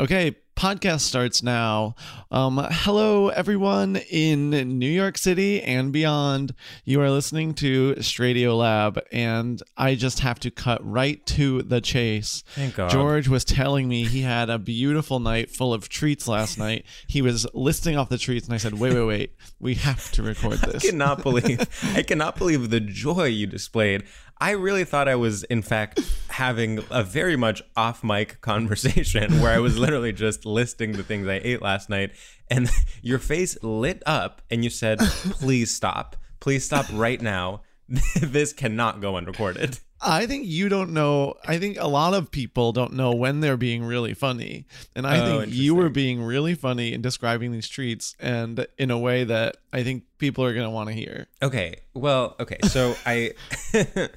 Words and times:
Okay, 0.00 0.34
podcast 0.56 1.00
starts 1.00 1.42
now. 1.42 1.94
Um, 2.30 2.66
hello, 2.70 3.28
everyone 3.28 3.96
in 3.96 4.48
New 4.78 4.88
York 4.88 5.18
City 5.18 5.60
and 5.60 5.92
beyond. 5.92 6.54
You 6.86 7.02
are 7.02 7.10
listening 7.10 7.52
to 7.56 7.96
StraightioLab, 7.96 8.98
and 9.12 9.62
I 9.76 9.96
just 9.96 10.20
have 10.20 10.40
to 10.40 10.50
cut 10.50 10.80
right 10.82 11.24
to 11.26 11.60
the 11.60 11.82
chase. 11.82 12.42
Thank 12.54 12.76
God. 12.76 12.88
George 12.90 13.28
was 13.28 13.44
telling 13.44 13.88
me 13.88 14.06
he 14.06 14.22
had 14.22 14.48
a 14.48 14.58
beautiful 14.58 15.20
night 15.20 15.50
full 15.50 15.74
of 15.74 15.90
treats 15.90 16.26
last 16.26 16.56
night. 16.56 16.86
He 17.06 17.20
was 17.20 17.46
listing 17.52 17.98
off 17.98 18.08
the 18.08 18.16
treats, 18.16 18.46
and 18.46 18.54
I 18.54 18.58
said, 18.58 18.78
"Wait, 18.80 18.94
wait, 18.94 19.04
wait! 19.04 19.34
We 19.58 19.74
have 19.74 20.10
to 20.12 20.22
record 20.22 20.58
this." 20.60 20.82
I 20.82 20.88
cannot 20.88 21.22
believe 21.22 21.60
I 21.94 22.00
cannot 22.00 22.36
believe 22.38 22.70
the 22.70 22.80
joy 22.80 23.24
you 23.24 23.46
displayed. 23.46 24.04
I 24.40 24.52
really 24.52 24.84
thought 24.84 25.06
I 25.06 25.16
was 25.16 25.42
in 25.44 25.60
fact 25.60 26.00
having 26.28 26.82
a 26.90 27.02
very 27.02 27.36
much 27.36 27.62
off 27.76 28.02
mic 28.02 28.40
conversation 28.40 29.40
where 29.40 29.52
I 29.52 29.58
was 29.58 29.78
literally 29.78 30.12
just 30.12 30.46
listing 30.46 30.92
the 30.92 31.02
things 31.02 31.28
I 31.28 31.40
ate 31.44 31.60
last 31.60 31.90
night 31.90 32.12
and 32.50 32.70
your 33.02 33.18
face 33.18 33.58
lit 33.62 34.02
up 34.06 34.40
and 34.50 34.64
you 34.64 34.70
said, 34.70 34.98
"Please 34.98 35.74
stop. 35.74 36.16
Please 36.40 36.64
stop 36.64 36.86
right 36.92 37.20
now. 37.20 37.62
this 38.20 38.52
cannot 38.52 39.00
go 39.00 39.16
unrecorded." 39.16 39.78
I 40.02 40.26
think 40.26 40.46
you 40.46 40.68
don't 40.70 40.92
know. 40.92 41.34
I 41.46 41.58
think 41.58 41.76
a 41.78 41.86
lot 41.86 42.14
of 42.14 42.30
people 42.30 42.72
don't 42.72 42.94
know 42.94 43.12
when 43.14 43.40
they're 43.40 43.56
being 43.58 43.84
really 43.84 44.14
funny. 44.14 44.66
And 44.96 45.06
I 45.06 45.20
Oh, 45.20 45.40
think 45.42 45.52
you 45.54 45.74
were 45.74 45.90
being 45.90 46.22
really 46.22 46.54
funny 46.54 46.92
in 46.94 47.02
describing 47.02 47.52
these 47.52 47.68
treats 47.68 48.16
and 48.18 48.66
in 48.78 48.90
a 48.90 48.98
way 48.98 49.24
that 49.24 49.58
I 49.72 49.82
think 49.82 50.04
people 50.18 50.44
are 50.44 50.54
going 50.54 50.64
to 50.64 50.70
want 50.70 50.88
to 50.88 50.94
hear. 50.94 51.26
Okay. 51.42 51.80
Well, 51.92 52.34
okay. 52.40 52.58
So 52.64 52.94
I 53.06 53.32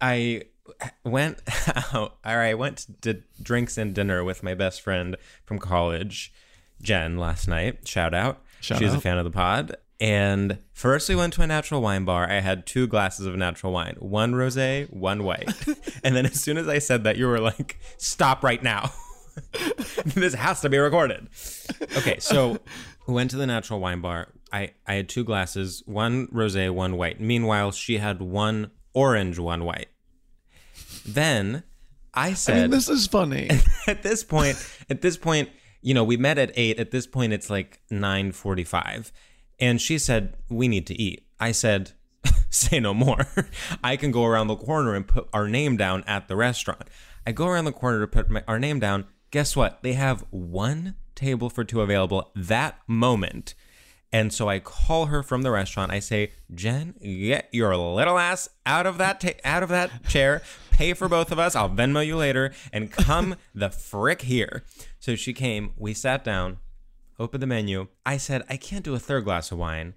I 0.00 0.42
went 1.04 1.38
out 1.94 2.16
or 2.24 2.38
I 2.40 2.54
went 2.54 2.86
to 3.02 3.22
drinks 3.40 3.78
and 3.78 3.94
dinner 3.94 4.24
with 4.24 4.42
my 4.42 4.54
best 4.54 4.80
friend 4.80 5.16
from 5.44 5.58
college, 5.58 6.32
Jen, 6.80 7.16
last 7.16 7.46
night. 7.48 7.86
Shout 7.86 8.14
out. 8.14 8.42
Shout 8.60 8.78
She's 8.78 8.94
a 8.94 9.00
fan 9.00 9.18
of 9.18 9.24
the 9.24 9.30
pod. 9.30 9.76
And 10.02 10.58
first 10.72 11.08
we 11.08 11.14
went 11.14 11.32
to 11.34 11.42
a 11.42 11.46
natural 11.46 11.80
wine 11.80 12.04
bar. 12.04 12.28
I 12.28 12.40
had 12.40 12.66
two 12.66 12.88
glasses 12.88 13.24
of 13.24 13.36
natural 13.36 13.72
wine, 13.72 13.94
one 14.00 14.32
rosé, 14.32 14.92
one 14.92 15.22
white. 15.22 15.48
and 16.02 16.16
then 16.16 16.26
as 16.26 16.40
soon 16.40 16.58
as 16.58 16.66
I 16.66 16.80
said 16.80 17.04
that, 17.04 17.16
you 17.16 17.28
were 17.28 17.38
like, 17.38 17.78
"Stop 17.98 18.42
right 18.42 18.60
now." 18.60 18.90
this 20.04 20.34
has 20.34 20.60
to 20.62 20.68
be 20.68 20.76
recorded. 20.76 21.28
Okay, 21.96 22.18
so 22.18 22.58
we 23.06 23.14
went 23.14 23.30
to 23.30 23.36
the 23.36 23.46
natural 23.46 23.78
wine 23.78 24.00
bar. 24.00 24.32
I, 24.52 24.72
I 24.88 24.94
had 24.94 25.08
two 25.08 25.22
glasses, 25.22 25.84
one 25.86 26.26
rosé, 26.26 26.68
one 26.68 26.96
white. 26.96 27.20
Meanwhile, 27.20 27.70
she 27.70 27.98
had 27.98 28.20
one 28.20 28.72
orange, 28.94 29.38
one 29.38 29.64
white. 29.64 29.86
Then 31.06 31.62
I 32.12 32.34
said, 32.34 32.56
I 32.56 32.60
mean, 32.62 32.70
this 32.72 32.88
is 32.88 33.06
funny. 33.06 33.50
at 33.86 34.02
this 34.02 34.24
point, 34.24 34.56
at 34.90 35.00
this 35.00 35.16
point, 35.16 35.48
you 35.80 35.94
know, 35.94 36.02
we 36.02 36.16
met 36.16 36.38
at 36.38 36.50
eight. 36.56 36.80
At 36.80 36.90
this 36.90 37.06
point, 37.06 37.32
it's 37.32 37.48
like 37.48 37.80
nine 37.88 38.32
forty-five, 38.32 39.12
and 39.62 39.80
she 39.80 39.96
said 39.96 40.34
we 40.50 40.66
need 40.66 40.88
to 40.88 41.00
eat. 41.00 41.24
I 41.38 41.52
said, 41.52 41.92
say 42.50 42.80
no 42.80 42.92
more. 42.92 43.28
I 43.84 43.96
can 43.96 44.10
go 44.10 44.24
around 44.24 44.48
the 44.48 44.56
corner 44.56 44.94
and 44.94 45.06
put 45.06 45.28
our 45.32 45.48
name 45.48 45.76
down 45.76 46.02
at 46.06 46.26
the 46.26 46.34
restaurant. 46.34 46.88
I 47.24 47.30
go 47.30 47.46
around 47.46 47.66
the 47.66 47.72
corner 47.72 48.00
to 48.00 48.08
put 48.08 48.28
my, 48.28 48.42
our 48.48 48.58
name 48.58 48.80
down. 48.80 49.06
Guess 49.30 49.54
what? 49.54 49.82
They 49.84 49.92
have 49.92 50.24
one 50.30 50.96
table 51.14 51.48
for 51.48 51.62
two 51.62 51.80
available 51.80 52.32
that 52.34 52.80
moment. 52.88 53.54
And 54.12 54.32
so 54.32 54.48
I 54.48 54.58
call 54.58 55.06
her 55.06 55.22
from 55.22 55.42
the 55.42 55.52
restaurant. 55.52 55.92
I 55.92 56.00
say, 56.00 56.32
"Jen, 56.52 56.94
get 57.00 57.48
your 57.52 57.74
little 57.76 58.18
ass 58.18 58.48
out 58.66 58.84
of 58.84 58.98
that 58.98 59.20
ta- 59.20 59.40
out 59.44 59.62
of 59.62 59.70
that 59.70 60.06
chair. 60.06 60.42
Pay 60.72 60.92
for 60.92 61.08
both 61.08 61.32
of 61.32 61.38
us. 61.38 61.56
I'll 61.56 61.70
Venmo 61.70 62.04
you 62.04 62.16
later, 62.16 62.52
and 62.74 62.90
come 62.90 63.36
the 63.54 63.70
frick 63.70 64.22
here." 64.22 64.64
So 64.98 65.14
she 65.16 65.32
came. 65.32 65.72
We 65.78 65.94
sat 65.94 66.24
down, 66.24 66.58
opened 67.18 67.42
the 67.42 67.46
menu. 67.46 67.88
I 68.04 68.16
said, 68.16 68.42
"I 68.48 68.56
can't 68.56 68.84
do 68.84 68.94
a 68.94 68.98
third 68.98 69.24
glass 69.24 69.52
of 69.52 69.58
wine." 69.58 69.94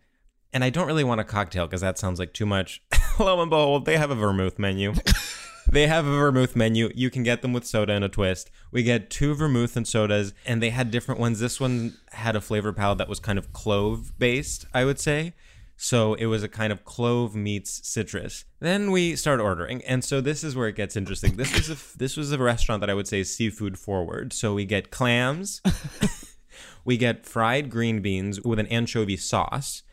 And 0.54 0.64
I 0.64 0.70
don't 0.70 0.88
really 0.88 1.04
want 1.04 1.20
a 1.20 1.26
cocktail 1.26 1.68
because 1.68 1.82
that 1.82 1.98
sounds 1.98 2.18
like 2.18 2.34
too 2.34 2.46
much. 2.46 2.82
Lo 3.20 3.42
and 3.42 3.50
behold, 3.50 3.86
they 3.86 3.98
have 3.98 4.12
a 4.12 4.16
vermouth 4.16 4.58
menu. 4.58 4.94
they 5.68 5.88
have 5.88 6.06
a 6.06 6.12
vermouth 6.12 6.56
menu. 6.56 6.92
You 6.96 7.10
can 7.10 7.24
get 7.24 7.42
them 7.42 7.52
with 7.52 7.66
soda 7.66 7.94
and 7.94 8.06
a 8.06 8.10
twist. 8.10 8.50
We 8.72 8.84
get 8.84 9.10
two 9.10 9.36
vermouth 9.36 9.76
and 9.76 9.88
sodas, 9.88 10.34
and 10.46 10.64
they 10.64 10.70
had 10.70 10.92
different 10.92 11.20
ones. 11.20 11.40
This 11.40 11.60
one 11.60 11.98
had 12.12 12.36
a 12.36 12.42
flavor 12.42 12.72
palette 12.72 13.00
that 13.00 13.10
was 13.10 13.20
kind 13.20 13.38
of 13.38 13.52
clove 13.52 14.18
based, 14.18 14.66
I 14.74 14.86
would 14.86 15.00
say. 15.00 15.34
So 15.78 16.14
it 16.14 16.28
was 16.28 16.44
a 16.44 16.48
kind 16.48 16.72
of 16.72 16.86
clove 16.86 17.36
meets 17.36 17.86
citrus. 17.88 18.46
Then 18.60 18.92
we 18.92 19.16
start 19.16 19.42
ordering, 19.42 19.84
and 19.84 20.04
so 20.04 20.22
this 20.22 20.44
is 20.44 20.56
where 20.56 20.68
it 20.68 20.76
gets 20.76 20.96
interesting. 20.96 21.36
This 21.36 21.54
was 21.54 21.70
a 21.70 21.98
this 21.98 22.16
was 22.16 22.32
a 22.32 22.38
restaurant 22.38 22.80
that 22.80 22.90
I 22.90 22.94
would 22.94 23.08
say 23.08 23.20
is 23.20 23.36
seafood 23.36 23.78
forward. 23.78 24.32
So 24.32 24.54
we 24.54 24.66
get 24.66 24.90
clams, 24.90 25.62
we 26.84 26.98
get 26.98 27.26
fried 27.26 27.70
green 27.70 28.02
beans 28.02 28.42
with 28.42 28.60
an 28.60 28.68
anchovy 28.68 29.18
sauce, 29.18 29.84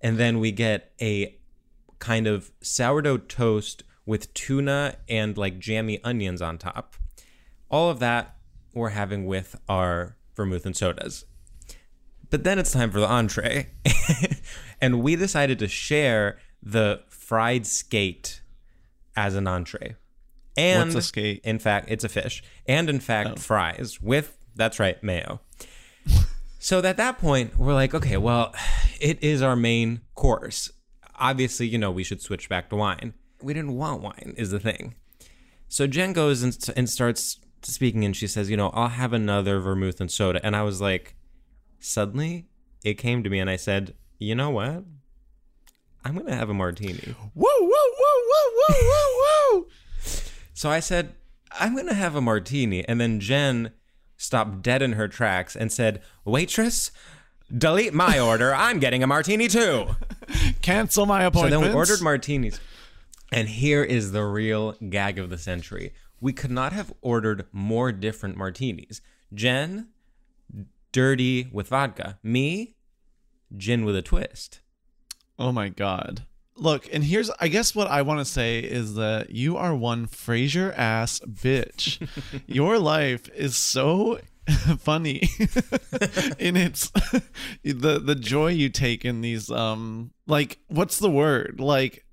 and 0.00 0.18
then 0.18 0.38
we 0.38 0.52
get 0.52 0.92
a 1.00 1.36
kind 1.98 2.26
of 2.26 2.50
sourdough 2.60 3.18
toast 3.18 3.84
with 4.06 4.32
tuna 4.34 4.96
and 5.08 5.36
like 5.36 5.58
jammy 5.58 6.02
onions 6.02 6.42
on 6.42 6.58
top. 6.58 6.96
All 7.70 7.90
of 7.90 7.98
that 8.00 8.36
we're 8.74 8.90
having 8.90 9.26
with 9.26 9.60
our 9.68 10.16
vermouth 10.34 10.66
and 10.66 10.76
sodas. 10.76 11.24
But 12.30 12.44
then 12.44 12.58
it's 12.58 12.72
time 12.72 12.90
for 12.90 13.00
the 13.00 13.08
entree. 13.08 13.70
and 14.80 15.02
we 15.02 15.16
decided 15.16 15.58
to 15.58 15.68
share 15.68 16.38
the 16.62 17.02
fried 17.08 17.66
skate 17.66 18.40
as 19.16 19.34
an 19.34 19.46
entree. 19.46 19.96
And 20.56 20.92
What's 20.94 21.06
a 21.06 21.08
skate? 21.08 21.40
In 21.44 21.58
fact, 21.58 21.90
it's 21.90 22.04
a 22.04 22.08
fish. 22.08 22.42
And 22.66 22.88
in 22.88 23.00
fact, 23.00 23.30
oh. 23.32 23.36
fries 23.36 24.00
with 24.00 24.36
that's 24.54 24.78
right, 24.78 25.02
mayo. 25.02 25.40
So 26.62 26.78
at 26.80 26.98
that 26.98 27.18
point, 27.18 27.58
we're 27.58 27.72
like, 27.72 27.94
okay, 27.94 28.18
well, 28.18 28.54
it 29.00 29.22
is 29.24 29.40
our 29.40 29.56
main 29.56 30.02
course. 30.14 30.70
Obviously, 31.18 31.66
you 31.66 31.78
know, 31.78 31.90
we 31.90 32.04
should 32.04 32.20
switch 32.20 32.50
back 32.50 32.68
to 32.68 32.76
wine. 32.76 33.14
We 33.42 33.54
didn't 33.54 33.76
want 33.76 34.02
wine, 34.02 34.34
is 34.36 34.50
the 34.50 34.60
thing. 34.60 34.94
So 35.68 35.86
Jen 35.86 36.12
goes 36.12 36.42
and, 36.42 36.56
and 36.76 36.88
starts 36.88 37.40
speaking, 37.62 38.04
and 38.04 38.14
she 38.14 38.26
says, 38.26 38.50
you 38.50 38.58
know, 38.58 38.68
I'll 38.70 38.88
have 38.88 39.14
another 39.14 39.58
vermouth 39.58 40.00
and 40.00 40.10
soda. 40.10 40.40
And 40.44 40.54
I 40.54 40.62
was 40.62 40.82
like, 40.82 41.16
suddenly 41.78 42.46
it 42.84 42.94
came 42.94 43.22
to 43.24 43.30
me, 43.30 43.38
and 43.38 43.48
I 43.48 43.56
said, 43.56 43.94
you 44.18 44.34
know 44.34 44.50
what? 44.50 44.84
I'm 46.04 46.14
going 46.14 46.26
to 46.26 46.34
have 46.34 46.50
a 46.50 46.54
martini. 46.54 47.14
Woo, 47.34 47.48
woo, 47.58 47.68
woo, 47.68 47.70
woo, 47.70 48.52
woo, 48.68 48.76
woo, 48.82 49.58
woo. 49.58 49.68
So 50.52 50.68
I 50.68 50.80
said, 50.80 51.14
I'm 51.58 51.72
going 51.74 51.86
to 51.86 51.94
have 51.94 52.14
a 52.14 52.20
martini. 52.20 52.86
And 52.86 53.00
then 53.00 53.18
Jen 53.18 53.70
stopped 54.20 54.62
dead 54.62 54.82
in 54.82 54.92
her 54.92 55.08
tracks 55.08 55.56
and 55.56 55.72
said, 55.72 56.02
Waitress, 56.24 56.90
delete 57.56 57.94
my 57.94 58.18
order. 58.20 58.54
I'm 58.54 58.78
getting 58.78 59.02
a 59.02 59.06
martini 59.06 59.48
too. 59.48 59.96
Cancel 60.62 61.06
my 61.06 61.24
appointment. 61.24 61.54
So 61.54 61.60
then 61.60 61.70
we 61.70 61.74
ordered 61.74 62.02
martinis. 62.02 62.60
And 63.32 63.48
here 63.48 63.82
is 63.82 64.12
the 64.12 64.24
real 64.24 64.72
gag 64.88 65.18
of 65.18 65.30
the 65.30 65.38
century. 65.38 65.94
We 66.20 66.32
could 66.32 66.50
not 66.50 66.72
have 66.72 66.92
ordered 67.00 67.46
more 67.52 67.92
different 67.92 68.36
martinis. 68.36 69.00
Jen, 69.32 69.88
dirty 70.92 71.48
with 71.52 71.68
vodka. 71.68 72.18
Me, 72.22 72.74
gin 73.56 73.84
with 73.84 73.96
a 73.96 74.02
twist. 74.02 74.60
Oh 75.38 75.52
my 75.52 75.68
god. 75.70 76.26
Look, 76.60 76.88
and 76.92 77.02
here's 77.02 77.30
I 77.40 77.48
guess 77.48 77.74
what 77.74 77.88
I 77.88 78.02
want 78.02 78.20
to 78.20 78.24
say 78.24 78.60
is 78.60 78.94
that 78.94 79.30
you 79.30 79.56
are 79.56 79.74
one 79.74 80.06
Frasier 80.06 80.76
ass 80.76 81.18
bitch. 81.20 82.06
Your 82.46 82.78
life 82.78 83.30
is 83.34 83.56
so 83.56 84.20
funny 84.78 85.22
in 86.38 86.56
its 86.56 86.90
the 87.64 87.98
the 88.04 88.14
joy 88.14 88.48
you 88.48 88.68
take 88.68 89.06
in 89.06 89.22
these 89.22 89.50
um 89.50 90.10
like 90.26 90.58
what's 90.68 90.98
the 90.98 91.10
word? 91.10 91.60
Like 91.60 92.04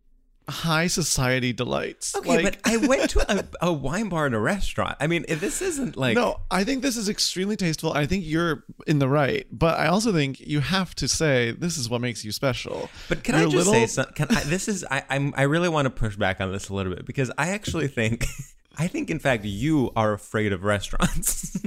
high 0.49 0.87
society 0.87 1.51
delights. 1.53 2.15
Okay, 2.15 2.43
like, 2.43 2.61
but 2.63 2.71
I 2.71 2.77
went 2.77 3.09
to 3.11 3.31
a, 3.39 3.45
a 3.61 3.73
wine 3.73 4.09
bar 4.09 4.25
and 4.25 4.33
a 4.35 4.39
restaurant. 4.39 4.95
I 4.99 5.07
mean, 5.07 5.25
this 5.27 5.61
isn't 5.61 5.97
like 5.97 6.15
no, 6.15 6.39
I 6.49 6.63
think 6.63 6.81
this 6.81 6.97
is 6.97 7.09
extremely 7.09 7.55
tasteful. 7.55 7.93
I 7.93 8.05
think 8.05 8.23
you're 8.25 8.63
in 8.85 8.99
the 8.99 9.09
right, 9.09 9.45
but 9.51 9.77
I 9.77 9.87
also 9.87 10.13
think 10.13 10.39
you 10.39 10.59
have 10.61 10.95
to 10.95 11.07
say 11.07 11.51
this 11.51 11.77
is 11.77 11.89
what 11.89 12.01
makes 12.01 12.23
you 12.23 12.31
special. 12.31 12.89
But 13.09 13.23
can 13.23 13.35
Your 13.35 13.47
I 13.47 13.51
just 13.51 13.55
little- 13.55 13.73
say 13.73 13.87
something? 13.87 14.13
Can 14.13 14.37
I, 14.37 14.41
this 14.43 14.67
is 14.67 14.85
I, 14.89 15.03
I'm 15.09 15.33
I 15.35 15.43
really 15.43 15.69
want 15.69 15.85
to 15.85 15.89
push 15.89 16.15
back 16.15 16.39
on 16.39 16.51
this 16.51 16.69
a 16.69 16.73
little 16.73 16.93
bit 16.93 17.05
because 17.05 17.31
I 17.37 17.49
actually 17.49 17.87
think 17.87 18.25
I 18.77 18.87
think 18.87 19.09
in 19.09 19.19
fact 19.19 19.43
you 19.43 19.91
are 19.95 20.13
afraid 20.13 20.53
of 20.53 20.63
restaurants. 20.63 21.61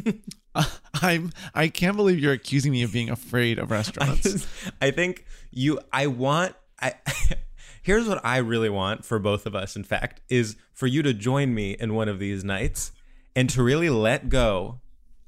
I'm 0.94 1.32
I 1.54 1.68
can't 1.68 1.96
believe 1.96 2.18
you're 2.18 2.32
accusing 2.32 2.72
me 2.72 2.82
of 2.82 2.92
being 2.92 3.10
afraid 3.10 3.58
of 3.58 3.70
restaurants. 3.78 4.46
I 4.80 4.90
think 4.90 5.24
you 5.50 5.80
I 5.92 6.06
want 6.06 6.54
I 6.80 6.94
here's 7.82 8.08
what 8.08 8.24
I 8.24 8.38
really 8.38 8.70
want 8.70 9.04
for 9.04 9.18
both 9.18 9.46
of 9.46 9.54
us 9.54 9.76
in 9.76 9.84
fact 9.84 10.20
is 10.28 10.56
for 10.72 10.86
you 10.86 11.02
to 11.02 11.12
join 11.12 11.54
me 11.54 11.76
in 11.78 11.94
one 11.94 12.08
of 12.08 12.18
these 12.18 12.44
nights 12.44 12.92
and 13.36 13.48
to 13.50 13.62
really 13.62 13.90
let 13.90 14.28
go. 14.28 14.80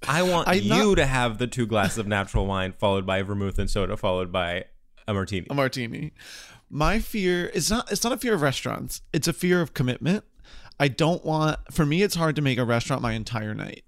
I 0.09 0.23
want 0.23 0.49
I'm 0.49 0.63
you 0.63 0.69
not- 0.69 0.95
to 0.97 1.07
have 1.07 1.39
the 1.39 1.47
two 1.47 1.67
glasses 1.67 1.99
of 1.99 2.07
natural 2.07 2.47
wine 2.47 2.75
followed 2.79 3.07
by 3.07 3.19
a 3.19 3.25
vermouth 3.25 3.59
and 3.59 3.71
soda 3.71 3.97
followed 3.97 4.33
by 4.33 4.65
a 5.07 5.15
martini. 5.15 5.47
a 5.51 5.55
martini. 5.55 6.13
My 6.71 6.99
fear 6.99 7.47
is 7.47 7.71
not 7.71 7.91
it's 7.93 8.03
not 8.03 8.13
a 8.13 8.17
fear 8.17 8.35
of 8.35 8.43
restaurants. 8.43 9.03
It's 9.13 9.29
a 9.29 9.33
fear 9.33 9.61
of 9.61 9.75
commitment. 9.75 10.25
I 10.81 10.89
don't 10.89 11.25
want 11.25 11.59
for 11.71 11.87
me 11.87 12.03
it's 12.03 12.15
hard 12.15 12.37
to 12.37 12.43
make 12.43 12.59
a 12.59 12.65
restaurant 12.65 13.03
my 13.03 13.13
entire 13.13 13.55
night. 13.55 13.85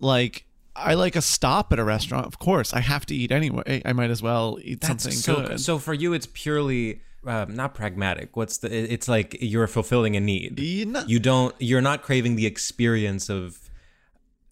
Like 0.00 0.46
I 0.74 0.94
like 0.94 1.16
a 1.16 1.22
stop 1.22 1.72
at 1.72 1.78
a 1.78 1.84
restaurant, 1.84 2.26
of 2.26 2.38
course. 2.38 2.74
I 2.74 2.80
have 2.80 3.06
to 3.06 3.14
eat 3.14 3.32
anyway. 3.32 3.80
I 3.84 3.92
might 3.92 4.10
as 4.10 4.22
well 4.22 4.58
eat 4.62 4.84
something 4.84 5.12
so, 5.12 5.36
good. 5.36 5.60
So 5.60 5.78
for 5.78 5.94
you, 5.94 6.12
it's 6.12 6.28
purely 6.32 7.00
uh, 7.26 7.46
not 7.48 7.74
pragmatic. 7.74 8.36
What's 8.36 8.58
the? 8.58 8.72
It's 8.92 9.08
like 9.08 9.36
you're 9.40 9.66
fulfilling 9.66 10.16
a 10.16 10.20
need. 10.20 10.58
Know- 10.88 11.04
You 11.06 11.18
don't. 11.20 11.54
You're 11.58 11.80
not 11.80 12.02
craving 12.02 12.36
the 12.36 12.46
experience 12.46 13.28
of, 13.28 13.70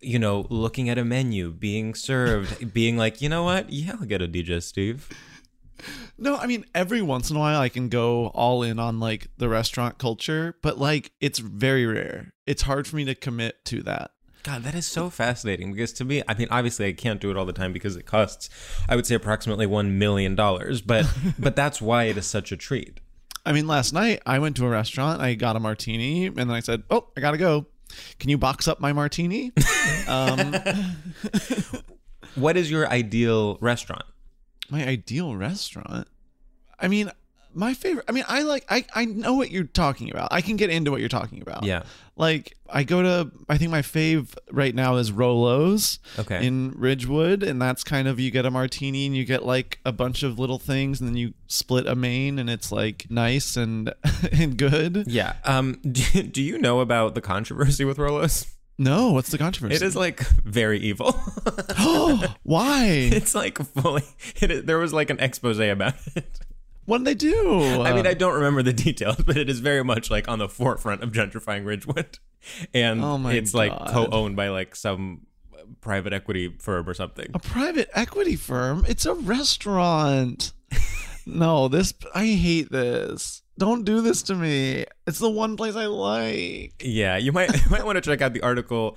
you 0.00 0.18
know, 0.18 0.46
looking 0.50 0.88
at 0.88 0.98
a 0.98 1.04
menu, 1.04 1.50
being 1.52 1.94
served, 1.94 2.72
being 2.74 2.96
like, 2.96 3.20
you 3.22 3.28
know 3.28 3.42
what? 3.44 3.70
Yeah, 3.70 3.92
I'll 4.00 4.06
get 4.06 4.22
a 4.22 4.28
DJ 4.28 4.62
Steve. 4.62 5.08
No, 6.16 6.36
I 6.36 6.46
mean 6.46 6.64
every 6.74 7.02
once 7.02 7.30
in 7.30 7.36
a 7.36 7.40
while 7.40 7.60
I 7.60 7.68
can 7.68 7.88
go 7.88 8.28
all 8.28 8.62
in 8.62 8.78
on 8.78 9.00
like 9.00 9.26
the 9.38 9.48
restaurant 9.48 9.98
culture, 9.98 10.56
but 10.62 10.78
like 10.78 11.10
it's 11.20 11.40
very 11.40 11.84
rare. 11.84 12.32
It's 12.46 12.62
hard 12.62 12.86
for 12.86 12.94
me 12.96 13.04
to 13.06 13.14
commit 13.14 13.64
to 13.66 13.82
that. 13.82 14.12
God, 14.44 14.62
that 14.62 14.74
is 14.74 14.86
so 14.86 15.08
fascinating 15.08 15.72
because 15.72 15.92
to 15.94 16.04
me, 16.04 16.22
I 16.28 16.34
mean, 16.34 16.48
obviously 16.50 16.86
I 16.86 16.92
can't 16.92 17.18
do 17.18 17.30
it 17.30 17.36
all 17.36 17.46
the 17.46 17.52
time 17.54 17.72
because 17.72 17.96
it 17.96 18.04
costs, 18.04 18.50
I 18.88 18.94
would 18.94 19.06
say 19.06 19.14
approximately 19.14 19.64
one 19.66 19.98
million 19.98 20.34
dollars. 20.34 20.82
But 20.82 21.06
but 21.38 21.56
that's 21.56 21.80
why 21.80 22.04
it 22.04 22.18
is 22.18 22.26
such 22.26 22.52
a 22.52 22.56
treat. 22.56 23.00
I 23.46 23.52
mean, 23.52 23.66
last 23.66 23.92
night 23.92 24.20
I 24.26 24.38
went 24.38 24.56
to 24.56 24.66
a 24.66 24.68
restaurant, 24.68 25.20
I 25.20 25.34
got 25.34 25.56
a 25.56 25.60
martini, 25.60 26.26
and 26.26 26.36
then 26.36 26.50
I 26.50 26.60
said, 26.60 26.82
"Oh, 26.90 27.08
I 27.16 27.20
gotta 27.20 27.38
go. 27.38 27.66
Can 28.18 28.28
you 28.28 28.36
box 28.38 28.68
up 28.68 28.80
my 28.80 28.92
martini?" 28.92 29.52
um, 30.08 30.54
What 32.34 32.56
is 32.56 32.70
your 32.70 32.88
ideal 32.88 33.56
restaurant? 33.60 34.04
my 34.70 34.86
ideal 34.86 35.36
restaurant. 35.36 36.08
I 36.80 36.88
mean, 36.88 37.10
my 37.54 37.74
favorite. 37.74 38.04
I 38.08 38.12
mean, 38.12 38.24
I 38.28 38.42
like. 38.42 38.64
I 38.68 38.84
I 38.94 39.04
know 39.04 39.34
what 39.34 39.50
you're 39.50 39.64
talking 39.64 40.10
about. 40.10 40.28
I 40.32 40.40
can 40.40 40.56
get 40.56 40.70
into 40.70 40.90
what 40.90 41.00
you're 41.00 41.08
talking 41.08 41.42
about. 41.42 41.64
Yeah. 41.64 41.82
Like 42.16 42.56
I 42.68 42.84
go 42.84 43.02
to. 43.02 43.30
I 43.48 43.58
think 43.58 43.70
my 43.70 43.82
fave 43.82 44.34
right 44.50 44.74
now 44.74 44.96
is 44.96 45.10
Rolo's. 45.12 45.98
Okay. 46.18 46.46
In 46.46 46.72
Ridgewood, 46.76 47.42
and 47.42 47.60
that's 47.60 47.84
kind 47.84 48.06
of 48.08 48.20
you 48.20 48.30
get 48.30 48.46
a 48.46 48.50
martini 48.50 49.06
and 49.06 49.16
you 49.16 49.24
get 49.24 49.44
like 49.44 49.78
a 49.84 49.92
bunch 49.92 50.22
of 50.22 50.38
little 50.38 50.58
things, 50.58 51.00
and 51.00 51.08
then 51.08 51.16
you 51.16 51.34
split 51.46 51.86
a 51.86 51.94
main, 51.94 52.38
and 52.38 52.48
it's 52.48 52.70
like 52.70 53.06
nice 53.10 53.56
and 53.56 53.92
and 54.32 54.56
good. 54.56 55.04
Yeah. 55.06 55.34
Um. 55.44 55.80
Do, 55.90 56.22
do 56.22 56.42
you 56.42 56.58
know 56.58 56.80
about 56.80 57.14
the 57.14 57.20
controversy 57.20 57.84
with 57.84 57.98
Rolos? 57.98 58.50
No, 58.76 59.12
what's 59.12 59.30
the 59.30 59.38
controversy? 59.38 59.76
It 59.76 59.82
is 59.82 59.94
like 59.94 60.20
very 60.42 60.80
evil. 60.80 61.12
Why? 62.42 62.86
it's 63.12 63.34
like 63.34 63.58
fully. 63.58 64.02
It, 64.40 64.50
is- 64.50 64.64
there 64.64 64.78
was 64.78 64.92
like 64.92 65.10
an 65.10 65.20
expose 65.20 65.60
about 65.60 65.94
it. 66.16 66.40
What 66.86 66.98
did 66.98 67.06
they 67.06 67.14
do? 67.14 67.82
I 67.82 67.94
mean, 67.94 68.06
I 68.06 68.10
uh, 68.10 68.14
don't 68.14 68.34
remember 68.34 68.62
the 68.62 68.72
details, 68.72 69.16
but 69.16 69.36
it 69.36 69.48
is 69.48 69.60
very 69.60 69.82
much 69.82 70.10
like 70.10 70.28
on 70.28 70.38
the 70.38 70.48
forefront 70.48 71.02
of 71.02 71.12
gentrifying 71.12 71.64
Ridgewood, 71.64 72.18
and 72.74 73.02
Oh 73.02 73.26
it's 73.28 73.54
like 73.54 73.72
co-owned 73.88 74.36
by 74.36 74.48
like 74.48 74.76
some 74.76 75.26
private 75.80 76.12
equity 76.12 76.54
firm 76.58 76.88
or 76.88 76.94
something. 76.94 77.30
a 77.34 77.38
private 77.38 77.88
equity 77.94 78.36
firm. 78.36 78.84
It's 78.88 79.06
a 79.06 79.14
restaurant. 79.14 80.52
no, 81.26 81.68
this 81.68 81.94
I 82.14 82.26
hate 82.26 82.70
this. 82.70 83.42
Don't 83.56 83.84
do 83.84 84.00
this 84.00 84.22
to 84.24 84.34
me. 84.34 84.84
It's 85.06 85.20
the 85.20 85.30
one 85.30 85.56
place 85.56 85.76
I 85.76 85.86
like. 85.86 86.82
Yeah, 86.82 87.16
you 87.16 87.32
might 87.32 87.52
you 87.64 87.70
might 87.70 87.84
want 87.84 87.96
to 87.96 88.02
check 88.02 88.20
out 88.20 88.32
the 88.32 88.42
article. 88.42 88.96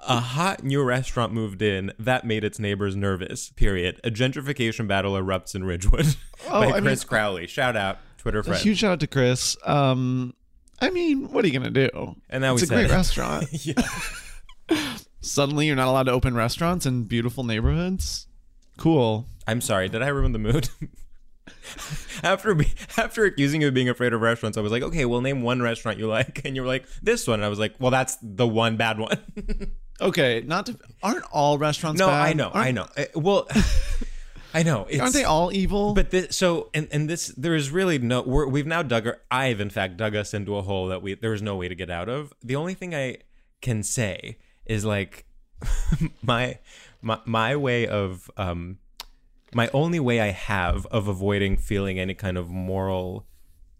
A 0.00 0.20
hot 0.20 0.62
new 0.62 0.82
restaurant 0.82 1.32
moved 1.32 1.62
in 1.62 1.92
that 1.98 2.24
made 2.24 2.44
its 2.44 2.58
neighbors 2.58 2.94
nervous. 2.94 3.50
Period. 3.50 4.00
A 4.04 4.10
gentrification 4.10 4.86
battle 4.86 5.14
erupts 5.14 5.54
in 5.54 5.64
Ridgewood 5.64 6.16
Oh, 6.46 6.60
by 6.60 6.66
I 6.66 6.72
mean- 6.74 6.82
Chris 6.84 7.04
Crowley. 7.04 7.46
Shout 7.46 7.76
out 7.76 7.98
Twitter 8.18 8.42
friend. 8.42 8.60
huge 8.60 8.78
shout 8.78 8.92
out 8.92 9.00
to 9.00 9.06
Chris. 9.06 9.56
Um, 9.64 10.34
I 10.80 10.90
mean, 10.90 11.32
what 11.32 11.44
are 11.44 11.48
you 11.48 11.58
gonna 11.58 11.70
do? 11.70 12.16
And 12.28 12.42
now 12.42 12.54
we 12.54 12.60
it's 12.62 12.70
a 12.70 12.74
great 12.74 12.86
it. 12.86 12.90
restaurant. 12.92 13.46
Suddenly, 15.20 15.66
you're 15.66 15.76
not 15.76 15.88
allowed 15.88 16.04
to 16.04 16.12
open 16.12 16.34
restaurants 16.34 16.86
in 16.86 17.04
beautiful 17.04 17.42
neighborhoods. 17.44 18.26
Cool. 18.76 19.26
I'm 19.46 19.60
sorry. 19.60 19.88
Did 19.88 20.02
I 20.02 20.08
ruin 20.08 20.32
the 20.32 20.38
mood? 20.38 20.68
after 22.22 22.56
after 22.96 23.24
accusing 23.24 23.62
you 23.62 23.68
of 23.68 23.74
being 23.74 23.88
afraid 23.88 24.12
of 24.12 24.20
restaurants, 24.20 24.58
I 24.58 24.60
was 24.60 24.70
like, 24.72 24.82
okay, 24.82 25.04
well, 25.04 25.20
name 25.20 25.42
one 25.42 25.62
restaurant 25.62 25.98
you 25.98 26.06
like, 26.06 26.42
and 26.44 26.54
you 26.54 26.62
were 26.62 26.68
like, 26.68 26.86
this 27.02 27.26
one. 27.26 27.40
And 27.40 27.44
I 27.44 27.48
was 27.48 27.58
like, 27.58 27.74
well, 27.78 27.90
that's 27.90 28.18
the 28.22 28.46
one 28.46 28.76
bad 28.76 28.98
one. 28.98 29.18
Okay, 30.00 30.42
not 30.46 30.66
to. 30.66 30.78
Aren't 31.02 31.24
all 31.32 31.58
restaurants? 31.58 31.98
no, 31.98 32.06
bad? 32.06 32.26
I 32.28 32.32
know, 32.32 32.50
Aren't- 32.50 32.56
I 32.68 32.70
know. 32.70 32.86
Uh, 32.96 33.04
well, 33.14 33.48
I 34.54 34.62
know. 34.62 34.86
Aren't 35.00 35.14
they 35.14 35.24
all 35.24 35.52
evil? 35.52 35.94
But 35.94 36.10
this, 36.10 36.36
so 36.36 36.70
and 36.74 36.88
and 36.92 37.08
this, 37.08 37.28
there 37.28 37.54
is 37.54 37.70
really 37.70 37.98
no. 37.98 38.22
We're, 38.22 38.46
we've 38.46 38.66
now 38.66 38.82
dug. 38.82 39.06
Our, 39.06 39.20
I've 39.30 39.60
in 39.60 39.70
fact 39.70 39.96
dug 39.96 40.14
us 40.14 40.34
into 40.34 40.56
a 40.56 40.62
hole 40.62 40.88
that 40.88 41.02
we 41.02 41.14
there 41.14 41.32
is 41.32 41.42
no 41.42 41.56
way 41.56 41.68
to 41.68 41.74
get 41.74 41.90
out 41.90 42.08
of. 42.08 42.32
The 42.42 42.56
only 42.56 42.74
thing 42.74 42.94
I 42.94 43.18
can 43.60 43.82
say 43.82 44.38
is 44.66 44.84
like 44.84 45.26
my 46.22 46.58
my 47.00 47.18
my 47.24 47.56
way 47.56 47.86
of 47.86 48.30
um 48.36 48.78
my 49.54 49.70
only 49.72 50.00
way 50.00 50.20
I 50.20 50.28
have 50.28 50.86
of 50.86 51.08
avoiding 51.08 51.56
feeling 51.56 51.98
any 51.98 52.14
kind 52.14 52.36
of 52.36 52.50
moral 52.50 53.26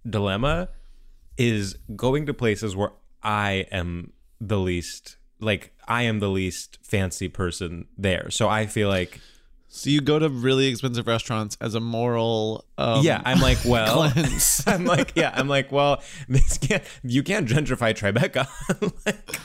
dilemma 0.09 0.71
is 1.37 1.75
going 1.95 2.25
to 2.27 2.33
places 2.35 2.75
where 2.75 2.93
I 3.23 3.67
am 3.71 4.13
the 4.41 4.59
least 4.59 5.17
like 5.41 5.73
I 5.87 6.03
am 6.03 6.19
the 6.21 6.29
least 6.29 6.79
fancy 6.83 7.29
person 7.29 7.87
there. 7.99 8.31
So 8.31 8.49
I 8.49 8.67
feel 8.67 8.89
like 8.89 9.21
so 9.69 9.91
you 9.91 10.01
go 10.01 10.19
to 10.19 10.29
really 10.29 10.69
expensive 10.69 11.07
restaurants 11.07 11.57
as 11.61 11.75
a 11.75 11.81
moral. 11.81 12.65
Um, 12.79 13.05
yeah, 13.05 13.21
I'm 13.25 13.41
like, 13.41 13.59
well. 13.67 14.11
I'm 14.67 14.85
like, 14.85 15.13
yeah, 15.17 15.33
I'm 15.35 15.49
like, 15.49 15.71
well, 15.73 16.03
this 16.29 16.59
can't 16.59 16.83
you 17.03 17.23
can't 17.23 17.49
gentrify 17.49 17.95
Tribeca. 17.95 18.49
Like, 19.05 19.39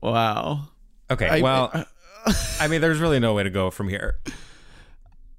Wow. 0.00 0.68
okay, 1.10 1.28
I- 1.28 1.40
well, 1.40 1.86
I 2.60 2.68
mean, 2.68 2.80
there's 2.80 2.98
really 2.98 3.20
no 3.20 3.32
way 3.34 3.42
to 3.42 3.50
go 3.50 3.70
from 3.70 3.88
here. 3.88 4.18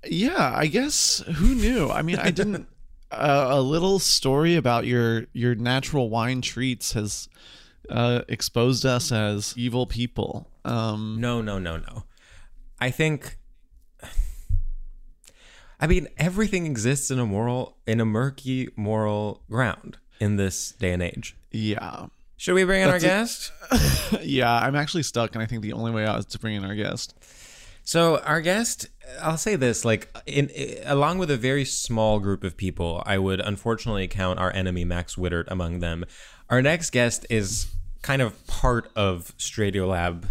Yeah, 0.07 0.53
I 0.55 0.67
guess 0.67 1.23
who 1.35 1.55
knew? 1.55 1.89
I 1.89 2.01
mean, 2.01 2.17
I 2.17 2.29
didn't. 2.31 2.67
Uh, 3.11 3.47
a 3.51 3.61
little 3.61 3.97
story 3.99 4.55
about 4.55 4.85
your 4.85 5.25
your 5.33 5.55
natural 5.55 6.09
wine 6.09 6.41
treats 6.41 6.93
has 6.93 7.29
uh, 7.89 8.21
exposed 8.27 8.85
us 8.85 9.11
as 9.11 9.53
evil 9.57 9.85
people. 9.85 10.49
Um, 10.63 11.17
No, 11.19 11.41
no, 11.41 11.59
no, 11.59 11.77
no. 11.77 12.03
I 12.79 12.91
think 12.91 13.37
I 15.79 15.87
mean 15.87 16.07
everything 16.17 16.65
exists 16.65 17.11
in 17.11 17.19
a 17.19 17.25
moral 17.25 17.77
in 17.85 17.99
a 17.99 18.05
murky 18.05 18.69
moral 18.75 19.43
ground 19.49 19.97
in 20.19 20.37
this 20.37 20.71
day 20.71 20.93
and 20.93 21.03
age. 21.03 21.35
yeah, 21.51 22.07
Should 22.37 22.55
we 22.55 22.63
bring 22.63 22.81
in 22.81 22.89
our 22.89 22.99
That's 22.99 23.51
guest? 23.71 24.21
yeah. 24.23 24.53
I'm 24.57 24.75
actually 24.75 25.03
stuck, 25.03 25.35
and 25.35 25.43
I 25.43 25.45
think 25.45 25.61
the 25.61 25.73
only 25.73 25.91
way 25.91 26.05
out 26.05 26.19
is 26.19 26.25
to 26.27 26.39
bring 26.39 26.55
in 26.55 26.63
our 26.65 26.75
guest. 26.75 27.13
So 27.83 28.19
our 28.21 28.41
guest, 28.41 28.87
I'll 29.21 29.37
say 29.37 29.55
this: 29.55 29.85
like, 29.85 30.09
in, 30.25 30.49
along 30.85 31.19
with 31.19 31.29
a 31.29 31.37
very 31.37 31.65
small 31.65 32.19
group 32.19 32.43
of 32.43 32.57
people, 32.57 33.03
I 33.05 33.17
would 33.19 33.39
unfortunately 33.41 34.07
count 34.07 34.39
our 34.39 34.51
enemy 34.53 34.85
Max 34.85 35.15
Wittert 35.15 35.45
among 35.49 35.79
them. 35.81 36.05
Our 36.49 36.61
next 36.61 36.91
guest 36.91 37.25
is 37.29 37.67
kind 38.01 38.21
of 38.21 38.45
part 38.47 38.91
of 38.95 39.33
StraightioLab, 39.37 40.25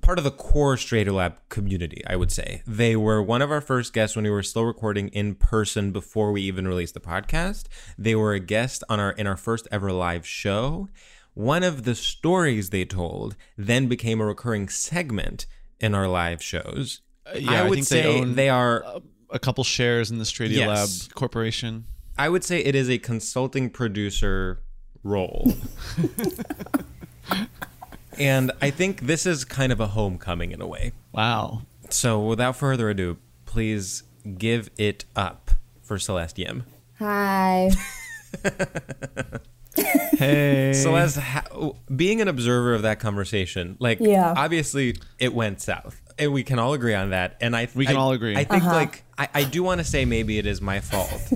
part 0.00 0.16
of 0.18 0.24
the 0.24 0.30
core 0.30 0.76
StraightioLab 0.76 1.34
community. 1.50 2.02
I 2.06 2.16
would 2.16 2.32
say 2.32 2.62
they 2.66 2.96
were 2.96 3.22
one 3.22 3.42
of 3.42 3.50
our 3.50 3.60
first 3.60 3.92
guests 3.92 4.16
when 4.16 4.24
we 4.24 4.30
were 4.30 4.42
still 4.42 4.64
recording 4.64 5.08
in 5.08 5.34
person 5.34 5.92
before 5.92 6.32
we 6.32 6.42
even 6.42 6.66
released 6.66 6.94
the 6.94 7.00
podcast. 7.00 7.64
They 7.98 8.14
were 8.14 8.32
a 8.32 8.40
guest 8.40 8.82
on 8.88 9.00
our 9.00 9.12
in 9.12 9.26
our 9.26 9.36
first 9.36 9.68
ever 9.70 9.92
live 9.92 10.26
show. 10.26 10.88
One 11.34 11.62
of 11.62 11.82
the 11.82 11.94
stories 11.94 12.70
they 12.70 12.84
told 12.84 13.36
then 13.58 13.86
became 13.88 14.20
a 14.20 14.24
recurring 14.24 14.68
segment 14.68 15.46
in 15.80 15.94
our 15.94 16.08
live 16.08 16.42
shows. 16.42 17.00
Uh, 17.26 17.36
yeah, 17.38 17.50
I 17.62 17.66
I 17.66 17.68
would 17.68 17.78
they 17.80 17.82
say 17.82 18.20
own- 18.20 18.34
they 18.34 18.48
are. 18.48 18.84
A 19.30 19.38
couple 19.40 19.64
shares 19.64 20.12
in 20.12 20.18
the 20.18 20.24
Stradia 20.24 20.58
Yes. 20.58 21.06
Lab 21.08 21.14
Corporation. 21.14 21.86
I 22.16 22.28
would 22.28 22.44
say 22.44 22.60
it 22.60 22.76
is 22.76 22.88
a 22.88 22.98
consulting 22.98 23.68
producer 23.68 24.60
role. 25.04 25.52
and 28.18 28.50
I 28.60 28.70
think 28.70 29.02
this 29.02 29.26
is 29.26 29.44
kind 29.44 29.70
of 29.70 29.80
a 29.80 29.88
homecoming 29.88 30.50
in 30.50 30.60
a 30.60 30.66
way. 30.66 30.92
Wow. 31.12 31.62
So 31.90 32.20
without 32.20 32.56
further 32.56 32.90
ado, 32.90 33.18
please 33.44 34.02
give 34.38 34.70
it 34.76 35.04
up 35.14 35.52
for 35.82 35.98
Celeste 35.98 36.38
Yim. 36.38 36.64
Hi. 36.98 37.70
Hey. 40.16 40.72
Celeste, 40.72 41.18
how, 41.18 41.74
being 41.94 42.20
an 42.20 42.28
observer 42.28 42.74
of 42.74 42.82
that 42.82 43.00
conversation, 43.00 43.76
like, 43.80 43.98
Yeah. 44.00 44.32
obviously 44.36 44.96
it 45.18 45.34
went 45.34 45.60
south. 45.60 46.00
And 46.18 46.32
we 46.32 46.44
can 46.44 46.60
all 46.60 46.74
agree 46.74 46.94
on 46.94 47.10
that. 47.10 47.36
And 47.40 47.56
I 47.56 47.66
We 47.74 47.84
can 47.86 47.96
I- 47.96 47.98
all 47.98 48.12
agree. 48.12 48.36
I 48.36 48.44
think 48.44 48.62
uh-huh. 48.62 48.72
like 48.72 49.04
I, 49.18 49.28
I 49.34 49.44
do 49.44 49.64
want 49.64 49.80
to 49.80 49.84
say 49.84 50.04
maybe 50.04 50.38
it 50.38 50.46
is 50.46 50.60
my 50.60 50.78
fault. 50.78 51.10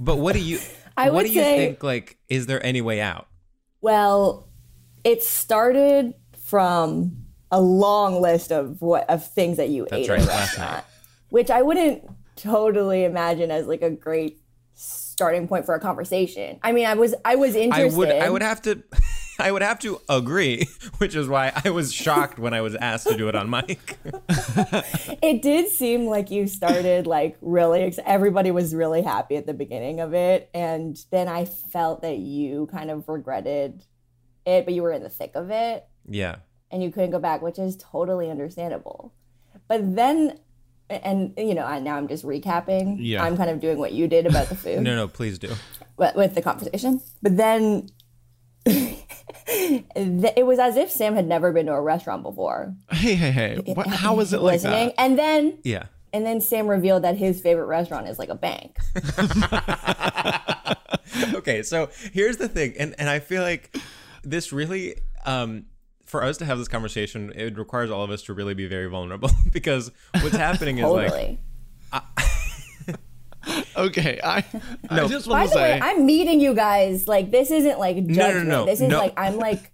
but 0.00 0.16
what 0.16 0.32
do 0.32 0.40
you 0.40 0.58
I 0.98 1.10
what 1.10 1.22
would 1.22 1.26
do 1.28 1.32
you 1.32 1.40
say- 1.40 1.56
think 1.68 1.82
like 1.82 2.18
is 2.28 2.46
there 2.46 2.64
any 2.64 2.80
way 2.80 3.00
out? 3.00 3.26
Well, 3.80 4.48
it 5.04 5.22
started 5.22 6.14
from 6.44 7.24
a 7.50 7.60
long 7.60 8.20
list 8.20 8.50
of 8.50 8.82
what 8.82 9.08
of 9.08 9.26
things 9.26 9.56
that 9.58 9.68
you 9.68 9.86
That's 9.90 10.02
ate 10.02 10.10
right, 10.10 10.20
last 10.20 10.58
restaurant, 10.58 10.84
which 11.30 11.50
I 11.50 11.62
wouldn't 11.62 12.02
totally 12.36 13.04
imagine 13.04 13.50
as 13.50 13.66
like 13.66 13.82
a 13.82 13.90
great 13.90 14.40
starting 14.74 15.48
point 15.48 15.64
for 15.66 15.74
a 15.74 15.80
conversation. 15.80 16.58
I 16.62 16.72
mean, 16.72 16.86
I 16.86 16.94
was 16.94 17.14
I 17.24 17.36
was 17.36 17.56
I 17.56 17.60
interested. 17.60 17.96
would 17.96 18.10
I 18.10 18.28
would 18.28 18.42
have 18.42 18.60
to 18.62 18.82
I 19.40 19.52
would 19.52 19.62
have 19.62 19.78
to 19.80 20.00
agree, 20.08 20.66
which 20.98 21.14
is 21.14 21.28
why 21.28 21.52
I 21.64 21.70
was 21.70 21.92
shocked 21.92 22.38
when 22.38 22.54
I 22.54 22.60
was 22.60 22.74
asked 22.74 23.06
to 23.08 23.16
do 23.16 23.28
it 23.28 23.34
on 23.34 23.48
mic. 23.48 23.96
it 25.22 25.42
did 25.42 25.68
seem 25.70 26.06
like 26.06 26.30
you 26.30 26.46
started 26.46 27.06
like 27.06 27.36
really 27.40 27.82
ex- 27.82 27.98
everybody 28.04 28.50
was 28.50 28.74
really 28.74 29.02
happy 29.02 29.36
at 29.36 29.46
the 29.46 29.54
beginning 29.54 30.00
of 30.00 30.14
it 30.14 30.48
and 30.54 31.04
then 31.10 31.28
i 31.28 31.44
felt 31.44 32.02
that 32.02 32.18
you 32.18 32.66
kind 32.70 32.90
of 32.90 33.08
regretted 33.08 33.82
it 34.46 34.64
but 34.64 34.74
you 34.74 34.82
were 34.82 34.92
in 34.92 35.02
the 35.02 35.08
thick 35.08 35.32
of 35.34 35.50
it 35.50 35.86
yeah. 36.08 36.36
and 36.70 36.82
you 36.82 36.90
couldn't 36.90 37.10
go 37.10 37.18
back 37.18 37.42
which 37.42 37.58
is 37.58 37.76
totally 37.76 38.30
understandable 38.30 39.12
but 39.68 39.94
then 39.96 40.38
and 40.90 41.32
you 41.36 41.54
know 41.54 41.64
I, 41.64 41.78
now 41.80 41.96
i'm 41.96 42.08
just 42.08 42.24
recapping 42.24 42.96
Yeah. 42.98 43.22
i'm 43.24 43.36
kind 43.36 43.50
of 43.50 43.60
doing 43.60 43.78
what 43.78 43.92
you 43.92 44.08
did 44.08 44.26
about 44.26 44.48
the 44.48 44.56
food 44.56 44.80
No, 44.82 44.94
no, 44.96 45.08
please 45.08 45.38
do. 45.38 45.52
with, 45.96 46.14
with 46.16 46.34
the 46.34 46.42
conversation 46.42 47.00
but 47.22 47.36
then 47.36 47.88
it 49.48 50.46
was 50.46 50.58
as 50.58 50.76
if 50.76 50.90
sam 50.90 51.14
had 51.14 51.26
never 51.26 51.52
been 51.52 51.66
to 51.66 51.72
a 51.72 51.80
restaurant 51.80 52.22
before 52.22 52.74
Hey, 52.90 53.14
hey, 53.14 53.30
hey. 53.30 53.62
What, 53.74 53.86
how 53.86 54.14
was 54.14 54.32
it 54.32 54.40
like 54.40 54.54
listening 54.62 54.88
that? 54.88 54.94
and 55.00 55.18
then 55.18 55.58
Yeah. 55.64 55.84
and 56.12 56.24
then 56.26 56.40
Sam 56.40 56.66
revealed 56.68 57.04
that 57.04 57.16
his 57.16 57.40
favorite 57.40 57.66
restaurant 57.66 58.08
is 58.08 58.18
like 58.18 58.28
a 58.30 58.34
bank. 58.34 58.78
okay, 61.34 61.62
so 61.62 61.90
here's 62.12 62.36
the 62.38 62.48
thing, 62.48 62.74
and 62.78 62.94
and 62.98 63.08
I 63.08 63.18
feel 63.18 63.42
like 63.42 63.76
this 64.22 64.52
really, 64.52 64.96
um, 65.26 65.66
for 66.04 66.22
us 66.22 66.36
to 66.38 66.44
have 66.44 66.58
this 66.58 66.68
conversation, 66.68 67.32
it 67.34 67.58
requires 67.58 67.90
all 67.90 68.02
of 68.02 68.10
us 68.10 68.22
to 68.24 68.34
really 68.34 68.54
be 68.54 68.66
very 68.66 68.88
vulnerable 68.88 69.30
because 69.52 69.90
what's 70.20 70.36
happening 70.36 70.78
is 70.78 70.84
like, 70.90 71.10
Totally. 71.10 71.38
Okay, 73.76 74.18
I, 74.24 74.44
I 74.90 74.96
No. 74.96 75.08
just 75.08 75.28
By 75.28 75.32
want 75.40 75.48
to 75.50 75.54
the 75.54 75.60
way. 75.62 75.80
I'm 75.80 76.04
meeting 76.04 76.40
you 76.40 76.52
guys. 76.54 77.06
Like 77.06 77.30
this 77.30 77.50
isn't 77.50 77.78
like 77.78 78.06
judgment. 78.08 78.48
no, 78.48 78.64
This 78.66 78.80
is 78.80 78.88
no. 78.88 78.98
like 78.98 79.14
I'm 79.16 79.36
like 79.46 79.70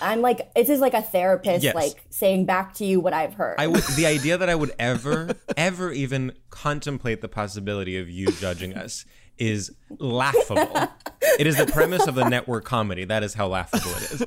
I'm 0.00 0.22
like 0.22 0.54
this 0.54 0.68
is 0.70 0.80
like 0.80 0.94
a 0.94 1.02
therapist 1.02 1.62
Yes. 1.62 1.74
like 1.74 1.92
saying 2.10 2.46
back 2.46 2.74
to 2.76 2.86
you 2.86 2.98
what 3.00 3.12
I've 3.12 3.34
heard. 3.34 3.56
I 3.58 3.66
would 3.66 3.82
the 3.96 4.06
idea 4.16 4.38
that 4.38 4.48
I 4.48 4.54
would 4.54 4.72
ever 4.78 5.34
ever 5.56 5.92
even 5.92 6.32
contemplate 6.50 7.20
the 7.20 7.28
possibility 7.28 7.98
of 7.98 8.08
you 8.08 8.28
judging 8.28 8.74
us 8.74 9.04
is 9.36 9.70
laughable. 9.98 10.88
it 11.38 11.46
is 11.46 11.56
the 11.58 11.66
premise 11.66 12.06
of 12.06 12.14
the 12.14 12.26
network 12.28 12.64
comedy. 12.64 13.04
That 13.04 13.22
is 13.22 13.34
how 13.34 13.48
laughable 13.48 13.90
it 13.96 14.12
is. 14.12 14.26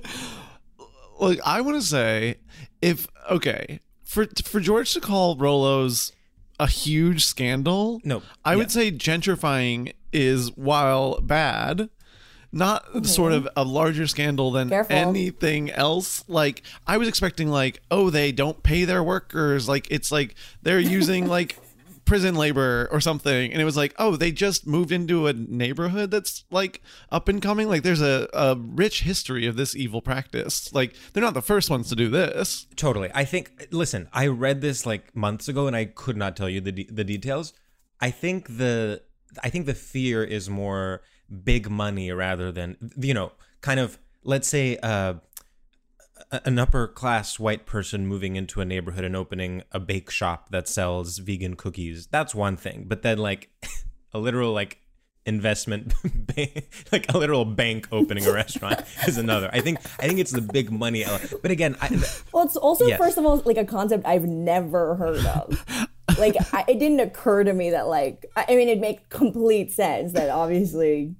Look, 1.19 1.39
I 1.45 1.61
want 1.61 1.81
to 1.81 1.85
say, 1.85 2.35
if 2.81 3.07
okay, 3.29 3.79
for 4.05 4.27
for 4.45 4.59
George 4.59 4.93
to 4.93 5.01
call 5.01 5.35
Rolo's 5.35 6.11
a 6.59 6.67
huge 6.67 7.23
scandal, 7.25 8.01
No, 8.03 8.21
I 8.43 8.51
yeah. 8.51 8.57
would 8.57 8.71
say 8.71 8.91
gentrifying 8.91 9.93
is 10.11 10.49
while 10.57 11.19
bad. 11.21 11.89
Not 12.51 13.05
sort 13.05 13.31
of 13.31 13.47
a 13.55 13.63
larger 13.63 14.07
scandal 14.07 14.49
than 14.51 14.69
Careful. 14.69 14.95
anything 14.95 15.69
else. 15.69 16.23
Like 16.27 16.63
I 16.87 16.97
was 16.97 17.07
expecting, 17.07 17.49
like 17.49 17.79
oh, 17.91 18.09
they 18.09 18.31
don't 18.31 18.63
pay 18.63 18.85
their 18.85 19.03
workers. 19.03 19.69
Like 19.69 19.87
it's 19.91 20.11
like 20.11 20.33
they're 20.63 20.79
using 20.79 21.27
like 21.27 21.59
prison 22.09 22.35
labor 22.35 22.89
or 22.91 22.99
something 22.99 23.51
and 23.51 23.61
it 23.61 23.65
was 23.65 23.77
like 23.77 23.93
oh 23.97 24.15
they 24.15 24.31
just 24.31 24.65
moved 24.67 24.91
into 24.91 25.27
a 25.27 25.33
neighborhood 25.33 26.11
that's 26.11 26.43
like 26.49 26.81
up 27.11 27.27
and 27.27 27.41
coming 27.41 27.67
like 27.67 27.83
there's 27.83 28.01
a, 28.01 28.27
a 28.33 28.55
rich 28.55 29.01
history 29.03 29.45
of 29.45 29.55
this 29.55 29.75
evil 29.75 30.01
practice 30.01 30.73
like 30.73 30.95
they're 31.13 31.23
not 31.23 31.33
the 31.33 31.41
first 31.41 31.69
ones 31.69 31.87
to 31.89 31.95
do 31.95 32.09
this 32.09 32.67
Totally. 32.79 33.09
I 33.13 33.25
think. 33.25 33.67
Listen, 33.71 34.07
I 34.13 34.27
read 34.27 34.61
this 34.61 34.85
like 34.85 35.13
months 35.13 35.49
ago, 35.49 35.67
and 35.67 35.75
I 35.75 35.83
could 35.83 36.15
not 36.15 36.37
tell 36.37 36.49
you 36.49 36.61
the 36.61 36.71
de- 36.71 36.87
the 36.89 37.03
details. 37.03 37.51
I 37.99 38.09
think 38.09 38.57
the 38.57 39.01
I 39.43 39.49
think 39.49 39.65
the 39.65 39.73
fear 39.73 40.23
is 40.23 40.49
more 40.49 41.01
big 41.43 41.69
money 41.69 42.09
rather 42.11 42.53
than 42.53 42.77
you 42.97 43.13
know, 43.13 43.33
kind 43.59 43.81
of 43.81 43.99
let's 44.23 44.47
say 44.47 44.77
uh, 44.81 45.15
an 46.31 46.59
upper 46.59 46.87
class 46.87 47.39
white 47.39 47.65
person 47.65 48.05
moving 48.05 48.35
into 48.35 48.61
a 48.61 48.65
neighborhood 48.65 49.03
and 49.03 49.15
opening 49.15 49.63
a 49.71 49.79
bake 49.79 50.09
shop 50.11 50.49
that 50.51 50.67
sells 50.67 51.17
vegan 51.17 51.55
cookies. 51.55 52.07
That's 52.07 52.35
one 52.35 52.55
thing, 52.57 52.85
but 52.87 53.01
then 53.01 53.17
like 53.17 53.49
a 54.13 54.19
literal 54.19 54.53
like 54.53 54.79
investment 55.25 55.93
bank, 56.35 56.69
like 56.91 57.11
a 57.13 57.17
literal 57.17 57.45
bank 57.45 57.87
opening 57.91 58.25
a 58.25 58.31
restaurant 58.31 58.81
is 59.07 59.17
another. 59.17 59.49
I 59.53 59.61
think 59.61 59.79
I 59.99 60.07
think 60.07 60.19
it's 60.19 60.31
the 60.31 60.41
big 60.41 60.71
money. 60.71 61.03
ele- 61.03 61.19
But 61.41 61.51
again, 61.51 61.75
I, 61.81 61.89
Well, 62.31 62.45
it's 62.45 62.55
also 62.55 62.85
Yes. 62.87 62.97
first 62.99 63.17
of 63.17 63.25
all 63.25 63.37
like 63.45 63.57
a 63.57 63.65
concept 63.65 64.05
I've 64.05 64.25
never 64.25 64.95
heard 64.95 65.25
of. 65.25 65.65
like 66.17 66.35
I, 66.53 66.63
it 66.67 66.79
didn't 66.79 66.99
occur 66.99 67.43
to 67.43 67.53
me 67.53 67.71
that 67.71 67.87
like 67.87 68.25
I 68.35 68.45
I 68.49 68.55
mean 68.55 68.69
it 68.69 68.79
makes 68.79 69.03
complete 69.09 69.71
sense 69.71 70.13
that 70.13 70.29
obviously 70.29 71.15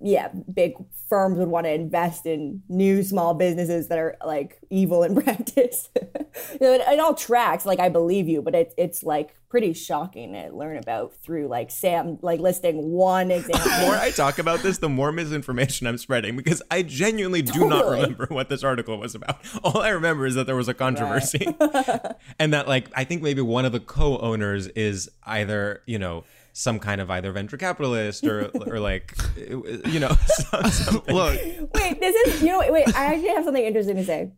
yeah 0.00 0.28
big 0.52 0.74
firms 1.08 1.38
would 1.38 1.48
want 1.48 1.66
to 1.66 1.72
invest 1.72 2.26
in 2.26 2.62
new 2.68 3.02
small 3.02 3.34
businesses 3.34 3.88
that 3.88 3.98
are 3.98 4.16
like 4.24 4.58
evil 4.70 5.02
in 5.02 5.14
practice. 5.22 5.88
you 5.94 6.58
know, 6.60 6.74
it, 6.74 6.82
it 6.82 7.00
all 7.00 7.14
tracks. 7.14 7.64
Like 7.64 7.80
I 7.80 7.88
believe 7.88 8.28
you, 8.28 8.42
but 8.42 8.54
it's 8.54 8.74
it's 8.76 9.02
like 9.02 9.34
pretty 9.48 9.72
shocking 9.72 10.34
to 10.34 10.50
learn 10.54 10.76
about 10.76 11.14
through 11.14 11.48
like 11.48 11.70
Sam 11.70 12.18
like 12.20 12.38
listing 12.38 12.90
one 12.90 13.30
example. 13.30 13.70
the 13.70 13.86
more 13.86 13.94
I 13.94 14.10
talk 14.10 14.38
about 14.38 14.60
this, 14.60 14.78
the 14.78 14.90
more 14.90 15.10
misinformation 15.10 15.86
I'm 15.86 15.96
spreading 15.96 16.36
because 16.36 16.62
I 16.70 16.82
genuinely 16.82 17.40
do 17.42 17.66
not 17.66 17.86
remember 17.86 18.26
what 18.28 18.50
this 18.50 18.62
article 18.62 18.98
was 18.98 19.14
about. 19.14 19.38
All 19.64 19.80
I 19.80 19.88
remember 19.88 20.26
is 20.26 20.34
that 20.34 20.46
there 20.46 20.56
was 20.56 20.68
a 20.68 20.74
controversy 20.74 21.46
and 22.38 22.52
that, 22.52 22.68
like, 22.68 22.90
I 22.94 23.04
think 23.04 23.22
maybe 23.22 23.40
one 23.40 23.64
of 23.64 23.72
the 23.72 23.80
co 23.80 24.18
owners 24.18 24.66
is 24.68 25.08
either, 25.24 25.82
you 25.86 25.98
know, 25.98 26.24
some 26.60 26.80
kind 26.80 27.00
of 27.00 27.08
either 27.08 27.30
venture 27.30 27.56
capitalist 27.56 28.26
or, 28.26 28.46
or 28.66 28.80
like, 28.80 29.14
you 29.36 30.00
know, 30.00 30.08
something. 30.66 31.14
look 31.14 31.74
wait, 31.74 32.00
this 32.00 32.16
is 32.26 32.42
you 32.42 32.48
know 32.48 32.58
wait, 32.58 32.72
wait. 32.72 32.96
I 32.96 33.14
actually 33.14 33.28
have 33.28 33.44
something 33.44 33.62
interesting 33.64 33.94
to 33.96 34.04
say. 34.04 34.32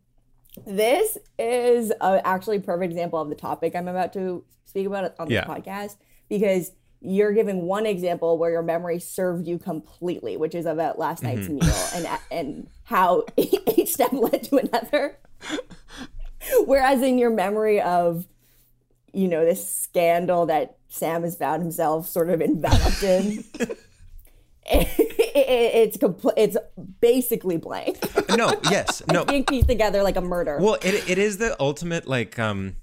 This 0.67 1.17
is 1.39 1.91
a 2.01 2.21
actually 2.23 2.59
perfect 2.59 2.91
example 2.91 3.19
of 3.19 3.29
the 3.29 3.35
topic 3.35 3.75
I'm 3.75 3.87
about 3.87 4.13
to 4.13 4.43
speak 4.65 4.85
about 4.85 5.15
on 5.17 5.29
the 5.29 5.33
Yeah. 5.35 5.45
podcast 5.45 5.95
because 6.29 6.71
you're 6.99 7.31
giving 7.33 7.63
one 7.63 7.87
example 7.87 8.37
where 8.37 8.51
your 8.51 8.61
memory 8.61 8.99
served 8.99 9.47
you 9.47 9.57
completely, 9.57 10.37
which 10.37 10.53
is 10.53 10.67
about 10.67 10.99
last 10.99 11.23
night's 11.23 11.47
Mm-hmm. 11.47 11.65
meal 11.65 11.87
and 11.95 12.19
and 12.29 12.67
how 12.83 13.23
each 13.37 13.93
step 13.93 14.13
led 14.13 14.43
to 14.43 14.57
another. 14.57 15.17
Whereas 16.65 17.01
in 17.01 17.17
your 17.17 17.29
memory 17.31 17.81
of 17.81 18.27
you 19.13 19.27
know 19.27 19.45
this 19.45 19.71
scandal 19.71 20.45
that 20.47 20.77
Sam 20.89 21.23
has 21.23 21.35
found 21.35 21.61
himself 21.61 22.07
sort 22.07 22.29
of 22.29 22.41
enveloped 22.41 23.03
in. 23.03 23.43
it, 24.65 24.87
it's 25.35 25.97
compl- 25.97 26.33
it's 26.37 26.55
basically 26.99 27.57
blank. 27.57 27.97
no, 28.37 28.53
yes, 28.69 29.01
no. 29.07 29.25
Being 29.25 29.43
pieced 29.43 29.67
together 29.67 30.03
like 30.03 30.15
a 30.15 30.21
murder. 30.21 30.59
Well, 30.61 30.75
it, 30.75 31.09
it 31.09 31.17
is 31.17 31.37
the 31.37 31.59
ultimate 31.59 32.07
like 32.07 32.37
um 32.37 32.75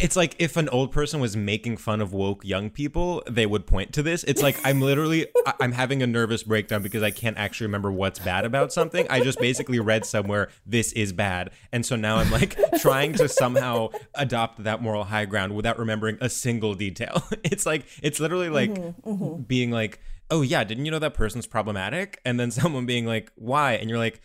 it's 0.00 0.16
like 0.16 0.34
if 0.38 0.56
an 0.56 0.68
old 0.70 0.90
person 0.90 1.20
was 1.20 1.36
making 1.36 1.76
fun 1.76 2.00
of 2.00 2.12
woke 2.12 2.44
young 2.44 2.68
people, 2.68 3.22
they 3.28 3.46
would 3.46 3.66
point 3.66 3.92
to 3.92 4.02
this. 4.02 4.24
It's 4.24 4.42
like 4.42 4.58
I'm 4.64 4.80
literally 4.80 5.28
I- 5.46 5.54
I'm 5.60 5.72
having 5.72 6.02
a 6.02 6.06
nervous 6.06 6.42
breakdown 6.42 6.82
because 6.82 7.02
I 7.02 7.10
can't 7.10 7.36
actually 7.38 7.66
remember 7.66 7.92
what's 7.92 8.18
bad 8.18 8.44
about 8.44 8.72
something. 8.72 9.06
I 9.08 9.20
just 9.20 9.38
basically 9.38 9.78
read 9.78 10.04
somewhere 10.04 10.48
this 10.66 10.92
is 10.92 11.12
bad. 11.12 11.50
And 11.72 11.86
so 11.86 11.94
now 11.94 12.16
I'm 12.16 12.30
like 12.30 12.58
trying 12.80 13.12
to 13.14 13.28
somehow 13.28 13.90
adopt 14.14 14.64
that 14.64 14.82
moral 14.82 15.04
high 15.04 15.26
ground 15.26 15.54
without 15.54 15.78
remembering 15.78 16.18
a 16.20 16.28
single 16.28 16.74
detail. 16.74 17.22
It's 17.44 17.64
like 17.64 17.86
it's 18.02 18.20
literally 18.20 18.50
like 18.50 18.70
mm-hmm, 18.70 19.10
mm-hmm. 19.10 19.42
being 19.42 19.70
like, 19.70 20.00
"Oh 20.30 20.42
yeah, 20.42 20.64
didn't 20.64 20.84
you 20.84 20.90
know 20.90 20.98
that 20.98 21.14
person's 21.14 21.46
problematic?" 21.46 22.20
And 22.24 22.38
then 22.38 22.50
someone 22.60 22.84
being 22.84 23.06
like, 23.06 23.30
"Why?" 23.36 23.72
And 23.74 23.88
you're 23.88 23.98
like, 23.98 24.20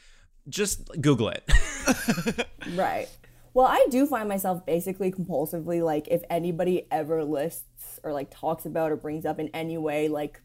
"Just 0.50 0.90
Google 1.00 1.30
it." 1.30 1.50
right. 2.76 3.08
Well, 3.54 3.68
I 3.68 3.86
do 3.90 4.06
find 4.08 4.28
myself 4.28 4.66
basically 4.66 5.12
compulsively 5.12 5.84
like 5.84 6.08
if 6.10 6.24
anybody 6.30 6.88
ever 6.92 7.24
lists 7.24 8.00
or 8.04 8.12
like 8.12 8.32
talks 8.32 8.66
about 8.66 8.92
or 8.92 8.96
brings 8.96 9.26
up 9.26 9.40
in 9.40 9.50
any 9.50 9.78
way 9.78 10.08
like 10.08 10.42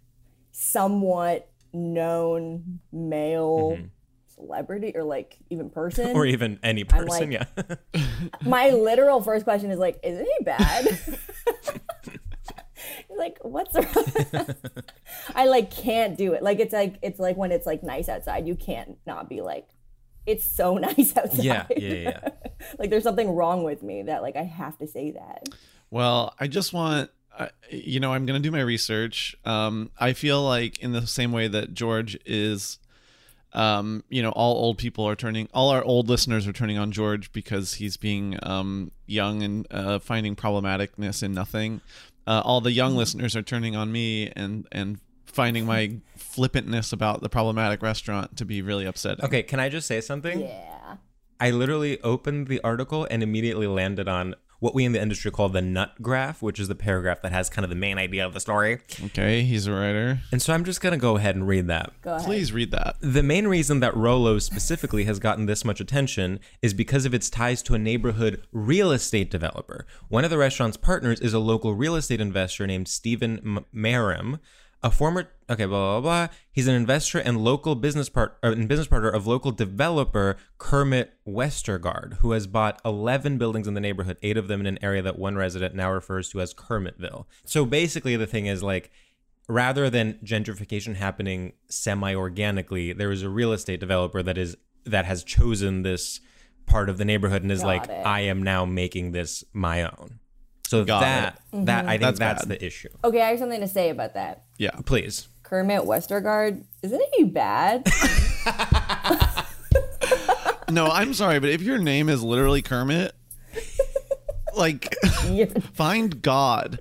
somewhat 0.53 1.51
known 1.73 2.81
male 2.93 3.77
mm-hmm. 3.77 3.87
celebrity 4.27 4.93
or 4.95 5.05
like 5.05 5.39
even 5.49 5.71
person 5.79 6.15
or 6.15 6.27
even 6.27 6.59
any 6.63 6.85
person. 6.85 7.31
like- 7.31 7.49
yeah. 7.95 8.03
my 8.45 8.71
literal 8.71 9.23
first 9.23 9.45
question 9.45 9.71
is 9.71 9.79
like, 9.79 9.99
isn't 10.03 10.27
he 10.27 10.45
bad? 10.45 10.99
like, 13.17 13.39
what's 13.41 13.75
wrong? 13.75 14.47
I 15.35 15.47
like 15.47 15.71
can't 15.71 16.17
do 16.17 16.35
it. 16.35 16.43
Like 16.43 16.61
it's 16.61 16.75
like 16.75 16.99
it's 17.03 17.19
like 17.19 17.39
when 17.39 17.53
it's 17.53 17.67
like 17.67 17.83
nice 17.83 18.09
outside, 18.09 18.47
you 18.47 18.55
can't 18.55 18.99
not 19.07 19.31
be 19.31 19.41
like, 19.41 19.67
it's 20.29 20.45
so 20.45 20.75
nice 20.79 21.17
outside. 21.17 21.45
yeah, 21.45 21.67
yeah, 21.77 21.95
yeah. 21.95 22.29
like 22.79 22.91
there's 22.91 23.03
something 23.03 23.31
wrong 23.35 23.65
with 23.65 23.83
me 23.83 24.03
that 24.03 24.23
like 24.23 24.37
I 24.37 24.43
have 24.45 24.79
to 24.79 24.87
say 24.87 25.13
that. 25.13 25.49
Well, 25.91 26.35
I 26.39 26.47
just 26.49 26.73
want, 26.73 27.11
uh, 27.37 27.49
you 27.71 27.99
know, 27.99 28.13
I'm 28.13 28.27
going 28.27 28.41
to 28.41 28.47
do 28.47 28.53
my 28.53 28.61
research. 28.61 29.35
Um, 29.45 29.91
I 29.99 30.13
feel 30.13 30.43
like 30.43 30.81
in 30.81 30.93
the 30.93 31.07
same 31.07 31.33
way 31.33 31.49
that 31.49 31.73
George 31.73 32.19
is, 32.27 32.79
um, 33.55 34.05
you 34.11 34.21
know, 34.21 34.31
all 34.31 34.57
old 34.57 34.77
people 34.77 35.09
are 35.09 35.17
turning, 35.17 35.49
all 35.55 35.71
our 35.71 35.83
old 35.83 36.09
listeners 36.11 36.47
are 36.47 36.53
turning 36.53 36.77
on 36.77 36.93
George 36.93 37.33
because 37.33 37.75
he's 37.75 37.97
being 37.97 38.39
um, 38.43 38.93
young 39.07 39.43
and 39.43 39.67
uh, 39.71 39.99
finding 39.99 40.37
problematicness 40.37 41.23
in 41.23 41.33
nothing. 41.33 41.81
Uh, 42.27 42.43
all 42.45 42.61
the 42.61 42.73
young 42.73 42.95
listeners 42.95 43.35
are 43.35 43.43
turning 43.43 43.75
on 43.75 43.91
me 43.91 44.31
and 44.37 44.69
and 44.71 44.99
finding 45.29 45.67
my 45.67 45.99
flippantness 46.17 46.93
about 46.93 47.21
the 47.21 47.29
problematic 47.29 47.83
restaurant 47.83 48.37
to 48.37 48.45
be 48.45 48.63
really 48.63 48.87
upsetting. 48.87 49.25
Okay, 49.25 49.43
can 49.43 49.61
I 49.61 49.69
just 49.69 49.87
say 49.87 50.01
something? 50.01 50.41
Yeah. 50.41 50.97
I 51.41 51.51
literally 51.51 52.01
opened 52.03 52.49
the 52.49 52.61
article 52.63 53.07
and 53.11 53.23
immediately 53.23 53.67
landed 53.67 54.09
on 54.09 54.35
what 54.61 54.75
we 54.75 54.85
in 54.85 54.91
the 54.91 55.01
industry 55.01 55.31
call 55.31 55.49
the 55.49 55.63
nut 55.63 55.93
graph, 56.03 56.43
which 56.43 56.59
is 56.59 56.67
the 56.67 56.75
paragraph 56.75 57.23
that 57.23 57.31
has 57.31 57.49
kind 57.49 57.65
of 57.65 57.69
the 57.69 57.77
main 57.77 57.97
idea 57.97 58.27
of 58.27 58.35
the 58.35 58.41
story. 58.41 58.81
Okay, 59.05 59.43
he's 59.43 59.69
a 59.69 59.73
writer. 59.73 60.19
And 60.33 60.43
so 60.43 60.53
I'm 60.53 60.65
just 60.65 60.81
going 60.81 60.91
to 60.93 60.99
go 60.99 61.17
ahead 61.17 61.37
and 61.37 61.47
read 61.47 61.69
that. 61.69 61.93
Go 62.03 62.17
ahead. 62.17 62.27
Please 62.27 62.53
read 62.53 62.73
that. 62.73 62.97
The 63.01 63.23
main 63.23 63.47
reason 63.47 63.79
that 63.81 63.97
Rolo 63.97 64.41
specifically 64.41 65.05
has 65.05 65.21
gotten 65.21 65.47
this 65.47 65.65
much 65.65 65.81
attention 65.81 66.41
is 66.61 66.75
because 66.75 67.05
of 67.05 67.15
its 67.15 67.31
ties 67.31 67.63
to 67.65 67.75
a 67.75 67.79
neighborhood 67.79 68.43
real 68.51 68.91
estate 68.91 69.31
developer. 69.31 69.87
One 70.09 70.25
of 70.25 70.31
the 70.31 70.39
restaurant's 70.39 70.77
partners 70.77 71.21
is 71.21 71.35
a 71.35 71.39
local 71.39 71.75
real 71.75 71.95
estate 71.95 72.21
investor 72.21 72.67
named 72.67 72.89
Stephen 72.89 73.39
M- 73.39 73.65
Merrim, 73.73 74.41
a 74.83 74.91
former 74.91 75.29
okay 75.51 75.65
blah 75.65 76.01
blah 76.01 76.01
blah. 76.01 76.35
He's 76.51 76.69
an 76.69 76.75
investor 76.75 77.19
and 77.19 77.43
local 77.43 77.75
business 77.75 78.09
part 78.09 78.39
uh, 78.43 78.53
and 78.53 78.69
business 78.69 78.87
partner 78.87 79.11
of 79.11 79.27
local 79.27 79.51
developer 79.51 80.37
Kermit 80.59 81.15
Westergaard, 81.27 82.19
who 82.19 82.33
has 82.33 82.47
bought 82.47 82.81
11 82.85 83.39
buildings 83.39 83.67
in 83.67 83.75
the 83.75 83.81
neighborhood, 83.81 84.19
eight 84.23 84.37
of 84.37 84.49
them 84.49 84.61
in 84.61 84.67
an 84.67 84.79
area 84.83 85.03
that 85.03 85.19
one 85.19 85.37
resident 85.37 85.75
now 85.75 85.91
refers 85.91 86.29
to 86.31 86.41
as 86.41 86.55
Kermitville. 86.55 87.27
So 87.45 87.65
basically, 87.65 88.17
the 88.17 88.27
thing 88.27 88.47
is 88.47 88.63
like 88.63 88.91
rather 89.49 89.89
than 89.89 90.15
gentrification 90.25 90.97
happening 90.97 91.55
semi-organically 91.69 92.93
there 92.93 93.11
is 93.11 93.23
a 93.23 93.29
real 93.29 93.53
estate 93.53 93.81
developer 93.81 94.23
that 94.23 94.39
is 94.39 94.57
that 94.85 95.07
has 95.07 95.25
chosen 95.25 95.83
this 95.83 96.21
part 96.67 96.89
of 96.91 96.99
the 96.99 97.05
neighborhood 97.05 97.43
and 97.43 97.51
is 97.51 97.65
like 97.65 97.85
it. 97.89 98.07
i 98.07 98.21
am 98.21 98.43
now 98.43 98.65
making 98.65 99.13
this 99.13 99.43
my 99.53 99.83
own 99.83 100.21
so 100.69 100.85
Got 100.85 101.01
that 101.01 101.41
that 101.53 101.87
i 101.87 101.93
think 101.93 102.03
That's 102.03 102.19
that's, 102.19 102.45
the 102.47 102.65
issue 102.65 102.89
Okay, 103.03 103.23
I 103.23 103.31
have 103.31 103.39
something 103.39 103.61
to 103.61 103.69
say 103.69 103.91
about 103.91 104.15
that. 104.15 104.45
Yeah. 104.57 104.73
please 104.85 105.29
Kermit 105.43 105.83
Westergaard, 105.83 106.63
isn't 106.83 107.03
he 107.17 107.25
bad? 107.25 107.87
No, 110.71 110.87
I'm 110.87 111.15
sorry, 111.15 111.41
but 111.41 111.49
if 111.49 111.63
your 111.63 111.79
name 111.79 112.09
is 112.09 112.23
literally 112.23 112.61
Kermit, 112.61 113.15
like, 114.55 114.95
find 115.73 116.21
God. 116.21 116.81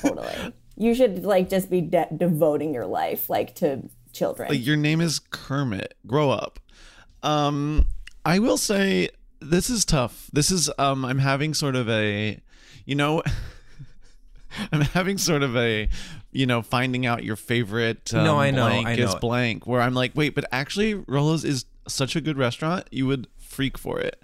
totally. 0.00 0.52
You 0.76 0.94
should 0.94 1.24
like 1.24 1.48
just 1.48 1.70
be 1.70 1.82
de- 1.82 2.08
devoting 2.16 2.74
your 2.74 2.86
life 2.86 3.30
like 3.30 3.54
to 3.56 3.88
children. 4.12 4.48
Like, 4.48 4.66
your 4.66 4.76
name 4.76 5.00
is 5.00 5.18
Kermit. 5.18 5.94
Grow 6.06 6.30
up. 6.30 6.58
Um, 7.22 7.86
I 8.24 8.38
will 8.38 8.56
say 8.58 9.10
this 9.40 9.70
is 9.70 9.84
tough. 9.84 10.28
This 10.32 10.50
is 10.50 10.70
um, 10.78 11.04
I'm 11.04 11.18
having 11.18 11.54
sort 11.54 11.76
of 11.76 11.88
a, 11.88 12.40
you 12.84 12.94
know. 12.94 13.22
I'm 14.72 14.80
having 14.80 15.16
sort 15.16 15.44
of 15.44 15.56
a, 15.56 15.88
you 16.32 16.44
know, 16.44 16.60
finding 16.60 17.06
out 17.06 17.22
your 17.22 17.36
favorite 17.36 18.12
um, 18.12 18.24
No, 18.24 18.40
I 18.40 18.50
know, 18.50 18.66
blank 18.66 18.86
I 18.88 18.92
is 18.94 19.14
know. 19.14 19.20
blank. 19.20 19.64
Where 19.64 19.80
I'm 19.80 19.94
like, 19.94 20.10
wait, 20.16 20.34
but 20.34 20.44
actually, 20.50 20.94
Rolo's 20.94 21.44
is 21.44 21.66
such 21.86 22.16
a 22.16 22.20
good 22.20 22.36
restaurant. 22.36 22.88
You 22.90 23.06
would 23.06 23.28
freak 23.38 23.78
for 23.78 24.00
it. 24.00 24.20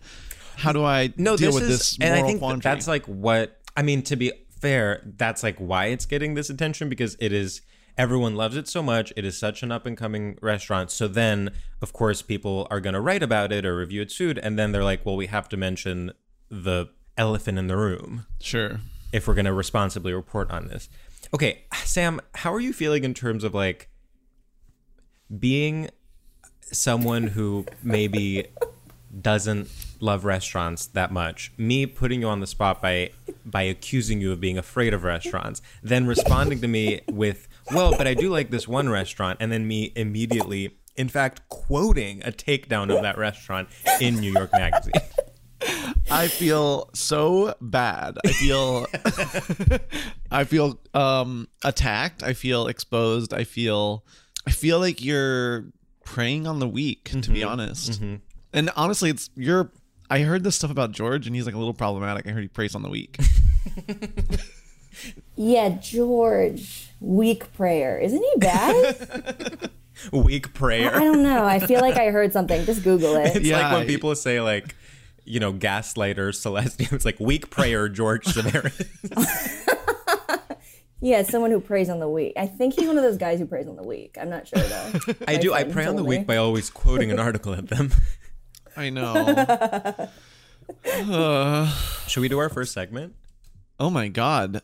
How 0.57 0.73
do 0.73 0.85
I 0.85 1.13
no 1.17 1.37
deal 1.37 1.53
this 1.53 1.61
with 1.61 1.71
is 1.71 1.79
this 1.79 1.99
and 2.01 2.15
i 2.15 2.23
think 2.23 2.63
that's 2.63 2.89
like 2.89 3.05
what 3.05 3.61
i 3.77 3.83
mean 3.83 4.01
to 4.05 4.17
be 4.17 4.33
fair, 4.67 5.03
that's 5.17 5.43
like 5.43 5.57
why 5.59 5.87
it's 5.87 6.07
getting 6.07 6.35
this 6.35 6.51
attention 6.51 6.89
because 6.89 7.17
it 7.21 7.33
is 7.33 7.61
everyone 7.99 8.35
loves 8.35 8.57
it 8.57 8.69
so 8.69 8.83
much. 8.83 9.13
It 9.17 9.25
is 9.25 9.39
such 9.39 9.63
an 9.63 9.73
up 9.73 9.87
and 9.87 9.97
coming 9.97 10.39
restaurant. 10.43 10.91
So 10.91 11.09
then, 11.09 11.53
of 11.81 11.93
course, 11.93 12.21
people 12.21 12.67
are 12.71 12.81
going 12.81 12.95
to 12.95 13.01
write 13.01 13.23
about 13.23 13.53
it 13.53 13.65
or 13.65 13.77
review 13.77 14.03
its 14.03 14.17
food. 14.17 14.39
And 14.39 14.59
then 14.59 14.73
they're 14.73 14.85
like, 14.85 15.07
well, 15.07 15.17
we 15.17 15.27
have 15.29 15.49
to 15.51 15.57
mention 15.57 16.13
the 16.51 16.87
elephant 17.17 17.59
in 17.59 17.67
the 17.67 17.77
room 17.77 18.27
Sure. 18.41 18.81
if 19.13 19.27
we're 19.27 19.35
going 19.35 19.45
to 19.47 19.53
responsibly 19.53 20.13
report 20.13 20.51
on 20.51 20.69
this. 20.69 20.89
Okay, 21.35 21.65
Sam, 21.85 22.21
how 22.35 22.53
are 22.55 22.61
you 22.61 22.73
feeling 22.73 23.05
in 23.05 23.15
terms 23.15 23.43
of 23.45 23.55
like 23.55 23.89
being 25.39 25.89
someone 26.61 27.29
who 27.29 27.65
maybe 27.83 28.47
doesn't 29.21 29.69
love 30.01 30.25
restaurants 30.25 30.87
that 30.89 31.11
much 31.11 31.51
me 31.57 31.87
putting 31.87 32.21
you 32.21 32.29
on 32.29 32.41
the 32.41 32.47
spot 32.47 32.83
by 32.83 33.09
by 33.47 33.63
accusing 33.63 34.21
you 34.21 34.31
of 34.31 34.41
being 34.41 34.59
afraid 34.59 34.93
of 34.93 35.05
restaurants 35.05 35.63
then 35.83 36.07
responding 36.07 36.61
to 36.61 36.69
me 36.69 37.01
with 37.11 37.49
well 37.73 37.97
but 37.97 38.07
i 38.07 38.13
do 38.13 38.29
like 38.29 38.51
this 38.51 38.69
one 38.69 38.89
restaurant 38.91 39.39
and 39.41 39.51
then 39.51 39.67
me 39.67 39.91
immediately 39.97 40.77
in 40.97 41.09
fact 41.09 41.41
quoting 41.49 42.21
a 42.25 42.33
takedown 42.33 42.95
of 42.95 43.01
that 43.01 43.17
restaurant 43.17 43.69
in 44.01 44.17
new 44.17 44.31
york 44.33 44.51
magazine 44.53 44.93
I 46.11 46.29
feel 46.29 46.91
so 46.95 47.55
bad. 47.61 48.19
I 48.25 48.33
feel 48.33 48.87
I 50.31 50.45
feel 50.45 50.79
um 50.95 51.49
attacked. 51.65 52.23
I 52.23 52.33
feel 52.33 52.67
exposed. 52.69 53.35
I 53.35 53.45
feel 53.45 54.05
I 54.47 54.51
feel 54.51 54.79
like 54.79 55.03
you're 55.03 55.67
preying 56.05 56.47
on 56.47 56.59
the 56.61 56.69
weak, 56.69 57.11
to 57.23 57.31
be 57.31 57.43
honest. 57.43 58.01
And 58.53 58.71
honestly, 58.77 59.11
it's 59.11 59.31
you're 59.35 59.71
I 60.09 60.21
heard 60.21 60.45
this 60.45 60.57
stuff 60.57 60.71
about 60.71 60.93
George 60.93 61.27
and 61.27 61.35
he's 61.35 61.47
like 61.47 61.55
a 61.55 61.59
little 61.59 61.75
problematic. 61.75 62.27
I 62.27 62.31
heard 62.31 62.43
he 62.43 62.49
preys 62.49 62.75
on 62.75 62.83
the 62.83 62.91
weak. 62.91 63.19
Yeah, 65.37 65.69
George, 65.81 66.91
weak 67.01 67.53
prayer. 67.53 67.99
Isn't 67.99 68.23
he 68.23 68.33
bad? 68.39 69.71
weak 70.13 70.55
prayer. 70.55 70.95
I 70.95 70.99
prayer 70.99 71.01
don't 71.01 71.23
know. 71.23 71.45
I 71.45 71.59
feel 71.59 71.81
like 71.81 71.97
I 71.97 72.07
heard 72.11 72.33
something. 72.33 72.65
Just 72.65 72.83
Google 72.83 73.17
it. 73.17 73.37
it's 73.37 73.47
Yeah, 73.47 73.69
like 73.69 73.79
when 73.79 73.87
people 73.87 74.15
say 74.15 74.41
like 74.41 74.75
you 75.27 75.41
know 75.41 75.53
gaslighter 75.53 76.35
celestial 76.35 76.89
it's 76.95 77.05
like 77.05 77.19
weak 77.21 77.51
prayer 77.51 77.89
george 77.89 78.25
severus 78.27 78.81
Yeah, 80.99 81.23
someone 81.25 81.51
who 81.51 81.61
preys 81.61 81.91
on 81.91 82.01
the 82.01 82.09
weak. 82.09 82.33
I 82.39 82.47
think 82.47 82.73
he's 82.75 82.89
one 82.89 82.97
of 82.97 83.05
those 83.05 83.19
guys 83.19 83.39
who 83.39 83.45
preys 83.47 83.69
on 83.69 83.77
the 83.77 83.83
weak. 83.83 84.17
I'm 84.19 84.31
not 84.31 84.49
sure 84.49 84.59
though. 84.63 84.93
i 85.29 85.35
My 85.35 85.37
do 85.37 85.53
i 85.53 85.63
prey 85.63 85.85
on 85.85 85.95
the 85.95 86.01
told 86.03 86.09
me. 86.09 86.19
weak 86.19 86.27
by 86.27 86.37
always 86.37 86.71
quoting 86.71 87.11
an 87.11 87.19
article 87.21 87.53
at 87.53 87.69
them 87.69 87.91
I 88.77 88.89
know. 88.91 90.09
Uh, 90.85 91.71
should 92.07 92.21
we 92.21 92.29
do 92.29 92.39
our 92.39 92.49
first 92.49 92.73
segment 92.73 93.15
oh 93.79 93.91
my 93.91 94.09
god. 94.09 94.63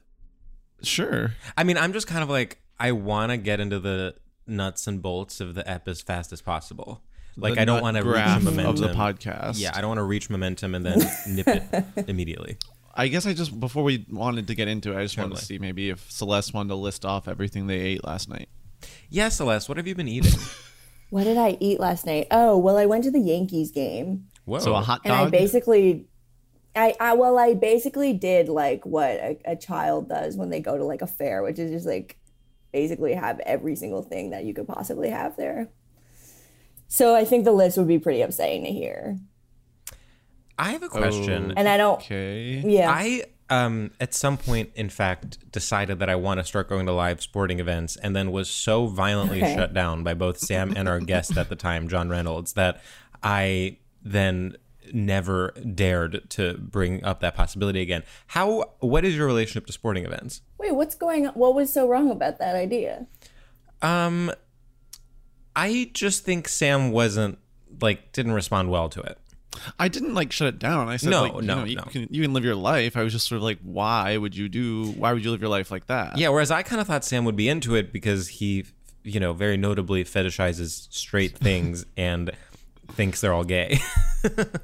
Sure. 0.83 1.33
I 1.57 1.65
mean, 1.65 1.77
I'm 1.79 1.93
just 1.93 2.07
kind 2.07 2.23
of 2.23 2.31
like 2.31 2.59
I 2.81 2.93
want 2.93 3.31
to 3.31 3.37
get 3.37 3.61
into 3.61 3.79
the 3.79 4.15
nuts 4.47 4.87
and 4.87 5.01
bolts 5.03 5.41
of 5.41 5.55
the 5.55 5.69
ep 5.71 5.87
as 5.87 6.01
fast 6.03 6.33
as 6.33 6.41
possible. 6.41 7.03
Like 7.37 7.55
The 7.55 7.63
I 7.63 7.65
don't 7.65 7.83
want 7.83 7.97
to 7.97 8.03
reach 8.03 8.13
graph 8.13 8.43
momentum 8.43 8.75
of 8.75 8.79
the 8.79 8.89
podcast. 8.89 9.61
Yeah, 9.61 9.73
I 9.75 9.81
don't 9.81 9.89
want 9.89 9.99
to 9.99 10.05
reach 10.05 10.29
momentum 10.29 10.75
and 10.75 10.85
then 10.85 10.99
nip 11.29 11.49
it 11.49 12.09
immediately. 12.09 12.59
I 12.95 13.09
guess 13.09 13.27
I 13.27 13.33
just 13.33 13.59
before 13.59 13.85
we 13.85 14.05
wanted 14.11 14.47
to 14.49 14.55
get 14.55 14.69
into 14.69 14.93
it, 14.93 14.99
I 14.99 15.03
just 15.03 15.17
wanted 15.17 15.37
to 15.37 15.45
see 15.45 15.59
maybe 15.59 15.89
if 15.91 16.11
Celeste 16.11 16.53
wanted 16.53 16.69
to 16.71 16.75
list 16.75 17.05
off 17.05 17.27
everything 17.29 17.67
they 17.67 17.79
ate 17.81 18.05
last 18.05 18.29
night. 18.29 18.49
Yeah, 19.09 19.31
Celeste, 19.31 19.69
what 19.69 19.79
have 19.79 19.87
you 19.87 19.95
been 19.95 20.09
eating? 20.09 20.33
What 21.11 21.25
did 21.25 21.37
I 21.37 21.59
eat 21.61 21.79
last 21.79 22.07
night? 22.07 22.29
Oh, 22.31 22.57
well, 22.57 22.79
I 22.79 22.87
went 22.87 23.05
to 23.05 23.11
the 23.11 23.21
Yankees 23.21 23.71
game. 23.71 24.29
Whoa. 24.47 24.61
So 24.61 24.75
a 24.75 24.81
hot 24.81 25.05
dog. 25.05 25.13
and 25.13 25.27
I 25.27 25.31
basically 25.31 26.07
I, 26.75 26.95
I 26.99 27.13
well 27.15 27.39
I 27.39 27.53
basically 27.53 28.15
did 28.15 28.49
like 28.49 28.87
what 28.87 29.11
a, 29.11 29.39
a 29.45 29.57
child 29.57 30.09
does 30.09 30.39
when 30.39 30.49
they 30.49 30.61
go 30.61 30.79
to 30.79 30.85
like 30.85 31.03
a 31.03 31.07
fair 31.07 31.43
which 31.43 31.59
is 31.59 31.71
just 31.71 31.87
like 31.87 32.17
basically 32.73 33.13
have 33.13 33.41
every 33.41 33.77
single 33.77 34.03
thing 34.03 34.31
that 34.31 34.45
you 34.45 34.55
could 34.55 34.67
possibly 34.67 35.11
have 35.11 35.37
there 35.37 35.69
so 36.95 37.15
I 37.15 37.25
think 37.25 37.45
the 37.47 37.53
list 37.53 37.79
would 37.79 37.89
be 37.89 37.99
pretty 37.99 38.21
upsetting 38.21 38.65
to 38.65 38.71
hear 38.71 39.19
I 40.59 40.73
have 40.73 40.83
a 40.83 40.89
question. 40.89 41.53
and 41.57 41.69
I 41.69 41.77
don't 41.77 41.97
okay. 42.01 42.63
yeah 42.65 42.91
I 42.91 43.25
um 43.51 43.91
at 44.01 44.15
some 44.15 44.37
point 44.37 44.71
in 44.75 44.89
fact 44.91 45.51
decided 45.51 45.99
that 45.99 46.09
I 46.09 46.17
want 46.17 46.39
to 46.41 46.45
start 46.45 46.69
going 46.69 46.87
to 46.87 46.93
live 46.93 47.21
sporting 47.23 47.59
events 47.61 47.97
and 47.97 48.15
then 48.15 48.31
was 48.31 48.49
so 48.49 48.87
violently 48.87 49.43
Okay. 49.43 49.55
shut 49.55 49.73
down 49.75 50.05
by 50.05 50.15
both 50.15 50.39
Sam 50.39 50.73
and 50.77 50.89
our 50.89 51.01
guest 51.01 51.37
at 51.37 51.49
the 51.49 51.57
time, 51.57 51.89
John 51.89 52.09
Reynolds, 52.09 52.53
that 52.55 52.81
I 53.23 53.79
then 54.03 54.57
never 54.93 55.53
dared 55.75 56.29
to 56.31 56.59
bring 56.59 57.03
up 57.05 57.21
that 57.21 57.35
possibility 57.35 57.81
again. 57.81 58.03
How 58.29 58.73
what 58.81 59.05
is 59.05 59.17
your 59.17 59.27
relationship 59.27 59.67
to 59.67 59.73
sporting 59.73 60.05
events? 60.05 60.43
wait 60.59 60.75
what's 60.75 60.95
going 60.95 61.27
on 61.27 61.33
what 61.35 61.55
was 61.55 61.73
so 61.73 61.89
wrong 61.89 62.11
about 62.11 62.39
that 62.39 62.55
idea 62.55 63.07
Um 63.81 64.31
I 65.55 65.91
just 65.93 66.25
think 66.25 66.49
Sam 66.49 66.91
wasn't 66.93 67.39
like 67.81 68.13
didn't 68.13 68.33
respond 68.33 68.71
well 68.71 68.89
to 68.91 69.01
it. 69.01 69.19
I 69.79 69.89
didn't 69.89 70.15
like 70.15 70.33
shut 70.33 70.49
it 70.49 70.59
down. 70.59 70.89
I 70.89 70.97
said, 70.97 71.11
No, 71.11 71.23
like, 71.23 71.35
you 71.35 71.43
no, 71.43 71.59
know, 71.61 71.65
you 71.65 71.77
no. 71.77 71.83
can 71.83 72.09
you 72.11 72.23
can 72.23 72.33
live 72.33 72.45
your 72.45 72.55
life. 72.55 72.97
I 72.97 73.03
was 73.03 73.13
just 73.13 73.29
sort 73.29 73.37
of 73.37 73.43
like, 73.43 73.59
why 73.63 74.17
would 74.17 74.35
you 74.37 74.49
do? 74.49 74.93
Why 74.93 75.13
would 75.13 75.25
you 75.25 75.31
live 75.31 75.41
your 75.41 75.51
life 75.51 75.71
like 75.71 75.87
that? 75.89 76.17
Yeah, 76.17 76.31
whereas 76.31 76.51
I 76.51 76.63
kind 76.63 76.81
of 76.81 76.87
thought 76.87 77.05
Sam 77.05 77.25
would 77.25 77.37
be 77.37 77.49
into 77.49 77.75
it 77.75 77.93
because 77.93 78.29
he, 78.29 78.65
you 79.03 79.21
know, 79.21 79.33
very 79.33 79.57
notably 79.57 80.05
fetishizes 80.05 80.89
straight 80.91 81.37
things 81.39 81.85
and 81.97 82.31
thinks 82.93 83.21
they're 83.21 83.35
all 83.35 83.45
gay. 83.45 83.79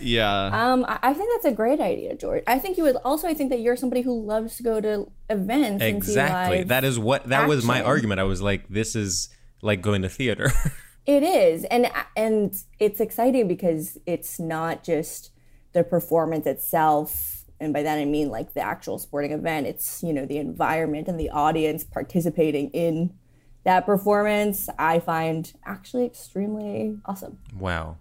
yeah. 0.00 0.46
um 0.52 0.84
I, 0.86 0.98
I 1.02 1.14
think 1.14 1.30
that's 1.34 1.44
a 1.46 1.52
great 1.52 1.80
idea 1.80 2.14
George 2.14 2.44
I 2.46 2.58
think 2.58 2.76
you 2.76 2.84
would 2.84 2.96
also 3.04 3.26
I 3.26 3.34
think 3.34 3.50
that 3.50 3.58
you're 3.58 3.74
somebody 3.76 4.02
who 4.02 4.24
loves 4.24 4.56
to 4.58 4.62
go 4.62 4.80
to 4.80 5.10
events 5.28 5.82
and 5.82 6.04
see 6.04 6.12
exactly. 6.12 6.58
live 6.58 6.68
That 6.68 6.84
is 6.84 6.98
what 6.98 7.28
that 7.28 7.48
was 7.48 7.64
my 7.64 7.82
argument. 7.82 8.20
I 8.20 8.24
was 8.24 8.40
like, 8.40 8.68
this 8.68 8.94
is 8.94 9.28
like 9.62 9.80
going 9.82 10.02
to 10.02 10.08
theater. 10.08 10.50
It 11.08 11.22
is, 11.22 11.62
and 11.66 11.88
and 12.16 12.52
it's 12.80 12.98
exciting 12.98 13.46
because 13.46 13.96
it's 14.06 14.40
not 14.40 14.82
just 14.82 15.30
the 15.72 15.84
performance 15.84 16.46
itself, 16.46 17.44
and 17.60 17.72
by 17.72 17.84
that 17.84 17.96
I 17.96 18.04
mean 18.04 18.28
like 18.28 18.54
the 18.54 18.60
actual 18.60 18.98
sporting 18.98 19.30
event. 19.30 19.68
It's 19.68 20.02
you 20.02 20.12
know 20.12 20.26
the 20.26 20.38
environment 20.38 21.06
and 21.06 21.16
the 21.20 21.30
audience 21.30 21.84
participating 21.84 22.70
in 22.70 23.14
that 23.62 23.86
performance. 23.86 24.68
I 24.80 24.98
find 24.98 25.52
actually 25.64 26.06
extremely 26.06 26.98
awesome. 27.06 27.38
wow. 27.56 27.98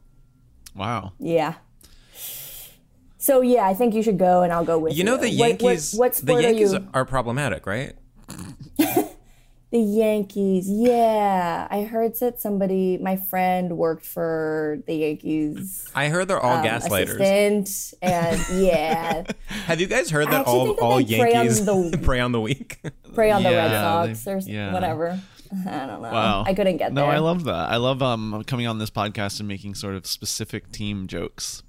wow. 0.76 1.13
Yeah. 1.20 1.54
So 3.20 3.41
yeah, 3.41 3.68
I 3.68 3.76
think 3.76 3.94
you 3.94 4.02
should 4.02 4.18
go, 4.18 4.41
and 4.41 4.52
I'll 4.52 4.65
go 4.65 4.80
with 4.80 4.94
you. 4.94 4.98
You 4.98 5.04
know 5.04 5.18
the 5.18 5.30
What- 5.30 5.62
what- 5.62 5.62
Yankees. 5.62 5.94
What, 5.94 6.13
the 6.15 6.41
Yankees 6.41 6.74
are 6.74 6.80
you? 6.80 6.89
are 6.96 7.06
problematic, 7.06 7.68
right? 7.68 7.94
The 9.76 9.82
Yankees. 9.82 10.70
Yeah, 10.70 11.68
I 11.70 11.84
heard 11.84 12.16
that 12.22 12.40
somebody, 12.40 12.98
my 12.98 13.18
friend, 13.18 13.76
worked 13.78 14.06
for 14.06 14.80
the 14.88 14.96
Yankees. 14.96 15.92
I 15.94 16.08
heard 16.08 16.30
they're 16.30 16.40
all 16.40 16.60
um, 16.60 16.66
gaslighters. 16.66 17.20
assistant, 17.20 17.94
and 18.02 18.42
yeah, 18.58 19.24
Have 19.66 19.82
you 19.82 19.88
guys 19.88 20.10
heard 20.10 20.30
that 20.32 20.46
all 20.46 20.68
that 20.68 20.82
all 20.82 21.04
they 21.04 21.20
prey 21.20 21.34
on 21.36 21.46
Yankees 21.48 21.66
the- 21.66 21.98
prey 22.04 22.22
on 22.22 22.32
the 22.32 22.40
weak? 22.40 22.80
prey 23.14 23.32
on 23.32 23.44
the 23.44 23.50
Red 23.50 23.72
Sox 23.72 24.24
they- 24.24 24.32
or 24.32 24.38
yeah. 24.46 24.72
whatever. 24.72 25.20
I 25.68 25.86
don't 25.86 26.02
know. 26.02 26.10
Wow. 26.10 26.44
I 26.48 26.54
couldn't 26.54 26.78
get 26.78 26.94
No, 26.94 27.02
there. 27.02 27.12
No, 27.12 27.16
I 27.18 27.20
love 27.20 27.44
that. 27.44 27.70
I 27.70 27.76
love 27.76 28.02
um 28.02 28.46
coming 28.48 28.68
on 28.68 28.80
this 28.80 28.90
podcast 28.90 29.40
and 29.40 29.48
making 29.50 29.76
sort 29.76 29.96
of 29.96 30.08
specific 30.08 30.72
team 30.72 31.08
jokes. 31.08 31.64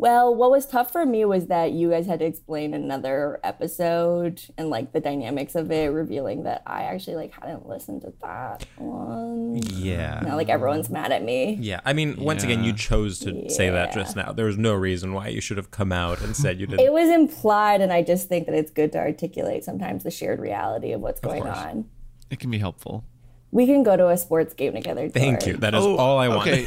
Well, 0.00 0.34
what 0.34 0.50
was 0.50 0.64
tough 0.64 0.90
for 0.92 1.04
me 1.04 1.26
was 1.26 1.48
that 1.48 1.72
you 1.72 1.90
guys 1.90 2.06
had 2.06 2.20
to 2.20 2.24
explain 2.24 2.72
another 2.72 3.38
episode 3.44 4.40
and 4.56 4.70
like 4.70 4.92
the 4.94 5.00
dynamics 5.00 5.54
of 5.54 5.70
it, 5.70 5.88
revealing 5.88 6.44
that 6.44 6.62
I 6.66 6.84
actually 6.84 7.16
like 7.16 7.34
hadn't 7.34 7.68
listened 7.68 8.00
to 8.02 8.14
that 8.22 8.64
one. 8.78 9.60
yeah. 9.74 10.20
Now 10.24 10.36
like 10.36 10.48
everyone's 10.48 10.88
mad 10.88 11.12
at 11.12 11.22
me. 11.22 11.58
Yeah, 11.60 11.80
I 11.84 11.92
mean, 11.92 12.16
once 12.18 12.42
again, 12.42 12.64
you 12.64 12.72
chose 12.72 13.18
to 13.18 13.50
say 13.50 13.68
that 13.68 13.92
just 13.92 14.16
now. 14.16 14.32
There 14.32 14.46
was 14.46 14.56
no 14.56 14.72
reason 14.72 15.12
why 15.12 15.28
you 15.28 15.42
should 15.42 15.58
have 15.58 15.70
come 15.70 15.92
out 15.92 16.22
and 16.22 16.34
said 16.34 16.58
you 16.58 16.66
didn't. 16.68 16.80
It 16.80 16.94
was 16.94 17.10
implied, 17.10 17.82
and 17.82 17.92
I 17.92 18.02
just 18.02 18.26
think 18.26 18.46
that 18.46 18.54
it's 18.54 18.70
good 18.70 18.92
to 18.92 18.98
articulate 18.98 19.64
sometimes 19.64 20.04
the 20.04 20.10
shared 20.10 20.40
reality 20.40 20.92
of 20.92 21.02
what's 21.02 21.20
going 21.20 21.42
course. 21.42 21.58
on. 21.58 21.90
It 22.30 22.38
can 22.38 22.50
be 22.50 22.58
helpful. 22.58 23.04
We 23.52 23.66
can 23.66 23.82
go 23.82 23.96
to 23.96 24.08
a 24.08 24.16
sports 24.16 24.54
game 24.54 24.74
together. 24.74 25.08
Thank 25.08 25.46
you. 25.46 25.52
George. 25.54 25.60
That 25.60 25.74
is 25.74 25.84
all 25.84 26.18
I 26.18 26.28
want. 26.28 26.48
Okay. 26.48 26.66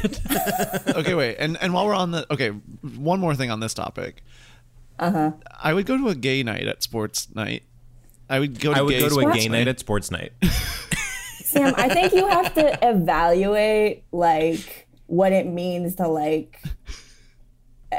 okay, 0.88 1.14
wait. 1.14 1.36
And 1.38 1.56
and 1.62 1.72
while 1.72 1.86
we're 1.86 1.94
on 1.94 2.10
the 2.10 2.26
okay, 2.30 2.50
one 2.50 3.20
more 3.20 3.34
thing 3.34 3.50
on 3.50 3.60
this 3.60 3.74
topic. 3.74 4.22
Uh 4.98 5.10
huh. 5.10 5.32
I 5.62 5.72
would 5.72 5.86
go 5.86 5.96
to 5.96 6.08
a 6.08 6.14
gay 6.14 6.42
night 6.42 6.66
at 6.66 6.82
sports 6.82 7.34
night. 7.34 7.64
I 8.28 8.38
would 8.38 8.60
go 8.60 8.72
to 8.72 8.78
I 8.78 8.82
would 8.82 8.90
gay 8.90 9.00
go 9.00 9.08
to 9.08 9.28
a 9.28 9.32
gay 9.32 9.48
night 9.48 9.68
at 9.68 9.80
sports 9.80 10.10
night. 10.10 10.32
Sam, 10.42 11.74
I 11.76 11.88
think 11.88 12.12
you 12.12 12.26
have 12.28 12.52
to 12.54 12.78
evaluate 12.86 14.04
like 14.12 14.86
what 15.06 15.32
it 15.32 15.46
means 15.46 15.94
to 15.96 16.08
like 16.08 16.60
uh, 17.92 17.98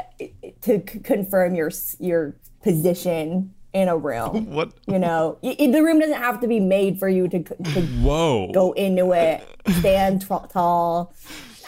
to 0.62 0.82
c- 0.88 1.00
confirm 1.00 1.54
your 1.54 1.70
your 1.98 2.36
position 2.62 3.54
in 3.76 3.88
a 3.88 3.96
room. 3.96 4.46
What 4.56 4.72
You 4.86 4.98
know, 4.98 5.38
Y- 5.42 5.56
y- 5.58 5.70
the 5.70 5.82
room 5.82 5.98
doesn't 6.00 6.16
have 6.20 6.40
to 6.40 6.48
be 6.48 6.60
made 6.60 6.98
for 6.98 7.08
you 7.08 7.28
to, 7.28 7.42
to 7.42 7.80
Whoa. 8.02 8.50
go 8.52 8.72
into 8.72 9.12
it, 9.12 9.46
stand 9.78 10.22
t- 10.22 10.26
tall. 10.50 11.12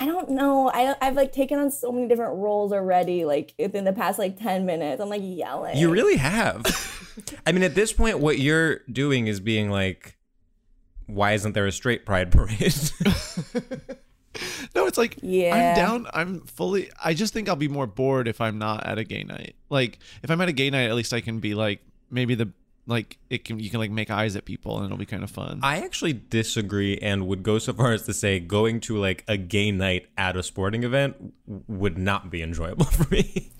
I 0.00 0.06
don't 0.06 0.30
know. 0.30 0.70
I 0.72 0.94
I've 1.02 1.16
like 1.16 1.32
taken 1.32 1.58
on 1.58 1.70
so 1.70 1.90
many 1.92 2.06
different 2.08 2.36
roles 2.38 2.72
already. 2.72 3.24
Like 3.24 3.52
within 3.58 3.84
the 3.84 3.92
past 3.92 4.18
like 4.18 4.38
ten 4.40 4.64
minutes, 4.64 5.02
I'm 5.02 5.08
like 5.08 5.22
yelling. 5.24 5.76
You 5.76 5.90
really 5.90 6.16
have. 6.16 6.64
I 7.46 7.50
mean, 7.52 7.64
at 7.64 7.74
this 7.74 7.92
point, 7.92 8.20
what 8.20 8.38
you're 8.38 8.78
doing 8.90 9.26
is 9.26 9.40
being 9.40 9.70
like, 9.70 10.16
why 11.06 11.32
isn't 11.32 11.52
there 11.52 11.66
a 11.66 11.72
straight 11.72 12.06
pride 12.06 12.30
parade? 12.30 12.74
No, 14.76 14.86
it's 14.86 14.98
like 14.98 15.16
Yeah. 15.20 15.56
I'm 15.56 15.74
down. 15.74 16.06
I'm 16.14 16.40
fully. 16.42 16.90
I 17.02 17.12
just 17.12 17.32
think 17.34 17.48
I'll 17.48 17.56
be 17.56 17.66
more 17.66 17.88
bored 17.88 18.28
if 18.28 18.40
I'm 18.40 18.56
not 18.58 18.86
at 18.86 18.98
a 18.98 19.02
gay 19.04 19.24
night. 19.24 19.56
Like 19.68 19.98
if 20.22 20.30
I'm 20.30 20.40
at 20.40 20.48
a 20.48 20.52
gay 20.52 20.70
night, 20.70 20.88
at 20.90 20.94
least 20.94 21.12
I 21.12 21.20
can 21.20 21.40
be 21.40 21.54
like 21.54 21.80
maybe 22.10 22.34
the 22.34 22.50
like 22.86 23.18
it 23.28 23.44
can 23.44 23.58
you 23.60 23.68
can 23.68 23.80
like 23.80 23.90
make 23.90 24.10
eyes 24.10 24.34
at 24.34 24.44
people 24.46 24.76
and 24.78 24.86
it'll 24.86 24.96
be 24.96 25.06
kind 25.06 25.22
of 25.22 25.30
fun. 25.30 25.60
I 25.62 25.78
actually 25.84 26.14
disagree 26.14 26.96
and 26.98 27.26
would 27.26 27.42
go 27.42 27.58
so 27.58 27.72
far 27.74 27.92
as 27.92 28.02
to 28.04 28.14
say 28.14 28.40
going 28.40 28.80
to 28.80 28.96
like 28.96 29.24
a 29.28 29.36
gay 29.36 29.70
night 29.70 30.06
at 30.16 30.36
a 30.36 30.42
sporting 30.42 30.84
event 30.84 31.16
w- 31.46 31.64
would 31.68 31.98
not 31.98 32.30
be 32.30 32.42
enjoyable 32.42 32.84
for 32.86 33.08
me. 33.12 33.52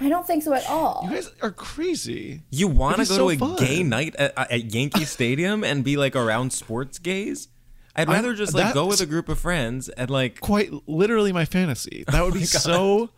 I 0.00 0.08
don't 0.08 0.26
think 0.26 0.42
so 0.42 0.54
at 0.54 0.66
all. 0.66 1.02
you 1.04 1.10
guys 1.10 1.30
are 1.42 1.50
crazy. 1.50 2.42
You 2.50 2.68
want 2.68 2.96
to 2.96 3.04
go 3.04 3.28
be 3.28 3.36
to 3.36 3.44
a 3.44 3.48
so 3.50 3.56
gay 3.56 3.82
night 3.82 4.16
at, 4.16 4.32
at 4.50 4.72
Yankee 4.72 5.04
Stadium 5.04 5.62
and 5.62 5.84
be 5.84 5.98
like 5.98 6.16
around 6.16 6.54
sports 6.54 6.98
gays? 6.98 7.48
I'd 7.94 8.08
rather 8.08 8.32
just 8.34 8.54
like 8.54 8.72
go 8.72 8.86
with 8.86 9.02
a 9.02 9.06
group 9.06 9.28
of 9.28 9.38
friends 9.38 9.90
and 9.90 10.08
like 10.08 10.40
Quite 10.40 10.70
literally 10.88 11.32
my 11.32 11.44
fantasy. 11.44 12.04
That 12.08 12.24
would 12.24 12.32
be 12.32 12.40
oh 12.42 12.44
so 12.44 13.10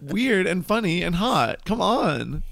weird 0.00 0.46
and 0.46 0.64
funny 0.64 1.02
and 1.02 1.16
hot. 1.16 1.64
Come 1.64 1.80
on. 1.80 2.44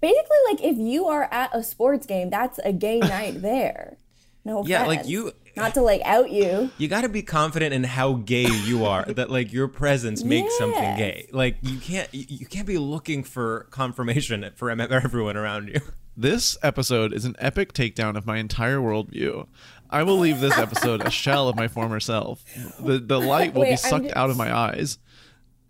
Basically, 0.00 0.36
like 0.50 0.62
if 0.62 0.76
you 0.76 1.06
are 1.06 1.24
at 1.32 1.50
a 1.54 1.62
sports 1.62 2.06
game, 2.06 2.30
that's 2.30 2.58
a 2.64 2.72
gay 2.72 2.98
night 3.00 3.40
there. 3.42 3.96
No 4.44 4.58
offense. 4.58 4.68
Yeah, 4.70 4.86
like, 4.86 5.08
you- 5.08 5.32
Not 5.56 5.74
to 5.74 5.80
like 5.82 6.02
out 6.04 6.30
you. 6.30 6.70
you 6.78 6.86
got 6.86 7.00
to 7.00 7.08
be 7.08 7.22
confident 7.22 7.72
in 7.74 7.82
how 7.82 8.12
gay 8.14 8.46
you 8.48 8.84
are 8.84 9.04
that 9.08 9.30
like 9.30 9.52
your 9.52 9.68
presence 9.68 10.22
makes 10.22 10.56
something 10.58 10.96
gay. 10.96 11.28
Like 11.32 11.56
you 11.62 11.78
can't 11.78 12.12
you, 12.14 12.26
you 12.28 12.46
can't 12.46 12.66
be 12.66 12.78
looking 12.78 13.24
for 13.24 13.66
confirmation 13.70 14.48
for 14.56 14.70
everyone 14.70 15.36
around 15.36 15.68
you. 15.68 15.80
This 16.16 16.56
episode 16.62 17.12
is 17.12 17.24
an 17.24 17.34
epic 17.38 17.72
takedown 17.72 18.16
of 18.16 18.24
my 18.26 18.36
entire 18.38 18.78
worldview. 18.78 19.46
I 19.90 20.02
will 20.02 20.18
leave 20.18 20.40
this 20.40 20.56
episode 20.58 21.02
a 21.02 21.10
shell 21.10 21.48
of 21.48 21.56
my 21.56 21.68
former 21.68 22.00
self. 22.00 22.44
The 22.80 22.98
the 22.98 23.20
light 23.20 23.52
will 23.54 23.62
Wait, 23.62 23.70
be 23.70 23.76
sucked 23.76 24.04
just- 24.04 24.16
out 24.16 24.30
of 24.30 24.36
my 24.36 24.54
eyes. 24.54 24.98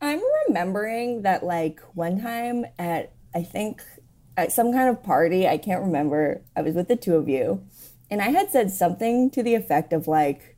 I'm 0.01 0.21
remembering 0.49 1.23
that 1.23 1.43
like 1.45 1.81
one 1.95 2.21
time 2.21 2.67
at 2.79 3.13
I 3.35 3.43
think 3.43 3.83
at 4.37 4.53
some 4.53 4.73
kind 4.73 4.89
of 4.89 5.03
party, 5.03 5.49
I 5.49 5.59
can't 5.59 5.83
remember. 5.83 6.43
I 6.55 6.63
was 6.63 6.75
with 6.75 6.89
the 6.89 6.97
two 6.97 7.17
of 7.17 7.29
you, 7.29 7.63
and 8.11 8.21
I 8.21 8.31
had 8.31 8.51
said 8.51 8.71
something 8.71 9.31
to 9.31 9.43
the 9.43 9.55
effect 9.55 9.93
of 9.93 10.07
like 10.07 10.57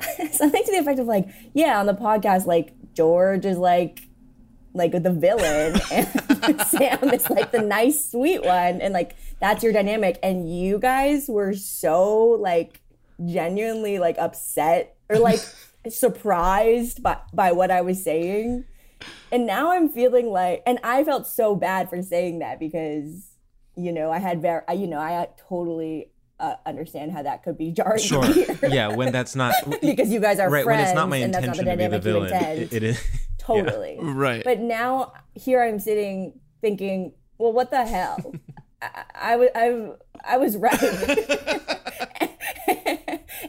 something 0.32 0.62
to 0.64 0.72
the 0.72 0.78
effect 0.78 0.98
of 0.98 1.06
like, 1.06 1.28
yeah, 1.52 1.78
on 1.78 1.86
the 1.86 1.94
podcast, 1.94 2.46
like 2.46 2.72
George 2.94 3.44
is 3.44 3.58
like 3.58 4.00
like 4.74 4.90
the 4.90 5.12
villain 5.12 5.80
and 5.92 6.60
Sam 6.62 7.10
is 7.10 7.30
like 7.30 7.52
the 7.52 7.62
nice 7.62 8.10
sweet 8.10 8.44
one 8.44 8.80
and 8.80 8.92
like 8.92 9.14
that's 9.40 9.62
your 9.62 9.72
dynamic 9.72 10.18
and 10.22 10.52
you 10.52 10.80
guys 10.80 11.28
were 11.28 11.54
so 11.54 12.30
like 12.40 12.80
genuinely 13.24 14.00
like 14.00 14.18
upset 14.18 14.96
or 15.08 15.18
like 15.18 15.38
surprised 15.88 17.02
by 17.02 17.18
by 17.32 17.52
what 17.52 17.70
I 17.70 17.82
was 17.82 18.02
saying 18.02 18.64
and 19.32 19.46
now 19.46 19.72
I'm 19.72 19.88
feeling 19.88 20.26
like 20.30 20.62
and 20.66 20.78
I 20.82 21.04
felt 21.04 21.26
so 21.26 21.54
bad 21.54 21.88
for 21.90 22.02
saying 22.02 22.38
that 22.40 22.58
because 22.60 23.26
you 23.76 23.92
know 23.92 24.10
I 24.10 24.18
had 24.18 24.40
very 24.42 24.62
you 24.74 24.86
know 24.86 24.98
I 24.98 25.28
totally 25.48 26.10
uh, 26.40 26.56
understand 26.66 27.12
how 27.12 27.22
that 27.22 27.42
could 27.44 27.56
be 27.56 27.70
jarring 27.70 28.02
Sure. 28.02 28.24
yeah, 28.68 28.88
when 28.94 29.12
that's 29.12 29.34
not 29.36 29.54
because 29.80 30.10
you 30.12 30.18
guys 30.20 30.38
are 30.40 30.50
right 30.50 30.66
when 30.66 30.80
it's 30.80 30.94
not 30.94 31.08
my 31.08 31.18
and 31.18 31.32
that's 31.32 31.46
not 31.46 31.56
the 31.56 31.62
intention 31.62 31.78
to 31.78 31.90
be 31.90 31.96
the 31.96 32.00
villain. 32.00 32.32
It, 32.58 32.72
it 32.72 32.82
is 32.82 33.00
Totally. 33.38 33.98
Right. 34.00 34.42
But 34.42 34.60
now 34.60 35.12
here 35.34 35.62
I'm 35.62 35.78
sitting 35.78 36.40
thinking, 36.62 37.12
well, 37.38 37.52
what 37.52 37.70
the 37.70 37.84
hell? 37.84 38.32
I, 38.82 39.04
I, 39.14 39.36
was- 39.36 39.48
I, 39.54 39.88
I 40.24 40.36
was 40.38 40.56
right. 40.56 42.23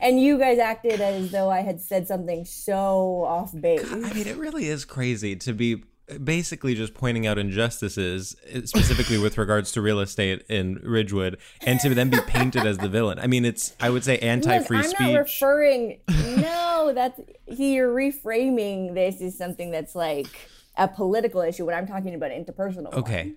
And 0.05 0.21
you 0.21 0.37
guys 0.37 0.59
acted 0.59 1.01
as 1.01 1.31
though 1.31 1.49
I 1.49 1.61
had 1.61 1.81
said 1.81 2.07
something 2.07 2.45
so 2.45 3.23
off 3.25 3.59
base. 3.59 3.91
I 3.91 4.13
mean, 4.13 4.27
it 4.27 4.37
really 4.37 4.67
is 4.67 4.85
crazy 4.85 5.35
to 5.37 5.51
be 5.51 5.83
basically 6.23 6.75
just 6.75 6.93
pointing 6.93 7.25
out 7.25 7.39
injustices, 7.39 8.35
eh, 8.47 8.61
specifically 8.65 9.17
with 9.17 9.39
regards 9.39 9.71
to 9.71 9.81
real 9.81 9.99
estate 9.99 10.43
in 10.47 10.75
Ridgewood, 10.83 11.39
and 11.61 11.79
to 11.79 11.95
then 11.95 12.11
be 12.11 12.19
painted 12.27 12.67
as 12.67 12.77
the 12.77 12.87
villain. 12.87 13.17
I 13.17 13.25
mean, 13.25 13.45
it's 13.45 13.75
I 13.79 13.89
would 13.89 14.03
say 14.03 14.19
anti-free 14.19 14.77
I'm 14.77 14.83
speech. 14.83 14.99
not 14.99 15.19
referring. 15.19 15.99
No, 16.35 16.91
that's 16.93 17.19
you're 17.47 17.95
reframing 17.95 18.93
this 18.93 19.21
as 19.21 19.37
something 19.37 19.71
that's 19.71 19.95
like 19.95 20.27
a 20.75 20.85
political 20.87 21.41
issue. 21.41 21.65
When 21.65 21.73
I'm 21.73 21.87
talking 21.87 22.13
about 22.13 22.31
interpersonal. 22.31 22.91
one. 22.91 22.93
okay, 22.95 23.33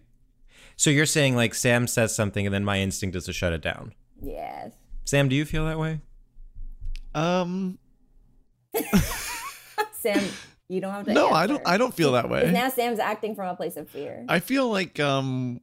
so 0.76 0.90
you're 0.90 1.06
saying 1.06 1.36
like 1.36 1.54
Sam 1.54 1.86
says 1.86 2.14
something, 2.14 2.44
and 2.44 2.52
then 2.52 2.64
my 2.64 2.80
instinct 2.80 3.14
is 3.14 3.24
to 3.26 3.32
shut 3.32 3.52
it 3.52 3.62
down. 3.62 3.94
Yes. 4.20 4.72
Sam, 5.04 5.28
do 5.28 5.36
you 5.36 5.44
feel 5.44 5.64
that 5.66 5.78
way? 5.78 6.00
Um 7.14 7.78
Sam, 9.92 10.22
you 10.68 10.80
don't 10.80 10.92
have 10.92 11.06
to. 11.06 11.12
no, 11.12 11.30
I 11.30 11.46
don't 11.46 11.62
I 11.66 11.76
don't 11.76 11.94
feel 11.94 12.12
that 12.12 12.28
way. 12.28 12.50
now 12.52 12.68
Sam's 12.68 12.98
acting 12.98 13.34
from 13.34 13.48
a 13.48 13.56
place 13.56 13.76
of 13.76 13.88
fear. 13.90 14.24
I 14.28 14.40
feel 14.40 14.68
like 14.70 15.00
um 15.00 15.60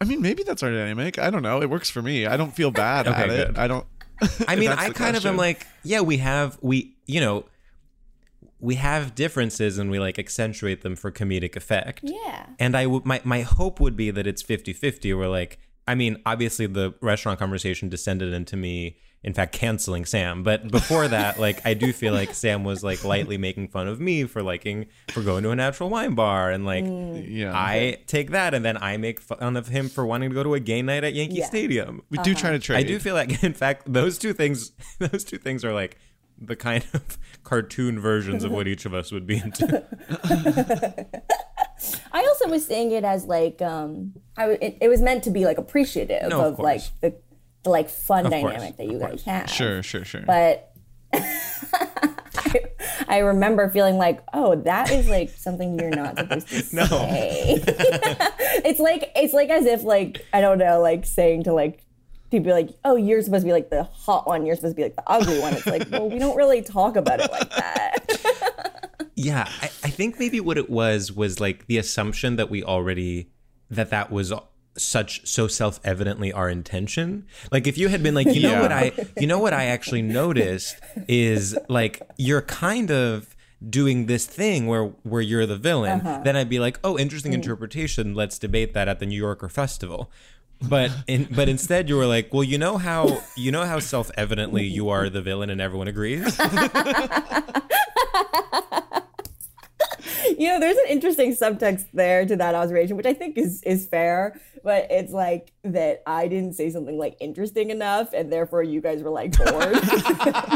I 0.00 0.04
mean 0.04 0.20
maybe 0.20 0.42
that's 0.42 0.62
our 0.62 0.70
dynamic. 0.70 1.18
I 1.18 1.30
don't 1.30 1.42
know. 1.42 1.62
It 1.62 1.70
works 1.70 1.90
for 1.90 2.02
me. 2.02 2.26
I 2.26 2.36
don't 2.36 2.54
feel 2.54 2.70
bad 2.84 3.06
Okay, 3.08 3.22
at 3.22 3.30
it. 3.30 3.58
I 3.58 3.66
don't 3.68 3.86
I 4.46 4.54
mean, 4.56 4.70
I 4.70 4.88
the 4.88 4.94
kind 4.94 5.16
of 5.16 5.26
am 5.26 5.36
like, 5.36 5.66
yeah, 5.82 6.00
we 6.00 6.18
have 6.18 6.56
we, 6.62 6.94
you 7.06 7.20
know, 7.20 7.44
we 8.60 8.76
have 8.76 9.16
differences 9.16 9.78
and 9.78 9.90
we 9.90 9.98
like 9.98 10.16
accentuate 10.16 10.82
them 10.82 10.94
for 10.94 11.10
comedic 11.10 11.56
effect. 11.56 12.00
yeah. 12.04 12.46
And 12.60 12.76
I 12.76 12.86
would 12.86 13.04
my 13.04 13.20
my 13.24 13.40
hope 13.42 13.80
would 13.80 13.96
be 13.96 14.10
that 14.12 14.26
it's 14.26 14.42
50-50 14.42 15.16
where 15.18 15.28
like 15.28 15.58
I 15.88 15.96
mean, 15.96 16.18
obviously 16.24 16.66
the 16.66 16.94
restaurant 17.00 17.40
conversation 17.40 17.88
descended 17.88 18.32
into 18.32 18.56
me 18.56 18.98
in 19.24 19.32
fact 19.34 19.52
canceling 19.52 20.04
Sam, 20.04 20.42
but 20.42 20.68
before 20.70 21.06
that 21.08 21.38
like 21.38 21.64
I 21.64 21.74
do 21.74 21.92
feel 21.92 22.12
like 22.12 22.34
Sam 22.34 22.64
was 22.64 22.82
like 22.82 23.04
lightly 23.04 23.38
making 23.38 23.68
fun 23.68 23.86
of 23.86 24.00
me 24.00 24.24
for 24.24 24.42
liking 24.42 24.86
for 25.12 25.22
going 25.22 25.42
to 25.44 25.50
a 25.50 25.56
natural 25.56 25.88
wine 25.90 26.14
bar 26.14 26.50
and 26.50 26.66
like 26.66 26.84
yeah. 26.86 27.52
I 27.54 27.98
take 28.06 28.30
that 28.32 28.52
and 28.54 28.64
then 28.64 28.76
I 28.76 28.96
make 28.96 29.20
fun 29.20 29.56
of 29.56 29.68
him 29.68 29.88
for 29.88 30.04
wanting 30.04 30.30
to 30.30 30.34
go 30.34 30.42
to 30.42 30.54
a 30.54 30.60
gay 30.60 30.82
night 30.82 31.04
at 31.04 31.14
Yankee 31.14 31.36
Yeah. 31.36 31.46
Stadium. 31.46 32.02
we 32.10 32.18
do 32.18 32.34
try 32.34 32.50
to 32.50 32.58
trade. 32.58 32.78
I 32.78 32.82
do 32.82 32.98
feel 32.98 33.14
like, 33.14 33.42
in 33.44 33.52
fact, 33.54 33.92
those 33.92 34.18
two 34.18 34.32
things, 34.32 34.72
those 34.98 35.22
two 35.24 35.38
things 35.38 35.64
are 35.64 35.72
like 35.72 35.98
the 36.44 36.56
kind 36.56 36.84
of 36.92 37.16
cartoon 37.44 38.00
versions 38.00 38.42
of 38.42 38.50
what 38.50 38.66
each 38.66 38.84
of 38.86 38.92
us 38.94 39.12
would 39.12 39.26
be 39.26 39.36
into. 39.36 39.84
I 42.12 42.20
also 42.26 42.48
was 42.48 42.66
saying 42.66 42.92
it 42.92 43.04
as 43.04 43.26
like 43.26 43.60
um 43.62 44.14
I 44.36 44.42
w- 44.42 44.58
it, 44.60 44.78
it 44.80 44.88
was 44.88 45.00
meant 45.00 45.24
to 45.24 45.30
be 45.30 45.44
like 45.44 45.58
appreciative 45.58 46.28
No, 46.28 46.40
of 46.40 46.52
of, 46.54 46.58
like 46.58 46.80
the, 47.00 47.14
the 47.62 47.70
like 47.70 47.88
fun 47.88 48.26
Of 48.26 48.32
course, 48.32 48.52
dynamic 48.52 48.76
that 48.76 48.86
you 48.86 48.98
guys 48.98 49.08
course. 49.10 49.22
have. 49.24 49.50
Sure, 49.50 49.82
sure, 49.82 50.04
sure. 50.04 50.22
But 50.26 50.72
I, 51.14 52.64
I 53.08 53.18
remember 53.18 53.68
feeling 53.70 53.96
like, 53.98 54.20
oh, 54.32 54.56
that 54.62 54.90
is 54.90 55.08
like 55.08 55.30
something 55.30 55.78
you're 55.78 55.90
not 55.90 56.18
supposed 56.18 56.48
to 56.48 56.56
No. 56.76 56.84
say. 56.86 57.62
it's 58.64 58.80
like 58.80 59.10
it's 59.14 59.34
like 59.34 59.50
as 59.50 59.66
if 59.66 59.82
like 59.84 60.24
I 60.32 60.40
don't 60.40 60.58
know, 60.58 60.80
like 60.80 61.06
saying 61.06 61.44
to 61.44 61.52
like 61.52 61.84
people 62.30 62.50
like, 62.52 62.70
oh, 62.84 62.96
you're 62.96 63.20
supposed 63.22 63.42
to 63.42 63.46
be 63.46 63.52
like 63.52 63.70
the 63.70 63.84
hot 63.84 64.26
one, 64.26 64.46
you're 64.46 64.56
supposed 64.56 64.72
to 64.74 64.76
be 64.76 64.82
like 64.84 64.96
the 64.96 65.04
ugly 65.06 65.38
one. 65.38 65.52
It's 65.54 65.66
like, 65.66 65.88
well, 65.90 66.08
we 66.08 66.18
don't 66.18 66.36
really 66.36 66.62
talk 66.62 66.96
about 66.96 67.20
it 67.20 67.30
like 67.30 67.50
that. 67.50 69.10
yeah, 69.14 69.46
I, 69.60 69.66
I 69.66 69.90
think 69.90 70.18
maybe 70.18 70.40
what 70.40 70.56
it 70.56 70.70
was 70.70 71.12
was 71.12 71.40
like 71.40 71.66
the 71.66 71.76
assumption 71.78 72.36
that 72.36 72.48
we 72.50 72.64
already 72.64 73.30
that 73.70 73.90
that 73.90 74.10
was 74.10 74.32
such 74.76 75.26
so 75.26 75.46
self-evidently 75.46 76.32
our 76.32 76.48
intention. 76.48 77.26
Like 77.50 77.66
if 77.66 77.76
you 77.76 77.88
had 77.88 78.02
been 78.02 78.14
like 78.14 78.34
you 78.34 78.42
know 78.42 78.60
what 78.60 78.72
i 78.72 78.92
you 79.18 79.26
know 79.26 79.38
what 79.38 79.52
i 79.52 79.64
actually 79.64 80.02
noticed 80.02 80.76
is 81.08 81.56
like 81.68 82.02
you're 82.16 82.42
kind 82.42 82.90
of 82.90 83.36
doing 83.68 84.06
this 84.06 84.26
thing 84.26 84.66
where 84.66 84.86
where 85.02 85.20
you're 85.20 85.46
the 85.46 85.56
villain 85.56 86.00
uh-huh. 86.00 86.20
then 86.24 86.34
i'd 86.34 86.48
be 86.48 86.58
like 86.58 86.80
oh 86.82 86.98
interesting 86.98 87.30
hmm. 87.32 87.36
interpretation. 87.36 88.14
Let's 88.14 88.38
debate 88.38 88.74
that 88.74 88.88
at 88.88 88.98
the 88.98 89.06
new 89.06 89.18
yorker 89.18 89.48
festival. 89.48 90.10
But 90.68 90.92
in, 91.08 91.26
but 91.34 91.48
instead 91.48 91.88
you 91.88 91.96
were 91.96 92.06
like 92.06 92.32
well 92.32 92.44
you 92.44 92.56
know 92.56 92.78
how 92.78 93.22
you 93.36 93.50
know 93.50 93.64
how 93.64 93.78
self-evidently 93.78 94.64
you 94.64 94.88
are 94.90 95.08
the 95.10 95.20
villain 95.20 95.50
and 95.50 95.60
everyone 95.60 95.88
agrees 95.88 96.38
you 100.38 100.48
know, 100.48 100.60
there's 100.60 100.76
an 100.76 100.86
interesting 100.88 101.34
subtext 101.34 101.86
there 101.92 102.26
to 102.26 102.36
that 102.36 102.54
observation, 102.54 102.96
which 102.96 103.06
I 103.06 103.14
think 103.14 103.38
is 103.38 103.62
is 103.62 103.86
fair. 103.86 104.40
But 104.64 104.86
it's 104.90 105.12
like 105.12 105.52
that 105.64 106.02
I 106.06 106.28
didn't 106.28 106.54
say 106.54 106.70
something 106.70 106.98
like 106.98 107.16
interesting 107.20 107.70
enough, 107.70 108.12
and 108.12 108.32
therefore 108.32 108.62
you 108.62 108.80
guys 108.80 109.02
were 109.02 109.10
like 109.10 109.36
bored 109.36 109.72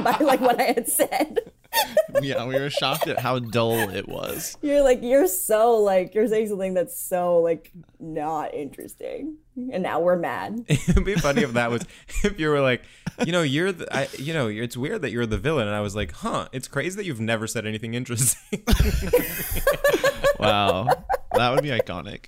by 0.05 0.19
like 0.21 0.41
what 0.41 0.61
I 0.61 0.65
had 0.65 0.89
said. 0.89 1.53
yeah, 2.23 2.45
we 2.47 2.55
were 2.55 2.71
shocked 2.71 3.07
at 3.07 3.19
how 3.19 3.39
dull 3.39 3.91
it 3.91 4.09
was. 4.09 4.57
You're 4.63 4.83
like, 4.83 5.03
you're 5.03 5.27
so 5.27 5.77
like, 5.77 6.15
you're 6.15 6.29
saying 6.29 6.49
something 6.49 6.75
that's 6.75 6.99
so 6.99 7.41
like 7.41 7.73
not 7.99 8.55
interesting, 8.55 9.37
and 9.73 9.83
now 9.83 10.01
we're 10.01 10.17
mad. 10.17 10.65
It'd 10.69 11.05
be 11.05 11.15
funny 11.15 11.43
if 11.43 11.53
that 11.55 11.71
was 11.71 11.83
if 12.25 12.39
you 12.39 12.49
were 12.49 12.61
like, 12.61 12.83
you 13.25 13.33
know, 13.33 13.43
you're 13.43 13.73
the, 13.73 13.95
I, 13.95 14.09
you 14.19 14.33
know, 14.35 14.49
it's 14.49 14.77
weird 14.77 15.03
that 15.03 15.11
you're 15.11 15.27
the 15.27 15.39
villain, 15.39 15.67
and 15.67 15.77
I 15.77 15.81
was 15.81 15.97
like, 15.97 16.13
huh, 16.13 16.49
it's 16.53 16.69
crazy 16.69 16.97
that 16.97 17.05
you've 17.05 17.21
never 17.21 17.47
said 17.47 17.67
anything 17.67 17.95
interesting. 17.95 18.63
Wow, 20.39 20.87
that 21.33 21.51
would 21.51 21.63
be 21.63 21.71
iconic. 21.71 22.27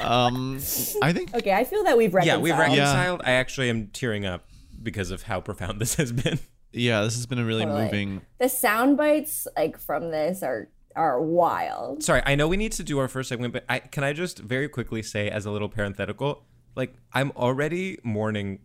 Um, 0.00 0.56
I 1.02 1.12
think 1.12 1.34
Okay, 1.34 1.52
I 1.52 1.64
feel 1.64 1.84
that 1.84 1.96
we've 1.96 2.14
yeah, 2.22 2.36
we've 2.36 2.56
reconciled. 2.56 3.22
I 3.24 3.32
actually 3.32 3.70
am 3.70 3.88
tearing 3.88 4.26
up 4.26 4.44
because 4.82 5.10
of 5.10 5.22
how 5.22 5.40
profound 5.40 5.80
this 5.80 5.94
has 5.94 6.12
been. 6.12 6.38
Yeah, 6.72 7.02
this 7.02 7.14
has 7.14 7.26
been 7.26 7.38
a 7.38 7.44
really 7.44 7.64
Totally. 7.64 7.84
moving. 7.84 8.22
The 8.38 8.48
sound 8.48 8.96
bites 8.96 9.46
like 9.56 9.78
from 9.78 10.10
this 10.10 10.42
are 10.42 10.68
are 10.96 11.20
wild. 11.22 12.02
Sorry, 12.02 12.22
I 12.26 12.34
know 12.34 12.48
we 12.48 12.56
need 12.56 12.72
to 12.72 12.82
do 12.82 12.98
our 12.98 13.08
first 13.08 13.28
segment, 13.28 13.52
but 13.52 13.64
I, 13.68 13.78
can 13.78 14.02
I 14.02 14.12
just 14.12 14.38
very 14.38 14.68
quickly 14.68 15.02
say, 15.02 15.30
as 15.30 15.46
a 15.46 15.50
little 15.50 15.68
parenthetical, 15.68 16.44
like 16.74 16.94
I'm 17.12 17.30
already 17.32 17.98
mourning 18.02 18.60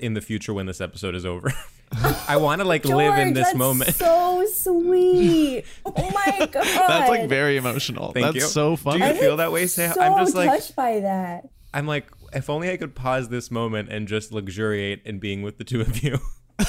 in 0.00 0.14
the 0.14 0.20
future 0.20 0.54
when 0.54 0.66
this 0.66 0.80
episode 0.80 1.14
is 1.14 1.26
over. 1.26 1.52
I 2.28 2.36
want 2.36 2.60
to 2.60 2.66
like 2.66 2.84
live 2.84 3.18
in 3.18 3.34
this 3.34 3.46
that's 3.46 3.56
moment. 3.56 3.94
So 3.94 4.46
sweet. 4.52 5.64
Oh 5.84 5.92
my 5.96 6.46
god. 6.52 6.64
That's 6.64 7.08
like 7.08 7.28
very 7.28 7.56
emotional. 7.56 8.12
Thank 8.12 8.26
That's 8.26 8.36
you. 8.36 8.42
so 8.42 8.76
funny. 8.76 9.00
Do 9.00 9.04
you 9.04 9.10
I'm, 9.10 9.16
feel 9.16 9.36
that 9.38 9.50
way, 9.50 9.66
Sam? 9.66 9.94
So 9.94 10.00
I'm 10.00 10.16
just 10.24 10.36
like 10.36 10.48
touched 10.48 10.76
by 10.76 11.00
that. 11.00 11.48
I'm 11.74 11.86
like, 11.86 12.06
if 12.32 12.48
only 12.48 12.70
I 12.70 12.76
could 12.76 12.94
pause 12.94 13.28
this 13.28 13.50
moment 13.50 13.88
and 13.90 14.06
just 14.06 14.32
luxuriate 14.32 15.02
in 15.04 15.18
being 15.18 15.42
with 15.42 15.58
the 15.58 15.64
two 15.64 15.80
of 15.80 16.02
you. 16.02 16.18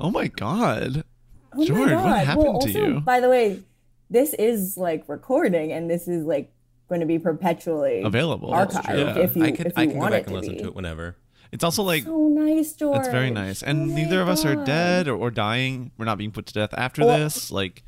Oh 0.00 0.10
my 0.10 0.28
god, 0.28 1.04
Oh 1.52 1.58
my 1.58 1.64
George, 1.64 1.92
what 1.92 2.24
happened 2.24 2.44
well, 2.44 2.58
to 2.60 2.70
you? 2.70 3.00
By 3.00 3.20
the 3.20 3.28
way, 3.28 3.60
this 4.08 4.34
is 4.34 4.76
like 4.76 5.04
recording, 5.08 5.72
and 5.72 5.90
this 5.90 6.08
is 6.08 6.24
like 6.24 6.52
going 6.88 7.00
to 7.00 7.06
be 7.06 7.18
perpetually 7.18 8.02
Available. 8.02 8.50
Archived 8.50 8.84
true. 9.14 9.22
if 9.22 9.36
you 9.36 9.44
I 9.44 9.50
could 9.52 9.66
if 9.66 9.76
you 9.76 9.82
I 9.82 9.86
can 9.86 9.98
go 9.98 10.08
back 10.10 10.22
and 10.22 10.26
to 10.28 10.34
listen 10.34 10.54
be. 10.54 10.60
to 10.60 10.66
it 10.68 10.74
whenever. 10.74 11.16
It's 11.52 11.64
also 11.64 11.82
like 11.82 12.04
So 12.04 12.28
nice, 12.28 12.72
George. 12.72 12.98
It's 13.00 13.08
very 13.08 13.30
nice. 13.30 13.62
And 13.62 13.82
Oh 13.82 13.86
my 13.86 13.94
neither 13.94 14.20
of 14.22 14.28
us 14.28 14.44
are 14.44 14.54
dead 14.56 15.08
or, 15.08 15.16
or 15.16 15.30
dying. 15.30 15.90
We're 15.98 16.04
not 16.04 16.18
being 16.18 16.30
put 16.30 16.46
to 16.46 16.54
death 16.54 16.70
after 16.76 17.04
Well- 17.04 17.18
this. 17.18 17.50
Like, 17.50 17.82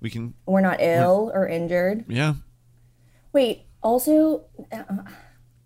we 0.00 0.08
can, 0.10 0.34
We're 0.46 0.60
not 0.62 0.80
ill 0.80 1.30
or 1.34 1.46
injured. 1.46 2.04
yeah. 2.08 2.34
Wait, 3.32 3.66
also, 3.82 4.44
uh, 4.72 4.84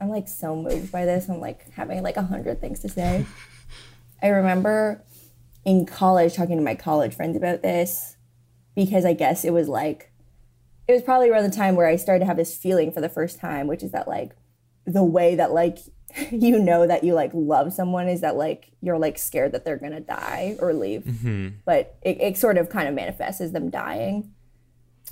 I'm 0.00 0.08
like 0.08 0.26
so 0.28 0.56
moved 0.56 0.90
by 0.90 1.04
this. 1.04 1.28
I'm 1.28 1.40
like 1.40 1.70
having 1.72 2.02
like 2.02 2.16
a 2.16 2.22
hundred 2.22 2.60
things 2.60 2.80
to 2.80 2.88
say. 2.88 3.26
I 4.22 4.28
remember 4.28 5.02
in 5.64 5.86
college 5.86 6.34
talking 6.34 6.56
to 6.56 6.62
my 6.62 6.74
college 6.74 7.14
friends 7.14 7.36
about 7.36 7.62
this 7.62 8.16
because 8.74 9.04
I 9.04 9.12
guess 9.12 9.44
it 9.44 9.52
was 9.52 9.68
like, 9.68 10.12
it 10.86 10.92
was 10.92 11.02
probably 11.02 11.30
around 11.30 11.42
the 11.42 11.56
time 11.56 11.76
where 11.76 11.86
I 11.86 11.96
started 11.96 12.20
to 12.20 12.26
have 12.26 12.36
this 12.36 12.56
feeling 12.56 12.92
for 12.92 13.00
the 13.00 13.08
first 13.08 13.38
time, 13.38 13.66
which 13.66 13.82
is 13.82 13.92
that 13.92 14.08
like 14.08 14.32
the 14.86 15.04
way 15.04 15.34
that 15.34 15.52
like 15.52 15.78
you 16.30 16.58
know 16.58 16.86
that 16.86 17.04
you 17.04 17.14
like 17.14 17.30
love 17.34 17.72
someone 17.72 18.08
is 18.08 18.22
that 18.22 18.36
like 18.36 18.70
you're 18.80 18.98
like 18.98 19.18
scared 19.18 19.52
that 19.52 19.64
they're 19.64 19.76
gonna 19.76 20.00
die 20.00 20.56
or 20.60 20.72
leave. 20.72 21.02
Mm-hmm. 21.02 21.48
But 21.64 21.96
it, 22.02 22.20
it 22.20 22.36
sort 22.36 22.58
of 22.58 22.68
kind 22.68 22.88
of 22.88 22.94
manifests 22.94 23.40
as 23.40 23.52
them 23.52 23.70
dying. 23.70 24.32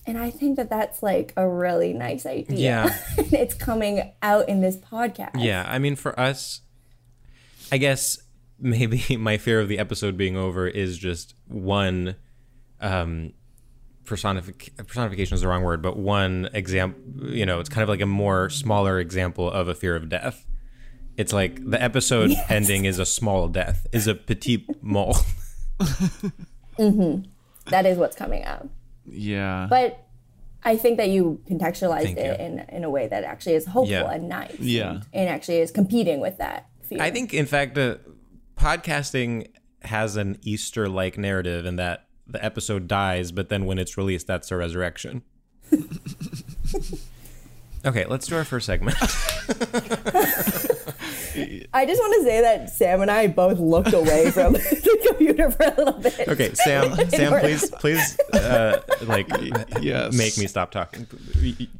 And 0.08 0.18
i 0.18 0.30
think 0.30 0.56
that 0.56 0.70
that's 0.70 1.02
like 1.02 1.32
a 1.36 1.48
really 1.48 1.92
nice 1.92 2.26
idea. 2.26 2.56
Yeah. 2.58 2.98
it's 3.18 3.54
coming 3.54 4.12
out 4.22 4.48
in 4.48 4.60
this 4.60 4.76
podcast. 4.76 5.42
Yeah, 5.42 5.66
I 5.68 5.78
mean, 5.78 5.96
for 5.96 6.18
us, 6.18 6.60
I 7.72 7.78
guess 7.78 8.18
maybe 8.58 9.16
my 9.18 9.36
fear 9.38 9.60
of 9.60 9.68
the 9.68 9.78
episode 9.78 10.16
being 10.16 10.36
over 10.36 10.66
is 10.68 10.98
just 10.98 11.34
one 11.46 12.16
um, 12.80 13.32
personific- 14.04 14.76
personification 14.86 15.34
is 15.34 15.40
the 15.40 15.48
wrong 15.48 15.62
word, 15.62 15.82
but 15.82 15.96
one 15.96 16.48
example. 16.52 17.00
You 17.30 17.46
know, 17.46 17.60
it's 17.60 17.68
kind 17.68 17.82
of 17.82 17.88
like 17.88 18.00
a 18.00 18.06
more 18.06 18.50
smaller 18.50 18.98
example 19.00 19.50
of 19.50 19.68
a 19.68 19.74
fear 19.74 19.96
of 19.96 20.08
death. 20.08 20.46
It's 21.16 21.32
like 21.32 21.68
the 21.70 21.82
episode 21.82 22.30
ending 22.50 22.84
is 22.84 22.98
a 22.98 23.06
small 23.06 23.48
death, 23.48 23.86
is 23.92 24.06
a 24.06 24.14
petit 24.14 24.66
mort. 24.82 25.16
that 26.78 27.86
is 27.86 27.98
what's 27.98 28.16
coming 28.16 28.44
up. 28.44 28.66
Yeah. 29.08 29.66
but 29.70 30.02
i 30.64 30.76
think 30.76 30.96
that 30.96 31.08
you 31.10 31.40
contextualized 31.48 32.02
Thank 32.02 32.18
it 32.18 32.40
you. 32.40 32.44
in, 32.46 32.58
in 32.70 32.82
a 32.84 32.90
way 32.90 33.06
that 33.06 33.22
actually 33.22 33.54
is 33.54 33.66
hopeful 33.66 33.92
Yeah. 33.92 34.10
and 34.10 34.28
nice 34.28 34.58
Yeah. 34.58 34.90
and, 34.90 35.06
and 35.12 35.28
actually 35.28 35.58
is 35.58 35.70
competing 35.70 36.18
with 36.20 36.38
that 36.38 36.66
fear. 36.82 37.00
I 37.00 37.10
think, 37.12 37.32
in 37.32 37.46
fact, 37.46 37.78
uh, 37.78 37.96
podcasting 38.58 39.48
has 39.82 40.16
an 40.16 40.38
Easter 40.42 40.88
like 40.88 41.18
narrative 41.18 41.66
in 41.66 41.76
that 41.76 42.06
the 42.26 42.44
episode 42.44 42.88
dies, 42.88 43.30
but 43.30 43.48
then 43.48 43.66
when 43.66 43.78
it's 43.78 43.96
released, 43.96 44.26
that's 44.26 44.50
a 44.50 44.56
resurrection. 44.56 45.22
okay, 47.84 48.04
let's 48.06 48.26
do 48.26 48.36
our 48.36 48.44
first 48.44 48.66
segment. 48.66 48.96
I 51.72 51.86
just 51.86 52.00
want 52.00 52.14
to 52.14 52.24
say 52.24 52.40
that 52.40 52.70
Sam 52.70 53.00
and 53.00 53.10
I 53.10 53.26
both 53.26 53.58
looked 53.58 53.92
away 53.92 54.30
from 54.30 54.52
the 54.54 55.00
computer 55.06 55.50
for 55.50 55.64
a 55.64 55.74
little 55.76 56.00
bit. 56.00 56.28
Okay, 56.28 56.54
Sam, 56.54 56.94
Sam, 57.10 57.40
please, 57.40 57.70
please, 57.70 58.20
uh, 58.32 58.80
like, 59.02 59.28
yes. 59.80 60.16
make 60.16 60.36
me 60.38 60.46
stop 60.46 60.70
talking. 60.70 61.06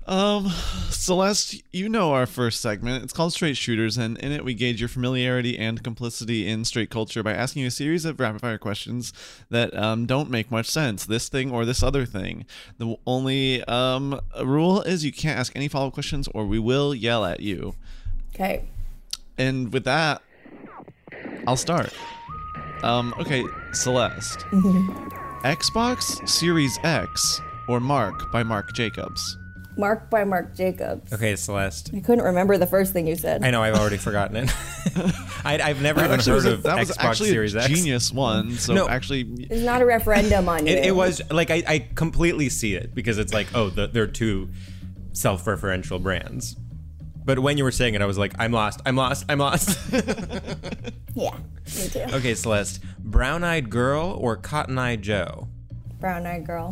Um, 0.07 0.49
Celeste, 0.91 1.63
you 1.73 1.89
know 1.89 2.13
our 2.13 2.27
first 2.27 2.61
segment. 2.61 3.05
It's 3.05 3.13
called 3.13 3.33
Straight 3.33 3.57
Shooters, 3.57 3.97
and 3.97 4.19
in 4.19 4.33
it 4.33 4.45
we 4.45 4.55
gauge 4.55 4.81
your 4.81 4.89
familiarity 4.89 5.59
and 5.59 5.83
complicity 5.83 6.47
in 6.47 6.65
straight 6.65 6.91
culture 6.91 7.23
by 7.23 7.33
asking 7.33 7.63
you 7.63 7.69
a 7.69 7.73
series 7.73 8.05
of 8.05 8.21
rapid 8.21 8.41
fire 8.41 8.59
questions 8.59 9.13
that 9.51 9.77
um, 9.77 10.07
don't 10.07 10.31
make 10.31 10.51
much 10.51 10.67
sense. 10.67 11.07
This 11.07 11.29
thing 11.29 11.51
or 11.51 11.65
this 11.65 11.83
other 11.83 12.05
thing. 12.05 12.45
The 12.79 12.97
only 13.07 13.63
um 13.65 14.21
rule 14.43 14.83
is 14.83 15.05
you 15.05 15.13
can't 15.13 15.39
ask 15.39 15.53
any 15.57 15.69
follow 15.69 15.89
up 15.89 15.95
questions, 15.95 16.29
or 16.35 16.47
we 16.47 16.59
will 16.59 16.95
yell 16.95 17.25
at 17.25 17.41
you. 17.41 17.75
Okay. 18.35 18.65
And 19.39 19.73
with 19.73 19.85
that, 19.85 20.23
I'll 21.47 21.57
start. 21.57 21.93
Um, 22.83 23.15
okay, 23.19 23.45
Celeste. 23.73 24.41
Xbox 25.45 26.27
Series 26.29 26.79
X 26.83 27.41
or 27.69 27.81
Marc 27.81 28.31
by 28.33 28.43
Marc 28.43 28.73
Jacobs. 28.75 29.37
Marc 29.79 30.09
by 30.09 30.25
Marc 30.25 30.55
Jacobs. 30.57 31.13
Okay, 31.13 31.37
Celeste. 31.37 31.91
I 31.95 32.01
couldn't 32.01 32.25
remember 32.25 32.57
the 32.57 32.67
first 32.67 32.95
thing 32.95 33.07
you 33.07 33.15
said. 33.15 33.45
I 33.45 33.51
know 33.51 33.63
I've 33.63 33.75
already 33.75 33.99
forgotten 33.99 34.37
it. 34.37 34.51
I, 35.45 35.61
I've 35.63 35.83
never 35.83 36.01
even 36.01 36.13
Actually, 36.13 36.31
heard 36.31 36.37
was 36.37 36.45
a- 36.47 36.53
of 36.55 36.63
that 36.63 36.79
was 36.79 36.91
Xbox 36.93 37.05
actually 37.05 37.29
Series 37.29 37.55
a 37.55 37.59
X. 37.63 37.69
genius 37.69 38.11
one. 38.11 38.53
So 38.53 38.73
No. 38.73 38.89
actually, 38.89 39.27
It's 39.51 39.63
not 39.63 39.83
a 39.83 39.85
referendum 39.85 40.49
on 40.49 40.67
you. 40.67 40.73
It, 40.73 40.87
it 40.87 40.97
was 40.97 41.21
like 41.31 41.51
I, 41.51 41.63
I 41.69 41.89
completely 41.95 42.49
see 42.49 42.75
it 42.75 42.95
because 42.95 43.19
it's 43.19 43.35
like 43.35 43.49
oh 43.55 43.69
the, 43.69 43.87
they're 43.87 44.07
two 44.07 44.49
self-referential 45.13 46.03
brands. 46.03 46.57
But 47.27 47.41
when 47.41 47.59
you 47.59 47.65
were 47.65 47.73
saying 47.73 47.95
it, 47.95 48.01
I 48.01 48.07
was 48.07 48.17
like, 48.17 48.33
I'm 48.39 48.53
lost. 48.53 48.81
I'm 48.87 48.97
lost. 48.97 49.27
I'm 49.29 49.39
lost. 49.39 49.79
Yeah, 51.19 51.31
me 51.79 51.89
too. 51.89 52.01
okay, 52.13 52.35
Celeste. 52.35 52.83
Brown-eyed 52.99 53.71
girl 53.71 54.19
or 54.21 54.37
Cotton-eyed 54.37 55.01
Joe? 55.01 55.49
Brown 55.99 56.27
eyed 56.27 56.47
girl. 56.47 56.71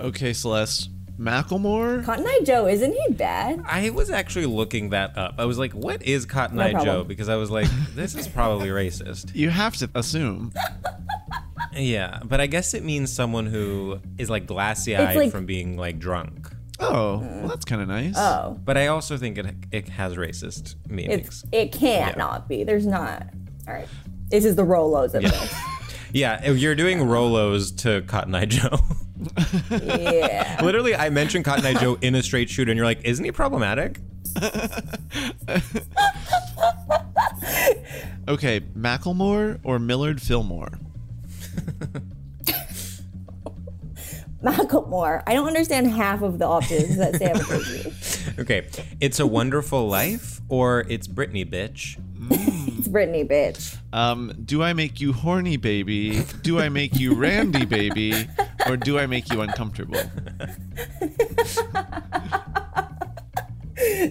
okay, 0.00 0.32
Celeste. 0.32 0.90
Macklemore. 1.16 2.04
Cotton 2.04 2.26
Eye 2.26 2.40
Joe, 2.44 2.66
isn't 2.66 2.92
he 2.92 3.12
bad? 3.12 3.62
I 3.64 3.90
was 3.90 4.10
actually 4.10 4.46
looking 4.46 4.90
that 4.90 5.16
up. 5.16 5.34
I 5.38 5.44
was 5.44 5.58
like, 5.58 5.72
what 5.74 6.02
is 6.02 6.26
Cotton-eyed 6.26 6.72
problem. 6.72 6.96
Joe? 6.96 7.04
Because 7.04 7.28
I 7.28 7.36
was 7.36 7.50
like, 7.52 7.68
this 7.94 8.16
is 8.16 8.26
probably 8.26 8.70
racist. 8.70 9.32
You 9.32 9.50
have 9.50 9.76
to 9.76 9.88
assume. 9.94 10.52
Yeah, 11.74 12.18
but 12.24 12.40
I 12.40 12.46
guess 12.48 12.74
it 12.74 12.82
means 12.82 13.12
someone 13.12 13.46
who 13.46 14.00
is 14.18 14.28
like 14.28 14.46
glassy-eyed 14.46 15.16
like- 15.16 15.30
from 15.30 15.46
being 15.46 15.76
like 15.76 16.00
drunk. 16.00 16.48
Oh, 16.82 17.16
uh, 17.16 17.18
well, 17.20 17.48
that's 17.48 17.64
kind 17.64 17.80
of 17.80 17.88
nice. 17.88 18.14
Oh, 18.16 18.58
But 18.64 18.76
I 18.76 18.88
also 18.88 19.16
think 19.16 19.38
it 19.38 19.46
it 19.70 19.88
has 19.90 20.16
racist 20.16 20.74
meanings. 20.88 21.26
it's 21.28 21.44
it 21.52 21.72
can't 21.72 22.16
Yeah. 22.16 22.18
not 22.24 22.48
be. 22.48 22.64
There's 22.64 22.86
not. 22.86 23.28
All 23.68 23.74
right. 23.74 23.88
This 24.28 24.44
is 24.44 24.56
the 24.56 24.64
Rolos 24.64 25.14
of 25.14 25.22
this. 25.22 25.54
Yeah, 26.14 26.50
you're 26.50 26.74
doing 26.74 26.98
Rolos 26.98 27.74
to 27.78 28.02
Cotton 28.02 28.34
Eye 28.34 28.44
Joe. 28.44 28.78
Yeah. 29.70 30.60
Literally, 30.62 30.94
I 30.94 31.08
mentioned 31.08 31.46
Cotton 31.46 31.64
Eye 31.64 31.72
Joe 31.72 31.96
in 32.02 32.14
a 32.14 32.22
straight 32.22 32.50
shooter, 32.50 32.70
and 32.70 32.76
you're 32.76 32.84
like, 32.84 33.02
isn't 33.02 33.24
he 33.24 33.32
problematic? 33.32 33.98
Okay, 38.28 38.60
Macklemore 38.60 39.58
or 39.64 39.78
Millard 39.78 40.20
Fillmore. 40.22 40.78
Macklemore. 44.44 45.22
I 45.26 45.34
don't 45.34 45.46
understand 45.46 45.86
half 45.88 46.22
of 46.22 46.38
the 46.38 46.46
options 46.46 46.96
that 46.96 47.16
Sam 47.16 47.36
gives 47.48 48.26
you. 48.26 48.32
Okay, 48.42 48.66
It's 49.00 49.20
a 49.20 49.26
Wonderful 49.26 49.86
Life 49.88 50.40
or 50.48 50.84
It's 50.88 51.06
Britney, 51.06 51.48
bitch. 51.48 51.98
It's 52.78 52.88
Britney, 52.88 53.28
bitch. 53.28 53.76
Um, 53.92 54.32
do 54.44 54.60
I 54.62 54.72
make 54.72 55.00
you 55.00 55.12
horny, 55.12 55.56
baby? 55.56 56.24
Do 56.42 56.58
I 56.58 56.68
make 56.68 56.98
you 56.98 57.14
Randy, 57.14 57.64
baby? 57.64 58.28
Or 58.66 58.76
do 58.76 58.98
I 58.98 59.06
make 59.06 59.32
you 59.32 59.40
uncomfortable? 59.40 60.00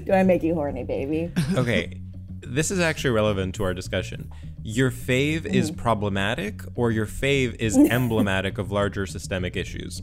Do 0.05 0.13
I 0.13 0.23
make 0.23 0.43
you 0.43 0.53
horny, 0.53 0.83
baby? 0.85 1.31
Okay, 1.55 2.01
this 2.41 2.71
is 2.71 2.79
actually 2.79 3.11
relevant 3.11 3.55
to 3.55 3.63
our 3.63 3.73
discussion. 3.73 4.31
Your 4.63 4.91
fave 4.91 5.45
is 5.45 5.71
mm. 5.71 5.77
problematic 5.77 6.61
or 6.75 6.91
your 6.97 7.05
fave 7.05 7.55
is 7.55 7.77
emblematic 7.77 8.57
of 8.57 8.71
larger 8.71 9.05
systemic 9.15 9.53
mm-hmm, 9.53 9.59
issues? 9.59 10.01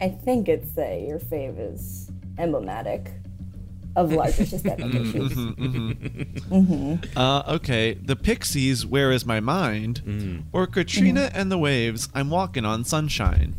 I 0.00 0.08
think 0.08 0.48
it's 0.48 0.72
say 0.74 1.06
your 1.08 1.18
fave 1.18 1.58
is 1.58 2.10
emblematic 2.38 3.12
of 3.96 4.12
larger 4.12 4.46
systemic 4.46 4.94
issues. 4.94 5.36
Uh, 7.16 7.42
okay, 7.48 7.94
the 7.94 8.14
Pixies, 8.14 8.86
Where 8.86 9.10
Is 9.10 9.26
My 9.26 9.40
Mind? 9.40 10.02
Mm. 10.04 10.44
Or 10.52 10.68
Katrina 10.68 11.22
mm-hmm. 11.22 11.36
and 11.36 11.50
the 11.50 11.58
Waves, 11.58 12.08
I'm 12.14 12.30
Walking 12.30 12.64
on 12.64 12.84
Sunshine. 12.84 13.56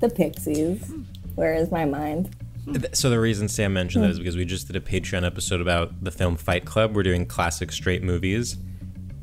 The 0.00 0.08
Pixies. 0.08 0.90
Where 1.34 1.54
is 1.54 1.70
my 1.70 1.84
mind? 1.84 2.34
Th- 2.66 2.94
So 2.94 3.10
the 3.10 3.20
reason 3.20 3.48
Sam 3.48 3.72
mentioned 3.72 4.04
that 4.04 4.10
is 4.10 4.18
because 4.18 4.36
we 4.36 4.44
just 4.44 4.66
did 4.66 4.76
a 4.76 4.80
Patreon 4.80 5.24
episode 5.26 5.60
about 5.60 6.02
the 6.02 6.10
film 6.10 6.36
Fight 6.36 6.64
Club. 6.64 6.94
We're 6.94 7.02
doing 7.02 7.26
classic 7.26 7.72
straight 7.72 8.02
movies. 8.02 8.56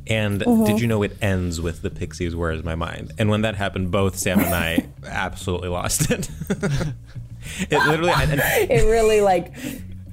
And 0.07 0.41
uh-huh. 0.41 0.65
did 0.65 0.81
you 0.81 0.87
know 0.87 1.03
it 1.03 1.15
ends 1.21 1.61
with 1.61 1.81
the 1.83 1.89
Pixies 1.91 2.35
Where 2.35 2.51
Is 2.51 2.63
My 2.63 2.75
Mind? 2.75 3.13
And 3.17 3.29
when 3.29 3.41
that 3.41 3.55
happened, 3.55 3.91
both 3.91 4.17
Sam 4.17 4.39
and 4.39 4.53
I 4.53 4.85
absolutely 5.05 5.69
lost 5.69 6.09
it. 6.11 6.29
it 6.49 7.87
literally 7.87 8.11
and- 8.15 8.31
and 8.31 8.41
It 8.71 8.85
really 8.89 9.21
like 9.21 9.53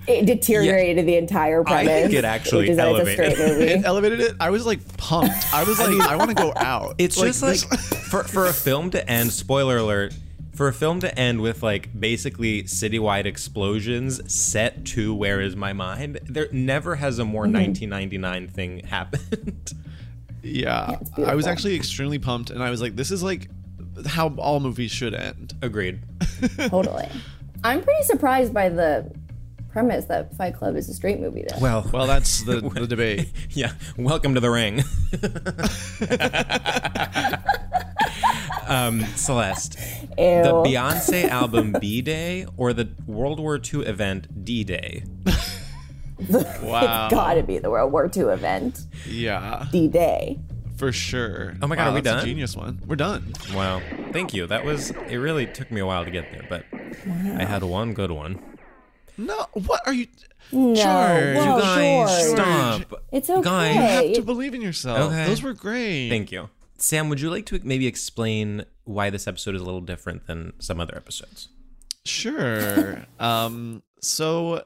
it 0.07 0.25
deteriorated 0.25 1.05
the 1.07 1.17
entire 1.17 1.63
I 1.69 1.85
think 1.85 2.15
it 2.15 2.25
actually 2.25 2.63
which 2.63 2.71
is 2.71 2.77
that 2.79 2.87
a 2.87 2.91
elevated. 2.91 3.33
straight 3.35 3.49
movie. 3.49 3.65
It 3.73 3.85
elevated 3.85 4.21
it. 4.21 4.37
I 4.41 4.49
was 4.49 4.65
like 4.65 4.97
pumped. 4.97 5.53
I 5.53 5.65
was 5.65 5.79
like, 5.79 5.91
I 6.01 6.17
want 6.17 6.31
to 6.31 6.35
go 6.35 6.53
out. 6.57 6.95
It's 6.99 7.17
just 7.17 7.43
like 7.43 7.61
this- 7.61 8.09
for 8.09 8.25
for 8.25 8.47
a 8.47 8.53
film 8.53 8.91
to 8.93 9.11
end. 9.11 9.33
Spoiler 9.33 9.77
alert. 9.79 10.15
For 10.59 10.67
a 10.67 10.73
film 10.73 10.99
to 11.03 11.17
end 11.17 11.41
with 11.41 11.63
like 11.63 11.89
basically 12.01 12.65
citywide 12.65 13.27
explosions 13.27 14.21
set 14.27 14.85
to 14.87 15.15
"Where 15.15 15.41
Is 15.41 15.55
My 15.55 15.73
Mind," 15.73 16.19
there 16.25 16.49
never 16.51 16.97
has 16.97 17.21
a 17.21 17.25
more 17.25 17.45
mm-hmm. 17.45 17.59
1999 17.59 18.49
thing 18.49 18.81
happened. 18.81 19.73
yeah. 20.43 20.97
it's 21.01 21.17
I 21.17 21.37
was 21.37 21.47
actually 21.47 21.77
extremely 21.77 22.19
pumped, 22.19 22.51
and 22.51 22.61
I 22.61 22.71
was 22.71 22.83
like, 22.83 22.97
this 22.97 23.13
is 23.13 23.23
like 23.23 23.49
how 24.05 24.31
all 24.31 24.59
movies 24.59 24.91
should 24.91 25.15
end. 25.15 25.55
Agreed. 25.63 26.01
totally. 26.57 27.07
I'm 27.63 27.81
pretty 27.81 28.03
surprised 28.03 28.53
by 28.53 28.69
the 28.69 29.13
premise 29.71 30.07
that 30.07 30.37
Fight 30.37 30.57
Club 30.57 30.75
is 30.75 30.89
a 30.89 30.93
straight 30.93 31.21
movie 31.21 31.45
though. 31.49 31.61
Well, 31.61 31.89
Well, 31.93 32.09
that's 32.09 32.43
the, 32.43 32.61
the 32.75 32.89
debate. 32.89 33.31
yeah. 33.51 33.75
Welcome 33.97 34.35
to 34.35 34.41
the 34.41 34.51
ring. 34.51 34.83
Um, 38.69 39.01
Celeste, 39.17 39.79
Ew. 39.79 40.43
the 40.43 40.53
Beyonce 40.65 41.25
album 41.29 41.75
"B 41.81 42.01
Day" 42.03 42.47
or 42.57 42.73
the 42.73 42.89
World 43.07 43.41
War 43.41 43.57
II 43.59 43.81
event 43.87 44.45
"D 44.45 44.65
Day." 44.65 45.05
Wow. 46.63 47.07
It's 47.07 47.15
gotta 47.15 47.43
be 47.45 47.59
the 47.59 47.71
World 47.71 47.93
War 47.93 48.11
II 48.15 48.25
event. 48.25 48.81
Yeah, 49.07 49.67
D 49.71 49.87
Day. 49.87 50.41
for 50.77 50.91
sure. 50.91 51.55
Oh 51.63 51.69
my 51.69 51.77
God, 51.77 51.83
Wow, 51.85 51.91
are 51.91 51.95
we 51.95 52.01
that's 52.01 52.15
done? 52.17 52.25
A 52.25 52.27
genius 52.27 52.57
one. 52.57 52.81
We're 52.87 52.97
done. 52.97 53.33
Wow. 53.55 53.81
Thank 54.13 54.35
you. 54.35 54.47
That 54.49 54.65
was. 54.65 54.91
It 54.91 55.17
really 55.19 55.47
took 55.47 55.71
me 55.71 55.81
a 55.81 55.87
while 55.87 56.05
to 56.05 56.11
get 56.11 56.31
there, 56.33 56.45
but 56.49 56.65
I 57.39 57.45
had 57.45 57.63
one 57.63 57.95
good 57.95 58.11
one. 58.11 58.41
No, 59.17 59.47
what 59.53 59.81
are 59.87 59.93
you? 59.93 60.09
No, 60.51 60.75
George, 60.75 61.37
whoa, 61.37 61.57
you 61.57 61.63
guys, 61.63 62.27
George. 62.27 62.37
stop. 62.37 63.03
It's 63.13 63.29
okay. 63.31 63.43
Guys, 63.43 63.75
You 63.75 63.81
have 64.09 64.15
to 64.15 64.23
believe 64.23 64.55
in 64.55 64.61
yourself. 64.63 65.13
Okay. 65.13 65.25
Those 65.27 65.43
were 65.43 65.53
great. 65.53 66.09
Thank 66.09 66.33
you. 66.33 66.49
Sam, 66.79 67.09
would 67.09 67.21
you 67.21 67.29
like 67.29 67.45
to 67.47 67.61
maybe 67.65 67.87
explain 67.87 68.65
why 68.85 69.11
this 69.11 69.27
episode 69.27 69.55
is 69.55 69.61
a 69.61 69.65
little 69.65 69.81
different 69.81 70.27
than 70.27 70.53
some 70.61 70.81
other 70.81 70.97
episodes? 70.97 71.49
Sure. 72.05 73.05
um, 73.19 73.83
so 74.01 74.65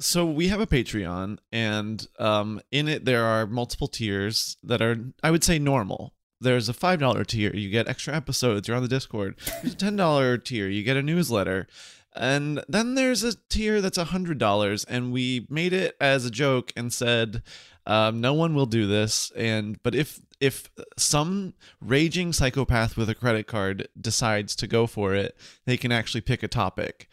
so 0.00 0.26
we 0.26 0.48
have 0.48 0.60
a 0.60 0.66
Patreon 0.66 1.38
and 1.50 2.06
um 2.20 2.60
in 2.70 2.86
it 2.86 3.04
there 3.04 3.24
are 3.24 3.46
multiple 3.46 3.88
tiers 3.88 4.56
that 4.62 4.80
are 4.80 4.96
I 5.22 5.30
would 5.30 5.44
say 5.44 5.58
normal. 5.58 6.14
There's 6.40 6.68
a 6.68 6.74
five 6.74 7.00
dollar 7.00 7.24
tier, 7.24 7.54
you 7.54 7.70
get 7.70 7.88
extra 7.88 8.14
episodes, 8.14 8.68
you're 8.68 8.76
on 8.76 8.82
the 8.82 8.88
Discord. 8.88 9.36
There's 9.62 9.74
a 9.74 9.76
ten 9.76 9.96
dollar 9.96 10.38
tier, 10.38 10.68
you 10.68 10.82
get 10.82 10.96
a 10.96 11.02
newsletter. 11.02 11.66
And 12.14 12.64
then 12.68 12.94
there's 12.94 13.22
a 13.22 13.34
tier 13.48 13.80
that's 13.80 13.98
a 13.98 14.04
hundred 14.04 14.38
dollars, 14.38 14.84
and 14.84 15.12
we 15.12 15.46
made 15.48 15.72
it 15.72 15.96
as 16.00 16.24
a 16.24 16.30
joke 16.30 16.72
and 16.74 16.92
said, 16.92 17.42
um, 17.86 18.20
no 18.20 18.34
one 18.34 18.54
will 18.54 18.66
do 18.66 18.86
this. 18.86 19.30
And 19.36 19.82
but 19.82 19.94
if 19.94 20.20
if 20.40 20.70
some 20.96 21.54
raging 21.80 22.32
psychopath 22.32 22.96
with 22.96 23.08
a 23.08 23.14
credit 23.14 23.46
card 23.46 23.88
decides 24.00 24.54
to 24.56 24.66
go 24.66 24.86
for 24.86 25.14
it, 25.14 25.36
they 25.66 25.76
can 25.76 25.92
actually 25.92 26.20
pick 26.20 26.42
a 26.42 26.48
topic. 26.48 27.08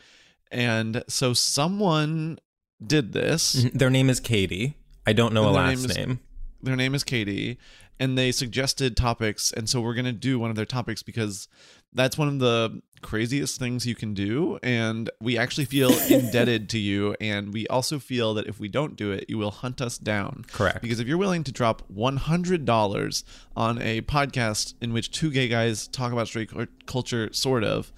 And 0.52 1.04
so 1.08 1.34
someone 1.34 2.40
did 2.86 3.14
this. 3.14 3.56
Mm-hmm. 3.56 3.78
Their 3.78 3.90
name 3.90 4.10
is 4.10 4.20
Katie. 4.20 4.78
I 5.08 5.14
don't 5.14 5.34
know 5.34 5.50
a 5.50 5.52
last 5.52 5.82
name 5.82 5.90
is- 5.90 5.98
name. 5.98 6.20
Their 6.62 6.76
name 6.76 6.96
is 6.96 7.04
Katie, 7.04 7.60
and 8.00 8.18
they 8.18 8.32
suggested 8.32 8.98
topics. 8.98 9.52
And 9.52 9.70
so 9.70 9.82
we're 9.82 9.94
going 9.94 10.06
to 10.06 10.12
do 10.12 10.40
one 10.40 10.50
of 10.50 10.56
their 10.56 10.66
topics 10.66 11.04
because 11.04 11.48
that's 11.96 12.18
one 12.18 12.28
of 12.28 12.40
the 12.40 12.82
craziest 13.02 13.60
things 13.60 13.86
you 13.86 13.96
can 13.96 14.14
do. 14.14 14.60
And 14.62 15.10
we 15.20 15.38
actually 15.38 15.66
feel 15.66 15.92
indebted 16.10 16.70
to 16.72 16.78
you. 16.78 17.16
And 17.20 17.54
we 17.54 17.68
also 17.68 18.00
feel 18.00 18.34
that 18.36 18.48
if 18.48 18.60
we 18.60 18.68
don't 18.68 18.96
do 18.96 19.12
it, 19.12 19.26
you 19.28 19.38
will 19.38 19.52
hunt 19.52 19.82
us 19.82 19.98
down. 19.98 20.46
Correct. 20.52 20.82
Because 20.82 21.00
if 21.00 21.08
you're 21.08 21.18
willing 21.18 21.44
to 21.46 21.52
drop 21.52 21.84
$100 21.94 23.24
on 23.56 23.82
a 23.82 24.02
podcast 24.02 24.74
in 24.82 24.94
which 24.94 25.12
two 25.12 25.32
gay 25.32 25.48
guys 25.48 25.88
talk 25.88 26.12
about 26.12 26.28
straight 26.28 26.52
culture, 26.86 27.32
sort 27.32 27.64
of, 27.64 27.92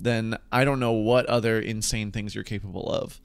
then 0.00 0.36
I 0.50 0.64
don't 0.64 0.80
know 0.80 0.92
what 0.92 1.26
other 1.26 1.60
insane 1.60 2.10
things 2.10 2.34
you're 2.34 2.44
capable 2.44 2.90
of. 2.90 3.20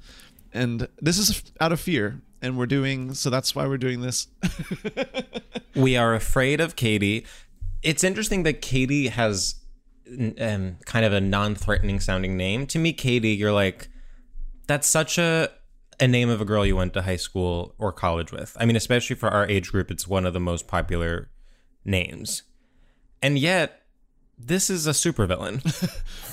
And 0.53 0.88
this 0.99 1.17
is 1.17 1.43
out 1.59 1.71
of 1.71 1.80
fear. 1.80 2.21
And 2.41 2.57
we're 2.57 2.67
doing, 2.67 3.13
so 3.13 3.30
that's 3.30 3.53
why 3.53 3.67
we're 3.67 3.77
doing 3.77 3.99
this. 4.01 4.27
We 5.75 5.95
are 5.95 6.13
afraid 6.13 6.59
of 6.59 6.75
Katie. 6.75 7.25
It's 7.84 8.03
interesting 8.03 8.43
that 8.43 8.61
Katie 8.61 9.07
has 9.07 9.55
um, 10.39 10.78
kind 10.86 11.05
of 11.05 11.14
a 11.14 11.22
non-threatening 11.22 11.99
sounding 11.99 12.36
name. 12.38 12.66
To 12.68 12.80
me, 12.80 12.93
Katie, 12.93 13.30
you're 13.32 13.53
like, 13.53 13.89
that's 14.68 14.88
such 14.88 15.18
a 15.18 15.49
a 16.01 16.07
name 16.07 16.30
of 16.30 16.39
a 16.39 16.45
girl 16.45 16.66
you 16.66 16.78
went 16.78 16.93
to 16.93 17.01
high 17.01 17.18
school 17.18 17.76
or 17.78 17.91
college 17.91 18.32
with. 18.32 18.55
I 18.60 18.66
mean, 18.66 18.78
especially 18.78 19.18
for 19.18 19.28
our 19.30 19.45
age 19.47 19.72
group, 19.72 19.91
it's 19.91 20.07
one 20.07 20.26
of 20.26 20.34
the 20.34 20.39
most 20.39 20.66
popular 20.68 21.30
names. 21.84 22.43
And 23.22 23.38
yet, 23.38 23.82
this 24.38 24.70
is 24.70 24.88
a 24.88 24.91
supervillain. 24.91 25.62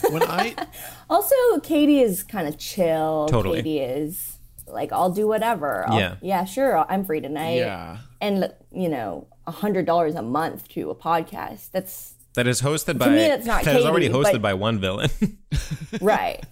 when 0.13 0.23
I 0.23 0.55
Also, 1.11 1.35
Katie 1.65 1.99
is 2.01 2.23
kind 2.23 2.47
of 2.47 2.59
chill. 2.59 3.27
Totally. 3.29 3.57
Katie 3.59 3.81
is 3.81 4.39
like, 4.69 4.93
I'll 4.93 5.11
do 5.11 5.27
whatever. 5.27 5.89
I'll- 5.89 5.99
Yeah. 5.99 6.15
Yeah, 6.23 6.45
sure. 6.45 6.85
I'm 6.89 7.05
free 7.05 7.21
tonight. 7.21 7.57
yeah 7.57 7.99
And, 8.21 8.53
you 8.73 8.89
know, 8.89 9.27
a 9.49 9.53
$100 9.53 10.15
a 10.17 10.23
month 10.23 10.69
to 10.71 10.91
a 10.91 10.95
podcast. 10.95 11.71
That's 11.73 12.15
that 12.37 12.47
is 12.47 12.63
hosted 12.63 12.99
by 12.99 13.09
me, 13.09 13.17
that's 13.17 13.47
not 13.47 13.65
that 13.65 13.77
is 13.77 13.85
already 13.85 14.09
hosted 14.09 14.33
but- 14.33 14.43
by 14.43 14.55
one 14.55 14.79
villain. 14.79 15.11
right. 16.01 16.45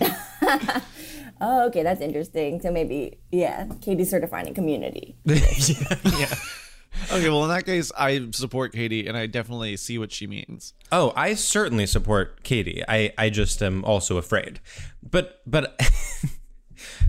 oh, 1.40 1.66
okay. 1.66 1.82
That's 1.82 2.00
interesting. 2.00 2.60
So 2.60 2.70
maybe, 2.70 3.18
yeah, 3.32 3.66
Katie's 3.80 4.10
sort 4.10 4.22
of 4.24 4.30
finding 4.30 4.54
community. 4.54 5.16
yeah. 5.24 6.34
okay 7.12 7.28
well 7.28 7.42
in 7.42 7.48
that 7.48 7.66
case 7.66 7.90
I 7.98 8.28
support 8.30 8.72
Katie 8.72 9.08
and 9.08 9.16
I 9.16 9.26
definitely 9.26 9.76
see 9.76 9.98
what 9.98 10.12
she 10.12 10.28
means 10.28 10.74
Oh, 10.92 11.12
I 11.16 11.34
certainly 11.34 11.86
support 11.86 12.44
Katie. 12.44 12.84
I, 12.86 13.12
I 13.18 13.30
just 13.30 13.60
am 13.64 13.84
also 13.84 14.16
afraid. 14.16 14.60
But 15.02 15.40
but 15.44 15.76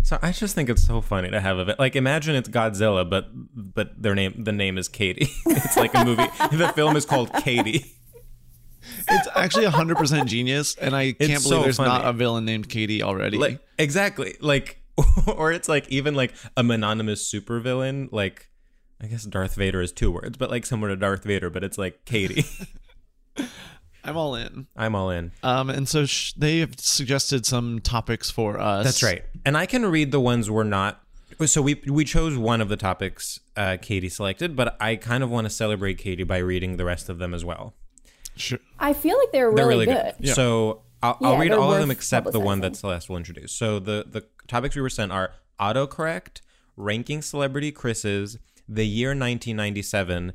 so 0.03 0.18
I 0.22 0.32
just 0.32 0.55
think 0.55 0.70
it's 0.70 0.84
so 0.86 1.01
funny 1.01 1.30
to 1.30 1.39
have 1.39 1.59
a 1.59 1.66
bit 1.66 1.78
like 1.80 1.95
imagine 1.95 2.36
it's 2.36 2.49
Godzilla, 2.49 3.07
but 3.07 3.28
but 3.53 4.01
their 4.01 4.16
name 4.16 4.43
the 4.43 4.51
name 4.51 4.78
is 4.80 4.88
Katie. 4.88 5.30
It's 5.45 5.78
like 5.78 5.93
a 5.93 6.03
movie. 6.03 6.26
the 6.51 6.72
film 6.76 6.95
is 6.95 7.05
called 7.05 7.32
Katie. 7.34 7.93
it's 9.08 9.28
actually 9.36 9.66
100% 9.66 10.26
genius 10.26 10.76
and 10.76 10.96
I 10.96 11.14
can't 11.14 11.18
believe 11.18 11.42
so 11.42 11.62
there's 11.64 11.80
not 11.80 12.06
a 12.06 12.14
villain 12.14 12.46
named 12.46 12.70
Katie 12.70 13.04
already 13.04 13.38
Like 13.38 13.60
exactly 13.78 14.36
like 14.40 14.82
or 15.28 15.52
it's 15.52 15.68
like 15.68 15.88
even 15.90 16.16
like 16.16 16.34
a 16.56 16.64
mononymous 16.64 17.32
supervillain 17.32 18.10
like 18.12 18.50
I 19.02 19.08
guess 19.08 19.26
Darth 19.26 19.56
Vader 19.56 19.82
is 19.82 19.92
two 19.92 20.10
words, 20.10 20.38
but 20.38 20.50
like 20.50 20.66
similar 20.66 20.90
to 20.90 20.96
Darth 20.96 21.26
Vader, 21.26 21.50
but 21.50 21.66
it's 21.66 21.78
like 21.78 22.06
Katie. 22.06 22.46
I'm 24.06 24.16
all 24.18 24.36
in 24.36 24.68
I'm 24.78 24.96
all 24.96 25.10
in. 25.10 25.32
um 25.44 25.70
and 25.70 25.90
so 25.90 26.06
sh- 26.06 26.34
they 26.34 26.60
have 26.60 26.80
suggested 26.80 27.46
some 27.46 27.80
topics 27.80 28.30
for 28.30 28.60
us 28.60 28.86
That's 28.86 29.04
right. 29.04 29.24
And 29.46 29.58
I 29.58 29.66
can 29.66 29.86
read 29.86 30.12
the 30.12 30.20
ones 30.20 30.50
we're 30.50 30.64
not. 30.64 31.02
So 31.46 31.62
we 31.62 31.82
we 31.88 32.06
chose 32.06 32.38
one 32.38 32.62
of 32.62 32.70
the 32.70 32.78
topics 32.78 33.40
uh, 33.58 33.78
Katie 33.82 34.10
selected, 34.10 34.56
but 34.56 34.78
I 34.80 34.96
kind 34.96 35.24
of 35.24 35.30
want 35.30 35.46
to 35.46 35.50
celebrate 35.50 35.98
Katie 35.98 36.24
by 36.24 36.38
reading 36.38 36.78
the 36.78 36.86
rest 36.86 37.10
of 37.10 37.18
them 37.18 37.34
as 37.34 37.44
well. 37.44 37.74
Sure. 38.36 38.60
I 38.80 38.94
feel 38.94 39.18
like 39.18 39.32
they're 39.32 39.54
They're 39.54 39.68
really, 39.68 39.88
really, 39.88 40.12
good. 40.20 40.30
So 40.30 40.82
I'll, 41.02 41.18
I'll 41.22 41.38
read 41.38 41.52
all 41.52 41.74
of 41.74 41.80
them 41.80 41.92
except 41.92 42.32
the 42.32 42.40
one 42.40 42.60
publicizing. 42.60 42.62
that 42.62 42.76
Celeste 42.76 43.10
will 43.10 43.18
introduce. 43.18 43.52
So 43.52 43.80
the 43.80 44.06
the 44.08 44.26
topics 44.48 44.76
we 44.76 44.82
were 44.82 44.90
sent 44.90 45.12
are 45.12 45.32
autocorrect, 45.60 46.42
ranking 46.76 47.22
celebrity 47.22 47.72
Chris's, 47.72 48.38
the 48.68 48.86
year 48.86 49.10
1997, 49.10 50.34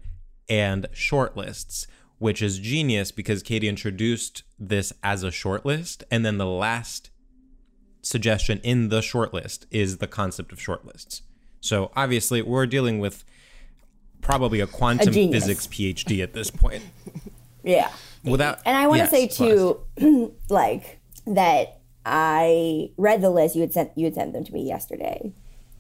and 0.49 0.87
shortlists. 0.93 1.87
Which 2.19 2.43
is 2.43 2.59
genius 2.59 3.13
because 3.13 3.43
Katie 3.43 3.67
introduced 3.67 4.43
this 4.59 4.93
as 5.03 5.25
a 5.25 5.29
shortlist, 5.29 6.03
and 6.11 6.23
then 6.23 6.37
the 6.37 6.45
last 6.45 7.09
suggestion 8.03 8.61
in 8.63 8.91
the 8.91 9.01
shortlist 9.01 9.65
is 9.71 9.99
the 9.99 10.07
concept 10.07 10.53
of 10.53 10.59
shortlists. 10.59 11.23
So 11.61 11.91
obviously, 11.97 12.43
we're 12.43 12.67
dealing 12.67 12.99
with 12.99 13.25
probably 14.21 14.61
a 14.61 14.67
quantum 14.67 15.15
genius. 15.15 15.45
physics 15.45 15.67
PhD 15.67 16.23
at 16.23 16.35
this 16.35 16.51
point. 16.51 16.83
Yeah. 17.63 17.91
Without, 18.25 18.61
And 18.65 18.77
I 18.77 18.87
want 18.87 18.99
to 18.99 19.05
Yes, 19.05 19.11
say 19.11 19.27
too, 19.27 19.81
like 20.51 21.01
that 21.27 21.81
I 22.05 22.91
read 22.97 23.23
the 23.23 23.31
list 23.31 23.55
you 23.55 23.63
had 23.63 23.73
sent. 23.73 23.93
You 23.97 24.05
had 24.07 24.15
sent 24.15 24.33
them 24.33 24.45
to 24.45 24.53
me 24.53 24.67
yesterday, 24.67 25.33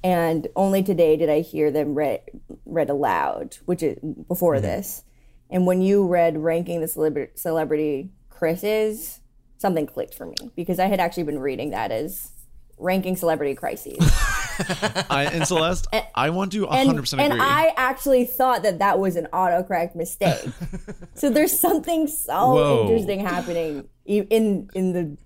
and 0.03 0.49
only 0.57 0.83
today 0.83 1.17
did 1.17 1.29
I 1.31 1.41
hear 1.41 1.71
them 1.71 1.95
read 1.95 2.21
read 2.65 2.89
aloud, 2.91 3.59
which 3.67 3.83
is 3.83 3.99
before 4.29 4.55
Mm-hmm. 4.55 4.63
this. 4.63 5.05
And 5.51 5.67
when 5.67 5.83
you 5.83 6.07
read 6.07 6.39
ranking 6.39 6.81
the 6.81 6.89
celebrity 6.89 7.33
celebrity 7.35 8.11
Chris's, 8.29 9.21
something 9.59 9.87
clicked 9.87 10.15
for 10.15 10.27
me 10.27 10.37
because 10.57 10.79
I 10.79 10.87
had 10.87 11.01
actually 11.01 11.25
been 11.25 11.41
reading 11.41 11.71
that 11.71 11.91
as 11.91 12.31
ranking 12.79 13.17
celebrity 13.17 13.55
crises. 13.55 13.99
I, 15.11 15.29
and 15.33 15.47
Celeste, 15.47 15.87
I 16.15 16.31
want 16.31 16.53
to 16.53 16.67
100% 16.67 16.73
and, 16.79 16.99
agree. 16.99 17.23
and 17.23 17.43
I 17.43 17.73
actually 17.77 18.25
thought 18.25 18.63
that 18.63 18.79
that 18.79 18.99
was 18.99 19.17
an 19.17 19.27
autocorrect 19.33 19.95
mistake. 19.95 20.45
so 21.15 21.31
there's 21.31 21.59
something 21.59 22.07
so 22.07 22.33
Whoa. 22.55 22.83
interesting 22.83 23.21
happening 23.21 23.89
in 24.07 24.69
in 24.75 24.93
the 24.93 25.17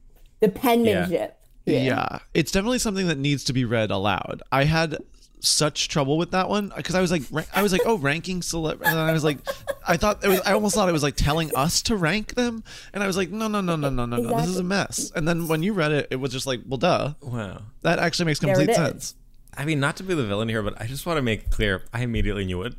the 0.40 0.48
penmanship. 0.48 1.38
here. 1.66 1.82
Yeah, 1.84 2.18
it's 2.34 2.52
definitely 2.52 2.78
something 2.78 3.06
that 3.08 3.18
needs 3.18 3.44
to 3.44 3.52
be 3.52 3.64
read 3.64 3.90
aloud. 3.90 4.42
I 4.52 4.64
had 4.64 4.98
such 5.40 5.88
trouble 5.88 6.16
with 6.16 6.30
that 6.30 6.48
one 6.48 6.72
because 6.74 6.94
I 6.94 7.02
was 7.02 7.10
like, 7.10 7.22
ra- 7.30 7.44
I 7.54 7.62
was 7.62 7.70
like, 7.70 7.82
oh, 7.84 7.98
ranking 7.98 8.40
celeb, 8.40 8.72
and 8.74 8.82
then 8.84 8.96
I 8.98 9.12
was 9.12 9.24
like, 9.24 9.38
I 9.86 9.98
thought 9.98 10.24
it 10.24 10.28
was, 10.28 10.40
I 10.40 10.52
almost 10.54 10.74
thought 10.74 10.88
it 10.88 10.92
was 10.92 11.02
like 11.02 11.16
telling 11.16 11.54
us 11.54 11.82
to 11.82 11.96
rank 11.96 12.34
them, 12.34 12.64
and 12.94 13.02
I 13.02 13.06
was 13.06 13.16
like, 13.18 13.30
no, 13.30 13.48
no, 13.48 13.60
no, 13.60 13.76
no, 13.76 13.90
no, 13.90 14.06
no, 14.06 14.16
no, 14.16 14.36
this 14.40 14.48
is 14.48 14.58
a 14.58 14.62
mess. 14.64 15.12
And 15.14 15.28
then 15.28 15.46
when 15.46 15.62
you 15.62 15.74
read 15.74 15.92
it, 15.92 16.08
it 16.10 16.16
was 16.16 16.32
just 16.32 16.46
like, 16.46 16.60
well, 16.66 16.78
duh, 16.78 17.12
Wow. 17.20 17.60
that 17.82 17.98
actually 17.98 18.24
makes 18.26 18.38
There 18.38 18.50
it 18.50 18.54
complete 18.54 18.70
is. 18.70 18.76
sense. 18.76 19.14
I 19.56 19.64
mean, 19.64 19.80
not 19.80 19.96
to 19.96 20.02
be 20.02 20.14
the 20.14 20.24
villain 20.24 20.48
here, 20.48 20.62
but 20.62 20.80
I 20.80 20.86
just 20.86 21.06
want 21.06 21.18
to 21.18 21.22
make 21.22 21.50
clear 21.50 21.82
I 21.92 22.02
immediately 22.02 22.44
knew 22.44 22.58
what 22.58 22.74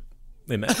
they 0.46 0.56
meant. 0.56 0.76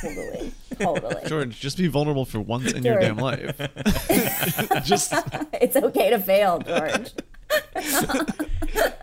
Totally. 0.00 0.52
Totally. 0.78 1.28
George, 1.28 1.60
just 1.60 1.78
be 1.78 1.86
vulnerable 1.86 2.24
for 2.24 2.40
once 2.40 2.72
in 2.72 2.82
your 2.82 2.98
damn 2.98 3.16
life. 3.16 3.56
just 4.84 5.12
it's 5.52 5.76
okay 5.76 6.10
to 6.10 6.18
fail, 6.18 6.58
George. 6.58 7.12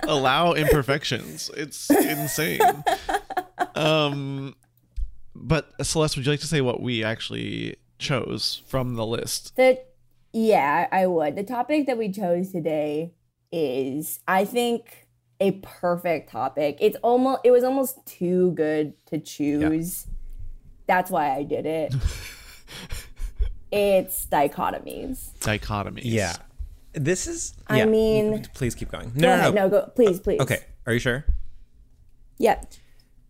allow 0.04 0.54
imperfections. 0.54 1.50
It's 1.56 1.90
insane. 1.90 2.60
Um, 3.76 4.56
but 5.34 5.72
Celeste, 5.86 6.18
would 6.18 6.26
you 6.26 6.32
like 6.34 6.42
to 6.42 6.48
say 6.48 6.60
what 6.60 6.82
we 6.82 7.04
actually 7.04 7.78
chose 8.00 8.62
from 8.68 8.96
the 8.96 9.06
list? 9.06 9.56
The 9.56 9.80
yeah, 10.34 10.88
I 10.92 11.08
would. 11.08 11.36
The 11.36 11.44
topic 11.44 11.88
that 11.88 11.98
we 11.98 12.12
chose 12.12 12.52
today 12.52 13.14
is 13.52 14.20
I 14.28 14.46
think 14.46 15.01
a 15.42 15.52
perfect 15.62 16.30
topic. 16.30 16.78
It's 16.80 16.96
almost 17.04 17.42
it 17.44 17.52
was 17.52 17.64
almost 17.66 18.06
too 18.06 18.52
good 18.54 18.94
to 19.08 19.18
choose. 19.20 20.08
That's 20.88 21.12
why 21.12 21.36
I 21.36 21.44
did 21.44 21.66
it. 21.66 21.94
it's 23.72 24.26
dichotomies. 24.28 25.38
Dichotomies. 25.40 26.02
yeah. 26.04 26.36
This 26.94 27.28
is. 27.28 27.54
I 27.68 27.80
yeah, 27.80 27.86
mean- 27.86 28.46
please 28.54 28.76
keep 28.76 28.92
going. 28.92 29.10
Go 29.10 29.20
No, 29.22 29.38
no, 29.38 29.44
no. 29.44 29.52
No, 29.52 29.70
go 29.70 29.92
please, 29.96 30.20
please. 30.20 30.40
Okay. 30.42 30.60
Are 30.86 30.94
you 30.94 31.00
sure? 31.00 31.26
Yeah. 32.38 32.62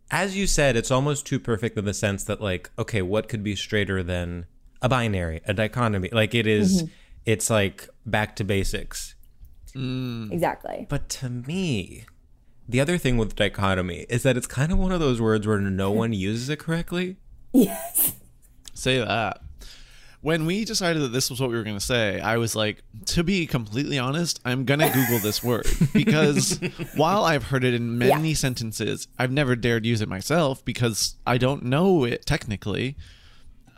As 0.10 0.36
you 0.36 0.48
said, 0.48 0.76
it's 0.76 0.92
almost 0.92 1.26
too 1.26 1.40
perfect 1.40 1.78
in 1.78 1.86
the 1.86 1.94
sense 1.94 2.24
that, 2.26 2.42
like, 2.42 2.70
okay, 2.78 3.02
what 3.02 3.30
could 3.30 3.44
be 3.44 3.56
straighter 3.56 4.04
than 4.04 4.46
a 4.82 4.90
binary, 4.90 5.42
a 5.46 5.54
dichotomy? 5.54 6.10
Like, 6.12 6.34
it 6.36 6.48
is- 6.48 6.84
Mm-hmm. 6.84 6.92
it's 7.26 7.50
like 7.50 7.88
back 8.06 8.36
to 8.38 8.44
basics. 8.44 9.16
Exactly. 9.76 10.86
But 10.90 11.10
to 11.10 11.30
me, 11.30 12.06
the 12.68 12.80
other 12.80 12.98
thing 12.98 13.18
with 13.18 13.36
dichotomy 13.36 14.06
is 14.10 14.24
that 14.24 14.38
it's 14.38 14.48
kind 14.48 14.72
of 14.72 14.78
one 14.78 14.92
of 14.92 15.00
those 15.00 15.20
words 15.22 15.46
where 15.48 15.60
no 15.60 15.92
one 16.04 16.14
uses 16.14 16.50
it 16.50 16.60
correctly. 16.60 17.18
Yes. 17.54 18.14
Say 18.74 18.98
that. 19.00 19.42
When 20.22 20.46
we 20.46 20.66
decided 20.66 21.02
that 21.02 21.08
this 21.08 21.32
was 21.32 21.42
what 21.42 21.50
we 21.50 21.56
were 21.56 21.64
going 21.64 21.78
to 21.80 21.84
say, 21.84 22.20
I 22.22 22.38
was 22.38 22.56
like, 22.56 22.84
to 23.08 23.24
be 23.24 23.48
completely 23.48 23.98
honest, 23.98 24.40
I'm 24.46 24.66
going 24.66 24.80
to 24.80 24.88
Google 24.90 25.18
this 25.18 25.44
word 25.44 25.66
because 25.94 26.60
while 26.96 27.24
I've 27.26 27.44
heard 27.46 27.64
it 27.64 27.74
in 27.74 27.98
many 27.98 28.30
Yeah. 28.30 28.36
sentences, 28.36 29.08
I've 29.18 29.32
never 29.32 29.56
dared 29.56 29.84
use 29.84 30.00
it 30.00 30.08
myself 30.08 30.64
because 30.64 31.16
I 31.26 31.40
don't 31.40 31.64
know 31.64 32.04
it 32.04 32.26
technically. 32.28 32.98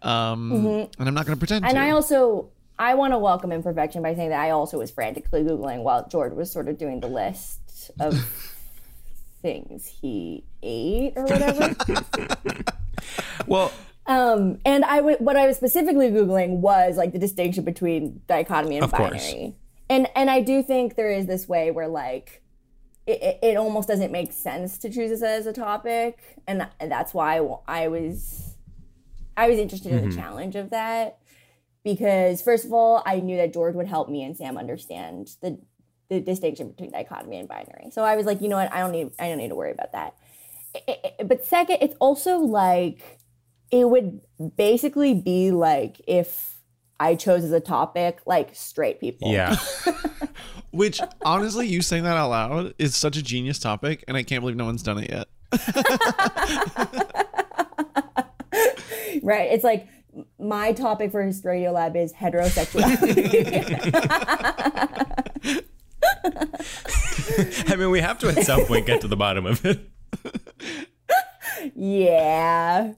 Um, 0.02 0.66
And 1.00 1.08
I'm 1.08 1.14
not 1.14 1.26
going 1.26 1.38
to 1.38 1.40
pretend 1.40 1.64
Mm-hmm. 1.64 1.78
And 1.78 1.82
to. 1.82 1.82
I 1.82 1.92
also 1.92 2.50
I 2.80 2.96
want 2.96 3.14
to 3.14 3.20
welcome 3.20 3.52
imperfection 3.52 4.02
by 4.02 4.16
saying 4.16 4.30
that 4.30 4.40
I 4.40 4.50
also 4.52 4.80
was 4.80 4.92
frantically 4.92 5.44
googling 5.44 5.84
while 5.84 6.08
George 6.08 6.34
was 6.34 6.52
sort 6.52 6.68
of 6.68 6.78
doing 6.78 7.00
the 7.00 7.08
list 7.08 7.92
of 8.00 8.14
things 9.42 9.86
he 9.88 10.44
ate 10.62 11.14
or 11.16 11.24
whatever. 11.24 11.76
Well, 13.48 13.72
um, 14.06 14.60
and 14.66 14.86
I 14.86 14.98
w- 14.98 15.18
what 15.18 15.36
I 15.36 15.46
was 15.48 15.58
specifically 15.58 16.10
googling 16.10 16.60
was 16.60 16.96
like 16.98 17.12
the 17.12 17.20
distinction 17.20 17.64
between 17.66 18.22
dichotomy 18.28 18.78
and 18.78 18.86
Of 18.86 18.94
course. 18.94 19.12
binary. 19.32 19.56
And 19.90 20.08
and 20.16 20.30
I 20.30 20.42
do 20.42 20.64
think 20.64 20.96
there 20.96 21.12
is 21.12 21.26
this 21.26 21.48
way 21.48 21.70
where 21.72 21.88
like 21.90 22.42
it, 23.06 23.40
it, 23.44 23.58
almost 23.58 23.90
doesn't 23.90 24.12
make 24.12 24.32
sense 24.32 24.78
to 24.80 24.90
choose 24.90 25.10
this 25.10 25.22
as 25.22 25.46
a 25.46 25.52
topic, 25.54 26.18
and 26.48 26.66
that's 26.80 27.14
why 27.14 27.36
I 27.38 27.40
wa- 27.42 27.60
I 27.68 27.90
was 27.90 28.56
I 29.36 29.50
was 29.50 29.60
interested 29.60 29.92
in 29.92 30.10
the 30.10 30.16
challenge 30.16 30.56
of 30.56 30.70
that 30.70 31.18
because 31.84 32.42
first 32.42 32.66
of 32.66 32.74
all, 32.74 33.04
I 33.06 33.20
knew 33.20 33.38
that 33.38 33.54
George 33.54 33.76
would 33.76 33.88
help 33.88 34.10
me 34.10 34.24
and 34.24 34.36
Sam 34.38 34.58
understand 34.58 35.30
the 35.42 35.60
the 36.10 36.20
distinction 36.20 36.70
between 36.70 36.92
dichotomy 36.92 37.38
and 37.40 37.48
binary. 37.48 37.90
So 37.92 38.04
I 38.04 38.16
was 38.16 38.26
like, 38.26 38.42
you 38.42 38.50
know 38.50 38.58
what, 38.58 38.72
I 38.74 38.80
don't 38.80 38.92
need 38.92 39.12
I 39.20 39.30
don't 39.30 39.38
need 39.38 39.50
to 39.50 39.56
worry 39.56 39.72
about 39.72 39.92
that. 39.94 40.16
I- 40.88 40.98
I- 41.20 41.24
but 41.24 41.46
second, 41.46 41.78
it's 41.82 41.96
also 42.00 42.38
like 42.40 43.20
it 43.72 43.90
would 43.90 44.22
basically 44.56 45.14
be 45.16 45.52
like 45.52 46.00
if 46.08 46.58
I 47.00 47.16
chose 47.16 47.44
as 47.44 47.52
a 47.52 47.60
topic 47.60 48.20
like 48.26 48.54
straight 48.56 49.00
people. 49.00 49.32
yeah. 49.32 49.56
Which, 50.72 51.00
honestly, 51.24 51.68
you 51.68 51.82
saying 51.84 52.04
that 52.04 52.18
out 52.18 52.30
loud 52.30 52.74
is 52.80 52.96
such 52.96 53.16
a 53.18 53.22
genius 53.22 53.60
topic, 53.60 54.04
and 54.08 54.18
I 54.18 54.24
can't 54.24 54.42
believe 54.42 54.56
no 54.56 54.66
one's 54.66 54.82
done 54.84 54.98
it 55.00 55.10
yet. 55.12 55.28
Right. 59.22 59.52
It's 59.52 59.64
like 59.64 59.82
m- 59.84 59.88
my 60.40 60.72
topic 60.74 61.12
for 61.12 61.24
StraightioLab 61.26 61.96
is 61.96 62.14
heterosexuality. 62.14 64.04
I 67.70 67.76
mean, 67.76 67.90
we 67.90 68.02
have 68.02 68.20
to 68.20 68.30
at 68.30 68.44
some 68.46 68.66
point 68.66 68.86
get 68.86 69.02
to 69.02 69.08
the 69.08 69.16
bottom 69.18 69.46
of 69.46 69.66
it. 69.66 69.90
yeah. 71.76 72.94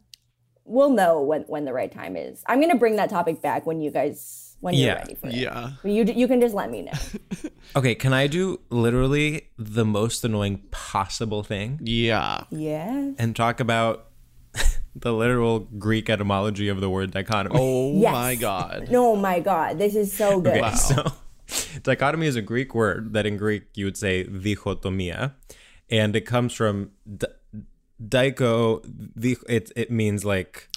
We'll 0.68 0.89
know 0.89 1.22
when 1.22 1.41
when 1.43 1.66
the 1.66 1.74
right 1.74 1.91
time 1.91 2.16
is. 2.16 2.43
I'm 2.47 2.59
gonna 2.59 2.76
bring 2.78 2.95
that 2.95 3.09
topic 3.09 3.41
back 3.41 3.66
when 3.66 3.82
you 3.82 3.91
guys 3.91 4.55
when 4.61 4.74
you're 4.74 4.88
Yeah. 4.88 4.93
ready 4.95 5.13
for 5.16 5.28
it. 5.28 5.36
Yeah. 5.36 5.72
You 5.84 6.03
you 6.05 6.28
can 6.28 6.41
just 6.41 6.55
let 6.55 6.70
me 6.72 6.82
know. 6.84 6.91
Okay, 7.76 7.93
can 7.93 8.13
I 8.13 8.28
do 8.28 8.61
literally 8.70 9.49
the 9.57 9.84
most 9.84 10.24
annoying 10.24 10.61
possible 10.72 11.43
thing 11.43 11.80
Yeah. 11.84 12.43
Yeah. 12.49 13.11
and 13.18 13.36
talk 13.36 13.59
about 13.59 14.07
the 14.96 15.12
literal 15.14 15.60
Greek 15.78 16.10
etymology 16.10 16.68
of 16.70 16.80
the 16.82 16.89
word 16.89 17.12
dichotomy? 17.12 17.56
Oh 17.60 17.93
Yes. 18.00 18.14
my 18.14 18.36
God. 18.36 18.88
Oh 18.91 19.16
my 19.16 19.39
god, 19.39 19.78
this 19.78 19.96
is 19.96 20.12
so 20.14 20.39
good. 20.39 20.58
Okay, 20.58 20.76
so 20.76 21.12
dichotomy 21.84 22.28
is 22.28 22.36
a 22.36 22.41
Greek 22.41 22.74
word 22.74 23.14
that 23.14 23.26
in 23.26 23.38
Greek 23.38 23.64
you 23.76 23.86
would 23.86 23.98
say 23.98 24.24
dichotomia, 24.24 25.34
and 25.89 26.16
it 26.16 26.22
comes 26.22 26.54
from 26.54 26.91
di- 27.18 27.28
dicho. 28.08 28.82
di- 29.20 29.38
It 29.48 29.72
it 29.76 29.91
means 29.91 30.24
like 30.26 30.70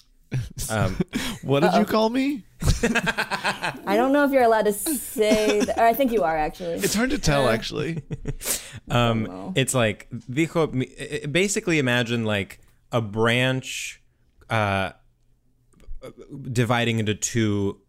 um, 0.70 0.96
What 1.42 1.60
did 1.60 1.72
you 1.74 1.84
call 1.84 2.10
me? 2.10 2.44
I 2.82 3.94
don't 3.96 4.12
know 4.12 4.24
if 4.24 4.32
you're 4.32 4.42
allowed 4.42 4.66
to 4.66 4.72
say 4.72 5.60
that. 5.60 5.78
Or 5.78 5.84
I 5.84 5.94
think 5.94 6.12
you 6.12 6.22
are 6.24 6.36
actually. 6.36 6.74
It's 6.74 6.94
hard 6.94 7.10
to 7.10 7.18
tell, 7.18 7.48
actually. 7.48 8.02
um, 8.90 9.52
it's 9.54 9.74
like 9.74 10.08
dicho. 10.28 10.70
i- 10.74 11.20
i- 11.22 11.26
Basically, 11.26 11.78
imagine 11.78 12.24
like 12.24 12.60
a 12.92 13.00
branch 13.00 13.97
uh, 14.50 14.92
dividing 16.52 16.98
into 16.98 17.14
two 17.14 17.80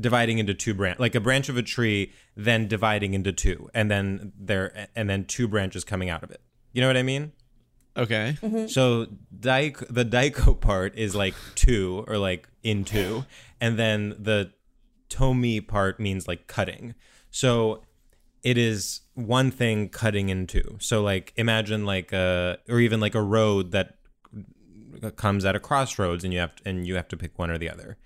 dividing 0.00 0.38
into 0.38 0.54
two 0.54 0.74
branch 0.74 0.98
like 1.00 1.16
a 1.16 1.20
branch 1.20 1.48
of 1.48 1.56
a 1.56 1.62
tree 1.62 2.12
then 2.36 2.68
dividing 2.68 3.14
into 3.14 3.32
two 3.32 3.68
and 3.74 3.90
then 3.90 4.32
there 4.38 4.88
and 4.94 5.10
then 5.10 5.24
two 5.24 5.48
branches 5.48 5.84
coming 5.84 6.08
out 6.08 6.22
of 6.22 6.30
it. 6.30 6.40
You 6.72 6.80
know 6.80 6.86
what 6.86 6.96
i 6.96 7.02
mean? 7.02 7.32
Okay. 7.96 8.36
so 8.68 9.06
dike 9.38 9.78
the 9.90 10.04
dico 10.04 10.54
part 10.68 10.96
is 10.96 11.14
like 11.14 11.34
two 11.54 12.04
or 12.06 12.16
like 12.16 12.48
into 12.62 13.24
and 13.60 13.78
then 13.78 14.10
the 14.18 14.52
tomi 15.08 15.60
part 15.60 15.98
means 15.98 16.28
like 16.28 16.46
cutting. 16.46 16.94
So 17.30 17.82
it 18.42 18.56
is 18.56 19.00
one 19.14 19.50
thing 19.50 19.88
cutting 19.88 20.28
into 20.28 20.76
so 20.78 21.02
like 21.02 21.32
imagine 21.36 21.84
like 21.84 22.12
a 22.12 22.58
or 22.68 22.78
even 22.78 23.00
like 23.00 23.16
a 23.16 23.22
road 23.22 23.72
that 23.72 23.97
comes 25.16 25.44
at 25.44 25.56
a 25.56 25.60
crossroads 25.60 26.24
and 26.24 26.32
you 26.32 26.40
have 26.40 26.54
to, 26.56 26.68
and 26.68 26.86
you 26.86 26.94
have 26.96 27.08
to 27.08 27.16
pick 27.16 27.38
one 27.38 27.50
or 27.50 27.58
the 27.58 27.70
other 27.70 27.96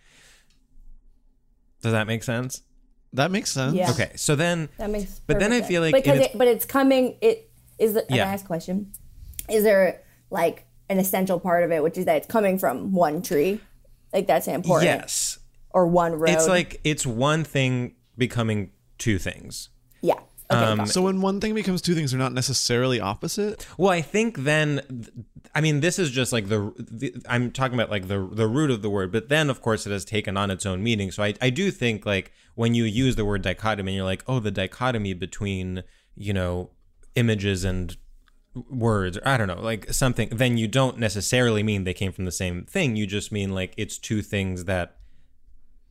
does 1.80 1.92
that 1.92 2.06
make 2.06 2.22
sense 2.22 2.62
That 3.14 3.30
makes 3.30 3.50
sense. 3.52 3.74
Yeah. 3.74 3.90
Okay, 3.90 4.12
so 4.16 4.34
then 4.36 4.68
That 4.78 4.90
makes. 4.90 5.20
But 5.26 5.38
then 5.38 5.50
perfect 5.50 5.64
I 5.64 5.68
feel 5.68 5.82
like 5.82 5.94
because 5.94 6.20
it, 6.20 6.30
but 6.34 6.48
it's 6.48 6.64
coming. 6.64 7.18
It 7.20 7.50
is. 7.78 7.92
The, 7.94 8.06
Yeah. 8.08 8.24
Can 8.24 8.28
I 8.28 8.32
ask 8.32 8.44
a 8.44 8.48
question? 8.48 8.92
Is 9.50 9.64
there 9.64 10.02
like 10.30 10.64
an 10.88 10.98
essential 10.98 11.38
part 11.38 11.64
of 11.64 11.72
it, 11.72 11.82
which 11.82 11.98
is 11.98 12.06
that 12.06 12.16
it's 12.16 12.26
coming 12.26 12.58
from 12.58 12.92
one 12.92 13.20
tree, 13.20 13.60
like 14.14 14.26
that's 14.26 14.48
important, 14.48 15.00
yes, 15.00 15.38
or 15.70 15.86
one 15.86 16.12
road? 16.14 16.30
it's 16.30 16.48
like 16.48 16.80
it's 16.84 17.04
one 17.04 17.44
thing 17.44 17.96
becoming 18.16 18.70
two 18.96 19.18
things. 19.18 19.68
Yeah. 20.52 20.70
Okay, 20.72 20.80
um. 20.82 20.86
So 20.86 21.02
when 21.02 21.20
one 21.20 21.40
thing 21.40 21.54
becomes 21.54 21.82
two 21.82 21.94
things, 21.94 22.10
they're 22.10 22.18
not 22.18 22.32
necessarily 22.32 23.00
opposite. 23.00 23.66
Well, 23.76 23.90
I 23.90 24.02
think 24.02 24.38
then, 24.38 25.06
I 25.54 25.60
mean, 25.60 25.80
this 25.80 25.98
is 25.98 26.10
just 26.10 26.32
like 26.32 26.48
the, 26.48 26.72
the 26.78 27.14
I'm 27.28 27.50
talking 27.50 27.74
about 27.74 27.90
like 27.90 28.08
the 28.08 28.28
the 28.30 28.46
root 28.46 28.70
of 28.70 28.82
the 28.82 28.90
word, 28.90 29.12
but 29.12 29.28
then 29.28 29.50
of 29.50 29.60
course 29.60 29.86
it 29.86 29.90
has 29.90 30.04
taken 30.04 30.36
on 30.36 30.50
its 30.50 30.66
own 30.66 30.82
meaning. 30.82 31.10
So 31.10 31.22
I 31.22 31.34
I 31.40 31.50
do 31.50 31.70
think 31.70 32.06
like 32.06 32.32
when 32.54 32.74
you 32.74 32.84
use 32.84 33.16
the 33.16 33.24
word 33.24 33.42
dichotomy, 33.42 33.92
and 33.92 33.96
you're 33.96 34.04
like, 34.04 34.24
oh, 34.26 34.40
the 34.40 34.50
dichotomy 34.50 35.14
between 35.14 35.82
you 36.14 36.32
know 36.32 36.70
images 37.14 37.64
and 37.64 37.96
words 38.68 39.16
or 39.16 39.26
I 39.26 39.36
don't 39.36 39.48
know, 39.48 39.60
like 39.60 39.92
something, 39.92 40.28
then 40.30 40.58
you 40.58 40.68
don't 40.68 40.98
necessarily 40.98 41.62
mean 41.62 41.84
they 41.84 41.94
came 41.94 42.12
from 42.12 42.24
the 42.24 42.32
same 42.32 42.64
thing. 42.64 42.96
You 42.96 43.06
just 43.06 43.32
mean 43.32 43.54
like 43.54 43.74
it's 43.76 43.98
two 43.98 44.22
things 44.22 44.64
that 44.64 44.96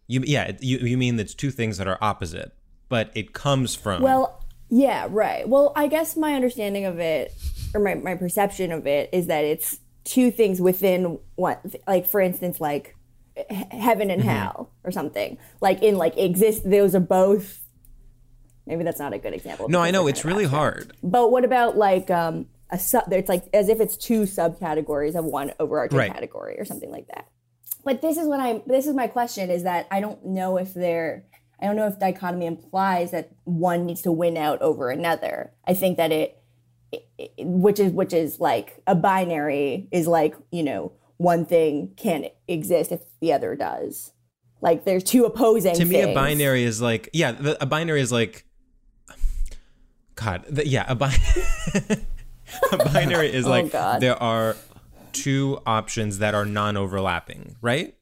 you 0.07 0.21
yeah, 0.25 0.51
you 0.59 0.77
you 0.79 0.97
mean 0.97 1.19
it's 1.19 1.33
two 1.33 1.51
things 1.51 1.77
that 1.77 1.87
are 1.87 1.97
opposite, 2.01 2.53
but 2.89 3.11
it 3.15 3.33
comes 3.33 3.75
from 3.75 4.01
Well, 4.01 4.40
yeah, 4.71 5.07
right. 5.09 5.47
Well, 5.47 5.73
I 5.75 5.87
guess 5.87 6.15
my 6.17 6.33
understanding 6.33 6.85
of 6.85 6.97
it, 6.99 7.33
or 7.75 7.81
my, 7.81 7.93
my 7.95 8.15
perception 8.15 8.71
of 8.71 8.87
it, 8.87 9.09
is 9.11 9.27
that 9.27 9.43
it's 9.43 9.79
two 10.05 10.31
things 10.31 10.59
within 10.61 11.19
one. 11.35 11.57
Like, 11.85 12.07
for 12.07 12.21
instance, 12.21 12.59
like 12.61 12.95
he- 13.35 13.67
heaven 13.77 14.09
and 14.09 14.23
hell 14.23 14.71
or 14.83 14.91
something. 14.91 15.37
Like, 15.59 15.83
in 15.83 15.97
like 15.97 16.17
exist, 16.17 16.67
those 16.69 16.95
are 16.95 16.99
both. 17.01 17.59
Maybe 18.65 18.83
that's 18.83 18.99
not 18.99 19.11
a 19.13 19.17
good 19.19 19.33
example. 19.33 19.67
No, 19.69 19.81
I 19.81 19.91
know 19.91 20.07
it's 20.07 20.23
really 20.23 20.45
hard. 20.45 20.95
But 21.03 21.31
what 21.31 21.43
about 21.43 21.77
like 21.77 22.09
um 22.09 22.45
a 22.69 22.79
sub? 22.79 23.11
It's 23.11 23.27
like 23.27 23.45
as 23.53 23.67
if 23.69 23.81
it's 23.81 23.97
two 23.97 24.21
subcategories 24.23 25.15
of 25.15 25.25
one 25.25 25.51
overarching 25.59 25.97
Right. 25.97 26.13
category 26.13 26.57
or 26.59 26.63
something 26.65 26.89
like 26.91 27.07
that. 27.07 27.27
But 27.83 28.01
this 28.01 28.15
is 28.17 28.27
what 28.27 28.39
I'm. 28.39 28.61
This 28.67 28.85
is 28.87 28.93
my 28.93 29.07
question: 29.07 29.49
is 29.49 29.63
that 29.63 29.87
I 29.91 29.99
don't 29.99 30.23
know 30.25 30.57
if 30.57 30.73
they're. 30.73 31.25
I 31.61 31.65
don't 31.67 31.75
know 31.75 31.87
if 31.87 31.99
dichotomy 31.99 32.45
implies 32.47 33.11
that 33.11 33.31
one 33.43 33.85
needs 33.85 34.01
to 34.03 34.11
win 34.11 34.35
out 34.37 34.61
over 34.61 34.89
another. 34.89 35.51
I 35.67 35.73
think 35.73 35.97
that 35.97 36.11
it, 36.11 36.37
it, 36.91 37.05
it- 37.17 37.31
which 37.45 37.79
is 37.79 37.91
which 37.91 38.13
is 38.13 38.39
like 38.39 38.81
a 38.87 38.95
binary 38.95 39.87
is 39.91 40.07
like 40.07 40.35
you 40.51 40.63
know 40.63 40.91
one 41.17 41.45
thing 41.45 41.93
can't 41.97 42.25
exist 42.47 42.91
if 42.91 43.01
the 43.19 43.31
other 43.33 43.55
does. 43.55 44.11
Like 44.61 44.85
there's 44.85 45.03
two 45.03 45.25
opposing. 45.25 45.75
to 45.75 45.85
me 45.85 46.01
a 46.01 46.13
binary 46.13 46.63
is 46.63 46.81
like 46.81 47.09
yeah 47.13 47.31
the, 47.31 47.61
a 47.61 47.65
binary 47.65 48.01
is 48.01 48.11
like 48.11 48.45
god 50.15 50.45
the, 50.49 50.67
yeah 50.67 50.85
a, 50.87 50.95
bi- 50.95 51.15
a 52.71 52.77
binary 52.91 53.31
is 53.33 53.45
oh, 53.47 53.49
like 53.49 53.65
Oh, 53.65 53.69
God. 53.69 54.01
there 54.01 54.21
are 54.21 54.55
two 55.13 55.59
options 55.65 56.19
that 56.19 56.35
are 56.35 56.45
non-overlapping 56.45 57.55
right 57.61 57.95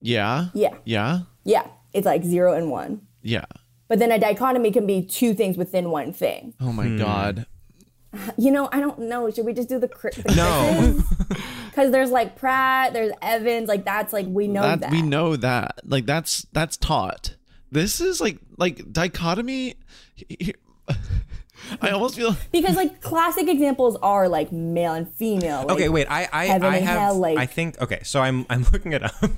Yeah. 0.00 0.48
Yeah, 0.54 0.74
Yeah. 0.84 1.20
yeah. 1.44 1.66
It's 1.92 2.06
like 2.06 2.24
zero 2.24 2.54
and 2.54 2.70
one. 2.70 3.02
Yeah. 3.22 3.44
But 3.88 3.98
then 3.98 4.12
a 4.12 4.18
dichotomy 4.18 4.70
can 4.70 4.86
be 4.86 5.02
two 5.02 5.34
things 5.34 5.56
within 5.56 5.90
one 5.90 6.12
thing. 6.12 6.54
Oh 6.60 6.72
my 6.72 6.86
hmm. 6.86 6.98
god. 6.98 7.46
You 8.36 8.50
know, 8.50 8.68
I 8.72 8.80
don't 8.80 8.98
know. 8.98 9.30
Should 9.30 9.46
we 9.46 9.52
just 9.52 9.68
do 9.68 9.78
the, 9.78 9.86
cri- 9.86 10.10
the 10.10 10.34
no 10.34 11.00
Because 11.68 11.90
there's 11.92 12.10
like 12.10 12.34
Pratt, 12.34 12.92
there's 12.92 13.12
Evans. 13.22 13.68
Like 13.68 13.84
that's 13.84 14.12
like 14.12 14.26
we 14.26 14.48
know 14.48 14.62
that. 14.62 14.80
that, 14.80 14.90
we 14.90 15.00
know 15.00 15.36
that. 15.36 15.78
Like 15.84 16.06
that's 16.06 16.44
that's 16.52 16.76
taught. 16.76 17.36
This 17.70 18.00
is 18.00 18.20
like 18.20 18.38
like 18.56 18.92
dichotomy. 18.92 19.76
I 21.80 21.90
almost 21.90 22.16
feel 22.16 22.36
because 22.52 22.76
like 22.76 23.00
classic 23.00 23.48
examples 23.48 23.96
are 24.02 24.28
like 24.28 24.50
male 24.50 24.94
and 24.94 25.08
female. 25.14 25.60
Like, 25.60 25.70
okay 25.70 25.88
wait 25.88 26.06
i 26.10 26.28
i, 26.32 26.42
I 26.42 26.78
have 26.78 26.98
hell, 26.98 27.14
like- 27.14 27.38
i 27.38 27.46
think 27.46 27.80
okay 27.80 28.00
so 28.02 28.20
i'm 28.20 28.46
i'm 28.50 28.66
looking 28.72 28.92
it 28.92 29.02
up 29.02 29.30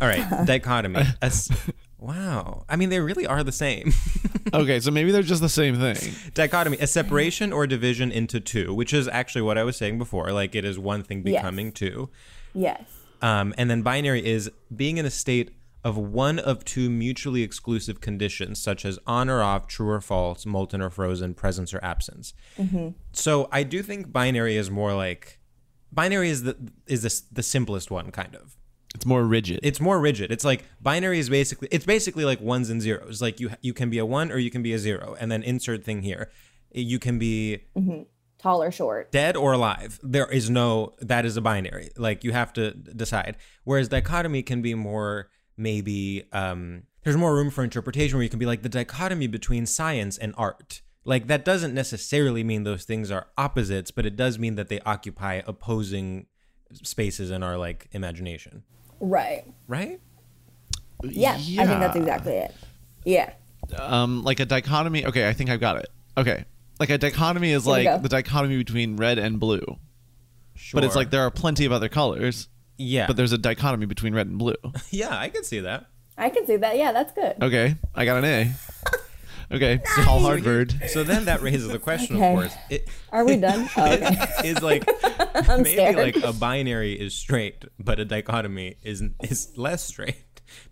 all 0.00 0.08
right 0.08 0.44
dichotomy 0.46 1.02
As- 1.22 1.50
wow 1.98 2.64
i 2.68 2.76
mean 2.76 2.88
they 2.90 3.00
really 3.00 3.26
are 3.26 3.42
the 3.42 3.52
same 3.52 3.92
okay. 4.54 4.78
So 4.80 4.90
maybe 4.92 5.10
they're 5.10 5.22
just 5.22 5.40
the 5.42 5.48
same 5.48 5.76
thing. 5.76 6.14
dichotomy 6.34 6.76
a 6.78 6.86
separation 6.86 7.52
or 7.52 7.66
division 7.66 8.12
into 8.12 8.38
two 8.38 8.72
which 8.74 8.92
is 8.92 9.08
actually 9.08 9.42
what 9.42 9.58
i 9.58 9.64
was 9.64 9.76
saying 9.76 9.98
before 9.98 10.30
like 10.32 10.54
it 10.54 10.64
is 10.64 10.78
one 10.78 11.02
thing 11.02 11.22
Yes. 11.24 11.40
becoming 11.42 11.72
two 11.72 12.10
Yes. 12.54 12.82
Um, 13.22 13.54
and 13.58 13.68
then 13.70 13.82
binary 13.82 14.24
is 14.24 14.50
being 14.74 14.96
in 14.98 15.04
a 15.06 15.10
state 15.10 15.50
of 15.84 15.96
one 15.96 16.38
of 16.38 16.64
two 16.64 16.88
mutually 16.90 17.42
exclusive 17.42 18.00
conditions, 18.00 18.60
such 18.60 18.84
as 18.84 18.98
on 19.06 19.28
or 19.30 19.40
off, 19.42 19.66
true 19.68 19.88
or 19.88 20.00
false, 20.00 20.44
molten 20.44 20.80
or 20.82 20.90
frozen, 20.90 21.32
presence 21.34 21.72
or 21.72 21.78
absence. 21.84 22.34
So 23.12 23.48
I 23.52 23.62
do 23.62 23.82
think 23.82 24.12
binary 24.12 24.56
is 24.56 24.70
more 24.70 24.94
like 24.94 25.38
binary 25.92 26.28
is 26.30 26.42
the 26.42 26.56
is 26.86 27.02
the, 27.02 27.22
the 27.36 27.42
simplest 27.42 27.90
one, 27.90 28.10
kind 28.10 28.34
of. 28.34 28.56
It's 28.96 29.04
more 29.06 29.24
rigid. 29.24 29.60
It's 29.62 29.80
more 29.80 30.00
rigid. 30.00 30.32
It's 30.32 30.44
like 30.44 30.64
binary 30.80 31.18
is 31.18 31.28
basically 31.28 31.68
it's 31.70 31.84
basically 31.84 32.24
like 32.24 32.40
ones 32.40 32.70
and 32.70 32.80
zeros. 32.80 33.20
Like 33.20 33.38
you 33.40 33.50
you 33.60 33.74
can 33.74 33.90
be 33.90 33.98
a 33.98 34.06
one 34.06 34.32
or 34.32 34.38
you 34.38 34.50
can 34.50 34.62
be 34.62 34.72
a 34.72 34.78
zero, 34.78 35.14
and 35.20 35.30
then 35.30 35.42
insert 35.42 35.84
thing 35.84 36.02
here. 36.02 36.30
You 36.72 36.98
can 36.98 37.18
be 37.18 37.64
Tall 38.38 38.62
or 38.62 38.70
short. 38.70 39.12
dead 39.12 39.36
or 39.36 39.52
alive. 39.52 40.00
There 40.02 40.30
is 40.32 40.48
no 40.48 40.94
that 41.00 41.24
is 41.26 41.36
a 41.36 41.42
binary. 41.42 41.90
Like 41.96 42.24
you 42.24 42.32
have 42.32 42.52
to 42.54 42.70
decide. 42.72 43.36
Whereas 43.64 43.88
dichotomy 43.88 44.42
can 44.42 44.62
be 44.62 44.74
more 44.74 45.28
maybe 45.58 46.24
um 46.32 46.84
there's 47.04 47.16
more 47.16 47.34
room 47.34 47.50
for 47.50 47.62
interpretation 47.62 48.16
where 48.16 48.24
you 48.24 48.30
can 48.30 48.38
be 48.38 48.46
like 48.46 48.62
the 48.62 48.68
dichotomy 48.68 49.26
between 49.26 49.66
science 49.66 50.16
and 50.16 50.34
art. 50.38 50.80
Like 51.04 51.26
that 51.28 51.44
doesn't 51.44 51.74
necessarily 51.74 52.42
mean 52.42 52.64
those 52.64 52.84
things 52.84 53.10
are 53.10 53.26
opposites, 53.36 53.90
but 53.90 54.06
it 54.06 54.16
does 54.16 54.38
mean 54.38 54.54
that 54.56 54.68
they 54.68 54.80
occupy 54.80 55.42
opposing 55.46 56.26
spaces 56.82 57.30
in 57.30 57.42
our 57.42 57.56
like 57.56 57.88
imagination. 57.92 58.64
Right. 59.00 59.44
Right? 59.68 60.00
Yeah, 61.02 61.32
I 61.34 61.36
think 61.38 61.80
that's 61.80 61.96
exactly 61.96 62.32
it. 62.34 62.54
Yeah. 63.04 63.32
um 63.78 64.24
like 64.24 64.40
a 64.40 64.44
dichotomy. 64.46 65.04
Okay, 65.06 65.28
I 65.28 65.32
think 65.32 65.50
I've 65.50 65.60
got 65.60 65.76
it. 65.76 65.88
Okay. 66.16 66.44
Like 66.78 66.90
a 66.90 66.98
dichotomy 66.98 67.52
is 67.52 67.64
Here 67.64 67.72
like 67.72 68.02
the 68.02 68.08
dichotomy 68.08 68.56
between 68.58 68.96
red 68.96 69.18
and 69.18 69.38
blue. 69.40 69.64
Sure. 70.54 70.78
But 70.80 70.84
it's 70.84 70.96
like 70.96 71.10
there 71.10 71.22
are 71.22 71.30
plenty 71.30 71.64
of 71.66 71.72
other 71.72 71.88
colors. 71.88 72.48
yeah. 72.78 73.06
But 73.06 73.16
there's 73.16 73.32
a 73.32 73.38
dichotomy 73.38 73.86
between 73.86 74.14
red 74.14 74.26
and 74.26 74.38
blue. 74.38 74.54
yeah, 74.90 75.16
I 75.16 75.28
can 75.28 75.44
see 75.44 75.60
that. 75.60 75.86
I 76.18 76.30
can 76.30 76.46
see 76.46 76.56
that. 76.56 76.76
Yeah, 76.78 76.92
that's 76.92 77.12
good. 77.12 77.36
Okay, 77.42 77.76
I 77.94 78.04
got 78.06 78.18
an 78.18 78.24
A. 78.24 78.52
Okay, 79.50 79.80
Paul 80.04 80.20
Hardbird. 80.22 80.88
So 80.88 81.04
then 81.04 81.26
that 81.26 81.40
raises 81.42 81.68
the 81.68 81.78
question, 81.78 82.16
Okay. 82.16 82.32
of 82.32 82.38
course. 82.38 82.54
It, 82.70 82.88
Are 83.12 83.24
we 83.24 83.36
done? 83.36 83.68
Oh, 83.76 83.92
okay. 83.92 84.16
is 84.44 84.60
like 84.62 84.88
I'm 85.48 85.62
maybe 85.62 85.74
scared. 85.76 85.96
like 85.96 86.16
a 86.16 86.32
binary 86.32 86.94
is 86.94 87.14
straight, 87.14 87.64
but 87.78 88.00
a 88.00 88.04
dichotomy 88.04 88.76
is 88.82 89.02
is 89.22 89.52
less 89.56 89.84
straight 89.84 90.16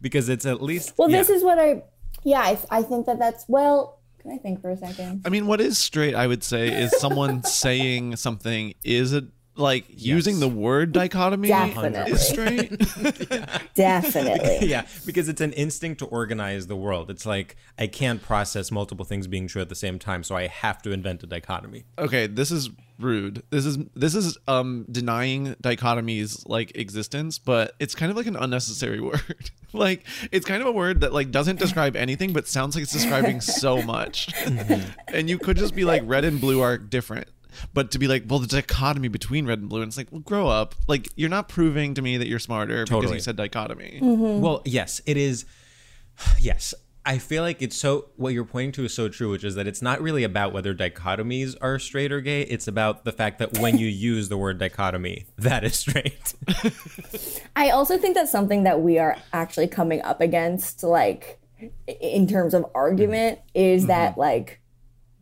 because 0.01 0.29
it's 0.29 0.47
at 0.47 0.63
least 0.63 0.95
Well, 0.97 1.11
yeah. 1.11 1.19
this 1.19 1.31
is 1.31 1.43
what 1.45 1.59
I. 1.59 1.83
Yeah, 2.25 2.41
I, 2.41 2.59
I 2.71 2.83
think 2.83 3.07
that 3.07 3.19
that's 3.19 3.45
well. 3.49 4.01
Can 4.21 4.33
I 4.33 4.39
think 4.39 4.63
for 4.63 4.71
a 4.71 4.77
second? 4.77 5.21
I 5.27 5.29
mean, 5.29 5.47
what 5.47 5.61
is 5.61 5.77
straight? 5.77 6.15
I 6.15 6.27
would 6.27 6.43
say 6.43 6.69
is 6.83 6.91
someone 6.99 7.43
saying 7.45 8.17
something 8.17 8.73
is 8.83 9.13
a 9.13 9.25
like 9.57 9.85
using 9.89 10.41
the 10.41 10.49
word 10.49 10.93
dichotomy 10.93 11.49
Definitely. 11.49 12.13
is 12.13 12.29
straight. 12.29 12.71
Definitely. 13.75 14.69
yeah, 14.69 14.87
because 15.07 15.29
it's 15.29 15.41
an 15.41 15.53
instinct 15.53 16.01
to 16.01 16.07
organize 16.07 16.67
the 16.67 16.77
world. 16.77 17.11
It's 17.11 17.27
like 17.27 17.57
I 17.79 17.87
can't 17.87 18.23
process 18.23 18.71
multiple 18.71 19.05
things 19.05 19.27
being 19.27 19.47
true 19.47 19.63
at 19.63 19.69
the 19.69 19.75
same 19.75 19.99
time, 19.99 20.25
so 20.25 20.37
I 20.37 20.47
have 20.49 20.83
to 20.83 20.93
invent 20.93 21.23
a 21.23 21.27
dichotomy. 21.27 21.85
okay, 21.99 22.27
this 22.27 22.51
is 22.51 22.71
rude. 22.99 23.43
This 23.51 23.67
is 23.67 23.79
this 23.95 24.15
is 24.15 24.37
um 24.49 24.87
denying 24.91 25.55
dichotomies 25.63 26.49
like 26.49 26.77
existence, 26.77 27.39
but 27.39 27.75
it's 27.79 27.95
kind 27.95 28.11
of 28.11 28.17
like 28.17 28.27
an 28.27 28.37
unnecessary 28.37 29.01
word. 29.11 29.51
like 29.73 30.05
it's 30.33 30.47
kind 30.47 30.63
of 30.63 30.69
a 30.69 30.73
word 30.73 31.01
that 31.01 31.13
like 31.13 31.31
doesn't 31.31 31.59
describe 31.59 31.97
anything 31.97 32.33
but 32.33 32.49
sounds 32.49 32.75
like 32.75 32.83
it's 32.83 32.93
describing 32.93 33.41
so 33.41 33.83
much. 33.83 34.29
and 35.09 35.29
you 35.29 35.39
could 35.39 35.57
just 35.57 35.75
be 35.75 35.85
like 35.85 36.03
red 36.05 36.25
and 36.25 36.41
blue 36.41 36.61
are 36.61 36.77
different. 36.79 37.29
But 37.73 37.91
to 37.93 37.99
be 37.99 38.09
like, 38.09 38.25
well, 38.29 38.39
the 38.39 38.47
dichotomy 38.47 39.09
between 39.09 39.47
red 39.47 39.61
and 39.61 39.69
blue, 39.69 39.83
and 39.83 39.89
it's 39.89 39.97
like, 39.97 40.11
well, 40.11 40.21
grow 40.21 40.49
up. 40.49 40.75
Like, 40.89 41.09
you're 41.17 41.31
not 41.31 41.49
proving 41.49 41.95
to 41.95 42.03
me 42.03 42.17
that 42.17 42.29
you're 42.29 42.39
smarter 42.39 42.85
because 42.85 43.11
you 43.11 43.21
said 43.21 43.37
dichotomy. 43.37 44.01
Mm-hmm. 44.03 44.41
Well, 44.41 44.63
yes, 44.65 45.01
it 45.07 45.17
is. 45.17 45.45
Yes, 46.39 46.75
I 47.07 47.19
feel 47.19 47.43
like 47.43 47.61
it's 47.61 47.77
so. 47.77 48.07
What 48.17 48.33
you're 48.33 48.45
pointing 48.45 48.73
to 48.73 48.85
is 48.85 48.95
so 48.95 49.09
true, 49.09 49.31
which 49.31 49.45
is 49.45 49.57
that 49.57 49.67
it's 49.67 49.83
not 49.83 50.01
really 50.01 50.25
about 50.25 50.53
whether 50.53 50.75
dichotomies 50.75 51.55
are 51.61 51.79
straight 51.79 52.11
or 52.11 52.21
gay. 52.21 52.43
It's 52.43 52.67
about 52.67 53.05
the 53.05 53.13
fact 53.13 53.39
that 53.41 53.59
when 53.59 53.77
you 53.77 53.87
use 53.89 54.29
the 54.31 54.39
word 54.39 54.59
dichotomy, 54.59 55.27
that 55.37 55.65
is 55.65 55.79
straight. 55.79 56.35
I 57.57 57.71
also 57.71 57.99
think 57.99 58.15
that's 58.15 58.33
something 58.33 58.65
that 58.65 58.81
we 58.81 58.99
are 58.99 59.19
actually 59.33 59.69
coming 59.69 60.01
up 60.03 60.23
against, 60.23 60.83
like 60.83 61.39
in 61.87 62.27
terms 62.27 62.55
of 62.55 62.65
argument, 62.75 63.39
is 63.55 63.87
that 63.87 64.13
mm-hmm. 64.13 64.21
like 64.21 64.61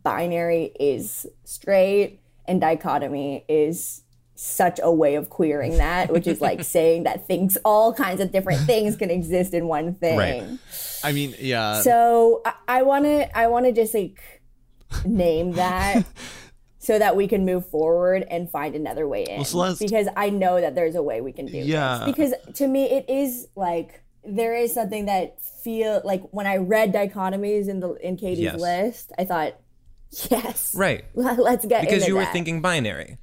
binary 0.03 0.71
is 0.79 1.25
straight 1.43 2.21
and 2.45 2.59
dichotomy 2.61 3.45
is 3.47 4.01
such 4.35 4.79
a 4.81 4.91
way 4.91 5.15
of 5.15 5.29
queering 5.29 5.77
that, 5.77 6.11
which 6.11 6.27
is 6.27 6.41
like 6.41 6.63
saying 6.75 7.03
that 7.03 7.27
things, 7.27 7.57
all 7.63 7.93
kinds 7.93 8.19
of 8.19 8.31
different 8.31 8.61
things 8.61 8.95
can 8.95 9.09
exist 9.11 9.53
in 9.53 9.67
one 9.67 9.93
thing. 10.03 10.17
Right. 10.17 10.59
I 11.03 11.11
mean, 11.11 11.35
yeah. 11.39 11.81
So 11.81 12.41
I 12.67 12.81
want 12.81 13.05
to, 13.05 13.37
I 13.37 13.47
want 13.47 13.65
to 13.65 13.71
just 13.71 13.93
like 13.93 14.41
name 15.05 15.53
that 15.53 16.05
so 16.79 16.99
that 16.99 17.15
we 17.15 17.27
can 17.27 17.45
move 17.45 17.69
forward 17.69 18.25
and 18.29 18.49
find 18.49 18.75
another 18.75 19.07
way 19.07 19.23
in. 19.23 19.43
Well, 19.53 19.75
because 19.79 20.07
I 20.17 20.29
know 20.29 20.59
that 20.59 20.75
there's 20.75 20.95
a 20.95 21.03
way 21.03 21.21
we 21.21 21.31
can 21.31 21.45
do 21.45 21.57
Yeah. 21.59 21.99
this. 21.99 22.05
Because 22.05 22.33
to 22.55 22.67
me, 22.67 22.85
it 22.89 23.09
is 23.09 23.47
like 23.55 24.01
there 24.25 24.55
is 24.55 24.73
something 24.73 25.05
that 25.05 25.41
feel 25.41 26.01
like 26.03 26.21
when 26.31 26.47
I 26.47 26.57
read 26.57 26.93
dichotomies 26.93 27.67
in 27.69 27.79
the 27.81 27.93
in 28.05 28.17
Katie's 28.17 28.39
Yes. 28.39 28.59
list, 28.59 29.11
I 29.17 29.25
thought, 29.25 29.55
yes, 30.31 30.73
Right. 30.75 31.05
Let's 31.15 31.65
get 31.65 31.81
Because 31.81 32.07
you 32.07 32.15
were 32.15 32.21
that. 32.21 32.33
thinking 32.33 32.61
binary. 32.61 33.17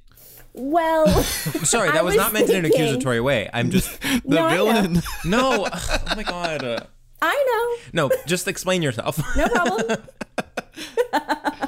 Well, 0.53 1.07
Sorry, 1.63 1.89
I 1.89 1.93
that 1.93 2.03
was, 2.03 2.15
was 2.15 2.17
not 2.23 2.33
meant 2.33 2.49
in 2.49 2.57
an 2.57 2.65
accusatory 2.65 3.21
way. 3.21 3.49
I'm 3.53 3.71
just 3.71 4.01
the 4.01 4.21
No, 4.25 4.45
I 4.45 4.55
villain. 4.55 5.01
no. 5.25 5.67
Oh 5.71 6.15
my 6.15 6.23
god. 6.23 6.63
Uh, 6.63 6.79
I 7.21 7.77
know. 7.93 8.09
no, 8.09 8.15
just 8.25 8.47
explain 8.47 8.81
yourself. 8.81 9.19
No 9.37 9.47
problem. 9.47 9.97
I, 11.13 11.67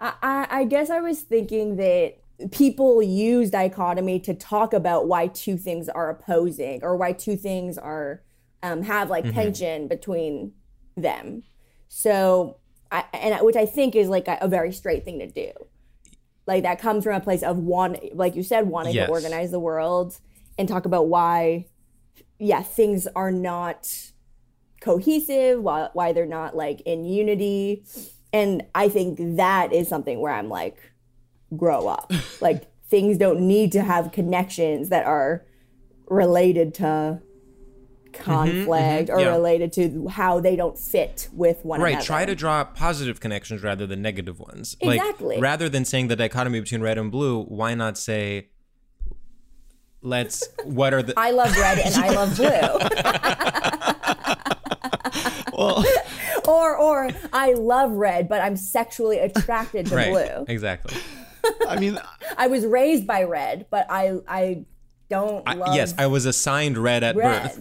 I, 0.00 0.46
I 0.50 0.64
guess 0.64 0.90
I 0.90 1.00
was 1.00 1.20
thinking 1.20 1.76
that 1.76 2.16
people 2.52 3.02
use 3.02 3.50
dichotomy 3.50 4.18
to 4.20 4.34
talk 4.34 4.72
about 4.72 5.06
why 5.08 5.26
two 5.28 5.56
things 5.56 5.88
are 5.88 6.10
opposing 6.10 6.80
or 6.82 6.96
why 6.96 7.12
two 7.12 7.36
things 7.36 7.76
are 7.78 8.22
um, 8.62 8.82
have 8.82 9.10
like 9.10 9.32
tension 9.32 9.88
between 9.88 10.52
them. 10.96 11.42
So, 11.88 12.56
I, 12.92 13.04
and 13.12 13.34
I- 13.34 13.42
which 13.42 13.56
I 13.56 13.66
think 13.66 13.94
is 13.94 14.08
like 14.08 14.28
a, 14.28 14.38
a 14.40 14.48
very 14.48 14.72
straight 14.72 15.04
thing 15.04 15.18
to 15.20 15.26
do. 15.28 15.52
Like 16.46 16.62
that 16.64 16.80
comes 16.80 17.04
from 17.04 17.14
a 17.14 17.20
place 17.20 17.42
of 17.42 17.58
one, 17.58 17.96
like 18.14 18.34
you 18.34 18.42
said, 18.42 18.66
wanting 18.68 18.94
Yes. 18.94 19.06
to 19.06 19.12
organize 19.12 19.50
the 19.50 19.60
world 19.60 20.18
and 20.58 20.68
talk 20.68 20.84
about 20.84 21.08
why, 21.08 21.66
yeah, 22.38 22.62
things 22.62 23.06
are 23.14 23.30
not 23.30 23.86
cohesive, 24.80 25.62
why, 25.62 25.88
why 25.92 26.12
they're 26.12 26.26
not 26.26 26.56
like 26.56 26.80
in 26.82 27.04
unity. 27.04 27.84
And 28.32 28.64
I 28.74 28.88
think 28.88 29.18
that 29.36 29.72
is 29.72 29.88
something 29.88 30.20
where 30.20 30.32
I'm 30.32 30.48
like, 30.48 30.78
grow 31.56 31.86
up. 31.86 32.10
like 32.40 32.64
things 32.88 33.18
don't 33.18 33.40
need 33.46 33.72
to 33.72 33.82
have 33.82 34.10
connections 34.12 34.88
that 34.88 35.06
are 35.06 35.44
related 36.08 36.74
to 36.74 37.20
Mm-hmm, 38.12 38.22
conflict 38.22 39.08
mm-hmm, 39.08 39.18
or 39.18 39.20
yeah. 39.20 39.28
related 39.28 39.72
to 39.74 40.08
how 40.08 40.40
they 40.40 40.56
don't 40.56 40.78
fit 40.78 41.28
with 41.32 41.64
one 41.64 41.80
right. 41.80 41.90
another. 41.90 42.00
Right. 42.00 42.06
Try 42.06 42.26
to 42.26 42.34
draw 42.34 42.64
positive 42.64 43.20
connections 43.20 43.62
rather 43.62 43.86
than 43.86 44.02
negative 44.02 44.40
ones. 44.40 44.76
Exactly. 44.80 45.36
Like 45.36 45.42
rather 45.42 45.68
than 45.68 45.84
saying 45.84 46.08
the 46.08 46.16
dichotomy 46.16 46.60
between 46.60 46.82
red 46.82 46.98
and 46.98 47.10
blue, 47.10 47.44
why 47.44 47.74
not 47.74 47.98
say 47.98 48.48
let's 50.02 50.48
what 50.64 50.94
are 50.94 51.02
the 51.02 51.12
I 51.16 51.30
love 51.30 51.56
red 51.56 51.78
and 51.78 51.94
I 51.94 52.10
love 52.10 52.36
blue. 52.36 52.50
well, 55.56 55.84
or 56.48 56.76
or 56.76 57.10
I 57.32 57.52
love 57.52 57.92
red, 57.92 58.28
but 58.28 58.42
I'm 58.42 58.56
sexually 58.56 59.18
attracted 59.18 59.86
to 59.86 59.96
right. 59.96 60.10
blue. 60.10 60.44
Exactly. 60.48 60.96
I 61.68 61.78
mean, 61.78 61.98
I 62.36 62.48
was 62.48 62.66
raised 62.66 63.06
by 63.06 63.24
red, 63.24 63.66
but 63.70 63.86
I 63.90 64.18
I 64.28 64.64
don't 65.08 65.42
I- 65.46 65.54
love 65.54 65.74
yes, 65.74 65.94
I 65.98 66.06
was 66.06 66.26
assigned 66.26 66.78
red 66.78 67.04
at 67.04 67.16
birth. 67.16 67.60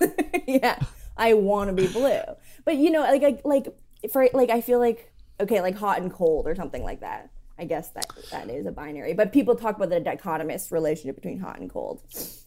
Red. 0.00 0.42
yeah, 0.46 0.78
I 1.16 1.34
want 1.34 1.68
to 1.68 1.74
be 1.74 1.88
blue. 1.88 2.20
But 2.64 2.76
you 2.76 2.90
know, 2.90 3.00
like 3.00 3.22
like 3.22 3.40
like 3.44 3.68
for 4.12 4.28
like 4.32 4.50
I 4.50 4.60
feel 4.60 4.78
like 4.78 5.12
okay, 5.40 5.60
like 5.60 5.76
hot 5.76 6.00
and 6.00 6.12
cold 6.12 6.46
or 6.46 6.54
something 6.54 6.82
like 6.82 7.00
that. 7.00 7.30
I 7.60 7.64
guess 7.64 7.88
that 7.90 8.06
that 8.30 8.50
is 8.50 8.66
a 8.66 8.70
binary. 8.70 9.14
But 9.14 9.32
people 9.32 9.56
talk 9.56 9.76
about 9.76 9.90
the 9.90 10.00
dichotomous 10.00 10.70
relationship 10.70 11.16
between 11.16 11.40
hot 11.40 11.58
and 11.58 11.68
cold. 11.68 12.00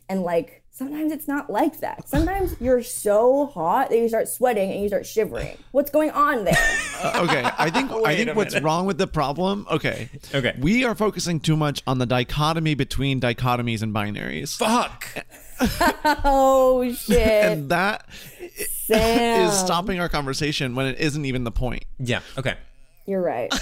And 0.08 0.22
like 0.22 0.64
sometimes 0.72 1.12
it's 1.12 1.28
not 1.28 1.50
like 1.50 1.80
that. 1.82 2.08
Sometimes 2.08 2.56
you're 2.62 2.82
so 2.82 3.48
hot 3.48 3.90
that 3.90 3.98
you 3.98 4.08
start 4.08 4.30
sweating 4.30 4.72
and 4.72 4.82
you 4.82 4.88
start 4.88 5.06
shivering. 5.06 5.58
What's 5.72 5.92
going 5.92 6.12
on 6.12 6.46
there? 6.46 6.56
uh, 7.02 7.26
okay. 7.28 7.44
I 7.58 7.70
think 7.70 7.92
I 8.06 8.16
think 8.16 8.36
what's 8.36 8.54
minute. 8.54 8.66
wrong 8.66 8.86
with 8.86 8.98
the 8.98 9.08
problem. 9.08 9.68
Okay. 9.70 10.10
Okay. 10.34 10.56
We 10.60 10.86
are 10.86 10.96
focusing 10.96 11.42
too 11.42 11.58
much 11.58 11.84
on 11.86 11.98
the 11.98 12.06
dichotomy 12.06 12.76
between 12.76 13.20
dichotomies 13.20 13.82
and 13.82 13.94
binaries, 13.94 14.56
Fuck. 14.56 15.26
oh 16.24 16.92
shit. 16.94 17.18
and 17.18 17.70
that 17.70 18.10
Sam. 18.70 19.48
is 19.48 19.54
stopping 19.58 20.00
our 20.00 20.10
conversation 20.10 20.76
when 20.76 20.88
it 20.88 21.00
isn't 21.00 21.26
even 21.26 21.44
the 21.44 21.52
point. 21.52 21.86
Yeah. 22.00 22.22
Okay. 22.38 22.56
You're 23.06 23.22
right. 23.22 23.54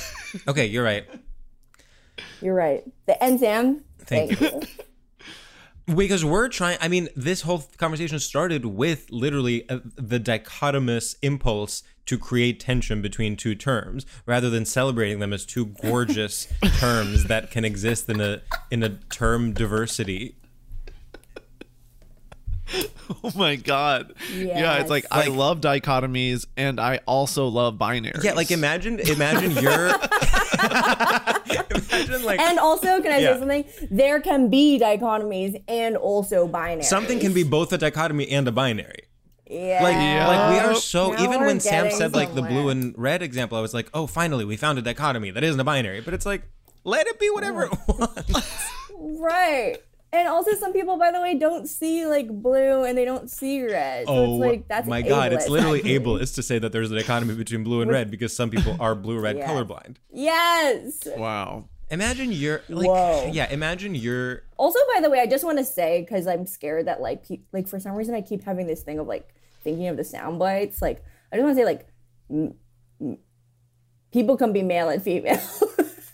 Okay, 0.47 0.67
you're 0.67 0.83
right. 0.83 1.05
You're 2.41 2.55
right. 2.55 2.83
The 3.05 3.21
end 3.23 3.39
Sam. 3.39 3.83
Thank 3.99 4.39
you. 4.39 4.61
Because 5.95 6.23
we're 6.23 6.49
trying, 6.49 6.77
I 6.81 6.87
mean, 6.87 7.09
this 7.15 7.41
whole 7.41 7.63
conversation 7.77 8.19
started 8.19 8.63
with 8.63 9.07
literally 9.09 9.67
uh, 9.69 9.79
the 9.95 10.19
dichotomous 10.19 11.15
impulse 11.23 11.81
to 12.05 12.17
create 12.17 12.59
tension 12.59 13.01
between 13.01 13.35
two 13.35 13.55
terms 13.55 14.05
rather 14.25 14.49
than 14.49 14.65
celebrating 14.65 15.19
them 15.19 15.33
as 15.33 15.45
two 15.45 15.65
gorgeous 15.81 16.47
terms 16.77 17.25
that 17.25 17.49
can 17.51 17.65
exist 17.65 18.09
in 18.09 18.21
a 18.21 18.41
in 18.69 18.83
a 18.83 18.89
term 19.09 19.53
diversity. 19.53 20.35
Oh 23.23 23.31
my 23.35 23.55
god. 23.55 24.13
Yeah, 24.31 24.77
it's 24.79 24.89
like, 24.89 25.05
I 25.11 25.27
love 25.27 25.61
dichotomies 25.61 26.45
and 26.55 26.79
I 26.79 26.99
also 27.07 27.47
love 27.47 27.75
binaries. 27.77 28.23
Yeah, 28.23 28.33
like 28.33 28.51
imagine 28.51 28.99
imagine 28.99 29.51
you're 29.51 29.87
imagine 31.71 32.23
like 32.23 32.39
And 32.39 32.59
also, 32.59 33.01
can 33.01 33.11
I 33.11 33.17
Yeah. 33.17 33.33
say 33.33 33.39
something? 33.39 33.65
There 33.89 34.19
can 34.21 34.49
be 34.49 34.79
dichotomies 34.79 35.61
and 35.67 35.97
also 35.97 36.47
binaries. 36.47 36.83
something 36.85 37.19
can 37.19 37.33
be 37.33 37.43
both 37.43 37.73
a 37.73 37.77
dichotomy 37.77 38.29
and 38.29 38.47
a 38.47 38.51
binary. 38.51 39.03
Yeah. 39.49 39.83
Like, 39.83 39.97
like 40.27 40.51
we 40.51 40.59
are 40.59 40.75
so 40.75 41.11
Now 41.13 41.23
even 41.23 41.41
when 41.45 41.59
Sam 41.59 41.85
getting 41.85 41.97
said 41.97 42.13
like 42.13 42.35
the 42.35 42.43
blue 42.43 42.69
and 42.69 42.93
red 42.97 43.23
example, 43.23 43.57
I 43.57 43.61
was 43.61 43.73
like, 43.73 43.89
oh, 43.95 44.05
finally 44.05 44.45
we 44.45 44.55
found 44.57 44.77
a 44.77 44.83
dichotomy 44.83 45.31
that 45.31 45.43
isn't 45.43 45.59
a 45.59 45.63
binary. 45.63 46.01
But 46.01 46.13
it's 46.13 46.25
like, 46.25 46.43
let 46.83 47.07
it 47.07 47.19
be 47.19 47.29
whatever 47.31 47.63
it 47.63 47.71
wants. 47.87 48.71
right. 48.99 49.77
And 50.11 50.27
also, 50.27 50.51
some 50.55 50.73
people, 50.73 50.97
by 50.97 51.11
the 51.11 51.21
way, 51.21 51.35
don't 51.37 51.67
see 51.67 52.05
like 52.07 52.27
blue 52.29 52.83
and 52.83 52.97
they 52.97 53.05
don't 53.05 53.29
see 53.29 53.63
red. 53.63 54.07
So 54.07 54.13
oh 54.13 54.23
it's 54.41 54.45
like 54.45 54.67
that's 54.67 54.87
my 54.87 55.01
god, 55.03 55.33
it's 55.33 55.47
literally 55.47 55.81
ableist 55.83 56.35
to 56.35 56.43
say 56.43 56.57
that 56.59 56.71
there's 56.71 56.89
an 56.91 56.97
economy 56.97 57.35
between 57.35 57.63
blue 57.63 57.81
and 57.81 57.91
red 57.91 58.09
because 58.09 58.35
some 58.35 58.49
people 58.49 58.75
are 58.79 58.95
blue 58.95 59.19
red 59.19 59.37
Yeah. 59.37 59.47
colorblind. 59.47 59.97
Yes. 60.11 61.07
wow. 61.15 61.69
Imagine 61.91 62.31
you're 62.31 62.61
like, 62.69 62.87
Whoa. 62.87 63.29
yeah, 63.33 63.49
imagine 63.51 63.95
you're 63.95 64.43
Also, 64.57 64.77
by 64.93 65.01
the 65.01 65.09
way, 65.09 65.19
I 65.21 65.25
just 65.27 65.43
want 65.43 65.57
to 65.59 65.65
say 65.65 66.01
because 66.01 66.27
I'm 66.27 66.45
scared 66.45 66.85
that 66.87 67.01
like 67.01 67.27
pe- 67.27 67.41
like 67.51 67.67
for 67.67 67.79
some 67.79 67.93
reason 67.95 68.13
I 68.15 68.21
keep 68.21 68.43
having 68.43 68.67
this 68.67 68.81
thing 68.83 68.99
of 68.99 69.07
like 69.07 69.33
thinking 69.63 69.87
of 69.87 69.97
the 69.97 70.03
sound 70.03 70.37
bites. 70.39 70.81
Like 70.81 71.03
I 71.31 71.35
just 71.37 71.45
want 71.45 71.55
to 71.57 71.61
say 71.61 71.65
like 71.65 71.87
m- 72.31 72.53
m- 73.01 73.17
people 74.11 74.37
can 74.37 74.53
be 74.53 74.61
male 74.63 74.89
and 74.89 75.01
female. 75.03 75.39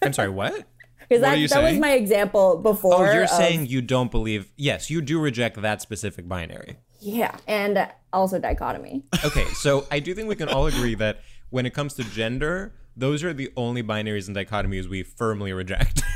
I'm 0.02 0.14
sorry, 0.14 0.30
what? 0.30 0.66
Because 1.08 1.22
What 1.22 1.30
that, 1.36 1.38
are 1.38 1.48
that 1.48 1.64
was 1.72 1.80
my 1.80 1.92
example 1.92 2.58
before. 2.58 3.08
Oh, 3.08 3.14
you're 3.14 3.24
of- 3.24 3.30
saying 3.30 3.68
you 3.68 3.82
don't 3.82 4.12
believe? 4.12 4.52
Yes, 4.58 4.90
you 4.90 5.02
do 5.02 5.20
reject 5.20 5.62
that 5.62 5.82
specific 5.82 6.28
binary. 6.28 6.78
yeah, 7.00 7.36
and 7.48 7.78
uh, 7.78 7.88
also 8.14 8.40
dichotomy. 8.40 9.04
Okay, 9.24 9.46
so 9.54 9.86
I 9.92 10.00
do 10.00 10.14
think 10.16 10.28
we 10.30 10.36
can 10.36 10.50
all 10.50 10.68
agree 10.68 10.96
that 10.96 11.20
when 11.50 11.66
it 11.66 11.74
comes 11.74 11.94
to 11.96 12.04
gender, 12.04 12.74
those 12.98 13.24
are 13.24 13.34
the 13.34 13.52
only 13.56 13.84
binaries 13.84 14.28
and 14.28 14.36
dichotomies 14.36 14.88
we 14.90 15.04
firmly 15.04 15.54
reject. 15.54 16.02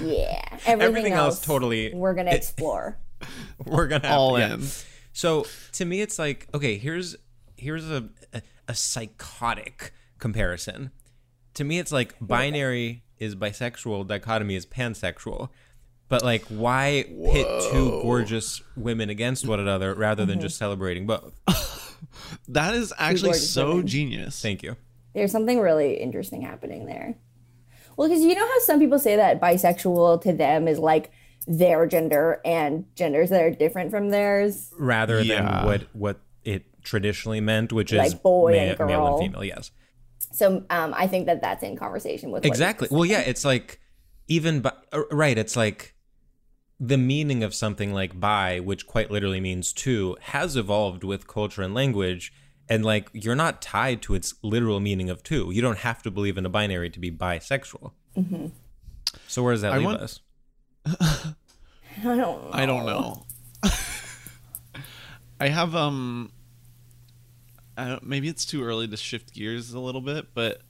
Yeah, 0.00 0.40
everything, 0.64 0.80
Everything 0.80 1.12
else 1.12 1.34
else 1.36 1.44
totally- 1.44 1.92
we're 1.94 2.14
gonna 2.14 2.30
explore. 2.34 2.98
We're 3.66 3.88
gonna 3.88 4.06
have 4.08 4.18
All 4.18 4.34
to, 4.36 4.40
yeah. 4.40 4.54
in. 4.54 4.62
So 5.12 5.44
to 5.72 5.84
me, 5.84 6.00
it's 6.00 6.18
like 6.18 6.48
okay, 6.54 6.78
here's 6.78 7.14
here's 7.56 7.88
a, 7.90 8.08
a 8.32 8.40
a 8.68 8.74
psychotic 8.74 9.92
comparison. 10.18 10.92
To 11.54 11.64
me, 11.64 11.78
it's 11.78 11.92
like 11.92 12.14
binary 12.22 13.01
is 13.22 13.34
bisexual, 13.36 14.06
dichotomy 14.06 14.54
is 14.56 14.66
pansexual. 14.66 15.48
But 16.08 16.22
like, 16.22 16.44
why 16.48 17.04
pit 17.32 17.46
two 17.70 18.00
gorgeous 18.02 18.60
women 18.76 19.08
against 19.08 19.46
one 19.46 19.60
another 19.60 19.94
rather 19.94 20.26
than 20.26 20.40
just 20.40 20.58
celebrating 20.58 21.06
both? 21.06 21.32
That 22.48 22.74
is 22.74 22.92
actually 22.98 23.34
so 23.34 23.68
women. 23.70 23.86
genius. 23.86 24.40
Thank 24.42 24.62
you. 24.62 24.76
There's 25.14 25.30
something 25.32 25.60
really 25.60 25.94
interesting 25.94 26.42
happening 26.42 26.84
there. 26.86 27.14
Well, 27.96 28.08
because 28.08 28.22
you 28.24 28.34
know 28.34 28.46
how 28.46 28.58
some 28.60 28.78
people 28.80 28.98
say 28.98 29.16
that 29.16 29.40
bisexual 29.40 30.20
to 30.22 30.32
them 30.32 30.66
is 30.66 30.78
like 30.78 31.12
their 31.46 31.86
gender 31.86 32.40
and 32.44 32.84
genders 32.96 33.30
that 33.30 33.42
are 33.42 33.50
different 33.50 33.90
from 33.90 34.10
theirs. 34.10 34.72
Rather 34.78 35.20
Yeah. 35.22 35.42
than 35.60 35.64
what 35.66 35.82
what 35.92 36.20
it 36.44 36.64
traditionally 36.82 37.40
meant, 37.40 37.72
which 37.72 37.92
is 37.92 38.14
boy 38.14 38.52
ma- 38.52 38.58
and 38.84 38.88
male 38.90 39.06
and 39.06 39.18
female. 39.24 39.44
Yes. 39.44 39.70
So 40.32 40.64
um, 40.70 40.94
I 40.96 41.06
think 41.06 41.26
that 41.26 41.40
that's 41.40 41.62
in 41.62 41.76
conversation 41.76 42.30
with 42.30 42.44
exactly 42.44 42.88
well 42.90 43.04
yeah 43.04 43.20
it's 43.20 43.44
like 43.44 43.80
even 44.28 44.60
bi- 44.60 44.72
uh, 44.92 45.02
right 45.10 45.36
it's 45.36 45.56
like 45.56 45.94
the 46.80 46.98
meaning 46.98 47.42
of 47.44 47.54
something 47.54 47.92
like 47.92 48.18
"by," 48.18 48.58
which 48.60 48.86
quite 48.86 49.10
literally 49.10 49.40
means 49.40 49.72
two 49.72 50.16
has 50.20 50.56
evolved 50.56 51.04
with 51.04 51.26
culture 51.28 51.62
and 51.62 51.74
language 51.74 52.32
and 52.68 52.84
like 52.84 53.08
you're 53.12 53.36
not 53.36 53.60
tied 53.62 54.02
to 54.02 54.14
its 54.14 54.34
literal 54.42 54.80
meaning 54.80 55.10
of 55.10 55.22
two 55.22 55.50
you 55.52 55.60
don't 55.62 55.78
have 55.78 56.02
to 56.02 56.10
believe 56.10 56.36
in 56.38 56.46
a 56.46 56.48
binary 56.48 56.88
to 56.90 56.98
be 56.98 57.10
bisexual 57.10 57.92
So 59.28 59.42
where 59.42 59.52
does 59.52 59.62
that 59.62 59.72
I 59.72 59.78
leave 59.78 59.86
want- 59.86 60.00
us? 60.00 60.20
I 60.86 62.02
don't 62.02 62.16
know. 62.16 62.48
I 62.52 62.64
don't 62.66 62.86
know. 62.86 63.26
I 65.40 65.48
have 65.48 65.74
um. 65.74 66.32
I 67.76 67.88
don't, 67.88 68.02
maybe 68.06 68.28
it's 68.28 68.44
too 68.44 68.62
early 68.64 68.86
to 68.88 68.96
shift 68.96 69.32
gears 69.34 69.72
a 69.72 69.80
little 69.80 70.00
bit, 70.00 70.28
but 70.34 70.60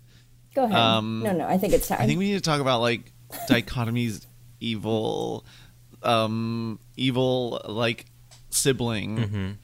Go 0.54 0.64
ahead. 0.64 0.76
Um, 0.78 1.22
no, 1.24 1.32
no, 1.32 1.46
I 1.46 1.58
think 1.58 1.72
it's 1.72 1.88
time. 1.88 1.98
I 2.00 2.06
think 2.06 2.18
we 2.18 2.26
need 2.26 2.34
to 2.34 2.40
talk 2.40 2.60
about 2.60 2.80
like 2.80 3.12
dichotomy's 3.48 4.26
evil, 4.60 5.44
um, 6.02 6.78
evil 6.96 7.60
like 7.68 8.06
sibling, 8.50 9.58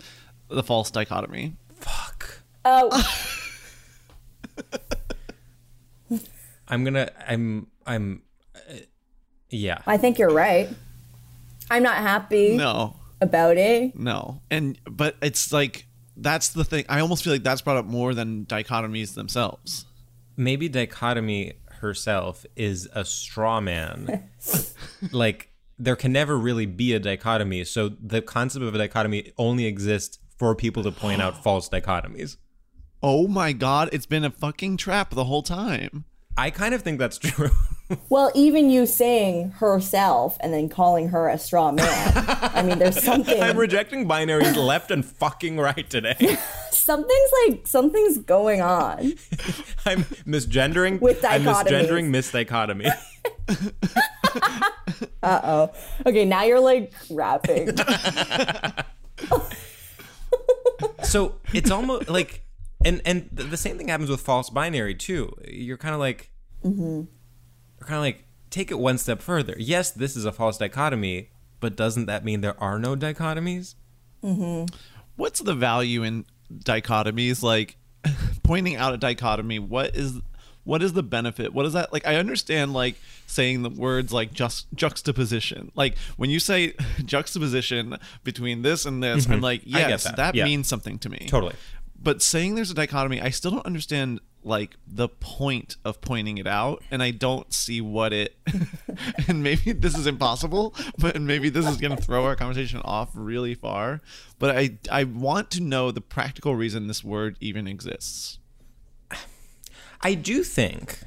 the 0.49 0.63
false 0.63 0.91
dichotomy. 0.91 1.55
Fuck. 1.75 2.41
oh, 2.65 2.89
I'm 6.69 6.85
gonna. 6.85 7.11
I'm. 7.27 7.67
I'm. 7.87 8.23
Uh, 8.55 8.75
yeah. 9.51 9.79
I 9.87 9.97
think 9.97 10.19
you're 10.19 10.31
right. 10.33 10.69
I'm 11.71 11.83
not 11.83 11.97
happy 11.97 12.57
No, 12.57 12.97
about 13.21 13.57
it. 13.59 13.95
no, 13.99 14.41
and 14.51 14.79
but 14.91 15.17
it's 15.23 15.53
like 15.53 15.87
that's 16.21 16.49
the 16.51 16.65
thing. 16.65 16.85
I 16.89 17.01
almost 17.01 17.25
feel 17.25 17.33
like 17.33 17.43
that's 17.43 17.63
brought 17.63 17.77
up 17.77 17.87
more 17.87 18.15
than 18.15 18.47
dichotomies 18.47 19.15
themselves. 19.15 19.87
Maybe 20.37 20.69
dichotomy 20.69 21.55
herself 21.81 22.45
is 22.57 22.89
a 22.93 23.05
straw 23.05 23.61
man. 23.61 24.29
like 25.13 25.53
there 25.79 25.97
can 25.97 26.13
never 26.13 26.37
really 26.37 26.67
be 26.67 26.93
a 26.93 26.99
dichotomy. 26.99 27.65
So 27.65 27.89
the 27.89 28.21
concept 28.21 28.65
of 28.65 28.75
a 28.75 28.79
dichotomy 28.79 29.33
only 29.39 29.67
exists 29.67 30.19
for 30.37 30.55
people 30.55 30.83
to 30.83 30.93
point 30.93 31.23
out 31.23 31.43
false 31.45 31.69
dichotomies. 31.69 32.37
Oh 33.03 33.29
my 33.29 33.53
god, 33.53 33.91
it's 33.93 34.07
been 34.07 34.25
a 34.25 34.31
fucking 34.31 34.77
trap 34.77 35.11
the 35.11 35.25
whole 35.25 35.43
time. 35.43 36.05
I 36.37 36.51
kind 36.51 36.75
of 36.75 36.83
think 36.83 36.99
that's 36.99 37.19
true. 37.19 37.51
Well, 38.11 38.31
even 38.35 38.69
you 38.69 38.85
saying 38.87 39.53
herself 39.53 40.37
and 40.41 40.53
then 40.53 40.69
calling 40.69 41.09
her 41.09 41.29
a 41.29 41.39
straw 41.39 41.73
man. 41.73 42.13
I 42.17 42.63
mean, 42.63 42.79
there's 42.79 43.03
something. 43.05 43.43
I'm 43.43 43.57
rejecting 43.57 44.07
binaries 44.07 44.57
left 44.57 44.91
and 44.91 45.05
fucking 45.05 45.59
right 45.59 45.89
today. 45.89 46.17
something's 46.71 47.31
like 47.47 47.67
something's 47.67 48.19
going 48.19 48.61
on. 48.61 48.99
I'm 49.87 50.05
misgendering. 50.27 51.01
With 51.01 51.25
I'm 51.25 51.45
dichotomies. 51.45 51.89
misgendering 51.89 52.11
misdichotomy. 52.11 52.93
Uh 55.23 55.41
oh. 55.43 55.71
Okay, 56.07 56.25
now 56.25 56.43
you're 56.45 56.61
like 56.61 56.93
rapping. 57.11 57.71
so 61.03 61.37
it's 61.55 61.71
almost 61.71 62.09
like 62.11 62.43
and 62.85 63.01
and 63.05 63.29
the, 63.33 63.45
the 63.45 63.57
same 63.57 63.79
thing 63.79 63.89
happens 63.89 64.11
with 64.11 64.21
false 64.21 64.51
binary 64.51 64.95
too 64.95 65.35
you're 65.49 65.77
kind 65.77 65.95
of 65.95 66.01
like 66.01 66.31
you're 66.63 67.07
kind 67.89 67.99
of 67.99 68.03
like 68.05 68.25
take 68.51 68.71
it 68.71 68.79
one 68.79 68.97
step 68.99 69.21
further 69.21 69.55
yes 69.59 69.91
this 69.91 70.17
is 70.17 70.25
a 70.25 70.33
false 70.33 70.57
dichotomy 70.59 71.31
but 71.61 71.77
doesn't 71.77 72.07
that 72.07 72.25
mean 72.25 72.41
there 72.41 72.59
are 72.63 72.79
no 72.79 72.95
dichotomies 72.97 73.75
What's 75.17 75.41
the 75.41 75.55
value 75.55 76.03
in 76.03 76.25
dichotomies? 76.53 77.43
Like 77.43 77.77
pointing 78.43 78.77
out 78.77 78.95
a 78.95 78.97
dichotomy. 78.97 79.59
What 79.59 79.97
is 79.97 80.21
what 80.65 80.83
is 80.83 80.93
the 80.93 81.03
benefit? 81.03 81.53
What 81.55 81.67
is 81.67 81.73
that 81.73 81.93
like? 81.93 82.07
I 82.07 82.17
understand 82.17 82.73
like 82.73 82.97
saying 83.27 83.63
the 83.63 83.71
words 83.71 84.13
like 84.13 84.33
just 84.33 84.67
juxtaposition. 84.75 85.73
Like 85.75 85.97
when 86.17 86.31
you 86.31 86.41
say 86.41 86.75
juxtaposition 87.05 87.97
between 88.25 88.63
this 88.63 88.85
and 88.87 89.03
this, 89.03 89.27
I'm 89.29 89.41
like, 89.41 89.63
Mm-hmm. 89.63 89.77
I 89.77 89.81
get 89.81 89.91
yes, 89.91 90.05
that. 90.05 90.17
that, 90.17 90.35
Yeah. 90.35 90.45
means 90.45 90.69
something 90.69 90.99
to 91.01 91.09
me. 91.09 91.27
totally 91.29 91.55
But 92.01 92.23
saying 92.23 92.55
there's 92.55 92.71
a 92.71 92.75
dichotomy, 92.75 93.21
I 93.21 93.31
still 93.31 93.51
don't 93.51 93.67
understand 93.67 94.21
like 94.45 94.77
the 94.87 95.09
point 95.09 95.77
of 95.85 96.01
pointing 96.01 96.39
it 96.39 96.47
out, 96.47 96.83
and 96.91 97.03
I 97.03 97.11
don't 97.11 97.53
see 97.53 97.81
what 97.81 98.13
it. 98.13 98.37
and 99.29 99.43
maybe 99.43 99.73
this 99.73 99.97
is 99.97 100.07
impossible, 100.07 100.75
but 100.99 101.21
maybe 101.21 101.49
this 101.49 101.67
is 101.67 101.77
going 101.77 101.97
to 101.97 102.03
throw 102.03 102.25
our 102.25 102.37
conversation 102.37 102.81
off 102.85 103.11
really 103.15 103.55
far. 103.55 104.01
But 104.39 104.57
I 104.57 104.79
I 104.91 105.05
want 105.05 105.51
to 105.53 105.63
know 105.63 105.91
the 105.91 106.01
practical 106.01 106.55
reason 106.55 106.87
this 106.87 107.05
word 107.05 107.37
even 107.41 107.67
exists. 107.67 108.39
i 110.03 110.15
do 110.15 110.45
think 110.45 111.01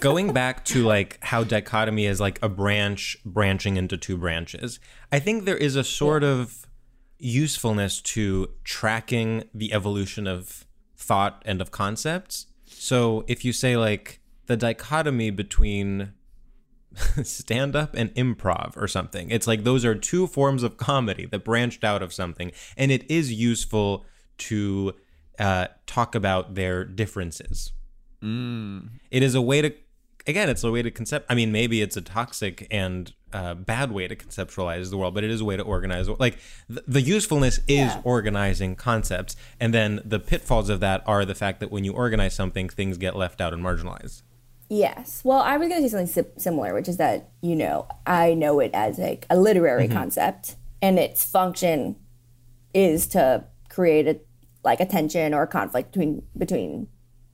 going 0.00 0.32
back 0.32 0.64
to 0.64 0.84
like 0.84 1.18
how 1.22 1.44
dichotomy 1.44 2.06
is 2.06 2.20
like 2.20 2.38
a 2.42 2.48
branch 2.48 3.16
branching 3.24 3.76
into 3.76 3.96
two 3.96 4.16
branches 4.16 4.80
i 5.12 5.18
think 5.18 5.44
there 5.44 5.56
is 5.56 5.76
a 5.76 5.84
sort 5.84 6.24
of 6.24 6.66
usefulness 7.18 8.00
to 8.00 8.48
tracking 8.64 9.44
the 9.54 9.72
evolution 9.72 10.26
of 10.26 10.66
thought 11.10 11.42
and 11.44 11.60
of 11.60 11.68
concepts 11.70 12.46
so 12.66 13.24
if 13.26 13.44
you 13.44 13.52
say 13.52 13.76
like 13.76 14.20
the 14.46 14.56
dichotomy 14.56 15.30
between 15.30 16.12
stand 17.22 17.76
up 17.76 17.94
and 17.94 18.14
improv 18.14 18.76
or 18.76 18.88
something. 18.88 19.30
It's 19.30 19.46
like 19.46 19.64
those 19.64 19.84
are 19.84 19.94
two 19.94 20.26
forms 20.26 20.62
of 20.62 20.76
comedy 20.76 21.26
that 21.26 21.44
branched 21.44 21.84
out 21.84 22.02
of 22.02 22.12
something, 22.12 22.52
and 22.76 22.90
it 22.90 23.08
is 23.10 23.32
useful 23.32 24.04
to 24.38 24.94
uh, 25.38 25.68
talk 25.86 26.14
about 26.14 26.54
their 26.54 26.84
differences. 26.84 27.72
It 29.10 29.22
is 29.22 29.34
a 29.34 29.40
way 29.40 29.62
to, 29.62 29.72
again, 30.26 30.48
it's 30.48 30.64
a 30.64 30.70
way 30.70 30.82
to 30.82 30.90
concept. 30.90 31.26
I 31.30 31.34
mean, 31.34 31.52
maybe 31.52 31.80
it's 31.80 31.96
a 31.96 32.02
toxic 32.02 32.66
and 32.70 33.12
uh, 33.32 33.54
bad 33.54 33.92
way 33.92 34.08
to 34.08 34.16
conceptualize 34.16 34.90
the 34.90 34.96
world, 34.96 35.14
but 35.14 35.24
it 35.24 35.30
is 35.30 35.40
a 35.40 35.44
way 35.44 35.56
to 35.56 35.62
organize. 35.62 36.08
Like 36.08 36.38
the, 36.68 36.82
the 36.86 37.00
usefulness 37.00 37.58
is 37.68 37.90
Yeah. 37.92 38.00
organizing 38.04 38.76
concepts, 38.76 39.36
and 39.58 39.72
then 39.72 40.00
the 40.04 40.18
pitfalls 40.18 40.68
of 40.68 40.80
that 40.80 41.02
are 41.06 41.24
the 41.24 41.34
fact 41.34 41.60
that 41.60 41.70
when 41.70 41.84
you 41.84 41.92
organize 41.92 42.34
something, 42.34 42.68
things 42.68 42.98
get 42.98 43.16
left 43.16 43.40
out 43.40 43.52
and 43.52 43.62
marginalized. 43.62 44.22
Yes. 44.68 45.22
Well, 45.24 45.40
I 45.40 45.56
was 45.56 45.68
going 45.68 45.82
to 45.82 45.88
say 45.88 45.96
something 46.06 46.24
si- 46.36 46.40
similar, 46.40 46.72
which 46.74 46.88
is 46.88 46.96
that, 46.98 47.30
you 47.42 47.56
know, 47.56 47.88
I 48.06 48.34
know 48.34 48.60
it 48.60 48.70
as 48.72 48.98
like 48.98 49.26
a 49.28 49.36
literary 49.36 49.88
concept 49.88 50.54
and 50.80 50.96
its 50.98 51.24
function 51.24 51.96
is 52.72 53.08
to 53.08 53.44
create 53.68 54.06
a 54.06 54.20
like 54.62 54.78
a 54.80 54.86
tension 54.86 55.34
or 55.34 55.42
a 55.42 55.46
conflict 55.48 55.90
between 55.92 56.22
between 56.38 56.86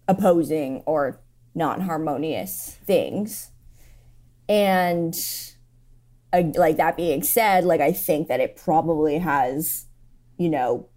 opposing 0.08 0.82
or 0.86 1.20
non-harmonious 1.54 2.78
things. 2.86 3.50
And 4.48 5.14
like 6.42 6.76
that 6.76 6.96
being 6.96 7.22
said, 7.22 7.64
like 7.64 7.80
I 7.80 7.92
think 7.92 8.28
that 8.28 8.40
it 8.40 8.56
probably 8.56 9.18
has, 9.18 9.86
you 10.38 10.48
know, 10.48 10.88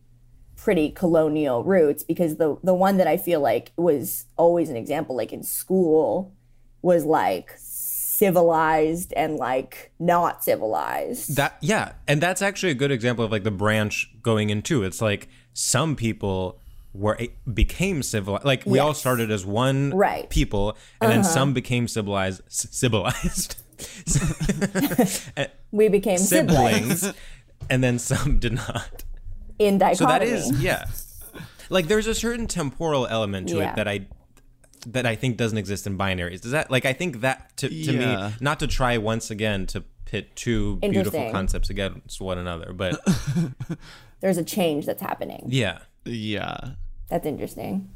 pretty 0.55 0.89
colonial 0.89 1.63
roots 1.63 2.03
because 2.03 2.35
the 2.35 2.57
the 2.63 2.73
one 2.73 2.97
that 2.97 3.07
I 3.07 3.17
feel 3.17 3.39
like 3.39 3.71
was 3.77 4.25
always 4.37 4.69
an 4.69 4.75
example 4.75 5.15
like 5.15 5.31
in 5.31 5.43
school 5.43 6.33
was 6.81 7.05
like 7.05 7.53
civilized 7.57 9.13
and 9.15 9.37
like 9.37 9.91
not 9.99 10.43
civilized. 10.43 11.37
That 11.37 11.57
yeah, 11.61 11.93
and 12.07 12.21
that's 12.21 12.41
actually 12.41 12.71
a 12.71 12.75
good 12.75 12.91
example 12.91 13.23
of 13.23 13.31
like 13.31 13.43
the 13.43 13.51
branch 13.51 14.13
going 14.21 14.49
into. 14.49 14.83
It's 14.83 15.01
like 15.01 15.29
some 15.53 15.95
people 15.95 16.59
were 16.93 17.17
became 17.51 18.03
civilized. 18.03 18.43
Like 18.45 18.65
we 18.65 18.79
all 18.79 18.93
started 18.93 19.31
as 19.31 19.45
one 19.45 19.91
Right. 19.91 20.19
Uh-huh. 20.19 20.27
people, 20.29 20.77
and 21.01 21.11
then 21.11 21.23
some 21.23 21.53
became 21.53 21.87
civilized. 21.87 22.41
Civilized 22.49 23.55
we 25.71 25.87
became 25.89 26.17
siblings, 26.17 27.01
siblings, 27.01 27.13
and 27.69 27.83
then 27.83 27.99
some 27.99 28.39
did 28.39 28.53
not. 28.53 29.03
in 29.57 29.77
dichotomy. 29.77 29.95
So 29.97 30.05
that 30.07 30.21
is 30.23 30.61
yeah. 30.61 30.85
Like 31.69 31.87
there's 31.87 32.07
a 32.07 32.15
certain 32.15 32.47
temporal 32.47 33.07
element 33.07 33.49
to 33.49 33.57
Yeah. 33.57 33.71
it 33.71 33.75
that 33.75 33.87
I 33.87 34.07
that 34.87 35.05
I 35.05 35.15
think 35.15 35.37
doesn't 35.37 35.57
exist 35.57 35.85
in 35.87 35.97
binaries. 35.97 36.41
Does 36.41 36.51
that 36.51 36.71
like 36.71 36.85
I 36.85 36.93
think 36.93 37.21
that 37.21 37.55
to, 37.57 37.69
to 37.69 37.75
Yeah. 37.75 38.27
me 38.29 38.33
not 38.41 38.59
to 38.61 38.67
try 38.67 38.97
once 38.97 39.29
again 39.29 39.65
to 39.67 39.83
pit 40.05 40.35
two 40.35 40.77
beautiful 40.77 41.29
concepts 41.31 41.69
against 41.69 42.19
one 42.19 42.37
another, 42.39 42.73
but 42.73 42.99
there's 44.21 44.37
a 44.37 44.43
change 44.43 44.85
that's 44.85 45.01
happening. 45.01 45.45
yeah. 45.49 45.79
Yeah. 46.05 46.71
That's 47.09 47.25
interesting. 47.25 47.89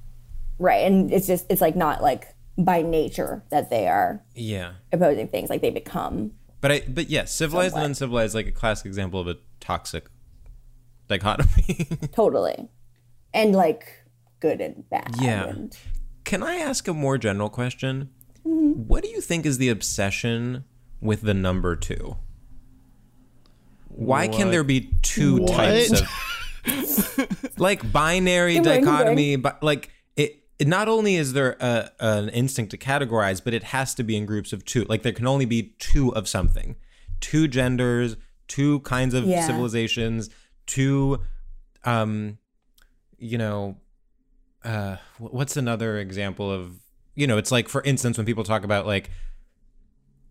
Right. 0.59 0.85
And 0.85 1.11
it's 1.11 1.25
just 1.25 1.45
it's 1.49 1.61
like 1.61 1.75
not 1.75 2.01
like 2.03 2.27
by 2.57 2.81
nature 2.81 3.43
that 3.49 3.69
they 3.69 3.87
are 3.87 4.23
Yeah. 4.35 4.73
opposing 4.91 5.27
things 5.27 5.49
like 5.49 5.61
they 5.61 5.71
become 5.71 6.31
But 6.61 6.71
I 6.71 6.81
but 6.87 7.09
yes, 7.09 7.33
civilized 7.33 7.71
Somewhat. 7.73 7.85
and 7.85 7.91
uncivilized 7.91 8.35
like 8.35 8.47
a 8.47 8.51
classic 8.51 8.85
example 8.85 9.19
of 9.19 9.27
a 9.27 9.37
toxic 9.59 10.05
dichotomy. 11.07 11.87
totally 12.13 12.69
and 13.33 13.53
like 13.55 14.03
good 14.39 14.61
and 14.61 14.87
bad. 14.89 15.15
Yeah. 15.19 15.47
and- 15.47 15.77
Can 16.25 16.43
I 16.43 16.55
ask 16.57 16.87
a 16.87 16.93
more 16.93 17.17
general 17.17 17.49
question? 17.49 18.09
Mm-hmm. 18.45 18.83
What 18.87 19.03
do 19.03 19.09
you 19.09 19.19
think 19.21 19.45
is 19.45 19.57
the 19.57 19.69
obsession 19.69 20.63
with 21.01 21.21
the 21.21 21.33
number 21.33 21.75
2? 21.75 22.17
Why 23.89 24.27
can 24.27 24.51
there 24.51 24.63
be 24.63 24.89
two 25.01 25.41
What? 25.41 25.51
types 25.51 26.01
of 26.01 27.53
like 27.57 27.89
binary 27.91 28.55
Keep 28.55 28.63
going, 28.63 28.79
keep 28.79 28.85
dichotomy 28.85 29.35
but 29.35 29.61
like 29.61 29.89
it, 30.59 30.67
not 30.67 30.87
only 30.87 31.15
is 31.15 31.33
there 31.33 31.57
a, 31.59 31.89
an 31.99 32.29
instinct 32.29 32.71
to 32.71 32.77
categorize 32.77 33.43
but 33.43 33.53
it 33.53 33.63
has 33.65 33.93
to 33.95 34.03
be 34.03 34.15
in 34.15 34.25
groups 34.25 34.53
of 34.53 34.63
two 34.65 34.85
like 34.85 35.01
there 35.03 35.11
can 35.13 35.27
only 35.27 35.45
be 35.45 35.73
two 35.79 36.13
of 36.15 36.27
something 36.27 36.75
two 37.19 37.47
genders 37.47 38.15
two 38.47 38.79
kinds 38.81 39.13
of 39.13 39.25
Yeah. 39.25 39.45
civilizations 39.47 40.29
two 40.65 41.19
um 41.85 42.37
you 43.17 43.37
know 43.37 43.77
uh 44.63 44.97
what's 45.17 45.57
another 45.57 45.97
example 45.99 46.51
of 46.51 46.79
you 47.15 47.27
know 47.27 47.37
it's 47.37 47.51
like 47.51 47.67
for 47.69 47.81
instance 47.83 48.17
when 48.17 48.25
people 48.25 48.43
talk 48.43 48.63
about 48.63 48.85
like 48.85 49.09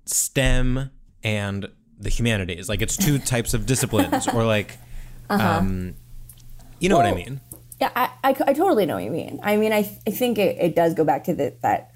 STEM 0.07 0.91
and 1.23 1.68
the 1.99 2.09
humanities. 2.09 2.68
Like 2.68 2.83
it's 2.83 2.97
two 2.97 3.18
types 3.18 3.55
of 3.55 3.66
disciplines, 3.66 4.27
or 4.29 4.45
like, 4.45 4.79
um, 5.31 5.95
you 6.81 6.89
know 6.89 6.97
what 6.97 7.07
I 7.07 7.14
mean? 7.14 7.41
Yeah, 7.83 7.91
I, 7.97 8.11
I, 8.22 8.37
I 8.47 8.53
totally 8.53 8.87
know 8.87 8.95
what 8.95 9.03
you 9.03 9.11
mean. 9.11 9.41
I 9.43 9.57
mean, 9.57 9.72
I, 9.72 9.78
I 10.07 10.12
think 10.12 10.39
it, 10.39 10.57
it 10.61 10.76
does 10.76 10.95
go 10.95 11.03
back 11.03 11.24
to 11.24 11.35
the, 11.35 11.57
that, 11.62 11.91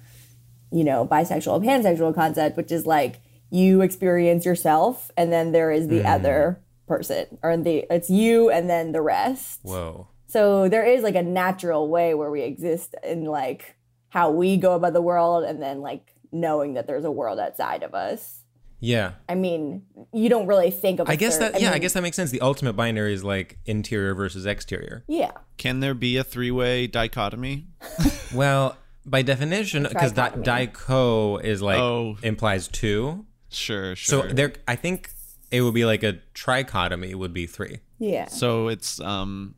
you 0.69 0.83
know, 0.83 1.07
bisexual, 1.07 1.63
pansexual 1.63 2.13
concept, 2.13 2.57
which 2.57 2.73
is 2.73 2.85
like 2.85 3.21
you 3.51 3.79
experience 3.79 4.45
yourself 4.45 5.11
and 5.15 5.31
then 5.31 5.53
there 5.53 5.71
is 5.71 5.87
the 5.87 6.01
mm. 6.01 6.05
other 6.05 6.59
person, 6.89 7.37
or 7.41 7.55
the 7.55 7.85
it's 7.89 8.09
you 8.09 8.49
and 8.49 8.69
then 8.69 8.91
the 8.91 9.01
rest. 9.01 9.61
Whoa. 9.63 10.09
So 10.27 10.67
there 10.67 10.85
is 10.85 11.03
like 11.03 11.15
a 11.15 11.23
natural 11.23 11.87
way 11.87 12.13
where 12.13 12.31
we 12.31 12.41
exist 12.41 12.93
in 13.01 13.23
like 13.23 13.77
how 14.09 14.29
we 14.29 14.57
go 14.57 14.73
about 14.73 14.91
the 14.91 15.01
world 15.01 15.45
and 15.45 15.61
then 15.61 15.79
like 15.79 16.13
knowing 16.33 16.73
that 16.73 16.87
there's 16.87 17.05
a 17.05 17.11
world 17.11 17.39
outside 17.39 17.81
of 17.83 17.95
us. 17.95 18.43
Yeah. 18.79 19.13
I 19.27 19.35
mean, 19.35 19.83
you 20.13 20.29
don't 20.29 20.45
really 20.47 20.69
think 20.71 20.99
of. 20.99 21.09
I 21.09 21.13
I 21.13 21.15
guess 21.15 21.37
that. 21.39 21.55
I 21.55 21.57
yeah, 21.59 21.71
I 21.71 21.79
guess 21.79 21.93
that 21.93 22.01
makes 22.03 22.15
sense. 22.15 22.29
The 22.31 22.41
ultimate 22.41 22.73
binary 22.73 23.13
is 23.13 23.23
like 23.23 23.57
interior 23.65 24.13
versus 24.13 24.45
exterior. 24.45 25.03
Yeah. 25.07 25.31
Can 25.57 25.79
there 25.79 25.93
be 25.95 26.17
a 26.17 26.23
three-way 26.23 26.87
dichotomy? 26.87 27.67
Well, 28.35 28.75
by 29.05 29.21
definition, 29.21 29.83
because 29.83 30.11
di- 30.11 30.29
Trichotomy. 30.29 30.43
dico 30.73 31.37
is 31.37 31.61
like 31.61 31.79
Oh. 31.79 32.17
implies 32.21 32.67
two. 32.67 33.25
Sure, 33.49 33.95
sure. 33.95 34.27
So 34.27 34.33
there, 34.33 34.51
I 34.67 34.75
think 34.75 35.09
it 35.49 35.61
would 35.61 35.73
be 35.73 35.85
like 35.85 36.03
a 36.03 36.19
trichotomy 36.35 37.15
would 37.15 37.33
be 37.33 37.47
three. 37.47 37.79
Yeah. 37.99 38.27
so 38.27 38.67
it's 38.67 38.99
um 38.99 39.55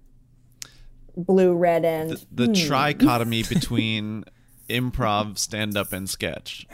Blue, 1.18 1.54
red, 1.56 1.84
and 1.84 2.12
the 2.32 2.46
trichotomy 2.46 3.50
between 3.50 4.24
improv, 4.70 5.38
stand-up, 5.40 5.92
and 5.92 6.08
sketch. 6.10 6.66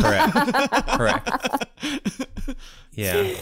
Correct. 0.00 0.32
Correct. 0.88 1.66
Yeah. 2.92 3.36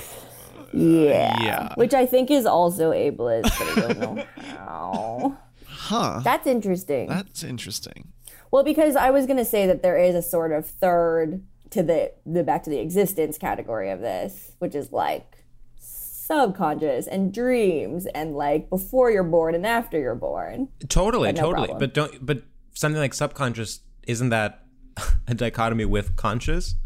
Yeah. 0.73 1.43
Yeah. 1.43 1.75
Which 1.77 1.95
I 1.95 2.07
think 2.07 2.31
is 2.31 2.47
also 2.47 2.93
ableist, 2.93 3.43
but 3.59 3.85
I 3.85 3.95
don't 3.95 3.99
know 3.99 4.25
how. 4.37 5.39
Huh. 5.67 6.21
That's 6.23 6.47
interesting. 6.47 7.09
That's 7.09 7.43
interesting. 7.45 8.13
well, 8.51 8.65
because 8.65 8.97
I 8.97 9.11
was 9.11 9.27
going 9.27 9.39
to 9.39 9.45
say 9.45 9.67
that 9.67 9.83
there 9.83 9.97
is 9.97 10.15
a 10.15 10.23
sort 10.23 10.53
of 10.53 10.67
third 10.67 11.43
to 11.71 11.83
the, 11.83 12.13
the 12.25 12.43
back 12.43 12.63
to 12.65 12.71
the 12.71 12.79
existence 12.79 13.39
category 13.39 13.91
of 13.91 14.01
this, 14.01 14.53
which 14.59 14.75
is 14.75 14.93
like 14.93 15.45
subconscious 15.79 17.07
and 17.07 17.33
dreams 17.33 18.07
and 18.07 18.35
like 18.35 18.69
before 18.69 19.11
you're 19.11 19.23
born 19.23 19.55
and 19.55 19.67
after 19.67 19.99
you're 19.99 20.15
born. 20.17 20.69
Totally. 20.89 21.33
no 21.33 21.41
totally. 21.41 21.67
problem. 21.69 21.79
But 21.79 21.95
don't. 21.95 22.27
But 22.27 22.43
something 22.75 23.01
like 23.01 23.15
subconscious 23.15 23.81
isn't 24.07 24.31
that 24.31 24.66
a 25.27 25.35
dichotomy 25.35 25.85
with 25.85 26.17
conscious? 26.17 26.77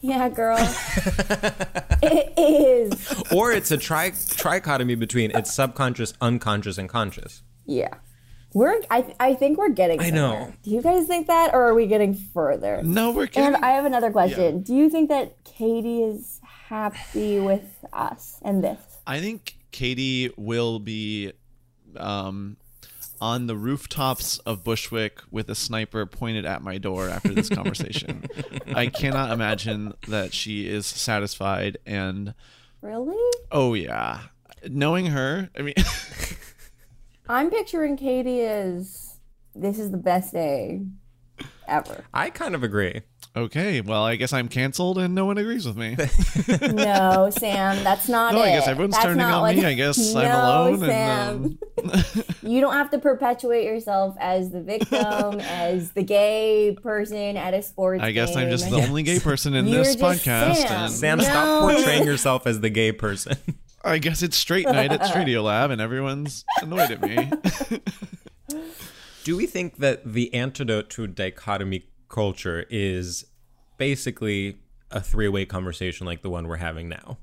Yeah, 0.00 0.28
girl. 0.28 0.56
it 2.02 2.32
is. 2.36 3.22
Or 3.32 3.52
it's 3.52 3.70
a 3.70 3.76
tri 3.76 4.10
trichotomy 4.10 4.98
between 4.98 5.30
it's 5.30 5.54
subconscious, 5.54 6.14
unconscious, 6.20 6.76
and 6.76 6.88
conscious. 6.88 7.42
Yeah. 7.66 7.94
We're 8.52 8.80
I 8.90 9.14
I 9.20 9.34
think 9.34 9.58
we're 9.58 9.70
getting 9.70 10.00
I 10.00 10.10
somewhere. 10.10 10.46
know. 10.48 10.52
Do 10.62 10.70
you 10.70 10.82
guys 10.82 11.06
think 11.06 11.28
that 11.28 11.54
or 11.54 11.62
are 11.62 11.74
we 11.74 11.86
getting 11.86 12.14
further? 12.14 12.82
No, 12.82 13.12
we're 13.12 13.28
kidding. 13.28 13.54
And 13.54 13.64
I 13.64 13.70
have 13.70 13.84
another 13.84 14.10
question. 14.10 14.62
Do 14.62 14.74
you 14.74 14.90
think 14.90 15.08
that 15.08 15.42
Katie 15.44 16.02
is 16.02 16.40
happy 16.42 17.38
with 17.38 17.84
us 17.92 18.38
and 18.42 18.62
this? 18.62 18.80
I 19.06 19.20
think 19.20 19.56
Katie 19.70 20.32
will 20.36 20.80
be 20.80 21.32
um, 21.96 22.56
on 23.22 23.46
the 23.46 23.54
rooftops 23.54 24.38
of 24.38 24.64
Bushwick 24.64 25.20
with 25.30 25.48
a 25.48 25.54
sniper 25.54 26.04
pointed 26.06 26.44
at 26.44 26.60
my 26.60 26.76
door 26.76 27.08
after 27.08 27.28
this 27.32 27.48
conversation. 27.48 28.24
I 28.74 28.88
cannot 28.88 29.30
imagine 29.30 29.94
that 30.08 30.34
she 30.34 30.68
is 30.68 30.86
satisfied. 30.86 31.78
And 31.86 32.34
Really? 32.80 33.16
oh, 33.52 33.74
yeah. 33.74 34.22
Knowing 34.68 35.06
her, 35.06 35.48
I 35.56 35.62
mean, 35.62 35.74
I'm 37.28 37.48
picturing 37.48 37.96
Katie 37.96 38.40
as 38.40 39.14
this 39.54 39.78
is 39.78 39.92
the 39.92 39.98
best 39.98 40.32
day 40.32 40.80
ever. 41.68 42.04
I 42.12 42.28
kind 42.28 42.56
of 42.56 42.64
agree. 42.64 43.02
Okay, 43.34 43.80
well, 43.80 44.04
I 44.04 44.16
guess 44.16 44.34
I'm 44.34 44.46
canceled 44.48 44.98
and 44.98 45.14
no 45.14 45.24
one 45.24 45.38
agrees 45.38 45.66
with 45.66 45.74
me. 45.76 45.96
no, 46.74 47.30
Sam, 47.30 47.82
that's 47.82 48.06
not 48.06 48.34
No, 48.34 48.40
it. 48.40 48.48
I 48.48 48.48
guess 48.50 48.68
everyone's 48.68 48.92
That's 48.94 49.06
turning 49.06 49.22
on 49.24 49.40
what- 49.40 49.56
me. 49.56 49.64
I 49.64 49.72
guess 49.72 50.14
I'm 50.16 50.30
alone. 50.30 50.78
Sam. 50.80 51.58
And, 51.78 51.94
um, 51.94 52.24
You 52.42 52.60
don't 52.60 52.74
have 52.74 52.90
to 52.90 52.98
perpetuate 52.98 53.64
yourself 53.64 54.16
as 54.20 54.50
the 54.50 54.60
victim, 54.60 55.40
as 55.40 55.92
the 55.92 56.02
gay 56.02 56.76
person 56.82 57.38
at 57.38 57.54
a 57.54 57.62
sports 57.62 58.02
I 58.02 58.12
guess 58.12 58.36
I'm 58.36 58.50
just 58.50 58.64
game. 58.68 58.74
the 58.74 58.86
only 58.86 59.02
gay 59.02 59.18
person 59.18 59.54
in 59.54 59.66
You're 59.66 59.84
this 59.84 59.96
podcast. 59.96 60.56
Sam. 60.56 60.82
And 60.84 60.92
Sam, 60.92 61.18
No. 61.18 61.24
stop 61.24 61.60
portraying 61.62 62.04
yourself 62.04 62.46
as 62.46 62.60
the 62.60 62.68
gay 62.70 62.92
person. 62.92 63.38
I 63.82 63.96
guess 63.98 64.22
it's 64.22 64.36
straight 64.36 64.66
night 64.66 64.92
at 64.92 65.00
StraightioLab 65.00 65.70
and 65.70 65.80
everyone's 65.80 66.44
annoyed 66.60 66.90
at 66.90 67.00
me. 67.00 67.30
Do 69.24 69.36
we 69.36 69.46
think 69.46 69.76
that 69.78 70.12
the 70.12 70.34
antidote 70.34 70.90
to 70.90 71.06
dichotomy 71.06 71.84
culture 72.12 72.64
is 72.70 73.24
basically 73.78 74.58
a 74.92 75.00
three 75.00 75.28
way 75.28 75.44
conversation 75.44 76.06
like 76.06 76.22
the 76.22 76.30
one 76.30 76.46
we're 76.46 76.56
having 76.56 76.88
now? 76.88 77.18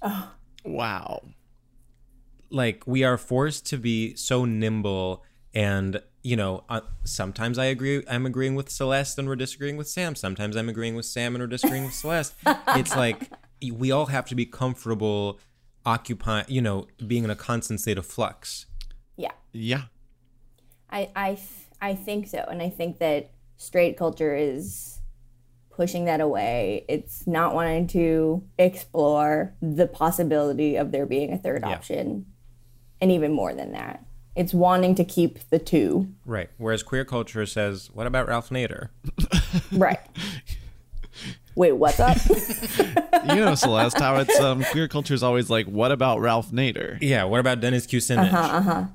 Oh. 0.00 0.30
wow. 0.64 1.22
Like, 2.50 2.86
we 2.86 3.02
are 3.02 3.18
forced 3.18 3.66
to 3.66 3.76
be 3.76 4.14
so 4.14 4.44
nimble 4.44 5.24
and 5.52 6.00
you 6.22 6.36
know, 6.36 6.64
uh, 6.68 6.80
sometimes 7.04 7.58
I 7.58 7.66
agree. 7.66 8.04
I'm 8.08 8.26
agreeing 8.26 8.54
with 8.54 8.68
Celeste, 8.68 9.18
and 9.18 9.28
we're 9.28 9.36
disagreeing 9.36 9.76
with 9.76 9.88
Sam. 9.88 10.14
Sometimes 10.14 10.56
I'm 10.56 10.68
agreeing 10.68 10.94
with 10.94 11.06
Sam, 11.06 11.34
and 11.34 11.42
we're 11.42 11.46
disagreeing 11.46 11.84
with 11.84 11.94
Celeste. 11.94 12.34
It's 12.76 12.94
like 12.94 13.30
we 13.72 13.90
all 13.90 14.06
have 14.06 14.26
to 14.26 14.34
be 14.34 14.44
comfortable 14.44 15.38
occupying, 15.86 16.44
you 16.48 16.60
know, 16.60 16.86
being 17.06 17.24
in 17.24 17.30
a 17.30 17.36
constant 17.36 17.80
state 17.80 17.96
of 17.96 18.04
flux. 18.04 18.66
Yeah. 19.16 19.30
Yeah. 19.52 19.84
I 20.90 21.10
I 21.16 21.34
th- 21.34 21.67
I 21.80 21.94
think 21.94 22.26
so, 22.26 22.38
and 22.50 22.60
I 22.62 22.70
think 22.70 22.98
that 22.98 23.30
straight 23.56 23.96
culture 23.96 24.34
is 24.34 24.98
pushing 25.70 26.06
that 26.06 26.20
away. 26.20 26.84
It's 26.88 27.26
not 27.26 27.54
wanting 27.54 27.86
to 27.88 28.42
explore 28.58 29.54
the 29.62 29.86
possibility 29.86 30.76
of 30.76 30.90
there 30.90 31.06
being 31.06 31.32
a 31.32 31.38
third 31.38 31.62
Yeah. 31.62 31.68
option, 31.70 32.26
and 33.00 33.12
even 33.12 33.32
more 33.32 33.54
than 33.54 33.72
that, 33.72 34.04
it's 34.34 34.52
wanting 34.52 34.94
to 34.96 35.04
keep 35.04 35.38
the 35.50 35.58
two. 35.60 36.08
Right. 36.24 36.50
Whereas 36.58 36.82
queer 36.82 37.04
culture 37.04 37.46
says, 37.46 37.90
"What 37.92 38.06
about 38.08 38.26
Ralph 38.28 38.50
Nader?" 38.50 38.88
Right. 39.72 40.00
Wait, 41.54 41.72
what's 41.72 41.98
up? 42.00 42.16
You 43.28 43.34
know, 43.44 43.54
Celeste, 43.56 43.98
how 43.98 44.16
it's 44.16 44.38
um 44.40 44.64
queer 44.70 44.86
culture 44.88 45.12
is 45.12 45.22
always 45.24 45.50
like, 45.50 45.66
what 45.66 45.90
about 45.92 46.20
Ralph 46.20 46.50
Nader? 46.52 46.98
Yeah. 47.00 47.24
What 47.24 47.40
about 47.40 47.60
Dennis 47.60 47.86
Kucinich? 47.86 48.88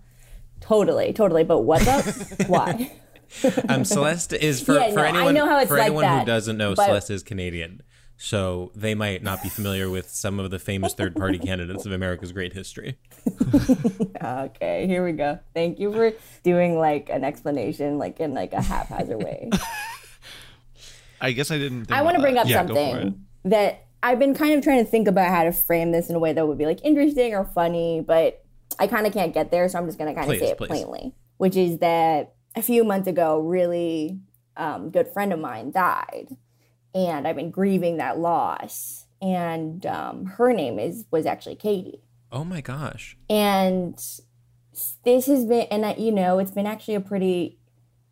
Totally, 0.63 1.13
totally. 1.13 1.43
But 1.43 1.59
what's 1.61 1.87
up? 1.87 2.05
Why? 2.47 2.91
Um, 3.69 3.83
Celeste 3.85 4.33
is 4.33 4.61
for, 4.61 4.75
Yeah, 4.75 4.89
for 4.89 4.95
no, 4.97 5.01
I 5.03 5.07
anyone 5.09 5.33
know 5.33 5.45
how 5.47 5.59
it's 5.59 5.67
for 5.69 5.77
like 5.77 5.87
anyone 5.87 6.19
who 6.19 6.25
doesn't 6.25 6.57
know, 6.57 6.75
but- 6.75 6.85
Celeste 6.85 7.09
is 7.11 7.23
Canadian, 7.23 7.81
so 8.17 8.71
they 8.75 8.93
might 8.93 9.23
not 9.23 9.41
be 9.41 9.49
familiar 9.49 9.89
with 9.89 10.09
some 10.09 10.39
of 10.39 10.51
the 10.51 10.59
famous 10.59 10.93
third 10.93 11.15
party 11.15 11.39
candidates 11.49 11.85
of 11.85 11.91
America's 11.91 12.31
great 12.31 12.53
history. 12.53 12.97
Okay, 14.23 14.87
here 14.87 15.03
we 15.03 15.11
go. 15.11 15.39
Thank 15.53 15.79
you 15.79 15.91
for 15.91 16.13
doing 16.43 16.77
like 16.79 17.09
an 17.09 17.23
explanation, 17.25 17.97
like 17.97 18.19
in 18.21 18.33
like 18.33 18.53
a 18.53 18.61
haphazard 18.61 19.21
way. 19.21 19.49
I 21.19 21.31
guess 21.31 21.51
I 21.51 21.57
didn't. 21.57 21.85
Think 21.85 21.97
I 21.97 22.01
want 22.03 22.15
to 22.15 22.21
bring 22.21 22.37
up 22.37 22.47
Yeah, 22.47 22.63
go 22.65 22.73
for 22.75 22.79
it. 22.79 22.91
something 23.01 23.25
that 23.45 23.85
I've 24.01 24.19
been 24.19 24.33
kind 24.33 24.53
of 24.57 24.63
trying 24.63 24.83
to 24.83 24.89
think 24.89 25.07
about 25.07 25.29
how 25.29 25.43
to 25.43 25.51
frame 25.51 25.91
this 25.91 26.09
in 26.09 26.15
a 26.15 26.19
way 26.19 26.33
that 26.33 26.47
would 26.47 26.57
be 26.57 26.65
like 26.65 26.79
interesting 26.83 27.33
or 27.33 27.43
funny, 27.45 28.01
but 28.05 28.42
I 28.79 28.87
kind 28.87 29.07
of 29.07 29.13
can't 29.13 29.33
get 29.33 29.51
there, 29.51 29.67
so 29.69 29.79
I'm 29.79 29.85
just 29.85 29.97
going 29.97 30.13
to 30.13 30.19
kind 30.19 30.31
of 30.31 30.37
say 30.39 30.51
it 30.51 30.57
please. 30.57 30.67
plainly, 30.67 31.13
which 31.37 31.55
is 31.55 31.79
that 31.79 32.33
a 32.55 32.61
few 32.61 32.83
months 32.83 33.07
ago, 33.07 33.37
a 33.37 33.41
really 33.41 34.19
um, 34.57 34.89
good 34.89 35.07
friend 35.07 35.33
of 35.33 35.39
mine 35.39 35.71
died, 35.71 36.35
and 36.93 37.27
I've 37.27 37.35
been 37.35 37.51
grieving 37.51 37.97
that 37.97 38.19
loss. 38.19 39.05
And 39.21 39.85
um, 39.85 40.25
her 40.25 40.51
name 40.51 40.79
is 40.79 41.05
was 41.09 41.25
actually 41.25 41.55
Katie 41.55 42.01
Oh 42.33 42.43
my 42.43 42.61
gosh. 42.61 43.15
and 43.29 43.95
this 45.03 45.27
has 45.27 45.45
been 45.45 45.67
and 45.69 45.85
I, 45.85 45.93
you 45.93 46.11
know 46.11 46.39
it's 46.39 46.51
been 46.51 46.65
actually 46.65 46.95
a 46.95 46.99
pretty 46.99 47.59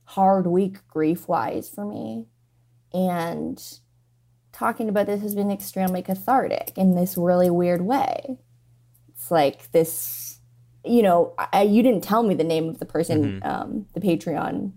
hard 0.04 0.46
week 0.46 0.88
grief 0.88 1.28
wise 1.28 1.68
for 1.68 1.86
me 1.86 2.28
and 2.94 3.80
talking 4.54 4.90
about 4.90 5.08
this 5.08 5.22
has 5.22 5.34
been 5.34 5.50
extremely 5.50 6.04
cathartic 6.04 6.74
in 6.76 6.96
this 6.96 7.18
really 7.18 7.50
weird 7.50 7.82
way 7.82 8.38
it's 9.10 9.32
like 9.32 9.72
this 9.72 9.98
you 10.86 11.02
know 11.02 11.34
I, 11.38 11.64
you 11.64 11.84
didn't 11.84 12.04
tell 12.04 12.24
me 12.24 12.34
the 12.36 12.44
name 12.44 12.68
of 12.70 12.80
the 12.80 12.86
person 12.86 13.40
mm-hmm. 13.42 13.48
um, 13.48 13.86
the 13.94 14.00
patreon 14.00 14.72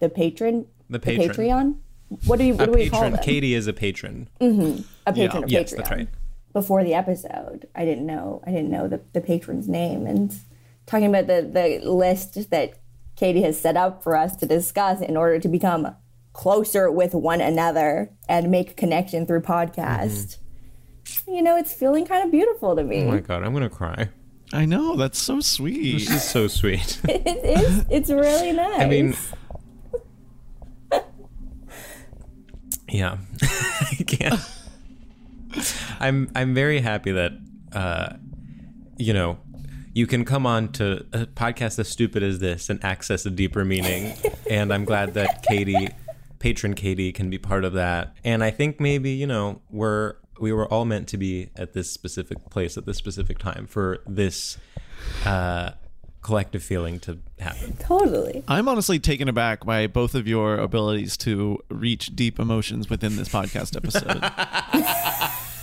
the 0.00 0.08
patron 0.08 0.66
The 0.90 0.98
patron. 0.98 1.28
patreon 1.30 1.76
what 2.26 2.38
do 2.38 2.44
you 2.44 2.54
what 2.54 2.68
A 2.68 2.72
do 2.72 2.78
we 2.78 2.88
call 2.90 3.00
patron. 3.00 3.12
them 3.14 3.22
Katie 3.24 3.54
is 3.54 3.66
a 3.66 3.72
patron. 3.72 4.28
Mm-hmm. 4.40 4.82
a 5.06 5.12
patron 5.12 5.44
of 5.44 5.50
Yes, 5.50 5.72
patreon 5.72 5.76
that's 5.76 5.90
right. 5.90 6.08
before 6.52 6.84
the 6.84 6.94
episode. 6.94 7.66
I 7.74 7.84
didn't 7.84 8.06
know. 8.06 8.42
I 8.46 8.50
didn't 8.50 8.70
know 8.70 8.86
the, 8.88 9.00
the 9.12 9.20
patron's 9.20 9.68
name. 9.68 10.06
And 10.06 10.32
talking 10.86 11.06
about 11.08 11.26
the, 11.26 11.42
the 11.42 11.80
list 11.90 12.50
that 12.50 12.74
Katie 13.16 13.42
has 13.42 13.60
set 13.60 13.76
up 13.76 14.02
for 14.02 14.16
us 14.16 14.36
to 14.36 14.46
discuss 14.46 15.00
in 15.00 15.16
order 15.16 15.38
to 15.40 15.48
become 15.48 15.96
closer 16.34 16.90
with 16.90 17.14
one 17.14 17.40
another 17.40 18.10
and 18.28 18.50
make 18.50 18.76
connection 18.76 19.26
through 19.26 19.40
podcast. 19.40 20.38
Mm-hmm. 21.04 21.34
You 21.34 21.42
know, 21.42 21.56
it's 21.56 21.72
feeling 21.72 22.06
kind 22.06 22.24
of 22.24 22.30
beautiful 22.30 22.76
to 22.76 22.84
me. 22.84 23.02
Oh 23.04 23.08
my 23.12 23.20
god, 23.20 23.42
I'm 23.42 23.52
gonna 23.52 23.68
cry. 23.70 24.08
I 24.52 24.66
know 24.66 24.96
that's 24.96 25.18
so 25.18 25.40
sweet. 25.40 25.98
This 26.00 26.10
is 26.10 26.28
so 26.28 26.48
sweet. 26.48 27.00
it 27.08 27.44
is. 27.44 27.84
It's 27.90 28.10
really 28.10 28.52
nice. 28.52 28.80
I 28.80 28.86
mean, 28.86 29.16
yeah, 32.88 33.18
I 33.42 34.04
can't. 34.06 34.40
I'm 36.00 36.30
I'm 36.34 36.54
very 36.54 36.80
happy 36.80 37.12
that 37.12 37.32
uh, 37.72 38.14
you 38.96 39.12
know 39.12 39.38
you 39.92 40.06
can 40.06 40.24
come 40.24 40.46
on 40.46 40.72
to 40.72 41.04
a 41.12 41.26
podcast 41.26 41.78
as 41.78 41.88
stupid 41.88 42.22
as 42.22 42.40
this 42.40 42.68
and 42.68 42.84
access 42.84 43.24
a 43.26 43.30
deeper 43.30 43.64
meaning, 43.64 44.16
and 44.50 44.72
I'm 44.72 44.84
glad 44.84 45.14
that 45.14 45.42
Katie, 45.42 45.88
patron 46.38 46.74
Katie, 46.74 47.12
can 47.12 47.30
be 47.30 47.38
part 47.38 47.64
of 47.64 47.72
that. 47.74 48.14
And 48.24 48.44
I 48.44 48.50
think 48.50 48.78
maybe 48.78 49.10
you 49.10 49.26
know 49.26 49.62
we're 49.70 50.14
we 50.40 50.52
were 50.52 50.66
all 50.66 50.84
meant 50.84 51.08
to 51.08 51.16
be 51.16 51.50
at 51.56 51.72
this 51.72 51.90
specific 51.90 52.50
place 52.50 52.76
at 52.76 52.86
this 52.86 52.96
specific 52.96 53.38
time 53.38 53.66
for 53.66 53.98
this 54.06 54.58
uh, 55.24 55.70
collective 56.22 56.62
feeling 56.62 56.98
to 57.00 57.18
happen. 57.38 57.76
totally. 57.78 58.42
I'm 58.48 58.68
honestly 58.68 58.98
taken 58.98 59.28
aback 59.28 59.64
by 59.64 59.86
both 59.86 60.14
of 60.14 60.26
your 60.26 60.56
abilities 60.56 61.16
to 61.18 61.58
reach 61.68 62.16
deep 62.16 62.40
emotions 62.40 62.88
within 62.88 63.16
this 63.16 63.28
podcast 63.28 63.76
episode. 63.76 64.18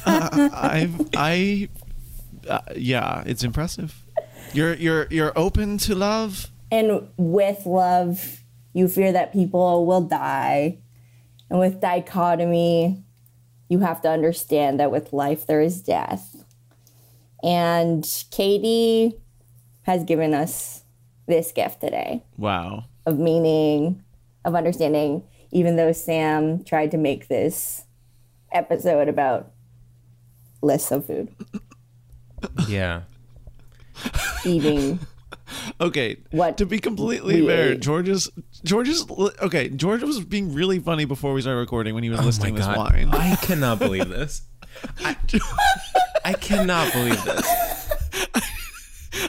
uh, 0.05 0.49
I've, 0.53 1.09
I, 1.15 1.69
uh, 2.47 2.59
yeah, 2.75 3.23
it's 3.25 3.43
impressive. 3.43 4.03
You're 4.53 4.73
you're 4.75 5.07
you're 5.09 5.31
open 5.37 5.77
to 5.79 5.95
love. 5.95 6.51
And 6.71 7.07
with 7.17 7.65
love, 7.65 8.41
you 8.73 8.87
fear 8.87 9.11
that 9.11 9.33
people 9.33 9.85
will 9.85 10.01
die. 10.01 10.79
And 11.49 11.59
with 11.59 11.81
dichotomy, 11.81 13.03
you 13.71 13.79
have 13.79 14.01
to 14.01 14.09
understand 14.09 14.81
that 14.81 14.91
with 14.91 15.13
life 15.13 15.47
there 15.47 15.61
is 15.61 15.81
death. 15.81 16.43
And 17.41 18.05
Katie 18.29 19.17
has 19.83 20.03
given 20.03 20.33
us 20.33 20.83
this 21.25 21.53
gift 21.53 21.79
today 21.79 22.21
Wow. 22.37 22.83
of 23.05 23.17
meaning, 23.17 24.03
of 24.43 24.55
understanding, 24.55 25.23
even 25.51 25.77
though 25.77 25.93
Sam 25.93 26.65
tried 26.65 26.91
to 26.91 26.97
make 26.97 27.29
this 27.29 27.85
episode 28.51 29.07
about 29.07 29.53
lists 30.61 30.91
of 30.91 31.05
food, 31.05 31.33
Yeah. 32.67 33.03
eating. 34.45 34.99
Okay. 35.81 36.17
What 36.31 36.57
To 36.57 36.65
be 36.65 36.79
completely 36.79 37.41
we 37.41 37.47
fair, 37.47 37.71
ate. 37.73 37.79
George's 37.81 38.29
George's 38.63 39.05
okay. 39.41 39.69
George 39.69 40.01
was 40.03 40.23
being 40.23 40.53
really 40.53 40.79
funny 40.79 41.05
before 41.05 41.33
we 41.33 41.41
started 41.41 41.59
recording 41.59 41.93
when 41.95 42.03
he 42.03 42.09
was 42.09 42.19
Oh 42.19 42.23
my 42.23 42.25
listing 42.27 42.55
this 42.55 42.67
wine. 42.67 43.09
I 43.11 43.35
cannot 43.37 43.79
believe 43.79 44.09
this. 44.09 44.43
I, 45.03 45.15
I 46.25 46.33
cannot 46.33 46.91
believe 46.93 47.23
this. 47.23 47.45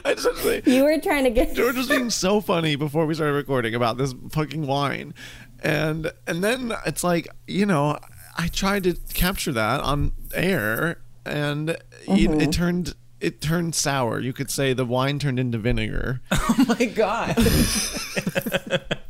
I 0.05 0.13
just 0.13 0.25
have 0.25 0.35
to 0.37 0.41
say, 0.41 0.61
you 0.65 0.83
were 0.83 0.97
trying 0.99 1.23
to 1.25 1.29
get 1.29 1.53
George 1.53 1.75
was 1.75 1.87
being 1.89 2.09
so 2.09 2.39
funny 2.41 2.75
before 2.75 3.05
we 3.05 3.13
started 3.13 3.33
recording 3.33 3.75
about 3.75 3.97
this 3.97 4.13
fucking 4.31 4.65
wine, 4.65 5.13
and 5.61 6.11
and 6.27 6.43
then 6.43 6.73
it's 6.85 7.03
like 7.03 7.27
you 7.47 7.65
know 7.65 7.97
I 8.37 8.47
tried 8.47 8.83
to 8.83 8.93
capture 9.13 9.51
that 9.51 9.81
on 9.81 10.13
air, 10.33 11.01
and 11.25 11.77
Mm-hmm. 12.07 12.41
it 12.41 12.51
turned 12.51 12.95
it 13.23 13.41
turned 13.41 13.73
sour. 13.73 14.19
You 14.19 14.33
could 14.33 14.51
say 14.51 14.73
the 14.73 14.85
wine 14.85 15.17
turned 15.19 15.39
into 15.39 15.57
vinegar. 15.57 16.21
Oh 16.31 16.65
my 16.79 16.85
god! 16.85 17.35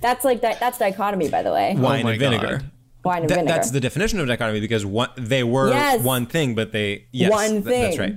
That's 0.00 0.24
like 0.24 0.40
that. 0.42 0.60
That's 0.60 0.78
dichotomy, 0.78 1.28
by 1.28 1.42
the 1.42 1.52
way. 1.52 1.74
Wine 1.76 2.00
oh 2.00 2.04
my 2.04 2.10
and 2.12 2.20
vinegar. 2.20 2.46
God. 2.58 2.70
Wine 3.04 3.18
and 3.22 3.28
Th- 3.28 3.38
vinegar. 3.38 3.54
that's 3.54 3.70
the 3.70 3.80
definition 3.80 4.18
of 4.20 4.26
dichotomy 4.28 4.60
because 4.60 4.86
one, 4.86 5.10
they 5.16 5.42
were 5.44 5.68
Yes. 5.68 6.02
one 6.02 6.26
thing, 6.26 6.54
but 6.54 6.72
they 6.72 7.06
yes, 7.12 7.30
One 7.30 7.62
th- 7.62 7.64
that's 7.64 7.98
right. 7.98 8.14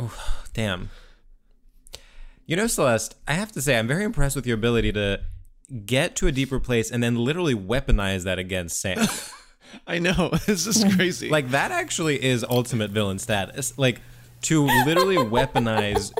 Oof, 0.00 0.48
damn. 0.54 0.88
You 2.46 2.56
know, 2.56 2.66
Celeste, 2.68 3.16
I 3.28 3.34
have 3.34 3.52
to 3.52 3.60
say, 3.62 3.78
I'm 3.78 3.86
very 3.86 4.04
impressed 4.04 4.34
with 4.36 4.46
your 4.46 4.54
ability 4.56 4.92
to 4.92 5.20
get 5.84 6.16
to 6.16 6.26
a 6.26 6.32
deeper 6.32 6.58
place 6.58 6.90
and 6.90 7.02
then 7.02 7.16
literally 7.16 7.54
weaponize 7.54 8.24
that 8.24 8.38
against 8.38 8.80
Sam. 8.80 8.98
I 9.86 9.98
know 9.98 10.30
this 10.46 10.66
is 10.66 10.84
crazy. 10.94 11.28
like 11.28 11.50
that 11.50 11.70
actually 11.70 12.22
is 12.22 12.44
ultimate 12.48 12.90
villain 12.90 13.18
status. 13.18 13.76
Like 13.78 14.00
to 14.42 14.64
literally 14.86 15.16
weaponize 15.16 16.12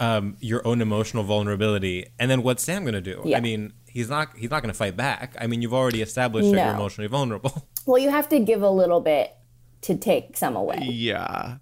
um, 0.00 0.36
your 0.40 0.66
own 0.66 0.80
emotional 0.80 1.24
vulnerability, 1.24 2.06
and 2.18 2.30
then 2.30 2.42
what's 2.42 2.62
Sam 2.62 2.84
gonna 2.84 3.00
do? 3.00 3.22
Yeah. 3.24 3.38
I 3.38 3.40
mean, 3.40 3.72
he's 3.86 4.08
not 4.08 4.36
he's 4.36 4.50
not 4.50 4.62
gonna 4.62 4.74
fight 4.74 4.96
back. 4.96 5.36
I 5.40 5.46
mean, 5.46 5.62
you've 5.62 5.74
already 5.74 6.02
established 6.02 6.50
that 6.52 6.64
you're 6.66 6.74
emotionally 6.74 7.08
vulnerable. 7.08 7.68
well, 7.86 7.98
you 7.98 8.10
have 8.10 8.28
to 8.30 8.38
give 8.40 8.62
a 8.62 8.70
little 8.70 9.00
bit 9.00 9.34
to 9.82 9.96
take 9.96 10.36
some 10.36 10.56
away. 10.56 10.78
Yeah. 10.82 11.56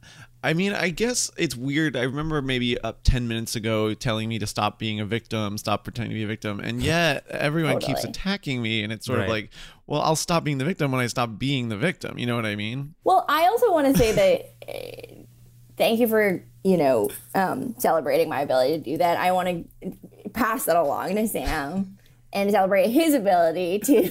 I 0.47 0.53
mean, 0.55 0.73
I 0.75 0.91
guess 0.91 1.29
it's 1.37 1.57
weird. 1.57 1.97
I 1.97 2.03
remember 2.03 2.41
maybe 2.41 2.79
up 2.81 3.01
10 3.03 3.27
minutes 3.27 3.57
ago 3.57 3.93
telling 3.95 4.29
me 4.29 4.39
to 4.39 4.47
stop 4.47 4.79
being 4.79 5.01
a 5.01 5.05
victim, 5.05 5.59
stop 5.59 5.83
pretending 5.83 6.11
to 6.11 6.15
be 6.15 6.23
a 6.23 6.27
victim. 6.29 6.61
And 6.61 6.81
yet 6.85 7.27
everyone 7.29 7.81
keeps 7.81 8.05
attacking 8.05 8.63
me. 8.63 8.85
And 8.85 8.93
it's 8.93 9.07
sort 9.07 9.19
Right. 9.19 9.25
of 9.25 9.29
like, 9.31 9.51
well, 9.89 10.01
I'll 10.03 10.15
stop 10.15 10.45
being 10.45 10.59
the 10.59 10.65
victim 10.65 10.93
when 10.93 11.01
I 11.01 11.09
stop 11.09 11.37
being 11.37 11.69
the 11.69 11.77
victim. 11.77 12.17
You 12.17 12.27
know 12.27 12.37
what 12.37 12.47
I 12.47 12.55
mean? 12.55 12.95
Well, 13.03 13.25
I 13.29 13.47
also 13.47 13.73
want 13.73 13.89
to 13.93 13.99
say 13.99 14.13
that 14.13 14.73
uh, 14.73 15.23
thank 15.77 15.99
you 15.99 16.07
for 16.07 16.45
you 16.63 16.77
know 16.77 17.11
um, 17.35 17.75
celebrating 17.79 18.29
my 18.29 18.43
ability 18.43 18.79
to 18.79 18.85
do 18.85 18.97
that. 18.99 19.19
I 19.19 19.33
want 19.33 19.67
to 19.83 19.93
pass 20.31 20.65
that 20.67 20.77
along 20.77 21.17
to 21.17 21.27
Sam 21.27 21.99
and 22.33 22.53
celebrate 22.53 22.91
his 22.91 23.15
ability 23.15 23.81
to 23.81 24.11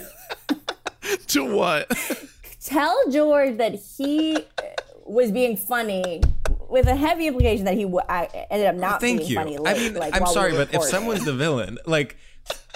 to 1.27 1.45
what? 1.55 1.89
tell 2.61 3.09
George 3.09 3.57
that 3.57 3.75
he 3.75 4.37
was 5.05 5.31
being 5.31 5.55
funny 5.55 6.21
with 6.69 6.87
a 6.87 6.95
heavy 6.95 7.27
implication 7.27 7.65
that 7.65 7.75
he 7.75 7.83
w- 7.83 8.03
I 8.09 8.25
ended 8.49 8.67
up 8.67 8.75
not 8.75 8.99
Thank 9.01 9.19
being 9.19 9.29
you. 9.31 9.35
funny. 9.35 9.57
I 9.65 9.73
mean, 9.75 9.93
like, 9.93 10.15
I'm 10.15 10.21
while 10.23 10.31
we 10.31 10.33
sorry, 10.33 10.51
but 10.53 10.73
if 10.73 10.83
someone's 10.83 11.23
the 11.25 11.33
villain, 11.33 11.77
like, 11.85 12.17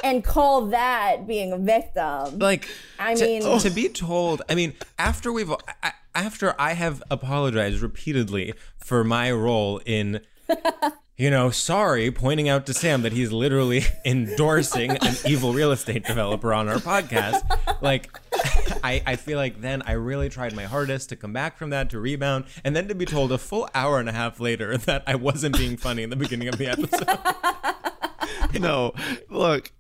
and 0.04 0.24
call 0.24 0.68
that 0.68 1.28
being 1.28 1.52
a 1.52 1.58
victim, 1.58 2.40
like, 2.40 2.68
I 3.00 3.16
to, 3.16 3.26
mean- 3.26 3.60
to 3.60 3.70
be 3.70 3.90
told, 3.90 4.42
I 4.50 4.56
mean, 4.56 4.74
after 4.98 5.32
we've, 5.34 5.52
I- 5.84 5.94
after 6.16 6.56
I 6.60 6.74
have 6.74 7.02
apologized 7.12 7.82
repeatedly 7.82 8.54
for 8.78 9.04
my 9.04 9.32
role 9.32 9.82
in, 9.86 10.22
you 11.20 11.30
know, 11.30 11.52
sorry, 11.52 12.12
pointing 12.12 12.48
out 12.48 12.66
to 12.66 12.74
Sam 12.74 13.02
that 13.02 13.12
he's 13.12 13.30
literally 13.30 13.84
endorsing 14.06 14.92
an 14.92 15.16
evil 15.28 15.54
real 15.54 15.74
estate 15.74 16.06
developer 16.06 16.54
on 16.54 16.70
our 16.70 16.78
podcast, 16.78 17.44
like. 17.82 18.10
I, 18.82 19.04
I 19.06 19.16
feel 19.18 19.38
like 19.38 19.60
then 19.60 19.82
I 19.82 19.94
really 19.94 20.30
tried 20.30 20.56
my 20.56 20.64
hardest 20.64 21.10
to 21.10 21.18
come 21.18 21.34
back 21.34 21.58
from 21.58 21.72
that, 21.72 21.90
to 21.90 22.00
rebound, 22.00 22.46
and 22.64 22.74
then 22.74 22.88
to 22.88 22.96
be 22.96 23.06
told 23.06 23.30
a 23.34 23.38
full 23.38 23.68
hour 23.76 24.00
and 24.00 24.08
a 24.08 24.14
half 24.14 24.40
later 24.40 24.78
that 24.86 25.04
I 25.06 25.16
wasn't 25.16 25.58
being 25.58 25.76
funny 25.76 26.04
in 26.04 26.10
the 26.10 26.16
beginning 26.16 26.48
of 26.48 26.58
the 26.58 26.68
episode. 26.68 28.62
no, 28.62 28.94
look, 29.30 29.74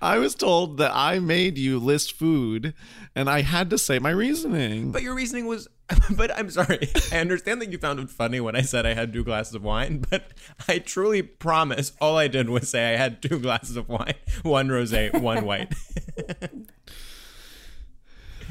I 0.00 0.18
was 0.18 0.34
told 0.34 0.78
that 0.78 0.90
I 0.92 1.20
made 1.20 1.58
you 1.58 1.78
list 1.78 2.14
food 2.14 2.74
and 3.14 3.28
I 3.28 3.42
had 3.42 3.70
to 3.70 3.78
say 3.78 3.98
my 3.98 4.10
reasoning. 4.10 4.90
But 4.90 5.02
your 5.02 5.14
reasoning 5.14 5.46
was, 5.46 5.68
but 6.16 6.36
I'm 6.36 6.50
sorry. 6.50 6.88
I 7.10 7.18
understand 7.18 7.60
that 7.60 7.70
you 7.70 7.78
found 7.78 8.00
it 8.00 8.10
funny 8.10 8.40
when 8.40 8.56
I 8.56 8.62
said 8.62 8.86
I 8.86 8.94
had 8.94 9.12
two 9.12 9.24
glasses 9.24 9.54
of 9.54 9.62
wine, 9.62 10.04
but 10.10 10.32
I 10.68 10.78
truly 10.78 11.22
promise 11.22 11.92
all 12.00 12.16
I 12.16 12.28
did 12.28 12.48
was 12.48 12.70
say 12.70 12.94
I 12.94 12.96
had 12.96 13.22
two 13.22 13.38
glasses 13.38 13.76
of 13.76 13.88
wine, 13.88 14.14
one 14.42 14.68
rosé, 14.68 15.12
one 15.20 15.44
white. 15.44 15.74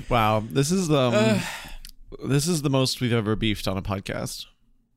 wow. 0.09 0.43
This 0.47 0.71
is 0.71 0.91
um, 0.91 1.39
this 2.23 2.47
is 2.47 2.61
the 2.61 2.69
most 2.69 3.01
we've 3.01 3.13
ever 3.13 3.35
beefed 3.35 3.67
on 3.67 3.77
a 3.77 3.81
podcast. 3.81 4.45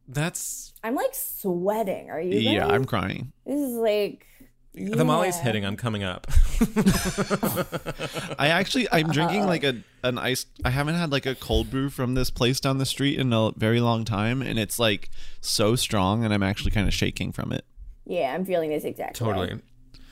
That's 0.07 0.75
I'm 0.83 0.95
like 0.95 1.15
sweating. 1.15 2.11
Are 2.11 2.21
you? 2.21 2.39
Yeah, 2.39 2.61
guys? 2.61 2.71
I'm 2.73 2.85
crying. 2.85 3.33
This 3.47 3.59
is 3.59 3.77
like 3.77 4.27
the 4.75 5.05
Molly's 5.05 5.37
yeah. 5.37 5.43
hitting. 5.45 5.64
I'm 5.64 5.77
coming 5.77 6.03
up. 6.03 6.27
I 8.39 8.49
actually 8.49 8.89
I'm 8.91 9.11
drinking 9.11 9.47
like 9.47 9.62
a 9.62 9.77
an 10.03 10.18
ice 10.18 10.47
I 10.64 10.70
haven't 10.70 10.97
had 10.97 11.12
like 11.12 11.27
a 11.27 11.35
cold 11.35 11.70
brew 11.70 11.91
from 11.91 12.14
this 12.14 12.31
place 12.31 12.61
down 12.61 12.79
the 12.79 12.87
street 12.87 13.18
in 13.18 13.33
a 13.33 13.53
very 13.57 13.81
long 13.81 14.05
time 14.05 14.43
and 14.43 14.59
it's 14.59 14.79
like 14.79 15.11
so 15.41 15.77
strong 15.77 16.25
and 16.25 16.35
I'm 16.35 16.43
actually 16.43 16.72
kind 16.72 16.89
of 16.89 16.95
shaking 16.95 17.33
from 17.33 17.53
it. 17.53 17.64
Yeah, 18.05 18.35
I'm 18.35 18.45
feeling 18.45 18.70
this 18.70 18.85
exactly. 18.85 19.24
totally. 19.24 19.61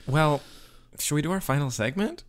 Well, 0.06 0.40
should 0.98 1.14
we 1.14 1.22
do 1.22 1.32
our 1.32 1.40
final 1.40 1.70
segment? 1.70 2.24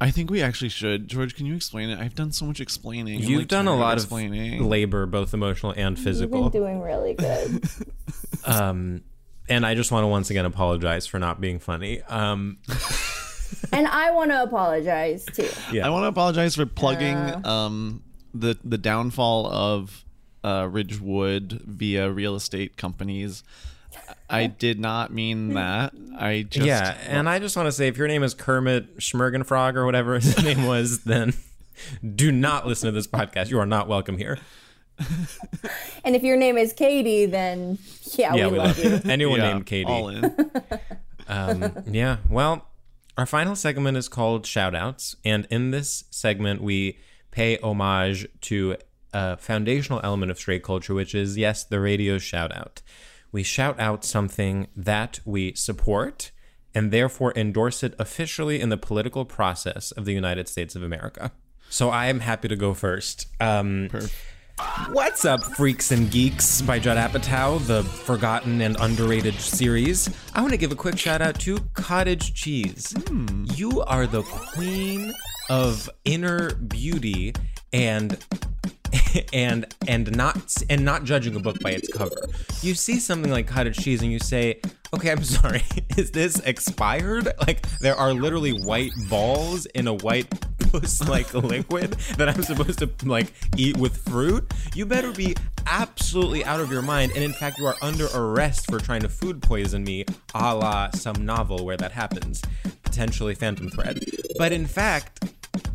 I 0.00 0.10
think 0.10 0.30
we 0.30 0.42
actually 0.42 0.68
should. 0.68 1.08
George, 1.08 1.34
can 1.34 1.46
you 1.46 1.54
explain 1.54 1.88
it? 1.88 1.98
I've 1.98 2.14
done 2.14 2.30
so 2.30 2.44
much 2.44 2.60
explaining. 2.60 3.20
You've 3.20 3.40
like, 3.40 3.48
done 3.48 3.66
a 3.66 3.70
tired 3.70 3.80
lot 3.80 3.92
of 3.94 4.04
explaining. 4.04 4.68
labor, 4.68 5.06
both 5.06 5.32
emotional 5.32 5.72
and 5.74 5.98
physical. 5.98 6.44
You've 6.44 6.52
physical. 6.52 6.60
been 6.60 6.62
doing 6.62 6.80
really 6.80 7.14
good. 7.14 7.64
Um, 8.48 9.02
and 9.48 9.64
I 9.66 9.74
just 9.74 9.90
want 9.92 10.04
to 10.04 10.08
once 10.08 10.30
again 10.30 10.44
apologize 10.44 11.06
for 11.06 11.18
not 11.18 11.40
being 11.40 11.58
funny. 11.58 12.02
Um, 12.02 12.58
and 13.72 13.86
I 13.86 14.10
want 14.10 14.30
to 14.30 14.42
apologize 14.42 15.24
too. 15.24 15.48
yeah. 15.72 15.86
I 15.86 15.90
want 15.90 16.04
to 16.04 16.08
apologize 16.08 16.56
for 16.56 16.66
plugging 16.66 17.16
Uh. 17.16 17.40
um 17.48 18.02
the 18.34 18.58
the 18.64 18.78
downfall 18.78 19.46
of 19.46 20.04
uh 20.44 20.68
Ridgewood 20.70 21.62
via 21.64 22.10
real 22.10 22.34
estate 22.34 22.76
companies. 22.76 23.42
I 24.28 24.46
did 24.46 24.78
not 24.80 25.12
mean 25.12 25.54
that. 25.54 25.94
I 26.18 26.42
just 26.48 26.66
yeah, 26.66 26.96
and 27.08 27.28
I 27.28 27.38
just 27.38 27.56
want 27.56 27.66
to 27.66 27.72
say 27.72 27.88
if 27.88 27.96
your 27.96 28.08
name 28.08 28.22
is 28.22 28.34
Kermit 28.34 28.98
Schmergenfrog 28.98 29.74
or 29.76 29.86
whatever 29.86 30.14
his 30.16 30.42
name 30.44 30.66
was, 30.66 31.04
then 31.04 31.32
do 32.14 32.32
not 32.32 32.66
listen 32.66 32.86
to 32.86 32.92
this 32.92 33.06
podcast. 33.06 33.50
You 33.50 33.58
are 33.60 33.66
not 33.66 33.86
welcome 33.88 34.18
here. 34.18 34.38
And 36.04 36.14
if 36.14 36.22
your 36.22 36.36
name 36.36 36.56
is 36.56 36.72
Katie, 36.72 37.26
then 37.26 37.78
yeah, 38.12 38.34
yeah, 38.34 38.46
we, 38.46 38.52
we 38.52 38.58
love 38.58 38.78
love 38.78 39.04
you. 39.04 39.10
anyone 39.10 39.40
yeah, 39.40 39.52
named 39.52 39.66
Katie. 39.66 39.90
All 39.90 40.08
in. 40.08 40.34
Um, 41.28 41.72
yeah. 41.90 42.18
Well, 42.30 42.68
our 43.18 43.26
final 43.26 43.56
segment 43.56 43.96
is 43.96 44.08
called 44.08 44.44
Shoutouts. 44.44 45.16
And 45.24 45.44
in 45.50 45.72
this 45.72 46.04
segment, 46.10 46.62
we 46.62 47.00
pay 47.32 47.58
homage 47.58 48.28
to 48.42 48.76
a 49.12 49.36
foundational 49.36 50.00
element 50.04 50.30
of 50.30 50.38
straight 50.38 50.62
culture, 50.62 50.94
which 50.94 51.16
is, 51.16 51.36
yes, 51.36 51.64
the 51.64 51.80
radio 51.80 52.16
shoutout. 52.18 52.80
We 53.32 53.42
shout 53.42 53.78
out 53.80 54.04
something 54.04 54.68
that 54.76 55.18
we 55.24 55.54
support 55.54 56.30
and 56.74 56.92
therefore 56.92 57.32
endorse 57.34 57.82
it 57.82 57.94
officially 57.98 58.60
in 58.60 58.68
the 58.68 58.76
political 58.76 59.24
process 59.24 59.90
of 59.92 60.04
the 60.04 60.12
United 60.12 60.46
States 60.46 60.76
of 60.76 60.82
America. 60.82 61.32
So 61.68 61.88
I 61.90 62.06
am 62.06 62.20
happy 62.20 62.48
to 62.48 62.56
go 62.56 62.74
first. 62.74 63.26
Um, 63.40 63.88
What's 64.90 65.26
up, 65.26 65.44
freaks 65.44 65.90
and 65.90 66.10
geeks 66.10 66.62
by 66.62 66.78
Judd 66.78 66.96
Apatow, 66.96 67.64
the 67.66 67.82
forgotten 67.84 68.62
and 68.62 68.76
underrated 68.80 69.34
series? 69.34 70.08
I 70.34 70.40
want 70.40 70.52
to 70.52 70.56
give 70.56 70.72
a 70.72 70.76
quick 70.76 70.98
shout 70.98 71.20
out 71.20 71.38
to 71.40 71.58
Cottage 71.74 72.32
Cheese. 72.32 72.94
Hmm. 73.06 73.44
You 73.54 73.82
are 73.82 74.06
the 74.06 74.22
queen 74.22 75.12
of 75.50 75.90
inner 76.06 76.54
beauty 76.54 77.34
and 77.72 78.18
and 79.32 79.74
and 79.86 80.16
not 80.16 80.54
and 80.68 80.84
not 80.84 81.04
judging 81.04 81.36
a 81.36 81.40
book 81.40 81.58
by 81.60 81.70
its 81.70 81.88
cover. 81.88 82.28
You 82.62 82.74
see 82.74 82.98
something 82.98 83.30
like 83.30 83.46
cottage 83.46 83.78
cheese 83.78 84.02
and 84.02 84.12
you 84.12 84.18
say, 84.18 84.60
"Okay, 84.94 85.10
I'm 85.10 85.24
sorry. 85.24 85.62
Is 85.96 86.10
this 86.10 86.38
expired?" 86.40 87.28
Like 87.46 87.66
there 87.80 87.96
are 87.96 88.12
literally 88.12 88.52
white 88.52 88.92
balls 89.08 89.66
in 89.66 89.86
a 89.86 89.94
white 89.94 90.28
puss 90.58 91.06
like 91.08 91.32
liquid 91.34 91.92
that 92.16 92.28
I'm 92.28 92.42
supposed 92.42 92.78
to 92.80 92.90
like 93.04 93.32
eat 93.56 93.76
with 93.76 93.96
fruit. 93.96 94.52
You 94.74 94.86
better 94.86 95.12
be 95.12 95.36
absolutely 95.66 96.44
out 96.44 96.60
of 96.60 96.70
your 96.70 96.82
mind 96.82 97.12
and 97.16 97.24
in 97.24 97.32
fact 97.32 97.58
you 97.58 97.66
are 97.66 97.74
under 97.82 98.06
arrest 98.14 98.70
for 98.70 98.78
trying 98.78 99.00
to 99.00 99.08
food 99.08 99.42
poison 99.42 99.82
me, 99.82 100.04
a 100.34 100.54
la 100.54 100.90
some 100.90 101.24
novel 101.24 101.64
where 101.64 101.76
that 101.76 101.92
happens. 101.92 102.42
Potentially 102.82 103.34
Phantom 103.34 103.68
Thread. 103.68 104.04
But 104.38 104.52
in 104.52 104.66
fact, 104.66 105.24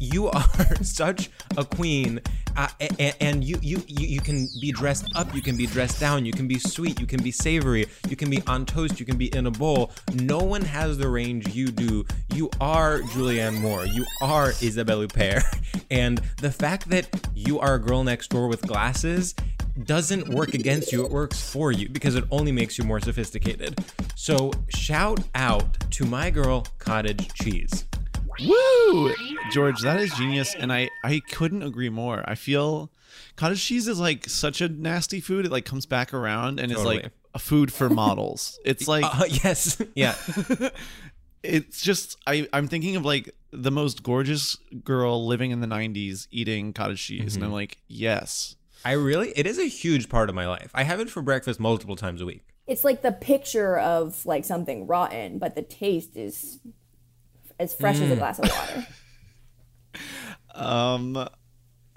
you 0.01 0.27
are 0.29 0.75
such 0.81 1.29
a 1.57 1.63
queen 1.63 2.19
uh, 2.57 2.67
and, 3.21 3.43
you, 3.43 3.57
you 3.61 3.81
you 3.87 4.07
you 4.07 4.19
can 4.19 4.47
be 4.59 4.71
dressed 4.71 5.07
up 5.15 5.33
you 5.33 5.41
can 5.41 5.55
be 5.55 5.65
dressed 5.65 5.99
down 5.99 6.25
you 6.25 6.33
can 6.33 6.47
be 6.47 6.59
sweet 6.59 6.99
you 6.99 7.05
can 7.05 7.21
be 7.21 7.31
savory 7.31 7.85
you 8.09 8.15
can 8.15 8.29
be 8.29 8.41
on 8.47 8.65
toast 8.65 8.99
you 8.99 9.05
can 9.05 9.17
be 9.17 9.33
in 9.35 9.45
a 9.45 9.51
bowl 9.51 9.91
no 10.15 10.39
one 10.39 10.61
has 10.61 10.97
the 10.97 11.07
range 11.07 11.47
you 11.55 11.67
do 11.67 12.05
you 12.33 12.49
are 12.59 12.99
julianne 13.01 13.57
moore 13.59 13.85
you 13.85 14.05
are 14.21 14.49
isabelle 14.61 15.05
huppert 15.05 15.43
and 15.91 16.17
the 16.41 16.51
fact 16.51 16.89
that 16.89 17.07
you 17.33 17.59
are 17.59 17.75
a 17.75 17.79
girl 17.79 18.03
next 18.03 18.29
door 18.29 18.47
with 18.47 18.61
glasses 18.63 19.35
doesn't 19.85 20.27
work 20.27 20.53
against 20.53 20.91
you, 20.91 21.05
it 21.05 21.11
works 21.11 21.41
for 21.41 21.71
you 21.71 21.87
because 21.87 22.15
it 22.15 22.25
only 22.29 22.51
makes 22.51 22.77
you 22.77 22.83
more 22.83 22.99
sophisticated. 22.99 23.79
So, 24.15 24.51
shout 24.67 25.21
out 25.33 25.79
to 25.91 26.05
my 26.05 26.29
girl, 26.29 26.67
Cottage 26.77 27.33
Cheese. 27.33 27.85
Woo! 28.45 29.13
George, 29.51 29.81
that 29.81 29.99
is 29.99 30.13
genius, 30.13 30.55
and 30.55 30.71
I 30.71 30.89
I 31.03 31.21
couldn't 31.29 31.63
agree 31.63 31.89
more. 31.89 32.23
I 32.27 32.35
feel 32.35 32.91
cottage 33.35 33.63
cheese 33.63 33.87
is 33.87 33.99
like 33.99 34.29
such 34.29 34.61
a 34.61 34.69
nasty 34.69 35.19
food. 35.19 35.45
It 35.45 35.51
like 35.51 35.65
comes 35.65 35.85
back 35.85 36.13
around 36.13 36.59
and 36.59 36.71
is 36.71 36.83
like 36.83 37.11
a 37.33 37.39
food 37.39 37.71
for 37.71 37.89
models. 37.89 38.59
It's 38.65 38.87
like 38.87 39.05
Uh, 39.05 39.25
yes, 39.43 39.81
yeah. 39.95 40.15
it's 41.43 41.81
just 41.81 42.17
I 42.27 42.47
I'm 42.53 42.67
thinking 42.67 42.95
of 42.95 43.05
like 43.05 43.35
the 43.51 43.71
most 43.71 44.03
gorgeous 44.03 44.55
girl 44.83 45.25
living 45.25 45.51
in 45.51 45.59
the 45.59 45.67
90s 45.67 46.27
eating 46.31 46.73
cottage 46.73 47.03
cheese, 47.05 47.35
and 47.35 47.43
I'm 47.43 47.51
like, 47.51 47.77
yes. 47.87 48.55
I 48.83 48.93
really, 48.93 49.31
it 49.35 49.45
is 49.45 49.59
a 49.59 49.65
huge 49.67 50.09
part 50.09 50.27
of 50.29 50.33
my 50.33 50.47
life. 50.47 50.71
I 50.73 50.83
have 50.83 50.99
it 50.99 51.09
for 51.09 51.21
breakfast 51.21 51.59
multiple 51.59 51.95
times 51.95 52.19
a 52.19 52.25
week. 52.25 52.41
It's 52.65 52.83
like 52.83 53.03
the 53.03 53.11
picture 53.11 53.77
of 53.77 54.25
like 54.25 54.43
something 54.45 54.87
rotten, 54.87 55.37
but 55.37 55.53
the 55.53 55.61
taste 55.61 56.15
is 56.15 56.59
as 57.61 57.73
fresh 57.73 57.97
Mm. 57.97 58.03
as 58.05 58.11
a 58.11 58.15
glass 58.15 58.39
of 58.39 58.49
water. 58.49 58.87
Um 60.53 61.27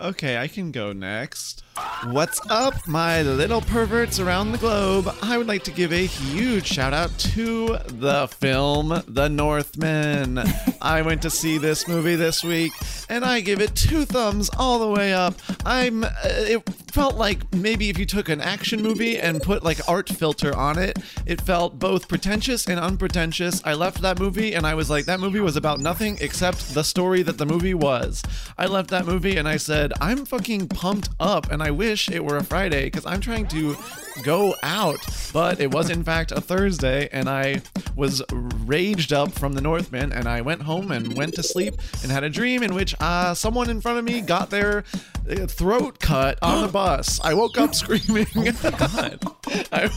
okay, 0.01 0.39
I 0.39 0.49
can 0.49 0.73
go 0.73 0.93
next. 0.93 1.63
What's 2.07 2.41
up, 2.51 2.87
my 2.87 3.23
little 3.23 3.61
perverts 3.61 4.21
around 4.21 4.53
the 4.53 4.59
globe? 4.59 5.13
I 5.23 5.37
would 5.37 5.49
like 5.49 5.65
to 5.65 5.73
give 5.73 5.93
a 5.93 6.07
huge 6.07 6.67
shout 6.67 6.93
out 6.93 7.17
to 7.19 7.79
the 7.87 8.29
film 8.29 9.03
The 9.09 9.29
Northman. 9.29 10.41
I 10.81 11.03
went 11.03 11.23
to 11.23 11.31
see 11.31 11.59
this 11.59 11.89
movie 11.89 12.15
this 12.15 12.45
week 12.45 12.73
and 13.09 13.25
I 13.25 13.41
give 13.41 13.61
it 13.61 13.75
two 13.75 14.05
thumbs 14.05 14.51
all 14.57 14.79
the 14.79 14.89
way 14.89 15.13
up. 15.13 15.35
I'm 15.65 16.05
uh, 16.05 16.11
it 16.25 16.63
felt 16.93 17.17
like 17.17 17.53
maybe 17.53 17.89
if 17.91 17.99
you 17.99 18.07
took 18.07 18.29
an 18.29 18.41
action 18.41 18.81
movie 18.81 19.19
and 19.19 19.43
put 19.43 19.65
like 19.65 19.81
art 19.89 20.09
filter 20.09 20.55
on 20.55 20.79
it, 20.79 20.99
it 21.27 21.41
felt 21.41 21.79
both 21.81 22.07
pretentious 22.07 22.69
and 22.69 22.79
unpretentious. 22.79 23.61
I 23.65 23.75
left 23.75 24.01
that 24.03 24.21
movie 24.21 24.55
and 24.55 24.65
I 24.65 24.75
was 24.75 24.91
like 24.91 25.07
that 25.07 25.19
movie 25.21 25.41
was 25.41 25.57
about 25.57 25.81
nothing 25.81 26.19
except 26.21 26.73
the 26.73 26.85
story 26.85 27.23
that 27.23 27.39
the 27.39 27.47
movie 27.47 27.75
was. 27.75 28.23
I 28.57 28.67
left 28.67 28.91
that 28.91 29.07
movie 29.07 29.37
and 29.37 29.49
I 29.49 29.57
said, 29.57 29.84
I'm 30.01 30.25
fucking 30.25 30.69
pumped 30.69 31.11
up 31.21 31.51
and 31.51 31.63
I 31.63 31.71
wish 31.71 32.09
it 32.09 32.25
were 32.25 32.37
a 32.37 32.45
Friday 32.45 32.85
because 32.85 33.07
I'm 33.07 33.21
trying 33.21 33.47
to 33.49 33.77
go 34.23 34.55
out. 34.63 34.99
But 35.33 35.61
it 35.61 35.73
was, 35.73 35.91
in 35.91 36.05
fact, 36.05 36.33
a 36.33 36.41
Thursday 36.41 37.09
and 37.13 37.29
I 37.29 37.63
was 37.97 38.23
raged 38.67 39.13
up 39.13 39.33
from 39.33 39.53
the 39.53 39.61
Northman 39.61 40.13
and 40.13 40.29
I 40.29 40.41
went 40.41 40.63
home 40.63 40.91
and 40.91 41.17
went 41.17 41.35
to 41.35 41.43
sleep 41.43 41.75
and 42.03 42.11
had 42.11 42.25
a 42.25 42.31
dream 42.31 42.63
in 42.63 42.75
which 42.75 42.95
uh, 43.01 43.35
someone 43.35 43.71
in 43.71 43.81
front 43.81 43.99
of 43.99 44.05
me 44.05 44.21
got 44.21 44.51
their 44.51 44.85
uh, 45.31 45.47
throat 45.47 45.99
cut 46.01 46.39
on 46.43 46.63
the 46.63 46.69
bus. 46.69 47.21
I 47.23 47.35
woke 47.35 47.59
up 47.59 47.75
screaming. 47.75 48.27
God. 48.63 49.19
I, 49.73 49.91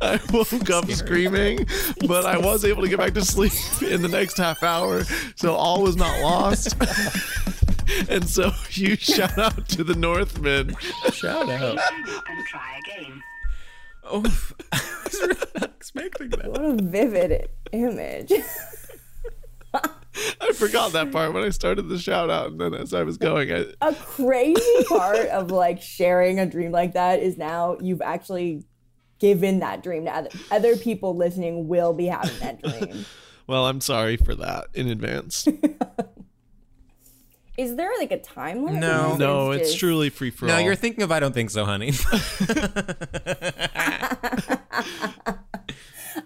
I 0.00 0.20
woke 0.32 0.70
up 0.70 0.90
screaming, 0.90 1.66
but 2.06 2.24
I 2.26 2.38
was 2.38 2.64
able 2.64 2.82
to 2.82 2.88
get 2.88 2.98
back 2.98 3.14
to 3.14 3.24
sleep 3.24 3.52
in 3.82 4.02
the 4.02 4.08
next 4.08 4.38
half 4.38 4.62
hour, 4.62 5.04
so 5.36 5.54
all 5.54 5.82
was 5.82 5.96
not 5.96 6.20
lost. 6.20 6.74
and 8.08 8.28
so, 8.28 8.50
huge 8.68 9.04
shout 9.04 9.36
out 9.38 9.68
to 9.70 9.84
the 9.84 9.94
Northman. 9.94 10.74
Shout 11.12 11.48
out. 11.48 11.78
and 11.78 12.46
try 12.46 12.80
again. 12.86 13.22
Oh, 14.04 14.22
I 14.72 14.80
was 15.04 15.20
really 15.20 15.36
not 15.54 15.70
expecting 15.76 16.30
that. 16.30 16.50
What 16.50 16.64
a 16.64 16.74
vivid 16.74 17.48
image. 17.72 18.32
I 20.40 20.52
forgot 20.52 20.92
that 20.92 21.12
part 21.12 21.32
when 21.32 21.44
I 21.44 21.50
started 21.50 21.88
the 21.88 21.98
shout 21.98 22.30
out, 22.30 22.52
and 22.52 22.60
then 22.60 22.74
as 22.74 22.94
I 22.94 23.02
was 23.02 23.18
going, 23.18 23.52
I, 23.52 23.66
a 23.82 23.94
crazy 23.94 24.84
part 24.88 25.28
of 25.28 25.50
like 25.50 25.80
sharing 25.80 26.40
a 26.40 26.46
dream 26.46 26.72
like 26.72 26.94
that 26.94 27.20
is 27.20 27.36
now 27.36 27.76
you've 27.80 28.02
actually 28.02 28.64
given 29.18 29.58
that 29.60 29.82
dream 29.82 30.04
to 30.06 30.10
other, 30.14 30.30
other 30.50 30.76
people 30.76 31.16
listening 31.16 31.68
will 31.68 31.92
be 31.92 32.06
having 32.06 32.38
that 32.40 32.62
dream. 32.62 33.04
well, 33.46 33.66
I'm 33.66 33.80
sorry 33.80 34.16
for 34.16 34.34
that 34.36 34.66
in 34.74 34.88
advance. 34.88 35.46
Is 37.58 37.74
there 37.74 37.90
like 37.98 38.12
a 38.12 38.20
time 38.20 38.64
limit? 38.64 38.80
No. 38.80 39.12
Or 39.14 39.18
No, 39.18 39.50
it's 39.50 39.70
just- 39.70 39.80
truly 39.80 40.10
free 40.10 40.30
for 40.30 40.46
No, 40.46 40.54
all. 40.54 40.60
you're 40.60 40.76
thinking 40.76 41.02
of 41.02 41.10
I 41.10 41.18
don't 41.18 41.34
think 41.34 41.50
so, 41.50 41.64
honey. 41.64 41.90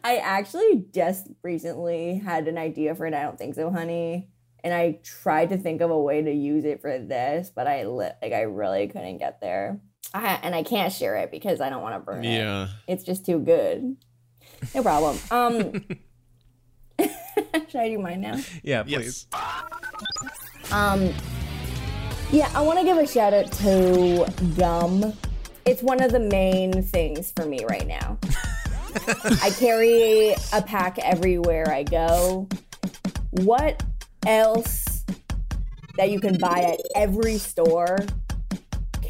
I 0.04 0.16
actually 0.16 0.86
just 0.92 1.28
recently 1.42 2.16
had 2.18 2.48
an 2.48 2.58
idea 2.58 2.94
for 2.94 3.06
an 3.06 3.14
I 3.14 3.22
don't 3.22 3.38
think 3.38 3.54
so, 3.54 3.70
honey. 3.70 4.28
And 4.64 4.72
I 4.74 5.00
tried 5.02 5.50
to 5.50 5.58
think 5.58 5.80
of 5.80 5.90
a 5.90 5.98
way 6.00 6.22
to 6.22 6.30
use 6.32 6.64
it 6.64 6.80
for 6.80 6.98
this, 6.98 7.50
but 7.54 7.66
I 7.66 7.84
li- 7.84 8.10
like 8.20 8.32
I 8.32 8.42
really 8.42 8.86
couldn't 8.88 9.18
get 9.18 9.40
there. 9.40 9.80
I, 10.14 10.38
and 10.42 10.54
I 10.54 10.62
can't 10.62 10.92
share 10.92 11.16
it 11.16 11.30
because 11.30 11.60
I 11.60 11.70
don't 11.70 11.82
want 11.82 11.94
to 11.94 12.00
burn 12.00 12.24
it. 12.24 12.34
yeah. 12.34 12.68
It's 12.86 13.04
just 13.04 13.24
too 13.24 13.38
good. 13.38 13.96
No 14.74 14.82
problem. 14.82 15.18
Um 15.30 15.84
Should 17.68 17.80
I 17.80 17.88
do 17.88 17.98
mine 17.98 18.20
now? 18.20 18.38
yeah, 18.62 18.82
please. 18.82 19.26
Yes. 19.32 20.72
Um, 20.72 21.12
yeah, 22.30 22.50
I 22.54 22.62
want 22.62 22.78
to 22.78 22.84
give 22.84 22.96
a 22.96 23.06
shout 23.06 23.34
out 23.34 23.50
to 23.52 24.26
gum. 24.56 25.12
It's 25.64 25.82
one 25.82 26.02
of 26.02 26.12
the 26.12 26.20
main 26.20 26.82
things 26.82 27.32
for 27.34 27.44
me 27.44 27.64
right 27.64 27.86
now. 27.86 28.18
I 29.42 29.50
carry 29.58 30.34
a 30.52 30.62
pack 30.62 30.98
everywhere 30.98 31.70
I 31.70 31.82
go. 31.82 32.48
What 33.30 33.82
else 34.26 35.04
that 35.96 36.10
you 36.10 36.20
can 36.20 36.38
buy 36.38 36.60
at 36.60 36.80
every 36.94 37.38
store 37.38 37.98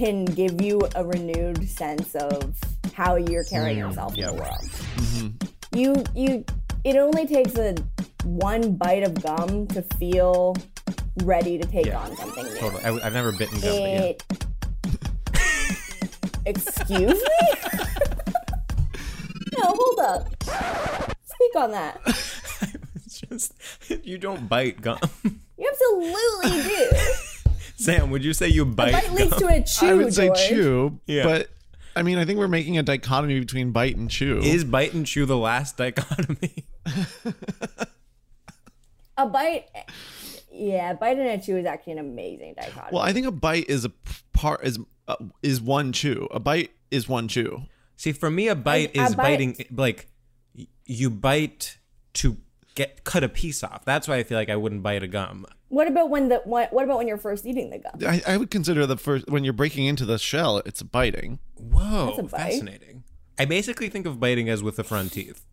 can 0.03 0.25
give 0.25 0.61
you 0.61 0.81
a 0.97 1.05
renewed 1.05 1.69
sense 1.69 2.17
of 2.17 2.57
how 2.93 3.15
you're 3.15 3.45
carrying 3.45 3.77
mm, 3.77 3.87
yourself 3.87 4.17
yeah. 4.17 4.31
in 4.31 4.37
the 4.37 4.43
world. 4.43 4.69
Mm-hmm. 4.97 5.79
You 5.79 6.05
you 6.17 6.45
it 6.83 6.97
only 6.97 7.25
takes 7.25 7.55
a 7.55 7.77
one 8.25 8.75
bite 8.75 9.05
of 9.05 9.23
gum 9.23 9.69
to 9.69 9.83
feel 10.01 10.57
ready 11.23 11.57
to 11.57 11.65
take 11.69 11.87
yeah. 11.87 12.01
on 12.01 12.17
something 12.17 12.45
new. 12.45 12.57
Totally. 12.57 12.83
I, 12.83 13.05
have 13.05 13.13
never 13.13 13.31
bitten 13.31 13.61
gum. 13.61 13.71
It, 13.71 14.25
yeah. 14.29 14.39
Excuse 16.47 17.23
me? 17.23 17.49
no, 19.57 19.67
hold 19.67 20.01
up. 20.01 20.29
Speak 21.25 21.57
on 21.57 21.71
that. 21.71 22.01
Just 23.07 23.55
you 24.03 24.19
don't 24.19 24.49
bite 24.49 24.81
gum. 24.81 24.99
You 25.23 25.71
absolutely 25.71 26.63
do. 26.65 26.91
Sam, 27.85 28.11
would 28.11 28.25
you 28.25 28.33
say 28.33 28.49
you 28.49 28.65
bite, 28.65 28.93
Bite 28.93 29.13
leads 29.13 29.31
gum? 29.31 29.39
to 29.41 29.47
a 29.49 29.63
chew. 29.63 29.87
I 29.87 29.95
would 29.95 30.15
say 30.15 30.27
George. 30.29 30.39
chew, 30.49 31.01
Yeah. 31.07 31.25
but 31.25 31.49
I 31.95 32.03
mean, 32.03 32.17
I 32.19 32.25
think 32.25 32.39
we're 32.39 32.49
making 32.49 32.79
a 32.79 32.83
dichotomy 32.83 33.39
between 33.41 33.71
bite 33.73 33.97
and 33.97 34.11
chew. 34.11 34.39
Is 34.39 34.65
bite 34.65 34.95
and 34.95 35.07
chew 35.07 35.27
the 35.27 35.37
last 35.37 35.77
dichotomy? 35.77 36.65
A 39.19 39.27
bite. 39.29 39.67
Yeah, 40.51 40.95
bite 40.95 41.19
and 41.19 41.29
a 41.29 41.39
chew 41.45 41.57
is 41.59 41.67
actually 41.67 41.95
an 41.95 41.99
amazing 41.99 42.55
dichotomy. 42.55 42.89
well, 42.93 43.03
I 43.03 43.13
think 43.13 43.27
a 43.27 43.31
bite 43.31 43.69
is 43.69 43.85
a 43.85 43.91
p- 43.91 44.15
part 44.33 44.65
is 44.65 44.79
uh, 45.09 45.17
is 45.43 45.61
one 45.61 45.93
chew. 45.93 46.29
A 46.31 46.41
bite 46.41 46.71
is 46.91 47.09
one 47.09 47.29
chew. 47.29 47.63
See, 47.97 48.13
for 48.13 48.31
me, 48.31 48.49
a 48.49 48.55
bite 48.55 48.97
a 48.97 49.03
is 49.03 49.15
bite- 49.15 49.23
biting. 49.23 49.57
Like 49.71 50.09
you 50.87 51.11
bite 51.11 51.77
to 52.15 52.37
get 52.75 53.05
cut 53.05 53.23
a 53.25 53.29
piece 53.29 53.63
off. 53.63 53.85
That's 53.85 54.09
why 54.09 54.17
I 54.17 54.23
feel 54.23 54.39
like 54.39 54.51
I 54.51 54.57
wouldn't 54.57 54.83
bite 54.83 55.03
a 55.03 55.09
gum. 55.09 55.47
what 55.69 55.87
about 55.89 56.11
when 56.11 56.29
the 56.29 56.37
what, 56.45 56.73
what 56.73 56.85
about 56.85 56.99
when 56.99 57.09
you're 57.09 57.19
first 57.19 57.47
eating 57.47 57.71
the 57.71 57.79
gum? 57.79 57.93
I, 58.07 58.23
I 58.27 58.37
would 58.37 58.51
consider 58.51 58.87
the 58.87 58.97
first 58.97 59.29
when 59.29 59.45
you're 59.45 59.53
breaking 59.53 59.87
into 59.87 60.05
the 60.05 60.19
shell, 60.19 60.59
it's 60.59 60.83
biting. 60.83 61.39
Whoa, 61.57 62.07
That's 62.07 62.19
a 62.19 62.23
bite. 62.25 62.31
fascinating. 62.53 63.05
I 63.39 63.45
basically 63.47 63.89
think 63.89 64.07
of 64.07 64.21
biting 64.21 64.49
as 64.49 64.63
with 64.63 64.77
the 64.77 64.85
front 64.85 65.13
teeth. 65.13 65.45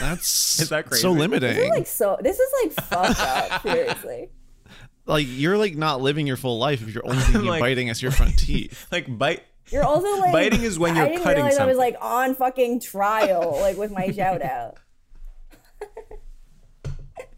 That's 0.00 0.60
Is 0.60 0.68
that 0.68 0.86
crazy? 0.86 1.02
so 1.02 1.12
This 1.12 1.20
limiting. 1.20 1.56
is 1.56 1.70
like 1.70 1.86
so. 1.86 2.18
This 2.20 2.38
is 2.38 2.50
like 2.62 2.72
fucked 2.86 3.20
up. 3.20 3.62
Seriously. 3.62 4.30
like 5.06 5.26
you're 5.28 5.56
like 5.58 5.76
not 5.76 6.00
living 6.00 6.26
your 6.26 6.36
full 6.36 6.58
life 6.58 6.82
if 6.86 6.94
you're 6.94 7.06
only 7.06 7.18
thinking 7.22 7.44
like- 7.44 7.60
biting 7.60 7.88
as 7.90 8.02
your 8.02 8.10
front 8.12 8.38
teeth. 8.38 8.86
Like 8.92 9.06
bite. 9.18 9.42
You're 9.70 9.84
also 9.84 10.18
like 10.18 10.32
Biting 10.32 10.62
is 10.64 10.78
when 10.78 10.96
you're 10.96 11.06
I 11.06 11.08
didn't 11.08 11.22
cutting 11.22 11.44
realize 11.44 11.58
I 11.58 11.64
was 11.64 11.78
like 11.78 11.96
on 12.02 12.34
fucking 12.34 12.80
trial, 12.80 13.56
like 13.60 13.78
with 13.78 13.90
my 13.90 14.10
shout 14.10 14.42
out. 14.42 14.76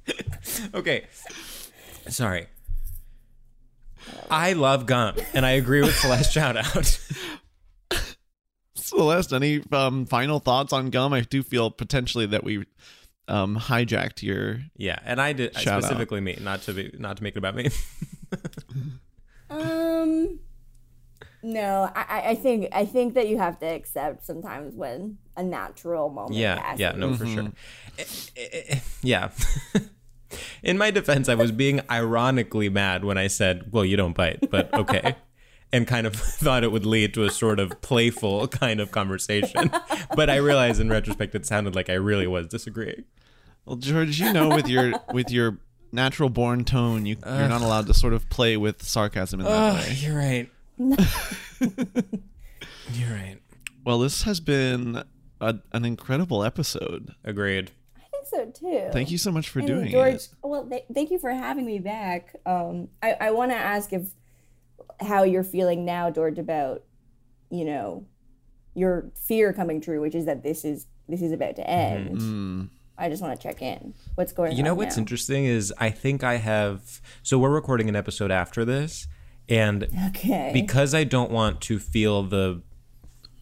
Okay. 0.74 1.06
Sorry. 2.08 2.46
I 4.30 4.52
love 4.52 4.86
gum, 4.86 5.14
and 5.32 5.46
I 5.46 5.52
agree 5.52 5.80
with 5.80 5.94
Celeste 5.96 6.32
shout 6.32 6.56
out. 6.56 6.98
Celeste, 8.74 9.32
any 9.32 9.62
um, 9.72 10.04
final 10.06 10.38
thoughts 10.40 10.72
on 10.72 10.90
gum? 10.90 11.12
I 11.12 11.20
do 11.22 11.42
feel 11.42 11.70
potentially 11.70 12.26
that 12.26 12.44
we 12.44 12.64
um, 13.28 13.56
hijacked 13.58 14.22
your. 14.22 14.60
yeah, 14.76 14.98
and 15.04 15.20
I 15.20 15.32
did 15.32 15.56
Shout 15.56 15.76
out. 15.78 15.82
specifically 15.84 16.20
me, 16.20 16.36
not 16.40 16.62
to 16.62 16.74
be 16.74 16.94
not 16.98 17.16
to 17.16 17.22
make 17.22 17.34
it 17.34 17.38
about 17.38 17.54
me. 17.54 17.70
Um, 19.50 20.40
no, 21.44 21.90
I, 21.94 22.04
I- 22.08 22.28
I 22.30 22.34
think 22.34 22.68
I 22.72 22.84
think 22.86 23.14
that 23.14 23.28
you 23.28 23.38
have 23.38 23.58
to 23.60 23.66
accept 23.66 24.24
sometimes 24.26 24.74
when 24.74 25.18
a 25.36 25.42
natural 25.42 26.08
moment. 26.10 26.34
yeah, 26.34 26.58
passes. 26.58 26.80
yeah, 26.80 26.92
no, 26.92 27.14
for 27.14 27.26
sure. 27.26 27.52
Eh, 27.98 28.04
eh, 28.36 28.60
eh, 28.70 28.78
Yeah. 29.02 29.30
In 30.64 30.78
my 30.78 30.90
defense, 30.90 31.28
I 31.28 31.34
was 31.36 31.52
being 31.52 31.80
ironically 31.90 32.68
mad 32.68 33.04
when 33.04 33.16
I 33.18 33.28
said, 33.28 33.70
"Well, 33.72 33.84
you 33.84 33.96
don't 33.96 34.16
bite," 34.16 34.50
but 34.50 34.72
okay. 34.74 35.14
And 35.72 35.88
kind 35.88 36.06
of 36.06 36.14
thought 36.44 36.62
it 36.62 36.70
would 36.70 36.86
lead 36.86 37.14
to 37.14 37.24
a 37.24 37.30
sort 37.30 37.58
of 37.58 37.80
playful 37.80 38.46
kind 38.46 38.78
of 38.80 38.92
conversation. 38.92 39.72
But 40.14 40.30
I 40.30 40.36
realize 40.36 40.78
in 40.78 40.88
retrospect 40.88 41.34
it 41.34 41.46
sounded 41.46 41.74
like 41.74 41.90
I 41.90 41.94
really 41.94 42.28
was 42.28 42.46
disagreeing. 42.46 43.02
Well, 43.66 43.74
George, 43.74 44.20
you 44.20 44.32
know, 44.32 44.50
with 44.50 44.68
your 44.68 44.92
with 45.12 45.32
your 45.32 45.58
natural 45.90 46.28
born 46.28 46.64
tone, 46.64 47.06
you 47.06 47.16
you're 47.26 47.48
not 47.48 47.60
allowed 47.60 47.86
to 47.88 47.94
sort 47.94 48.12
of 48.12 48.28
play 48.30 48.56
with 48.56 48.84
sarcasm 48.84 49.40
in 49.40 49.46
that 49.46 49.72
Oh, 49.72 49.74
way. 49.76 49.94
you're 49.98 50.16
right. 50.16 50.48
you're 52.92 53.10
right. 53.10 53.38
Well, 53.84 53.98
this 53.98 54.22
has 54.22 54.40
been 54.40 55.02
a, 55.40 55.56
an 55.72 55.84
incredible 55.84 56.42
episode. 56.44 57.14
Agreed. 57.24 57.70
I 57.96 58.00
think 58.10 58.26
so 58.26 58.46
too. 58.50 58.88
Thank 58.92 59.10
you 59.10 59.18
so 59.18 59.30
much 59.30 59.48
for 59.48 59.58
And 59.60 59.68
doing 59.68 59.90
George, 59.90 60.14
it. 60.14 60.28
well, 60.42 60.66
th- 60.66 60.84
thank 60.92 61.10
you 61.10 61.18
for 61.18 61.30
having 61.30 61.66
me 61.66 61.78
back. 61.78 62.34
Um, 62.46 62.88
I, 63.02 63.16
I 63.20 63.30
want 63.30 63.50
to 63.52 63.56
ask 63.56 63.92
if 63.92 64.08
how 65.00 65.22
you're 65.24 65.44
feeling 65.44 65.84
now, 65.84 66.10
George, 66.10 66.38
about 66.38 66.82
you 67.50 67.64
know 67.64 68.06
your 68.74 69.10
fear 69.14 69.52
coming 69.52 69.80
true, 69.80 70.00
which 70.00 70.14
is 70.14 70.24
that 70.26 70.42
this 70.42 70.64
is 70.64 70.86
this 71.08 71.22
is 71.22 71.32
about 71.32 71.56
to 71.56 71.68
end. 71.68 72.18
Mm. 72.18 72.68
I 72.96 73.08
just 73.08 73.20
want 73.22 73.38
to 73.38 73.42
check 73.48 73.60
in. 73.60 73.92
What's 74.14 74.32
going 74.32 74.52
on? 74.52 74.56
You 74.56 74.62
know 74.62 74.74
what's 74.74 74.96
now? 74.96 75.00
interesting 75.00 75.44
is 75.44 75.74
I 75.78 75.90
think 75.90 76.22
I 76.22 76.36
have. 76.36 77.00
So 77.22 77.38
we're 77.38 77.50
recording 77.50 77.88
an 77.88 77.96
episode 77.96 78.30
after 78.30 78.64
this, 78.64 79.08
and 79.48 79.88
Okay. 80.08 80.50
because 80.52 80.94
I 80.94 81.04
don't 81.04 81.30
want 81.30 81.60
to 81.62 81.78
feel 81.78 82.22
the 82.22 82.62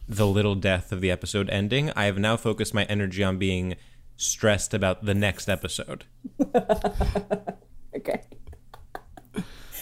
the 0.08 0.26
little 0.26 0.54
death 0.56 0.92
of 0.92 1.00
the 1.00 1.10
episode 1.10 1.48
ending, 1.50 1.90
I 1.96 2.04
have 2.04 2.18
now 2.18 2.36
focused 2.36 2.74
my 2.74 2.84
energy 2.84 3.22
on 3.22 3.38
being 3.38 3.76
stressed 4.16 4.74
about 4.74 5.04
the 5.04 5.14
next 5.14 5.48
episode. 5.48 6.04
okay. 7.96 8.20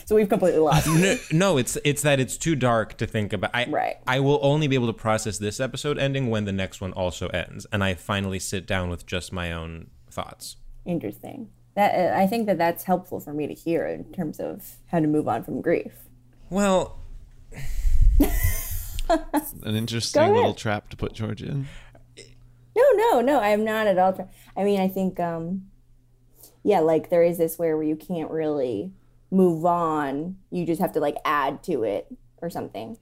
so 0.04 0.14
we've 0.14 0.28
completely 0.28 0.60
lost. 0.60 0.86
No, 0.88 1.16
no, 1.32 1.56
it's 1.58 1.76
it's 1.84 2.02
that 2.02 2.20
it's 2.20 2.36
too 2.36 2.54
dark 2.54 2.96
to 2.98 3.06
think 3.06 3.32
about. 3.32 3.50
I 3.54 3.66
Right. 3.68 3.96
I 4.06 4.20
will 4.20 4.38
only 4.42 4.68
be 4.68 4.74
able 4.74 4.86
to 4.88 4.92
process 4.92 5.38
this 5.38 5.58
episode 5.58 5.98
ending 5.98 6.30
when 6.30 6.44
the 6.44 6.52
next 6.52 6.80
one 6.80 6.92
also 6.92 7.28
ends, 7.28 7.66
and 7.72 7.82
I 7.82 7.94
finally 7.94 8.38
sit 8.38 8.66
down 8.66 8.88
with 8.90 9.06
just 9.06 9.32
my 9.32 9.52
own 9.52 9.88
thoughts. 10.10 10.56
Interesting. 10.84 11.48
That 11.74 11.94
uh, 11.94 12.18
I 12.18 12.26
think 12.26 12.46
that 12.46 12.58
that's 12.58 12.84
helpful 12.84 13.20
for 13.20 13.32
me 13.32 13.46
to 13.46 13.54
hear 13.54 13.86
in 13.86 14.04
terms 14.12 14.38
of 14.40 14.76
how 14.86 15.00
to 15.00 15.06
move 15.06 15.28
on 15.28 15.44
from 15.44 15.60
grief. 15.60 15.92
Well, 16.50 16.98
An 19.62 19.74
interesting 19.76 20.32
little 20.32 20.54
trap 20.54 20.88
to 20.90 20.96
put 20.96 21.12
George 21.14 21.42
in. 21.42 21.66
No, 22.76 22.84
no, 22.94 23.20
no. 23.20 23.40
I'm 23.40 23.64
not 23.64 23.86
at 23.86 23.98
all. 23.98 24.12
Try- 24.12 24.28
I 24.56 24.64
mean, 24.64 24.80
I 24.80 24.88
think, 24.88 25.18
um, 25.18 25.66
yeah, 26.62 26.80
like 26.80 27.10
there 27.10 27.22
is 27.22 27.38
this 27.38 27.58
where 27.58 27.76
where 27.76 27.86
you 27.86 27.96
can't 27.96 28.30
really 28.30 28.92
move 29.30 29.64
on. 29.64 30.36
You 30.50 30.64
just 30.66 30.80
have 30.80 30.92
to 30.92 31.00
like 31.00 31.16
add 31.24 31.62
to 31.64 31.82
it 31.82 32.06
or 32.42 32.50
something. 32.50 32.98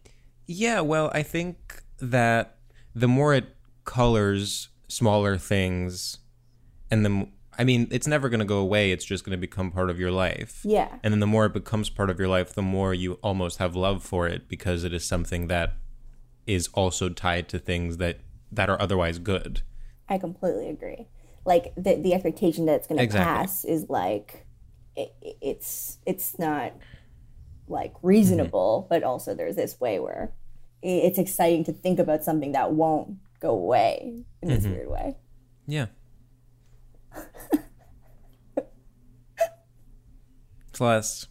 Yeah, 0.46 0.80
well, 0.80 1.10
I 1.12 1.22
think 1.22 1.82
that 1.98 2.56
the 2.94 3.08
more 3.08 3.34
it 3.34 3.54
colors 3.84 4.68
smaller 4.88 5.36
things, 5.36 6.18
and 6.90 7.04
the 7.04 7.10
m- 7.10 7.32
I 7.58 7.64
mean, 7.64 7.88
it's 7.90 8.06
never 8.06 8.28
going 8.28 8.38
to 8.38 8.46
go 8.46 8.58
away. 8.58 8.92
It's 8.92 9.04
just 9.04 9.24
going 9.24 9.36
to 9.36 9.40
become 9.40 9.72
part 9.72 9.90
of 9.90 9.98
your 9.98 10.12
life. 10.12 10.60
Yeah. 10.64 10.98
And 11.02 11.12
then 11.12 11.18
the 11.18 11.26
more 11.26 11.46
it 11.46 11.52
becomes 11.52 11.90
part 11.90 12.08
of 12.08 12.18
your 12.18 12.28
life, 12.28 12.54
the 12.54 12.62
more 12.62 12.94
you 12.94 13.14
almost 13.14 13.58
have 13.58 13.74
love 13.74 14.04
for 14.04 14.28
it 14.28 14.48
because 14.48 14.84
it 14.84 14.94
is 14.94 15.04
something 15.04 15.48
that 15.48 15.74
is 16.46 16.68
also 16.74 17.08
tied 17.08 17.48
to 17.48 17.58
things 17.58 17.96
that 17.98 18.20
that 18.50 18.70
are 18.70 18.80
otherwise 18.80 19.18
good. 19.18 19.62
I 20.08 20.18
completely 20.18 20.70
agree. 20.70 21.08
Like 21.44 21.74
the 21.76 21.96
the 21.96 22.14
expectation 22.14 22.66
that 22.66 22.76
it's 22.76 22.86
going 22.86 22.98
to 22.98 23.04
Exactly. 23.04 23.24
pass 23.24 23.64
is 23.64 23.90
like 23.90 24.46
it, 24.96 25.12
it's 25.42 25.98
it's 26.06 26.38
not 26.38 26.72
like 27.66 27.92
reasonable, 28.02 28.82
mm-hmm. 28.82 28.88
but 28.88 29.02
also 29.02 29.34
there's 29.34 29.56
this 29.56 29.80
way 29.80 29.98
where 29.98 30.32
it's 30.80 31.18
exciting 31.18 31.64
to 31.64 31.72
think 31.72 31.98
about 31.98 32.22
something 32.22 32.52
that 32.52 32.72
won't 32.72 33.16
go 33.40 33.50
away 33.50 34.24
in 34.42 34.48
this 34.48 34.64
mm-hmm. 34.64 34.74
weird 34.74 34.88
way. 34.88 35.16
Yeah. 35.66 35.86
Celeste, 40.72 41.28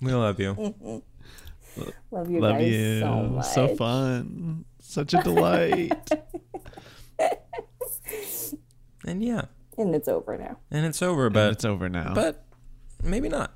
we 0.00 0.12
love 0.12 0.38
you. 0.40 1.02
Love 2.10 2.30
you 2.30 2.40
Love 2.40 2.58
guys 2.58 2.66
you. 2.66 3.00
so 3.00 3.14
much. 3.22 3.46
so 3.46 3.68
fun. 3.76 4.64
Such 4.80 5.14
a 5.14 5.22
delight. 5.22 6.10
And 9.04 9.20
yeah, 9.24 9.46
And 9.76 9.92
it's 9.96 10.06
over 10.06 10.38
now. 10.38 10.58
and 10.70 10.86
it's 10.86 11.02
over, 11.02 11.28
but 11.28 11.46
but 11.48 11.52
it's 11.54 11.64
over 11.64 11.88
now. 11.88 12.14
but 12.14 12.44
maybe 13.02 13.28
not. 13.28 13.52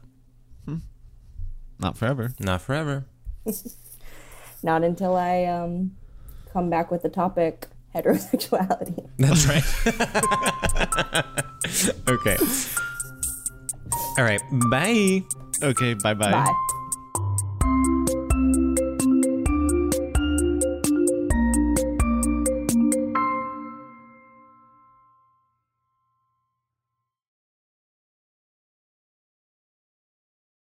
not 1.78 1.96
forever. 1.96 2.32
Not 2.40 2.62
forever. 2.62 3.04
Not 4.64 4.82
until 4.82 5.14
I 5.14 5.44
um 5.44 5.92
come 6.52 6.68
back 6.68 6.90
with 6.90 7.02
the 7.02 7.08
topic 7.08 7.68
heterosexuality. 7.96 9.08
That's 9.18 9.46
right. 9.46 9.64
okay. 12.08 12.36
All 14.18 14.24
right. 14.24 14.42
Bye. 14.70 15.22
Okay, 15.62 15.94
bye-bye. 15.94 16.30
Bye. 16.30 16.54